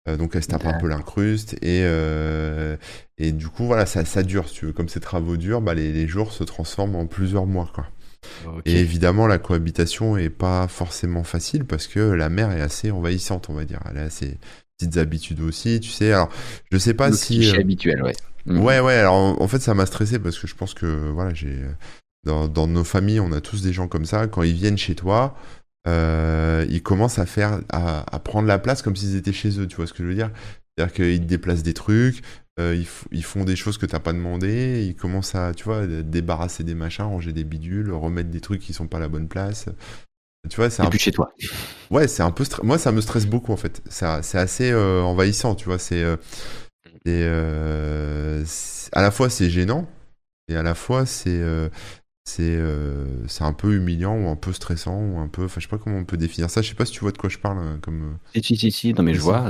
Euh, 0.08 0.16
donc, 0.16 0.34
elle 0.34 0.42
se 0.42 0.48
tape 0.48 0.66
un 0.66 0.78
peu 0.78 0.88
l'incruste. 0.88 1.56
Et, 1.62 1.84
et 3.18 3.32
du 3.32 3.48
coup, 3.48 3.66
voilà, 3.66 3.86
ça, 3.86 4.04
ça 4.04 4.22
dure, 4.22 4.48
si 4.48 4.54
tu 4.56 4.66
veux. 4.66 4.72
Comme 4.72 4.88
ces 4.88 5.00
travaux 5.00 5.36
durent, 5.36 5.60
bah, 5.60 5.74
les, 5.74 5.92
les 5.92 6.08
jours 6.08 6.32
se 6.32 6.44
transforment 6.44 6.96
en 6.96 7.06
plusieurs 7.06 7.46
mois, 7.46 7.70
quoi. 7.74 7.86
Et 8.64 8.80
évidemment, 8.80 9.28
la 9.28 9.38
cohabitation 9.38 10.16
est 10.16 10.28
pas 10.28 10.66
forcément 10.66 11.22
facile 11.22 11.64
parce 11.64 11.86
que 11.86 12.00
la 12.00 12.28
mère 12.28 12.50
est 12.50 12.60
assez 12.60 12.90
envahissante, 12.90 13.48
on 13.48 13.54
va 13.54 13.64
dire. 13.64 13.80
Elle 13.88 13.98
est 13.98 14.02
assez 14.02 14.38
petites 14.78 14.96
habitudes 14.96 15.40
aussi, 15.40 15.80
tu 15.80 15.90
sais. 15.90 16.12
Alors, 16.12 16.30
je 16.70 16.78
sais 16.78 16.94
pas 16.94 17.12
si. 17.12 17.50
Euh... 17.50 17.60
habituel, 17.60 18.02
ouais. 18.02 18.14
Mhm. 18.46 18.60
Ouais, 18.60 18.80
ouais. 18.80 18.94
Alors, 18.94 19.40
en, 19.40 19.48
fait, 19.48 19.60
ça 19.60 19.74
m'a 19.74 19.86
stressé 19.86 20.18
parce 20.18 20.38
que 20.38 20.46
je 20.46 20.54
pense 20.54 20.74
que, 20.74 20.86
voilà, 21.10 21.34
j'ai. 21.34 21.56
Dans, 22.24 22.48
dans, 22.48 22.66
nos 22.66 22.84
familles, 22.84 23.20
on 23.20 23.32
a 23.32 23.40
tous 23.40 23.62
des 23.62 23.72
gens 23.72 23.88
comme 23.88 24.04
ça. 24.04 24.26
Quand 24.26 24.42
ils 24.42 24.54
viennent 24.54 24.76
chez 24.76 24.94
toi, 24.94 25.36
euh, 25.86 26.66
ils 26.68 26.82
commencent 26.82 27.18
à 27.18 27.26
faire, 27.26 27.60
à, 27.70 28.04
à, 28.14 28.18
prendre 28.18 28.48
la 28.48 28.58
place 28.58 28.82
comme 28.82 28.96
s'ils 28.96 29.16
étaient 29.16 29.32
chez 29.32 29.60
eux. 29.60 29.66
Tu 29.66 29.76
vois 29.76 29.86
ce 29.86 29.92
que 29.92 30.02
je 30.02 30.08
veux 30.08 30.14
dire? 30.14 30.30
C'est-à-dire 30.76 30.94
qu'ils 30.94 31.26
déplacent 31.26 31.62
des 31.62 31.74
trucs, 31.74 32.22
euh, 32.60 32.74
ils, 32.76 32.86
ils, 33.12 33.24
font 33.24 33.44
des 33.44 33.56
choses 33.56 33.78
que 33.78 33.86
t'as 33.86 34.00
pas 34.00 34.12
demandé, 34.12 34.84
ils 34.86 34.96
commencent 34.96 35.34
à, 35.34 35.54
tu 35.54 35.64
vois, 35.64 35.86
débarrasser 35.86 36.64
des 36.64 36.74
machins, 36.74 37.04
ranger 37.04 37.32
des 37.32 37.44
bidules, 37.44 37.92
remettre 37.92 38.30
des 38.30 38.40
trucs 38.40 38.60
qui 38.60 38.72
sont 38.72 38.88
pas 38.88 38.98
à 38.98 39.00
la 39.00 39.08
bonne 39.08 39.28
place. 39.28 39.66
Tu 40.48 40.56
vois, 40.56 40.70
c'est 40.70 40.82
un... 40.82 40.90
chez 40.90 41.12
toi. 41.12 41.32
Ouais, 41.90 42.08
c'est 42.08 42.22
un 42.22 42.30
peu 42.30 42.44
moi 42.62 42.78
ça 42.78 42.92
me 42.92 43.00
stresse 43.00 43.26
beaucoup 43.26 43.52
en 43.52 43.56
fait. 43.56 43.82
C'est 43.88 44.38
assez 44.38 44.70
euh, 44.70 45.02
envahissant, 45.02 45.54
tu 45.54 45.66
vois. 45.66 45.78
C'est 45.78 46.02
euh, 46.02 46.16
euh, 47.06 48.44
à 48.92 49.02
la 49.02 49.10
fois 49.10 49.30
c'est 49.30 49.48
gênant 49.48 49.86
et 50.48 50.56
à 50.56 50.62
la 50.62 50.74
fois 50.74 51.06
c'est 51.06 51.42
c'est 52.24 52.58
c'est 53.26 53.44
un 53.44 53.52
peu 53.52 53.74
humiliant 53.74 54.16
ou 54.16 54.28
un 54.28 54.36
peu 54.36 54.52
stressant 54.52 55.00
ou 55.00 55.18
un 55.18 55.28
peu. 55.28 55.44
Enfin, 55.44 55.60
je 55.60 55.66
sais 55.66 55.70
pas 55.70 55.78
comment 55.78 55.98
on 55.98 56.04
peut 56.04 56.16
définir 56.16 56.50
ça. 56.50 56.62
Je 56.62 56.68
sais 56.68 56.74
pas 56.74 56.84
si 56.84 56.92
tu 56.92 57.00
vois 57.00 57.12
de 57.12 57.18
quoi 57.18 57.30
je 57.30 57.38
parle 57.38 57.80
comme. 57.80 58.18
Si 58.34 58.56
si 58.56 58.70
si, 58.70 58.94
non 58.94 59.02
mais 59.02 59.14
je 59.14 59.20
vois 59.20 59.48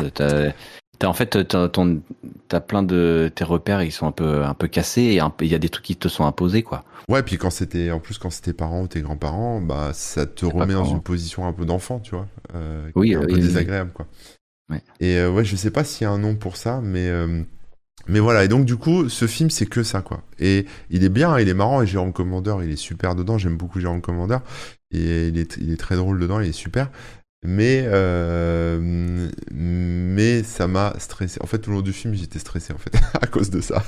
en 1.05 1.13
fait, 1.13 1.39
t'as 1.47 2.61
plein 2.61 2.83
de 2.83 3.31
tes 3.35 3.45
repères, 3.45 3.83
ils 3.83 3.93
sont 3.93 4.07
un 4.07 4.13
peu 4.13 4.45
un 4.45 4.55
peu 4.55 4.69
cassés 4.69 5.03
et 5.03 5.21
il 5.41 5.49
y 5.49 5.55
a 5.55 5.59
des 5.59 5.69
trucs 5.69 5.85
qui 5.85 5.97
te 5.97 6.09
sont 6.09 6.25
imposés, 6.25 6.63
quoi. 6.63 6.85
Ouais, 7.09 7.23
puis 7.23 7.39
quand 7.39 7.51
c'était 7.51 7.91
en 7.91 8.01
plus 8.01 8.19
quand 8.19 8.31
c'était 8.31 8.53
parents 8.53 8.83
ou 8.83 8.89
tes 8.89 9.01
grands-parents, 9.01 9.61
bah 9.61 9.93
ça 9.95 10.27
te 10.27 10.45
remet 10.45 10.75
dans 10.75 10.85
une 10.85 11.01
position 11.01 11.47
un 11.47 11.53
peu 11.53 11.65
d'enfant, 11.65 12.01
tu 12.01 12.15
vois. 12.15 12.27
Euh, 12.55 12.91
oui, 12.95 13.15
un 13.15 13.21
peu 13.21 13.39
désagréable, 13.39 13.93
quoi. 13.93 14.07
Et 15.01 15.17
euh, 15.17 15.31
ouais, 15.31 15.45
je 15.45 15.57
sais 15.57 15.71
pas 15.71 15.85
s'il 15.85 16.05
y 16.05 16.07
a 16.07 16.11
un 16.11 16.19
nom 16.19 16.35
pour 16.37 16.57
ça, 16.57 16.81
mais 16.83 17.09
euh, 17.09 17.43
mais 18.07 18.21
voilà. 18.21 18.45
Et 18.45 18.49
donc 18.49 18.67
du 18.67 18.77
coup, 18.77 19.09
ce 19.09 19.27
film 19.27 19.49
c'est 19.49 19.67
que 19.67 19.83
ça, 19.83 20.03
quoi. 20.03 20.23
Et 20.39 20.67
il 20.91 21.05
est 21.05 21.09
bien, 21.09 21.39
il 21.39 21.49
est 21.49 21.55
marrant. 21.55 21.81
Et 21.81 21.87
Jérôme 21.87 22.13
Commandeur, 22.13 22.63
il 22.63 22.71
est 22.71 22.77
super 22.77 23.15
dedans. 23.15 23.39
J'aime 23.39 23.57
beaucoup 23.57 23.81
Jérôme 23.81 24.03
Commandeur. 24.03 24.43
Et 24.91 25.29
il 25.29 25.39
est, 25.39 25.57
il 25.59 25.73
est 25.73 25.77
très 25.77 25.97
drôle 25.97 26.19
dedans, 26.19 26.41
il 26.41 26.49
est 26.49 26.53
super. 26.53 26.91
Mais, 27.45 27.85
euh, 27.87 29.29
mais 29.53 30.43
ça 30.43 30.67
m'a 30.67 30.95
stressé. 30.99 31.41
En 31.43 31.47
fait, 31.47 31.59
tout 31.59 31.71
le 31.71 31.77
long 31.77 31.83
du 31.83 31.93
film, 31.93 32.15
j'étais 32.15 32.41
stressé 32.41 32.73
en 32.73 32.79
fait 32.79 32.91
à 33.23 33.27
cause 33.27 33.51
de 33.51 33.61
ça. 33.61 33.83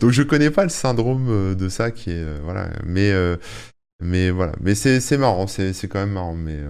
Donc 0.00 0.10
je 0.10 0.22
connais 0.22 0.50
pas 0.50 0.62
le 0.62 0.68
syndrome 0.68 1.26
euh, 1.28 1.54
de 1.54 1.68
ça 1.68 1.90
qui 1.90 2.10
est 2.10 2.24
voilà. 2.44 2.68
Mais 2.84 3.12
mais 4.00 4.30
voilà. 4.30 4.52
Mais 4.60 4.74
c'est 4.74 5.00
c'est 5.00 5.18
marrant. 5.18 5.46
C'est 5.46 5.72
c'est 5.72 5.88
quand 5.88 5.98
même 5.98 6.12
marrant. 6.12 6.34
Mais 6.34 6.60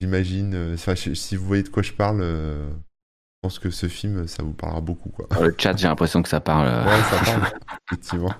j'imagine. 0.00 0.76
si 0.76 1.36
vous 1.36 1.46
voyez 1.46 1.64
de 1.64 1.68
quoi 1.68 1.82
je 1.82 1.92
parle. 1.92 2.22
Je 2.22 3.48
pense 3.48 3.58
que 3.58 3.70
ce 3.70 3.88
film, 3.88 4.28
ça 4.28 4.44
vous 4.44 4.52
parlera 4.52 4.80
beaucoup. 4.80 5.08
Quoi. 5.08 5.26
le 5.40 5.52
chat, 5.58 5.76
j'ai 5.76 5.88
l'impression 5.88 6.22
que 6.22 6.28
ça 6.28 6.38
parle. 6.38 6.68
Ouais, 6.86 7.02
ça 7.10 7.18
parle, 7.24 7.52
effectivement. 7.90 8.34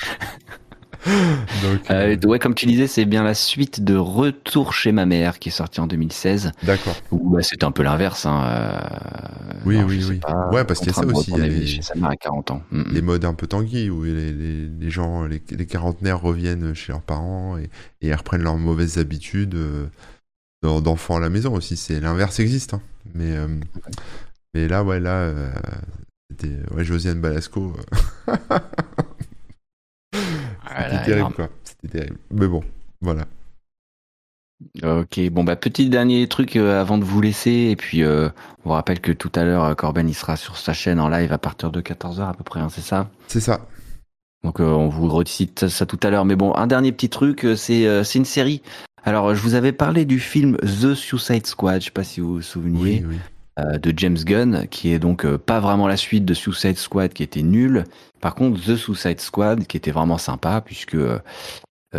Donc, 1.62 1.90
euh, 1.90 2.16
euh... 2.16 2.28
ouais, 2.28 2.38
comme 2.38 2.54
tu 2.54 2.66
disais, 2.66 2.86
c'est 2.86 3.04
bien 3.04 3.22
la 3.22 3.34
suite 3.34 3.82
de 3.82 3.96
Retour 3.96 4.72
chez 4.72 4.92
ma 4.92 5.06
mère 5.06 5.38
qui 5.38 5.48
est 5.48 5.52
sortie 5.52 5.80
en 5.80 5.86
2016. 5.86 6.52
D'accord. 6.62 6.96
Bah, 7.12 7.42
c'était 7.42 7.64
un 7.64 7.70
peu 7.70 7.82
l'inverse. 7.82 8.26
Hein. 8.26 8.42
Euh, 8.44 8.78
oui, 9.64 9.78
oui, 9.86 10.04
oui. 10.08 10.20
ouais, 10.52 10.64
parce 10.64 10.80
qu'il 10.80 10.88
y 10.88 10.90
a 10.90 10.94
ça 10.94 11.06
aussi. 11.06 11.30
Il 11.30 11.38
y 11.38 11.42
a 11.42 11.46
les, 11.46 11.66
chez 11.66 11.82
sa 11.82 11.94
mère 11.94 12.10
à 12.10 12.16
40 12.16 12.50
ans. 12.50 12.62
Mm, 12.70 12.80
mm. 12.80 12.84
Les 12.92 13.02
modes 13.02 13.24
un 13.24 13.34
peu 13.34 13.46
tanguy 13.46 13.90
où 13.90 14.02
les, 14.04 14.32
les, 14.32 14.66
les 14.66 14.90
gens, 14.90 15.24
les, 15.24 15.40
quarantenaires 15.40 16.20
reviennent 16.20 16.74
chez 16.74 16.92
leurs 16.92 17.02
parents 17.02 17.56
et, 17.58 17.70
et 18.00 18.14
reprennent 18.14 18.42
leurs 18.42 18.58
mauvaises 18.58 18.98
habitudes 18.98 19.54
euh, 19.54 19.86
d'enfants 20.62 21.16
à 21.16 21.20
la 21.20 21.30
maison 21.30 21.54
aussi. 21.54 21.76
C'est 21.76 22.00
l'inverse 22.00 22.40
existe, 22.40 22.74
hein. 22.74 22.80
mais 23.14 23.34
mais 24.54 24.66
là, 24.66 24.82
ouais, 24.82 24.98
là, 24.98 25.30
c'était 26.30 26.56
ouais, 26.74 26.84
Josiane 26.84 27.20
Balasco. 27.20 27.76
C'était 30.78 31.04
terrible, 31.04 31.34
quoi. 31.34 31.48
C'était 31.64 31.98
terrible. 31.98 32.18
Mais 32.30 32.46
bon, 32.46 32.62
voilà. 33.00 33.26
Ok, 34.82 35.20
bon 35.30 35.44
bah 35.44 35.54
petit 35.54 35.88
dernier 35.88 36.26
truc 36.26 36.56
euh, 36.56 36.80
avant 36.80 36.98
de 36.98 37.04
vous 37.04 37.20
laisser 37.20 37.68
et 37.70 37.76
puis 37.76 38.02
euh, 38.02 38.28
on 38.58 38.70
vous 38.70 38.74
rappelle 38.74 39.00
que 39.00 39.12
tout 39.12 39.30
à 39.36 39.44
l'heure 39.44 39.62
euh, 39.62 39.74
Corben 39.74 40.08
il 40.08 40.14
sera 40.14 40.36
sur 40.36 40.56
sa 40.56 40.72
chaîne 40.72 40.98
en 40.98 41.08
live 41.08 41.32
à 41.32 41.38
partir 41.38 41.70
de 41.70 41.80
14h 41.80 42.28
à 42.28 42.34
peu 42.34 42.42
près, 42.42 42.58
hein, 42.58 42.68
c'est 42.68 42.80
ça? 42.80 43.08
C'est 43.28 43.40
ça. 43.40 43.68
Donc 44.42 44.58
on 44.58 44.88
vous 44.88 45.08
recite 45.08 45.68
ça 45.68 45.86
tout 45.86 45.98
à 46.02 46.10
l'heure, 46.10 46.24
mais 46.24 46.34
bon 46.34 46.54
un 46.54 46.66
dernier 46.66 46.90
petit 46.90 47.08
truc, 47.08 47.46
c'est 47.56 48.04
c'est 48.04 48.18
une 48.18 48.24
série. 48.24 48.62
Alors 49.04 49.32
je 49.34 49.40
vous 49.42 49.54
avais 49.54 49.72
parlé 49.72 50.04
du 50.04 50.18
film 50.18 50.56
The 50.58 50.94
Suicide 50.94 51.46
Squad, 51.46 51.80
je 51.80 51.86
sais 51.86 51.90
pas 51.92 52.04
si 52.04 52.20
vous 52.20 52.34
vous 52.34 52.42
souveniez. 52.42 53.04
Oui, 53.04 53.04
oui. 53.10 53.16
Euh, 53.58 53.78
de 53.78 53.92
James 53.96 54.18
Gunn, 54.18 54.68
qui 54.68 54.92
est 54.92 55.00
donc 55.00 55.24
euh, 55.24 55.36
pas 55.36 55.58
vraiment 55.58 55.88
la 55.88 55.96
suite 55.96 56.24
de 56.24 56.34
Suicide 56.34 56.76
Squad 56.76 57.12
qui 57.12 57.24
était 57.24 57.42
nul. 57.42 57.84
Par 58.20 58.36
contre, 58.36 58.60
The 58.60 58.76
Suicide 58.76 59.20
Squad 59.20 59.66
qui 59.66 59.76
était 59.76 59.90
vraiment 59.90 60.18
sympa 60.18 60.60
puisque 60.60 60.94
euh, 60.94 61.18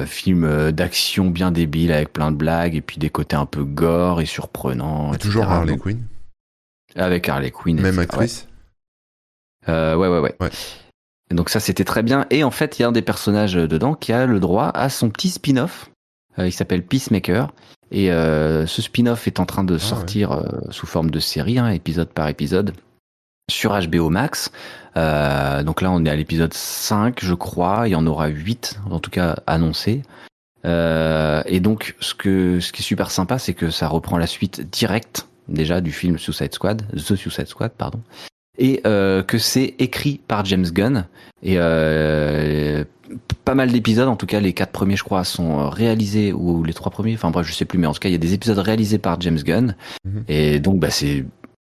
film 0.06 0.72
d'action 0.72 1.30
bien 1.30 1.52
débile 1.52 1.92
avec 1.92 2.14
plein 2.14 2.32
de 2.32 2.38
blagues 2.38 2.76
et 2.76 2.82
puis 2.82 2.98
des 2.98 3.10
côtés 3.10 3.36
un 3.36 3.46
peu 3.46 3.66
gore 3.66 4.22
et 4.22 4.26
surprenants. 4.26 5.14
toujours 5.16 5.46
Harley 5.46 5.78
Quinn. 5.78 6.02
Avec 6.96 7.28
Harley 7.28 7.52
Quinn. 7.52 7.82
Même 7.82 8.00
actrice. 8.00 8.48
Ouais. 9.68 9.96
ouais, 9.96 10.08
ouais, 10.08 10.20
ouais. 10.40 10.50
Donc 11.32 11.50
ça 11.50 11.60
c'était 11.60 11.84
très 11.84 12.04
bien. 12.04 12.26
Et 12.30 12.46
en 12.46 12.52
fait, 12.52 12.80
il 12.80 12.84
y 12.84 12.86
a 12.86 12.88
un 12.88 12.94
des 12.94 13.02
personnages 13.02 13.56
dedans 13.56 13.96
qui 13.96 14.14
a 14.14 14.26
le 14.26 14.40
droit 14.40 14.68
à 14.68 14.90
son 14.90 15.10
petit 15.10 15.30
spin-off. 15.30 15.90
il 16.38 16.54
s'appelle 16.54 16.86
Peacemaker. 16.86 17.52
Et 17.92 18.12
euh, 18.12 18.68
ce 18.68 18.82
spin-off 18.82 19.28
est 19.28 19.40
en 19.40 19.46
train 19.46 19.64
de 19.64 19.76
ah 19.76 19.80
sortir 19.80 20.32
euh, 20.32 20.44
sous 20.70 20.86
forme 20.86 21.10
de 21.10 21.20
série, 21.20 21.58
hein, 21.58 21.70
épisode 21.70 22.10
par 22.10 22.28
épisode, 22.28 22.74
sur 23.50 23.78
HBO 23.80 24.10
Max. 24.10 24.52
Euh, 24.96 25.64
donc 25.64 25.82
là, 25.82 25.92
on 25.92 26.06
est 26.06 26.10
à 26.10 26.16
l'épisode 26.16 26.54
5, 26.54 27.20
je 27.24 27.34
crois. 27.34 27.88
Il 27.88 27.92
y 27.92 27.96
en 27.96 28.06
aura 28.06 28.28
8, 28.28 28.80
en 28.90 29.00
tout 29.00 29.10
cas, 29.10 29.38
annoncés. 29.48 30.04
et 30.66 31.60
donc, 31.62 31.96
ce, 32.00 32.14
que, 32.14 32.60
ce 32.60 32.72
qui 32.72 32.82
est 32.82 32.86
super 32.86 33.10
sympa, 33.10 33.40
c'est 33.40 33.54
que 33.54 33.72
ça 33.72 33.88
reprend 33.88 34.18
la 34.18 34.28
suite 34.28 34.62
directe, 34.70 35.28
déjà, 35.48 35.82
du 35.82 35.92
film 35.92 36.20
Suicide 36.20 36.54
Squad, 36.54 36.84
The 36.94 37.16
Suicide 37.16 37.48
Squad, 37.48 37.72
pardon. 37.72 38.02
Et 38.60 38.82
que 38.84 39.38
c'est 39.38 39.76
écrit 39.80 40.20
par 40.28 40.46
James 40.46 40.70
Gunn. 40.70 41.08
Et 41.42 41.58
pas 43.46 43.56
mal 43.56 43.72
d'épisodes, 43.72 44.08
en 44.08 44.16
tout 44.16 44.26
cas 44.26 44.40
les 44.40 44.54
quatre 44.54 44.72
premiers 44.72 44.96
je 44.96 45.04
crois 45.04 45.24
sont 45.24 45.60
euh, 45.60 45.70
réalisés 45.70 46.34
ou 46.34 46.64
les 46.64 46.74
trois 46.74 46.92
premiers, 46.92 47.16
enfin 47.16 47.32
bref 47.32 47.48
je 47.48 47.54
sais 47.54 47.66
plus, 47.66 47.80
mais 47.80 47.88
en 47.88 47.94
tout 47.94 48.00
cas 48.00 48.10
il 48.10 48.12
y 48.12 48.16
a 48.16 48.20
des 48.20 48.34
épisodes 48.34 48.60
réalisés 48.60 49.00
par 49.00 49.20
James 49.22 49.40
Gunn 49.40 49.76
mhm. 50.06 50.24
et 50.28 50.60
donc 50.60 50.80
bah 50.80 50.92
c'est 50.92 51.26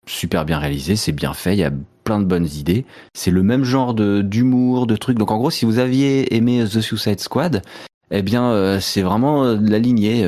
super 0.06 0.44
bien 0.46 0.60
réalisé, 0.60 0.96
c'est 0.96 1.12
bien 1.12 1.34
fait, 1.34 1.54
il 1.54 1.60
y 1.60 1.64
a 1.64 1.72
plein 2.04 2.20
de 2.20 2.26
bonnes 2.26 2.48
idées, 2.48 2.86
c'est 3.14 3.32
le 3.32 3.44
même 3.44 3.64
genre 3.64 3.94
de 3.94 4.22
d'humour, 4.22 4.88
de 4.88 4.96
trucs. 4.96 5.18
Donc 5.18 5.32
en 5.32 5.38
gros 5.38 5.52
si 5.52 5.66
vous 5.66 5.80
aviez 5.80 6.36
aimé 6.36 6.66
The 6.66 6.82
Suicide 6.82 7.20
Squad, 7.20 7.62
eh 8.12 8.22
bien 8.24 8.52
euh, 8.52 8.80
c'est 8.80 9.02
vraiment 9.02 9.46
euh, 9.46 9.58
la 9.62 9.80
lignée, 9.80 10.26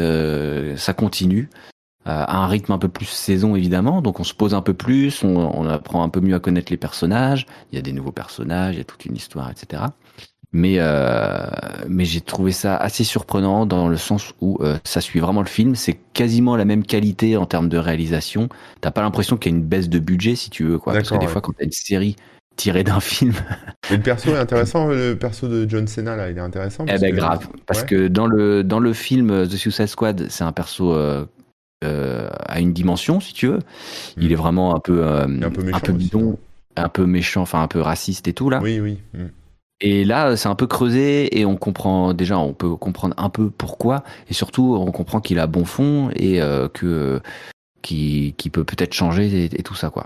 ça 0.78 0.93
continue 0.93 1.49
à 2.06 2.38
un 2.38 2.47
rythme 2.47 2.72
un 2.72 2.78
peu 2.78 2.88
plus 2.88 3.06
saison 3.06 3.56
évidemment, 3.56 4.02
donc 4.02 4.20
on 4.20 4.24
se 4.24 4.34
pose 4.34 4.56
un 4.56 4.62
peu 4.62 4.74
plus, 4.74 5.24
on, 5.24 5.38
on 5.38 5.68
apprend 5.68 6.04
un 6.04 6.10
peu 6.10 6.20
mieux 6.20 6.36
à 6.36 6.39
connaître 6.39 6.72
les 6.72 6.78
personnages, 6.78 7.45
il 7.72 7.76
y 7.76 7.80
a 7.80 7.82
des 7.82 7.93
nouveaux 7.93 8.12
personnages, 8.12 8.76
il 8.76 8.80
y 8.80 8.82
a 8.82 8.86
toute 8.86 9.06
une 9.06 9.16
histoire, 9.16 9.52
etc. 9.52 9.84
Mais, 10.54 10.76
euh, 10.80 11.45
mais 11.88 12.04
j'ai 12.04 12.20
trouvé 12.20 12.52
ça 12.52 12.76
assez 12.76 13.06
surprenant 13.06 13.66
dans 13.66 13.88
le 13.88 13.95
sens 13.95 14.34
où 14.41 14.58
euh, 14.62 14.78
ça 14.84 14.99
suit 14.99 15.20
vraiment 15.20 15.41
le 15.41 15.47
film. 15.47 15.76
C'est 15.76 15.97
quasiment 16.14 16.58
la 16.58 16.66
même 16.66 16.84
qualité 16.84 17.38
en 17.38 17.45
termes 17.45 17.70
de 17.70 17.78
réalisation. 17.78 18.49
T'as 18.82 18.91
pas 18.91 19.02
l'impression 19.02 19.38
qu'il 19.38 19.52
y 19.52 19.56
a 19.56 19.58
une 19.58 19.64
baisse 19.64 19.88
de 19.88 19.99
budget, 19.99 20.36
si 20.36 20.49
tu 20.49 20.66
veux. 20.66 20.78
Quoi. 20.78 20.93
Parce 20.93 21.10
que 21.10 21.18
des 21.18 21.28
fois, 21.28 21.41
quand 21.41 21.54
t'as 21.58 21.64
une 21.64 21.72
série 21.72 22.18
tirée 22.58 22.84
d'un 22.84 22.99
film. 22.99 23.34
Et 23.89 23.95
le 23.95 24.04
perso 24.04 24.32
est 24.32 24.38
intéressant, 24.38 24.89
le 24.89 25.16
perso 25.16 25.47
de 25.47 25.70
John 25.70 25.88
Cena, 25.88 26.18
là, 26.18 26.30
il 26.30 26.38
est 26.38 26.41
intéressant. 26.41 26.86
Eh 26.86 26.99
ben, 26.99 27.16
grave. 27.16 27.47
Parce 27.66 27.84
que 27.84 28.10
dans 28.10 28.28
le, 28.28 28.64
dans 28.66 28.80
le 28.80 28.91
film 28.91 29.47
The 29.47 29.56
Suicide 29.56 29.88
Squad, 29.88 30.28
c'est 30.30 30.43
un 30.43 30.52
perso. 30.52 30.93
Euh, 30.93 31.26
euh, 31.84 32.30
à 32.48 32.60
une 32.60 32.74
dimension, 32.74 33.20
si 33.20 33.34
tu 33.34 33.48
veux. 33.48 33.60
Il 34.18 34.30
hmm. 34.30 34.32
est 34.32 34.36
vraiment 34.36 34.76
un 34.76 34.80
peu, 34.80 35.06
euh, 35.06 35.26
un 35.26 35.50
peu, 35.50 35.64
méchant 35.64 35.78
un 35.78 35.80
peu 35.80 35.94
bidon, 35.94 36.40
un 36.76 36.90
peu 36.90 37.06
méchant, 37.06 37.42
enfin 37.42 37.62
un 37.62 37.68
peu 37.68 37.82
raciste 37.82 38.28
et 38.28 38.34
tout 38.34 38.50
là. 38.50 38.60
Oui, 38.62 38.80
oui. 38.80 39.00
Hmm. 39.14 39.28
Et 39.82 40.06
là, 40.06 40.38
c'est 40.38 40.48
un 40.48 40.56
peu 40.56 40.68
creusé 40.68 41.40
et 41.40 41.44
on 41.44 41.58
comprend 41.58 42.14
déjà, 42.14 42.38
on 42.38 42.54
peut 42.54 42.76
comprendre 42.76 43.16
un 43.18 43.30
peu 43.30 43.50
pourquoi 43.50 44.04
et 44.30 44.34
surtout 44.34 44.76
on 44.80 44.92
comprend 44.92 45.20
qu'il 45.20 45.40
a 45.40 45.48
bon 45.48 45.66
fond 45.66 46.12
et 46.16 46.40
euh, 46.40 46.70
que 46.70 47.20
qui 47.82 48.34
peut 48.54 48.64
peut-être 48.64 48.94
changer 48.94 49.46
et, 49.46 49.64
tout 49.64 49.74
ça 49.74 49.90
quoi. 49.90 50.06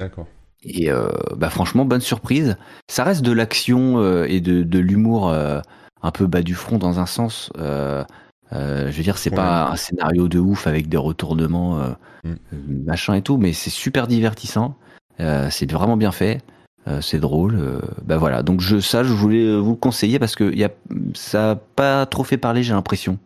D'accord. 0.00 0.26
Et 0.64 0.90
euh, 0.90 1.08
bah 1.36 1.50
franchement, 1.50 1.84
bonne 1.84 2.00
surprise. 2.00 2.56
Ça 2.88 3.04
reste 3.04 3.22
de 3.22 3.30
l'action 3.30 4.00
euh, 4.00 4.26
et 4.28 4.40
de, 4.40 4.64
de 4.64 4.78
l'humour 4.80 5.32
un 5.32 6.10
peu 6.10 6.26
bas 6.26 6.42
du 6.42 6.54
front 6.54 6.78
dans 6.78 6.98
un 6.98 7.06
sens. 7.06 7.52
Je 8.52 8.90
veux 8.90 9.02
dire, 9.02 9.18
c'est 9.18 9.30
pas 9.30 9.70
un 9.70 9.76
scénario 9.76 10.28
de 10.28 10.38
ouf 10.38 10.66
avec 10.66 10.88
des 10.88 10.96
retournements, 10.96 11.78
mm. 12.24 12.34
machin 12.86 13.14
et 13.14 13.22
tout, 13.22 13.36
mais 13.36 13.52
c'est 13.52 13.70
super 13.70 14.06
divertissant. 14.06 14.76
c'est 15.18 15.70
vraiment 15.70 15.96
bien 15.96 16.12
fait. 16.12 16.40
Euh, 16.88 17.00
c'est 17.00 17.20
drôle. 17.20 17.56
Euh, 17.58 17.80
bah 18.04 18.16
voilà. 18.16 18.42
Donc 18.42 18.60
je, 18.60 18.80
ça, 18.80 19.04
je 19.04 19.12
voulais 19.12 19.56
vous 19.56 19.76
conseiller 19.76 20.18
parce 20.18 20.34
que 20.34 20.52
y 20.52 20.64
a, 20.64 20.70
ça 21.14 21.38
n'a 21.38 21.56
pas 21.56 22.06
trop 22.06 22.24
fait 22.24 22.38
parler, 22.38 22.62
j'ai 22.62 22.72
l'impression. 22.72 23.18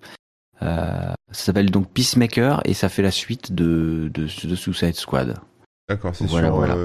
Euh, 0.63 1.13
ça 1.31 1.45
s'appelle 1.45 1.71
donc 1.71 1.89
Peacemaker 1.91 2.61
et 2.65 2.75
ça 2.75 2.89
fait 2.89 3.03
la 3.03 3.11
suite 3.11 3.55
de, 3.55 4.11
de, 4.13 4.23
de 4.23 4.55
Suicide 4.55 4.95
Squad. 4.95 5.37
D'accord, 5.89 6.15
c'est 6.17 6.27
sur 6.27 6.39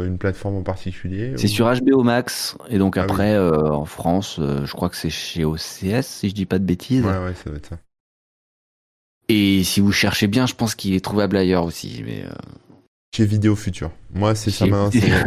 une 0.04 0.20
plateforme 0.20 0.58
en 0.58 0.62
particulier 0.62 1.34
C'est 1.36 1.48
sur 1.48 1.66
HBO 1.74 2.04
Max 2.04 2.56
et 2.70 2.78
donc 2.78 2.98
ah 2.98 3.02
après 3.02 3.36
en 3.36 3.86
France, 3.86 4.40
je 4.40 4.72
crois 4.74 4.90
que 4.90 4.96
c'est 4.96 5.10
chez 5.10 5.44
OCS 5.44 6.04
si 6.04 6.30
je 6.30 6.36
dis 6.36 6.46
pas 6.46 6.60
de 6.60 6.66
bêtises. 6.66 7.04
Ouais, 7.04 7.18
ouais, 7.18 7.34
ça 7.34 7.50
doit 7.50 7.58
être 7.58 7.70
ça. 7.70 7.78
Et 9.34 9.64
si 9.64 9.80
vous 9.80 9.92
cherchez 9.92 10.28
bien, 10.28 10.46
je 10.46 10.56
pense 10.56 10.76
qu'il 10.76 10.94
est 10.94 11.04
trouvable 11.04 11.38
ailleurs 11.38 11.64
aussi. 11.64 12.04
Mais 12.06 12.26
chez 13.16 13.26
Vidéo 13.26 13.56
Futur. 13.56 13.92
Moi, 14.14 14.36
c'est 14.36 14.52
ça 14.52 14.66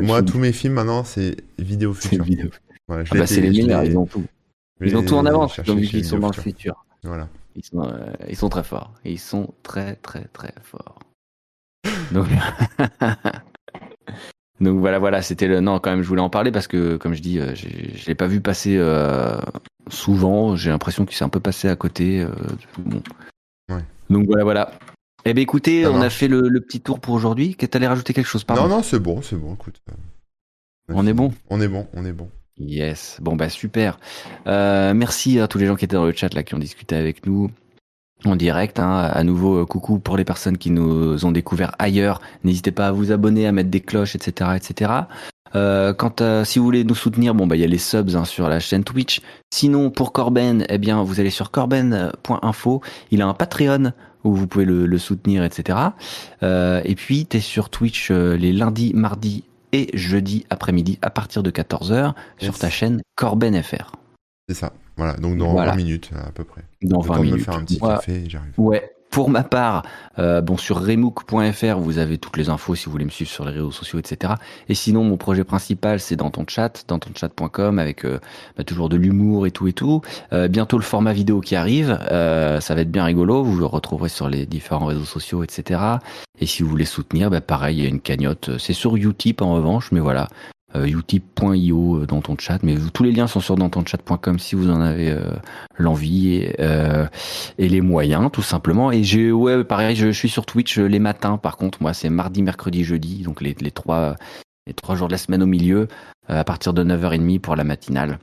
Moi, 0.00 0.22
tous 0.22 0.38
mes 0.38 0.52
films 0.52 0.74
maintenant, 0.74 1.05
c'est 1.05 1.36
Vidéo 1.59 1.92
Futur. 1.92 2.24
Vidéo. 2.24 2.50
Voilà, 2.88 3.05
ah 3.11 3.14
bah, 3.14 3.26
c'est 3.26 3.40
les 3.40 3.50
meilleurs, 3.50 3.84
ils 3.84 3.96
ont 3.96 4.07
tout. 4.07 4.24
Ils 4.80 4.96
ont 4.96 5.05
tout 5.05 5.14
en 5.14 5.24
avance, 5.24 5.61
donc 5.61 5.80
ils 5.92 6.05
sont 6.05 6.18
dans 6.18 6.28
le 6.28 6.34
futur. 6.34 6.84
Voilà. 7.02 7.28
Ils 7.57 7.64
sont, 7.64 7.82
euh, 7.82 8.12
ils 8.28 8.36
sont 8.36 8.48
très 8.48 8.64
forts. 8.64 8.92
ils 9.05 9.20
sont 9.20 9.55
très, 9.62 9.96
très, 9.96 10.24
très 10.32 10.52
forts. 10.62 10.98
Donc, 12.11 12.26
donc 14.61 14.80
voilà, 14.80 14.98
voilà, 14.98 15.22
c'était 15.22 15.46
le. 15.46 15.61
Non, 15.61 15.78
quand 15.78 15.90
même, 15.90 16.02
je 16.02 16.09
voulais 16.09 16.20
en 16.20 16.30
parler 16.30 16.50
parce 16.50 16.66
que, 16.66 16.96
comme 16.96 17.14
je 17.14 17.22
dis, 17.22 17.38
euh, 17.38 17.55
je 17.55 18.07
l'ai 18.07 18.14
pas 18.14 18.26
vu 18.26 18.40
passer 18.40 18.76
euh, 18.76 19.38
souvent. 19.88 20.57
J'ai 20.57 20.70
l'impression 20.70 21.07
qu'il 21.07 21.16
s'est 21.16 21.24
un 21.24 21.28
peu 21.28 21.40
passé 21.40 21.68
à 21.68 21.76
côté. 21.76 22.26
Bon. 22.78 23.02
Ouais. 23.70 23.84
Donc 24.11 24.26
voilà, 24.26 24.44
voilà. 24.44 24.72
Eh 25.24 25.32
bien, 25.32 25.42
écoutez, 25.42 25.86
on 25.86 26.00
a 26.00 26.11
fait 26.11 26.28
le, 26.28 26.61
petit 26.61 26.80
tour 26.80 27.00
pour 27.00 27.14
aujourd'hui. 27.14 27.57
Tu 27.57 27.66
allais 27.72 27.86
rajouter 27.86 28.12
quelque 28.12 28.26
chose, 28.26 28.44
pardon? 28.44 28.64
Non, 28.64 28.76
non, 28.76 28.82
c'est 28.82 28.98
bon, 28.98 29.22
c'est 29.22 29.36
bon, 29.36 29.55
écoute. 29.55 29.80
On 30.88 31.07
est 31.07 31.14
bon? 31.14 31.32
On 31.48 31.61
est 31.61 31.68
bon, 31.68 31.86
on 31.94 32.05
est 32.05 32.12
bon. 32.12 32.28
Yes, 32.57 33.18
bon 33.20 33.34
bah 33.34 33.48
super. 33.48 33.98
Euh, 34.46 34.94
merci 34.94 35.40
à 35.40 35.48
tous 35.48 35.59
les 35.59 35.66
gens 35.66 35.74
qui 35.74 35.84
étaient 35.84 35.96
dans 35.96 36.05
le 36.05 36.12
chat 36.12 36.32
là, 36.34 36.44
qui 36.44 36.55
ont 36.55 36.59
discuté 36.59 36.94
avec 36.94 37.26
nous 37.26 37.50
en 38.24 38.36
direct. 38.36 38.78
Hein. 38.78 38.96
À 39.12 39.24
nouveau, 39.24 39.62
euh, 39.62 39.66
coucou 39.66 39.98
pour 39.98 40.16
les 40.16 40.24
personnes 40.24 40.57
qui 40.57 40.70
nous 40.70 41.24
ont 41.24 41.32
découvert 41.32 41.74
ailleurs. 41.78 42.20
N'hésitez 42.44 42.70
pas 42.70 42.88
à 42.88 42.92
vous 42.92 43.11
abonner, 43.11 43.46
à 43.46 43.52
mettre 43.52 43.70
des 43.70 43.80
cloches, 43.80 44.14
etc., 44.14 44.50
etc. 44.57 44.92
Euh, 45.57 45.92
quant 45.92 46.14
à, 46.20 46.44
si 46.44 46.59
vous 46.59 46.64
voulez 46.64 46.84
nous 46.84 46.94
soutenir, 46.94 47.34
bon 47.34 47.46
bah 47.46 47.57
il 47.57 47.61
y 47.61 47.64
a 47.64 47.68
les 47.68 47.78
subs 47.78 48.16
hein, 48.16 48.24
sur 48.24 48.48
la 48.48 48.61
chaîne 48.61 48.84
Twitch. 48.84 49.20
Sinon 49.50 49.90
pour 49.90 50.12
Corben, 50.12 50.64
eh 50.68 50.78
bien 50.78 51.02
vous 51.02 51.20
allez 51.20 51.30
sur 51.30 51.50
corben.info. 51.50 52.82
Il 53.11 53.22
a 53.22 53.26
un 53.26 53.34
Patreon 53.34 53.92
où 54.24 54.34
vous 54.34 54.46
pouvez 54.46 54.64
le, 54.64 54.98
soutenir, 54.98 55.44
etc. 55.44 55.78
Euh, 56.42 56.80
et 56.84 56.94
puis 56.94 57.26
tu 57.26 57.36
es 57.36 57.40
sur 57.40 57.68
Twitch 57.68 58.11
euh, 58.11 58.36
les 58.36 58.52
lundis, 58.52 58.92
mardis 58.94 59.44
et 59.72 59.90
jeudi 59.94 60.46
après-midi 60.50 60.98
à 61.02 61.11
partir 61.11 61.42
de 61.42 61.50
14h 61.50 62.14
sur 62.38 62.59
ta 62.59 62.70
chaîne 62.70 63.02
Corben 63.16 63.61
FR. 63.62 63.92
C'est 64.48 64.55
ça. 64.55 64.72
Voilà, 64.96 65.14
donc 65.14 65.36
dans 65.38 65.55
20 65.55 65.74
minutes 65.74 66.11
à 66.14 66.30
peu 66.30 66.44
près. 66.44 66.62
Dans 66.82 67.00
20 67.00 67.18
minutes. 67.18 67.32
Me 67.34 67.38
faire 67.38 67.55
un 67.55 67.64
petit 67.64 67.80
café 67.80 68.24
et 68.24 68.30
j'arrive. 68.30 68.52
Ouais, 68.59 68.90
pour 69.14 69.30
ma 69.30 69.44
part, 69.44 69.84
euh, 70.18 70.40
bon 70.40 70.56
sur 70.56 70.84
remook.fr, 70.84 71.78
vous 71.78 71.98
avez 71.98 72.18
toutes 72.18 72.36
les 72.36 72.48
infos 72.48 72.74
si 72.74 72.86
vous 72.86 72.90
voulez 72.90 73.04
me 73.04 73.10
suivre 73.10 73.30
sur 73.30 73.44
les 73.44 73.52
réseaux 73.52 73.70
sociaux, 73.70 74.00
etc. 74.00 74.34
Et 74.68 74.74
sinon, 74.74 75.04
mon 75.04 75.16
projet 75.16 75.44
principal, 75.44 76.00
c'est 76.00 76.16
dans 76.16 76.30
ton 76.30 76.44
chat, 76.48 76.84
dans 76.88 76.98
ton 76.98 77.10
chat.com, 77.14 77.78
avec 77.78 78.04
euh, 78.04 78.18
bah, 78.58 78.64
toujours 78.64 78.88
de 78.88 78.96
l'humour 78.96 79.46
et 79.46 79.52
tout 79.52 79.68
et 79.68 79.72
tout. 79.72 80.00
Euh, 80.32 80.48
bientôt 80.48 80.78
le 80.78 80.82
format 80.82 81.12
vidéo 81.12 81.40
qui 81.40 81.54
arrive, 81.54 81.96
ça 82.10 82.74
va 82.74 82.80
être 82.80 82.90
bien 82.90 83.04
rigolo. 83.04 83.44
Vous 83.44 83.56
le 83.56 83.66
retrouverez 83.66 84.08
sur 84.08 84.28
les 84.28 84.46
différents 84.46 84.86
réseaux 84.86 85.04
sociaux, 85.04 85.44
etc. 85.44 85.80
Et 86.40 86.46
si 86.46 86.64
vous 86.64 86.68
voulez 86.68 86.84
soutenir, 86.84 87.30
bah, 87.30 87.40
pareil, 87.40 87.78
il 87.78 87.82
y 87.84 87.86
a 87.86 87.88
une 87.88 88.00
cagnotte. 88.00 88.58
C'est 88.58 88.72
sur 88.72 88.96
Utip 88.96 89.42
en 89.42 89.54
revanche, 89.54 89.92
mais 89.92 90.00
voilà, 90.00 90.28
utip.io 90.75 91.97
euh, 91.97 92.07
dans 92.07 92.20
ton 92.20 92.37
chat, 92.39 92.62
mais 92.62 92.77
tous 92.93 93.03
les 93.03 93.12
liens 93.12 93.27
sont 93.27 93.41
sur 93.41 93.57
dans 93.57 93.68
ton 93.68 93.85
chat.com 93.85 94.39
si 94.39 94.55
vous 94.55 94.70
en 94.70 94.81
avez 94.81 95.11
euh, 95.11 95.33
l'envie 95.77 96.37
et, 96.37 97.68
les 97.68 97.81
moyens 97.81 98.31
tout 98.33 98.43
simplement. 98.43 98.93
Et 98.93 99.03
j'ai 99.03 99.33
ouais 99.33 99.64
pareil, 99.64 99.97
je, 99.97 100.11
suis 100.11 100.29
sur 100.29 100.47
Twitch 100.47 100.79
les 100.79 100.99
matins. 100.99 101.39
Par 101.39 101.57
contre, 101.57 101.83
moi 101.83 101.95
c'est 101.95 102.11
mardi, 102.11 102.43
mercredi, 102.43 102.85
jeudi, 102.85 103.22
donc 103.22 103.41
les, 103.41 103.57
les 103.61 103.70
trois 103.70 104.16
les 104.66 104.75
trois 104.75 104.95
jours 104.95 105.09
de 105.09 105.12
la 105.12 105.18
semaine 105.18 105.43
au 105.43 105.47
milieu, 105.47 105.89
à 106.27 106.43
partir 106.43 106.72
de 106.72 106.83
9h30 106.83 107.39
pour 107.41 107.55
la 107.55 107.64
matinale. 107.64 108.18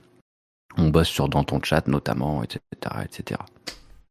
On 0.78 0.90
bosse 0.90 1.10
sur 1.10 1.30
dans 1.30 1.44
ton 1.44 1.62
chat 1.62 1.88
notamment, 1.88 2.44
etc., 2.44 2.60
etc. 3.04 3.40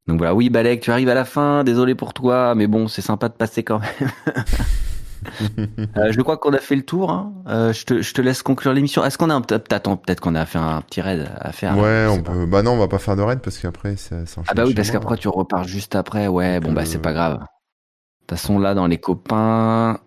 Donc 0.07 0.19
voilà, 0.19 0.35
oui 0.35 0.51
Balek, 0.51 0.81
tu 0.81 0.91
arrives 0.91 1.09
à 1.09 1.15
la 1.15 1.25
fin, 1.25 1.65
désolé 1.65 1.95
pour 1.95 2.15
toi, 2.15 2.55
mais 2.55 2.67
bon, 2.67 2.89
c'est 2.89 3.03
sympa 3.03 3.29
de 3.29 3.35
passer 3.35 3.63
quand 3.63 3.81
même. 3.81 4.11
Euh, 5.97 6.13
je 6.13 6.21
crois 6.21 6.37
qu'on 6.37 6.53
a 6.53 6.59
fait 6.59 6.77
le 6.77 6.83
tour. 6.83 7.11
Hein. 7.11 7.33
Euh, 7.49 7.73
je, 7.73 7.85
te, 7.85 8.03
je, 8.03 8.15
te, 8.15 8.21
laisse 8.21 8.43
conclure 8.43 8.73
l'émission. 8.73 9.05
Est-ce 9.05 9.19
qu'on 9.19 9.31
a 9.31 9.41
peut-être 9.41 10.21
qu'on 10.21 10.35
a 10.35 10.47
fait 10.47 10.59
un 10.59 10.81
petit 10.83 11.01
raid 11.01 11.29
à 11.39 11.53
faire 11.53 11.77
Ouais, 11.77 12.07
on 12.09 12.23
peut. 12.23 12.47
Bah 12.47 12.63
non, 12.63 12.73
on 12.73 12.79
va 12.79 12.89
pas 12.89 12.99
faire 12.99 13.17
de 13.17 13.23
raid 13.23 13.41
parce 13.41 13.59
qu'après 13.59 13.97
ça, 13.97 14.17
Ah 14.47 14.55
bah 14.55 14.65
oui, 14.67 14.75
parce 14.75 14.91
qu'après 14.91 15.17
tu 15.17 15.29
repars 15.29 15.65
juste 15.65 15.97
après. 15.97 16.29
Ouais, 16.29 16.61
bon 16.61 16.73
bah 16.73 16.85
c'est 16.85 17.03
pas 17.03 17.13
grave. 17.13 17.35
De 17.35 17.39
toute 17.39 18.39
façon 18.39 18.59
là 18.59 18.75
dans 18.75 18.87
les 18.87 18.99
copains. 18.99 19.99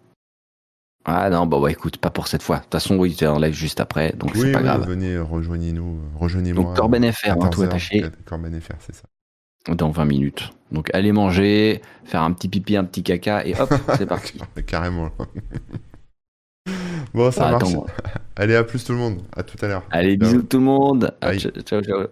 Ah 1.05 1.29
non, 1.29 1.45
bah 1.45 1.57
ouais, 1.57 1.73
écoute, 1.73 1.97
pas 1.97 2.09
pour 2.11 2.27
cette 2.27 2.43
fois. 2.43 2.57
De 2.57 2.61
toute 2.63 2.71
façon, 2.71 2.95
oui, 2.95 3.13
tu 3.13 3.25
es 3.25 3.27
en 3.27 3.37
live 3.37 3.53
juste 3.53 3.81
après, 3.81 4.13
donc 4.13 4.31
c'est 4.35 4.53
pas 4.53 4.59
oui, 4.59 4.63
grave. 4.63 4.87
Venez, 4.87 5.17
rejoignez-nous, 5.17 5.99
rejoignez-moi. 6.15 6.63
Donc 6.63 6.75
Corben 6.77 7.11
FR, 7.11 7.31
hein, 7.31 7.49
tout 7.49 7.61
attaché. 7.63 8.05
Corben 8.25 8.59
FR, 8.61 8.75
c'est 8.79 8.95
ça 8.95 9.03
dans 9.69 9.91
20 9.91 10.05
minutes. 10.05 10.53
Donc 10.73 10.89
allez 10.93 11.11
manger, 11.11 11.81
faire 12.03 12.23
un 12.23 12.33
petit 12.33 12.49
pipi, 12.49 12.75
un 12.75 12.83
petit 12.83 13.03
caca 13.03 13.45
et 13.45 13.53
hop, 13.59 13.71
c'est 13.97 14.07
parti. 14.07 14.39
Carrément. 14.65 15.09
bon, 17.13 17.31
ça 17.31 17.51
marche. 17.51 17.69
Allez, 18.35 18.55
à 18.55 18.63
plus 18.63 18.83
tout 18.83 18.93
le 18.93 18.97
monde. 18.97 19.21
À 19.35 19.43
tout 19.43 19.63
à 19.63 19.67
l'heure. 19.67 19.83
Allez, 19.91 20.17
bisous 20.17 20.41
tout 20.41 20.57
le 20.57 20.63
monde. 20.63 21.15
ciao, 21.65 21.81
ciao. 21.81 22.07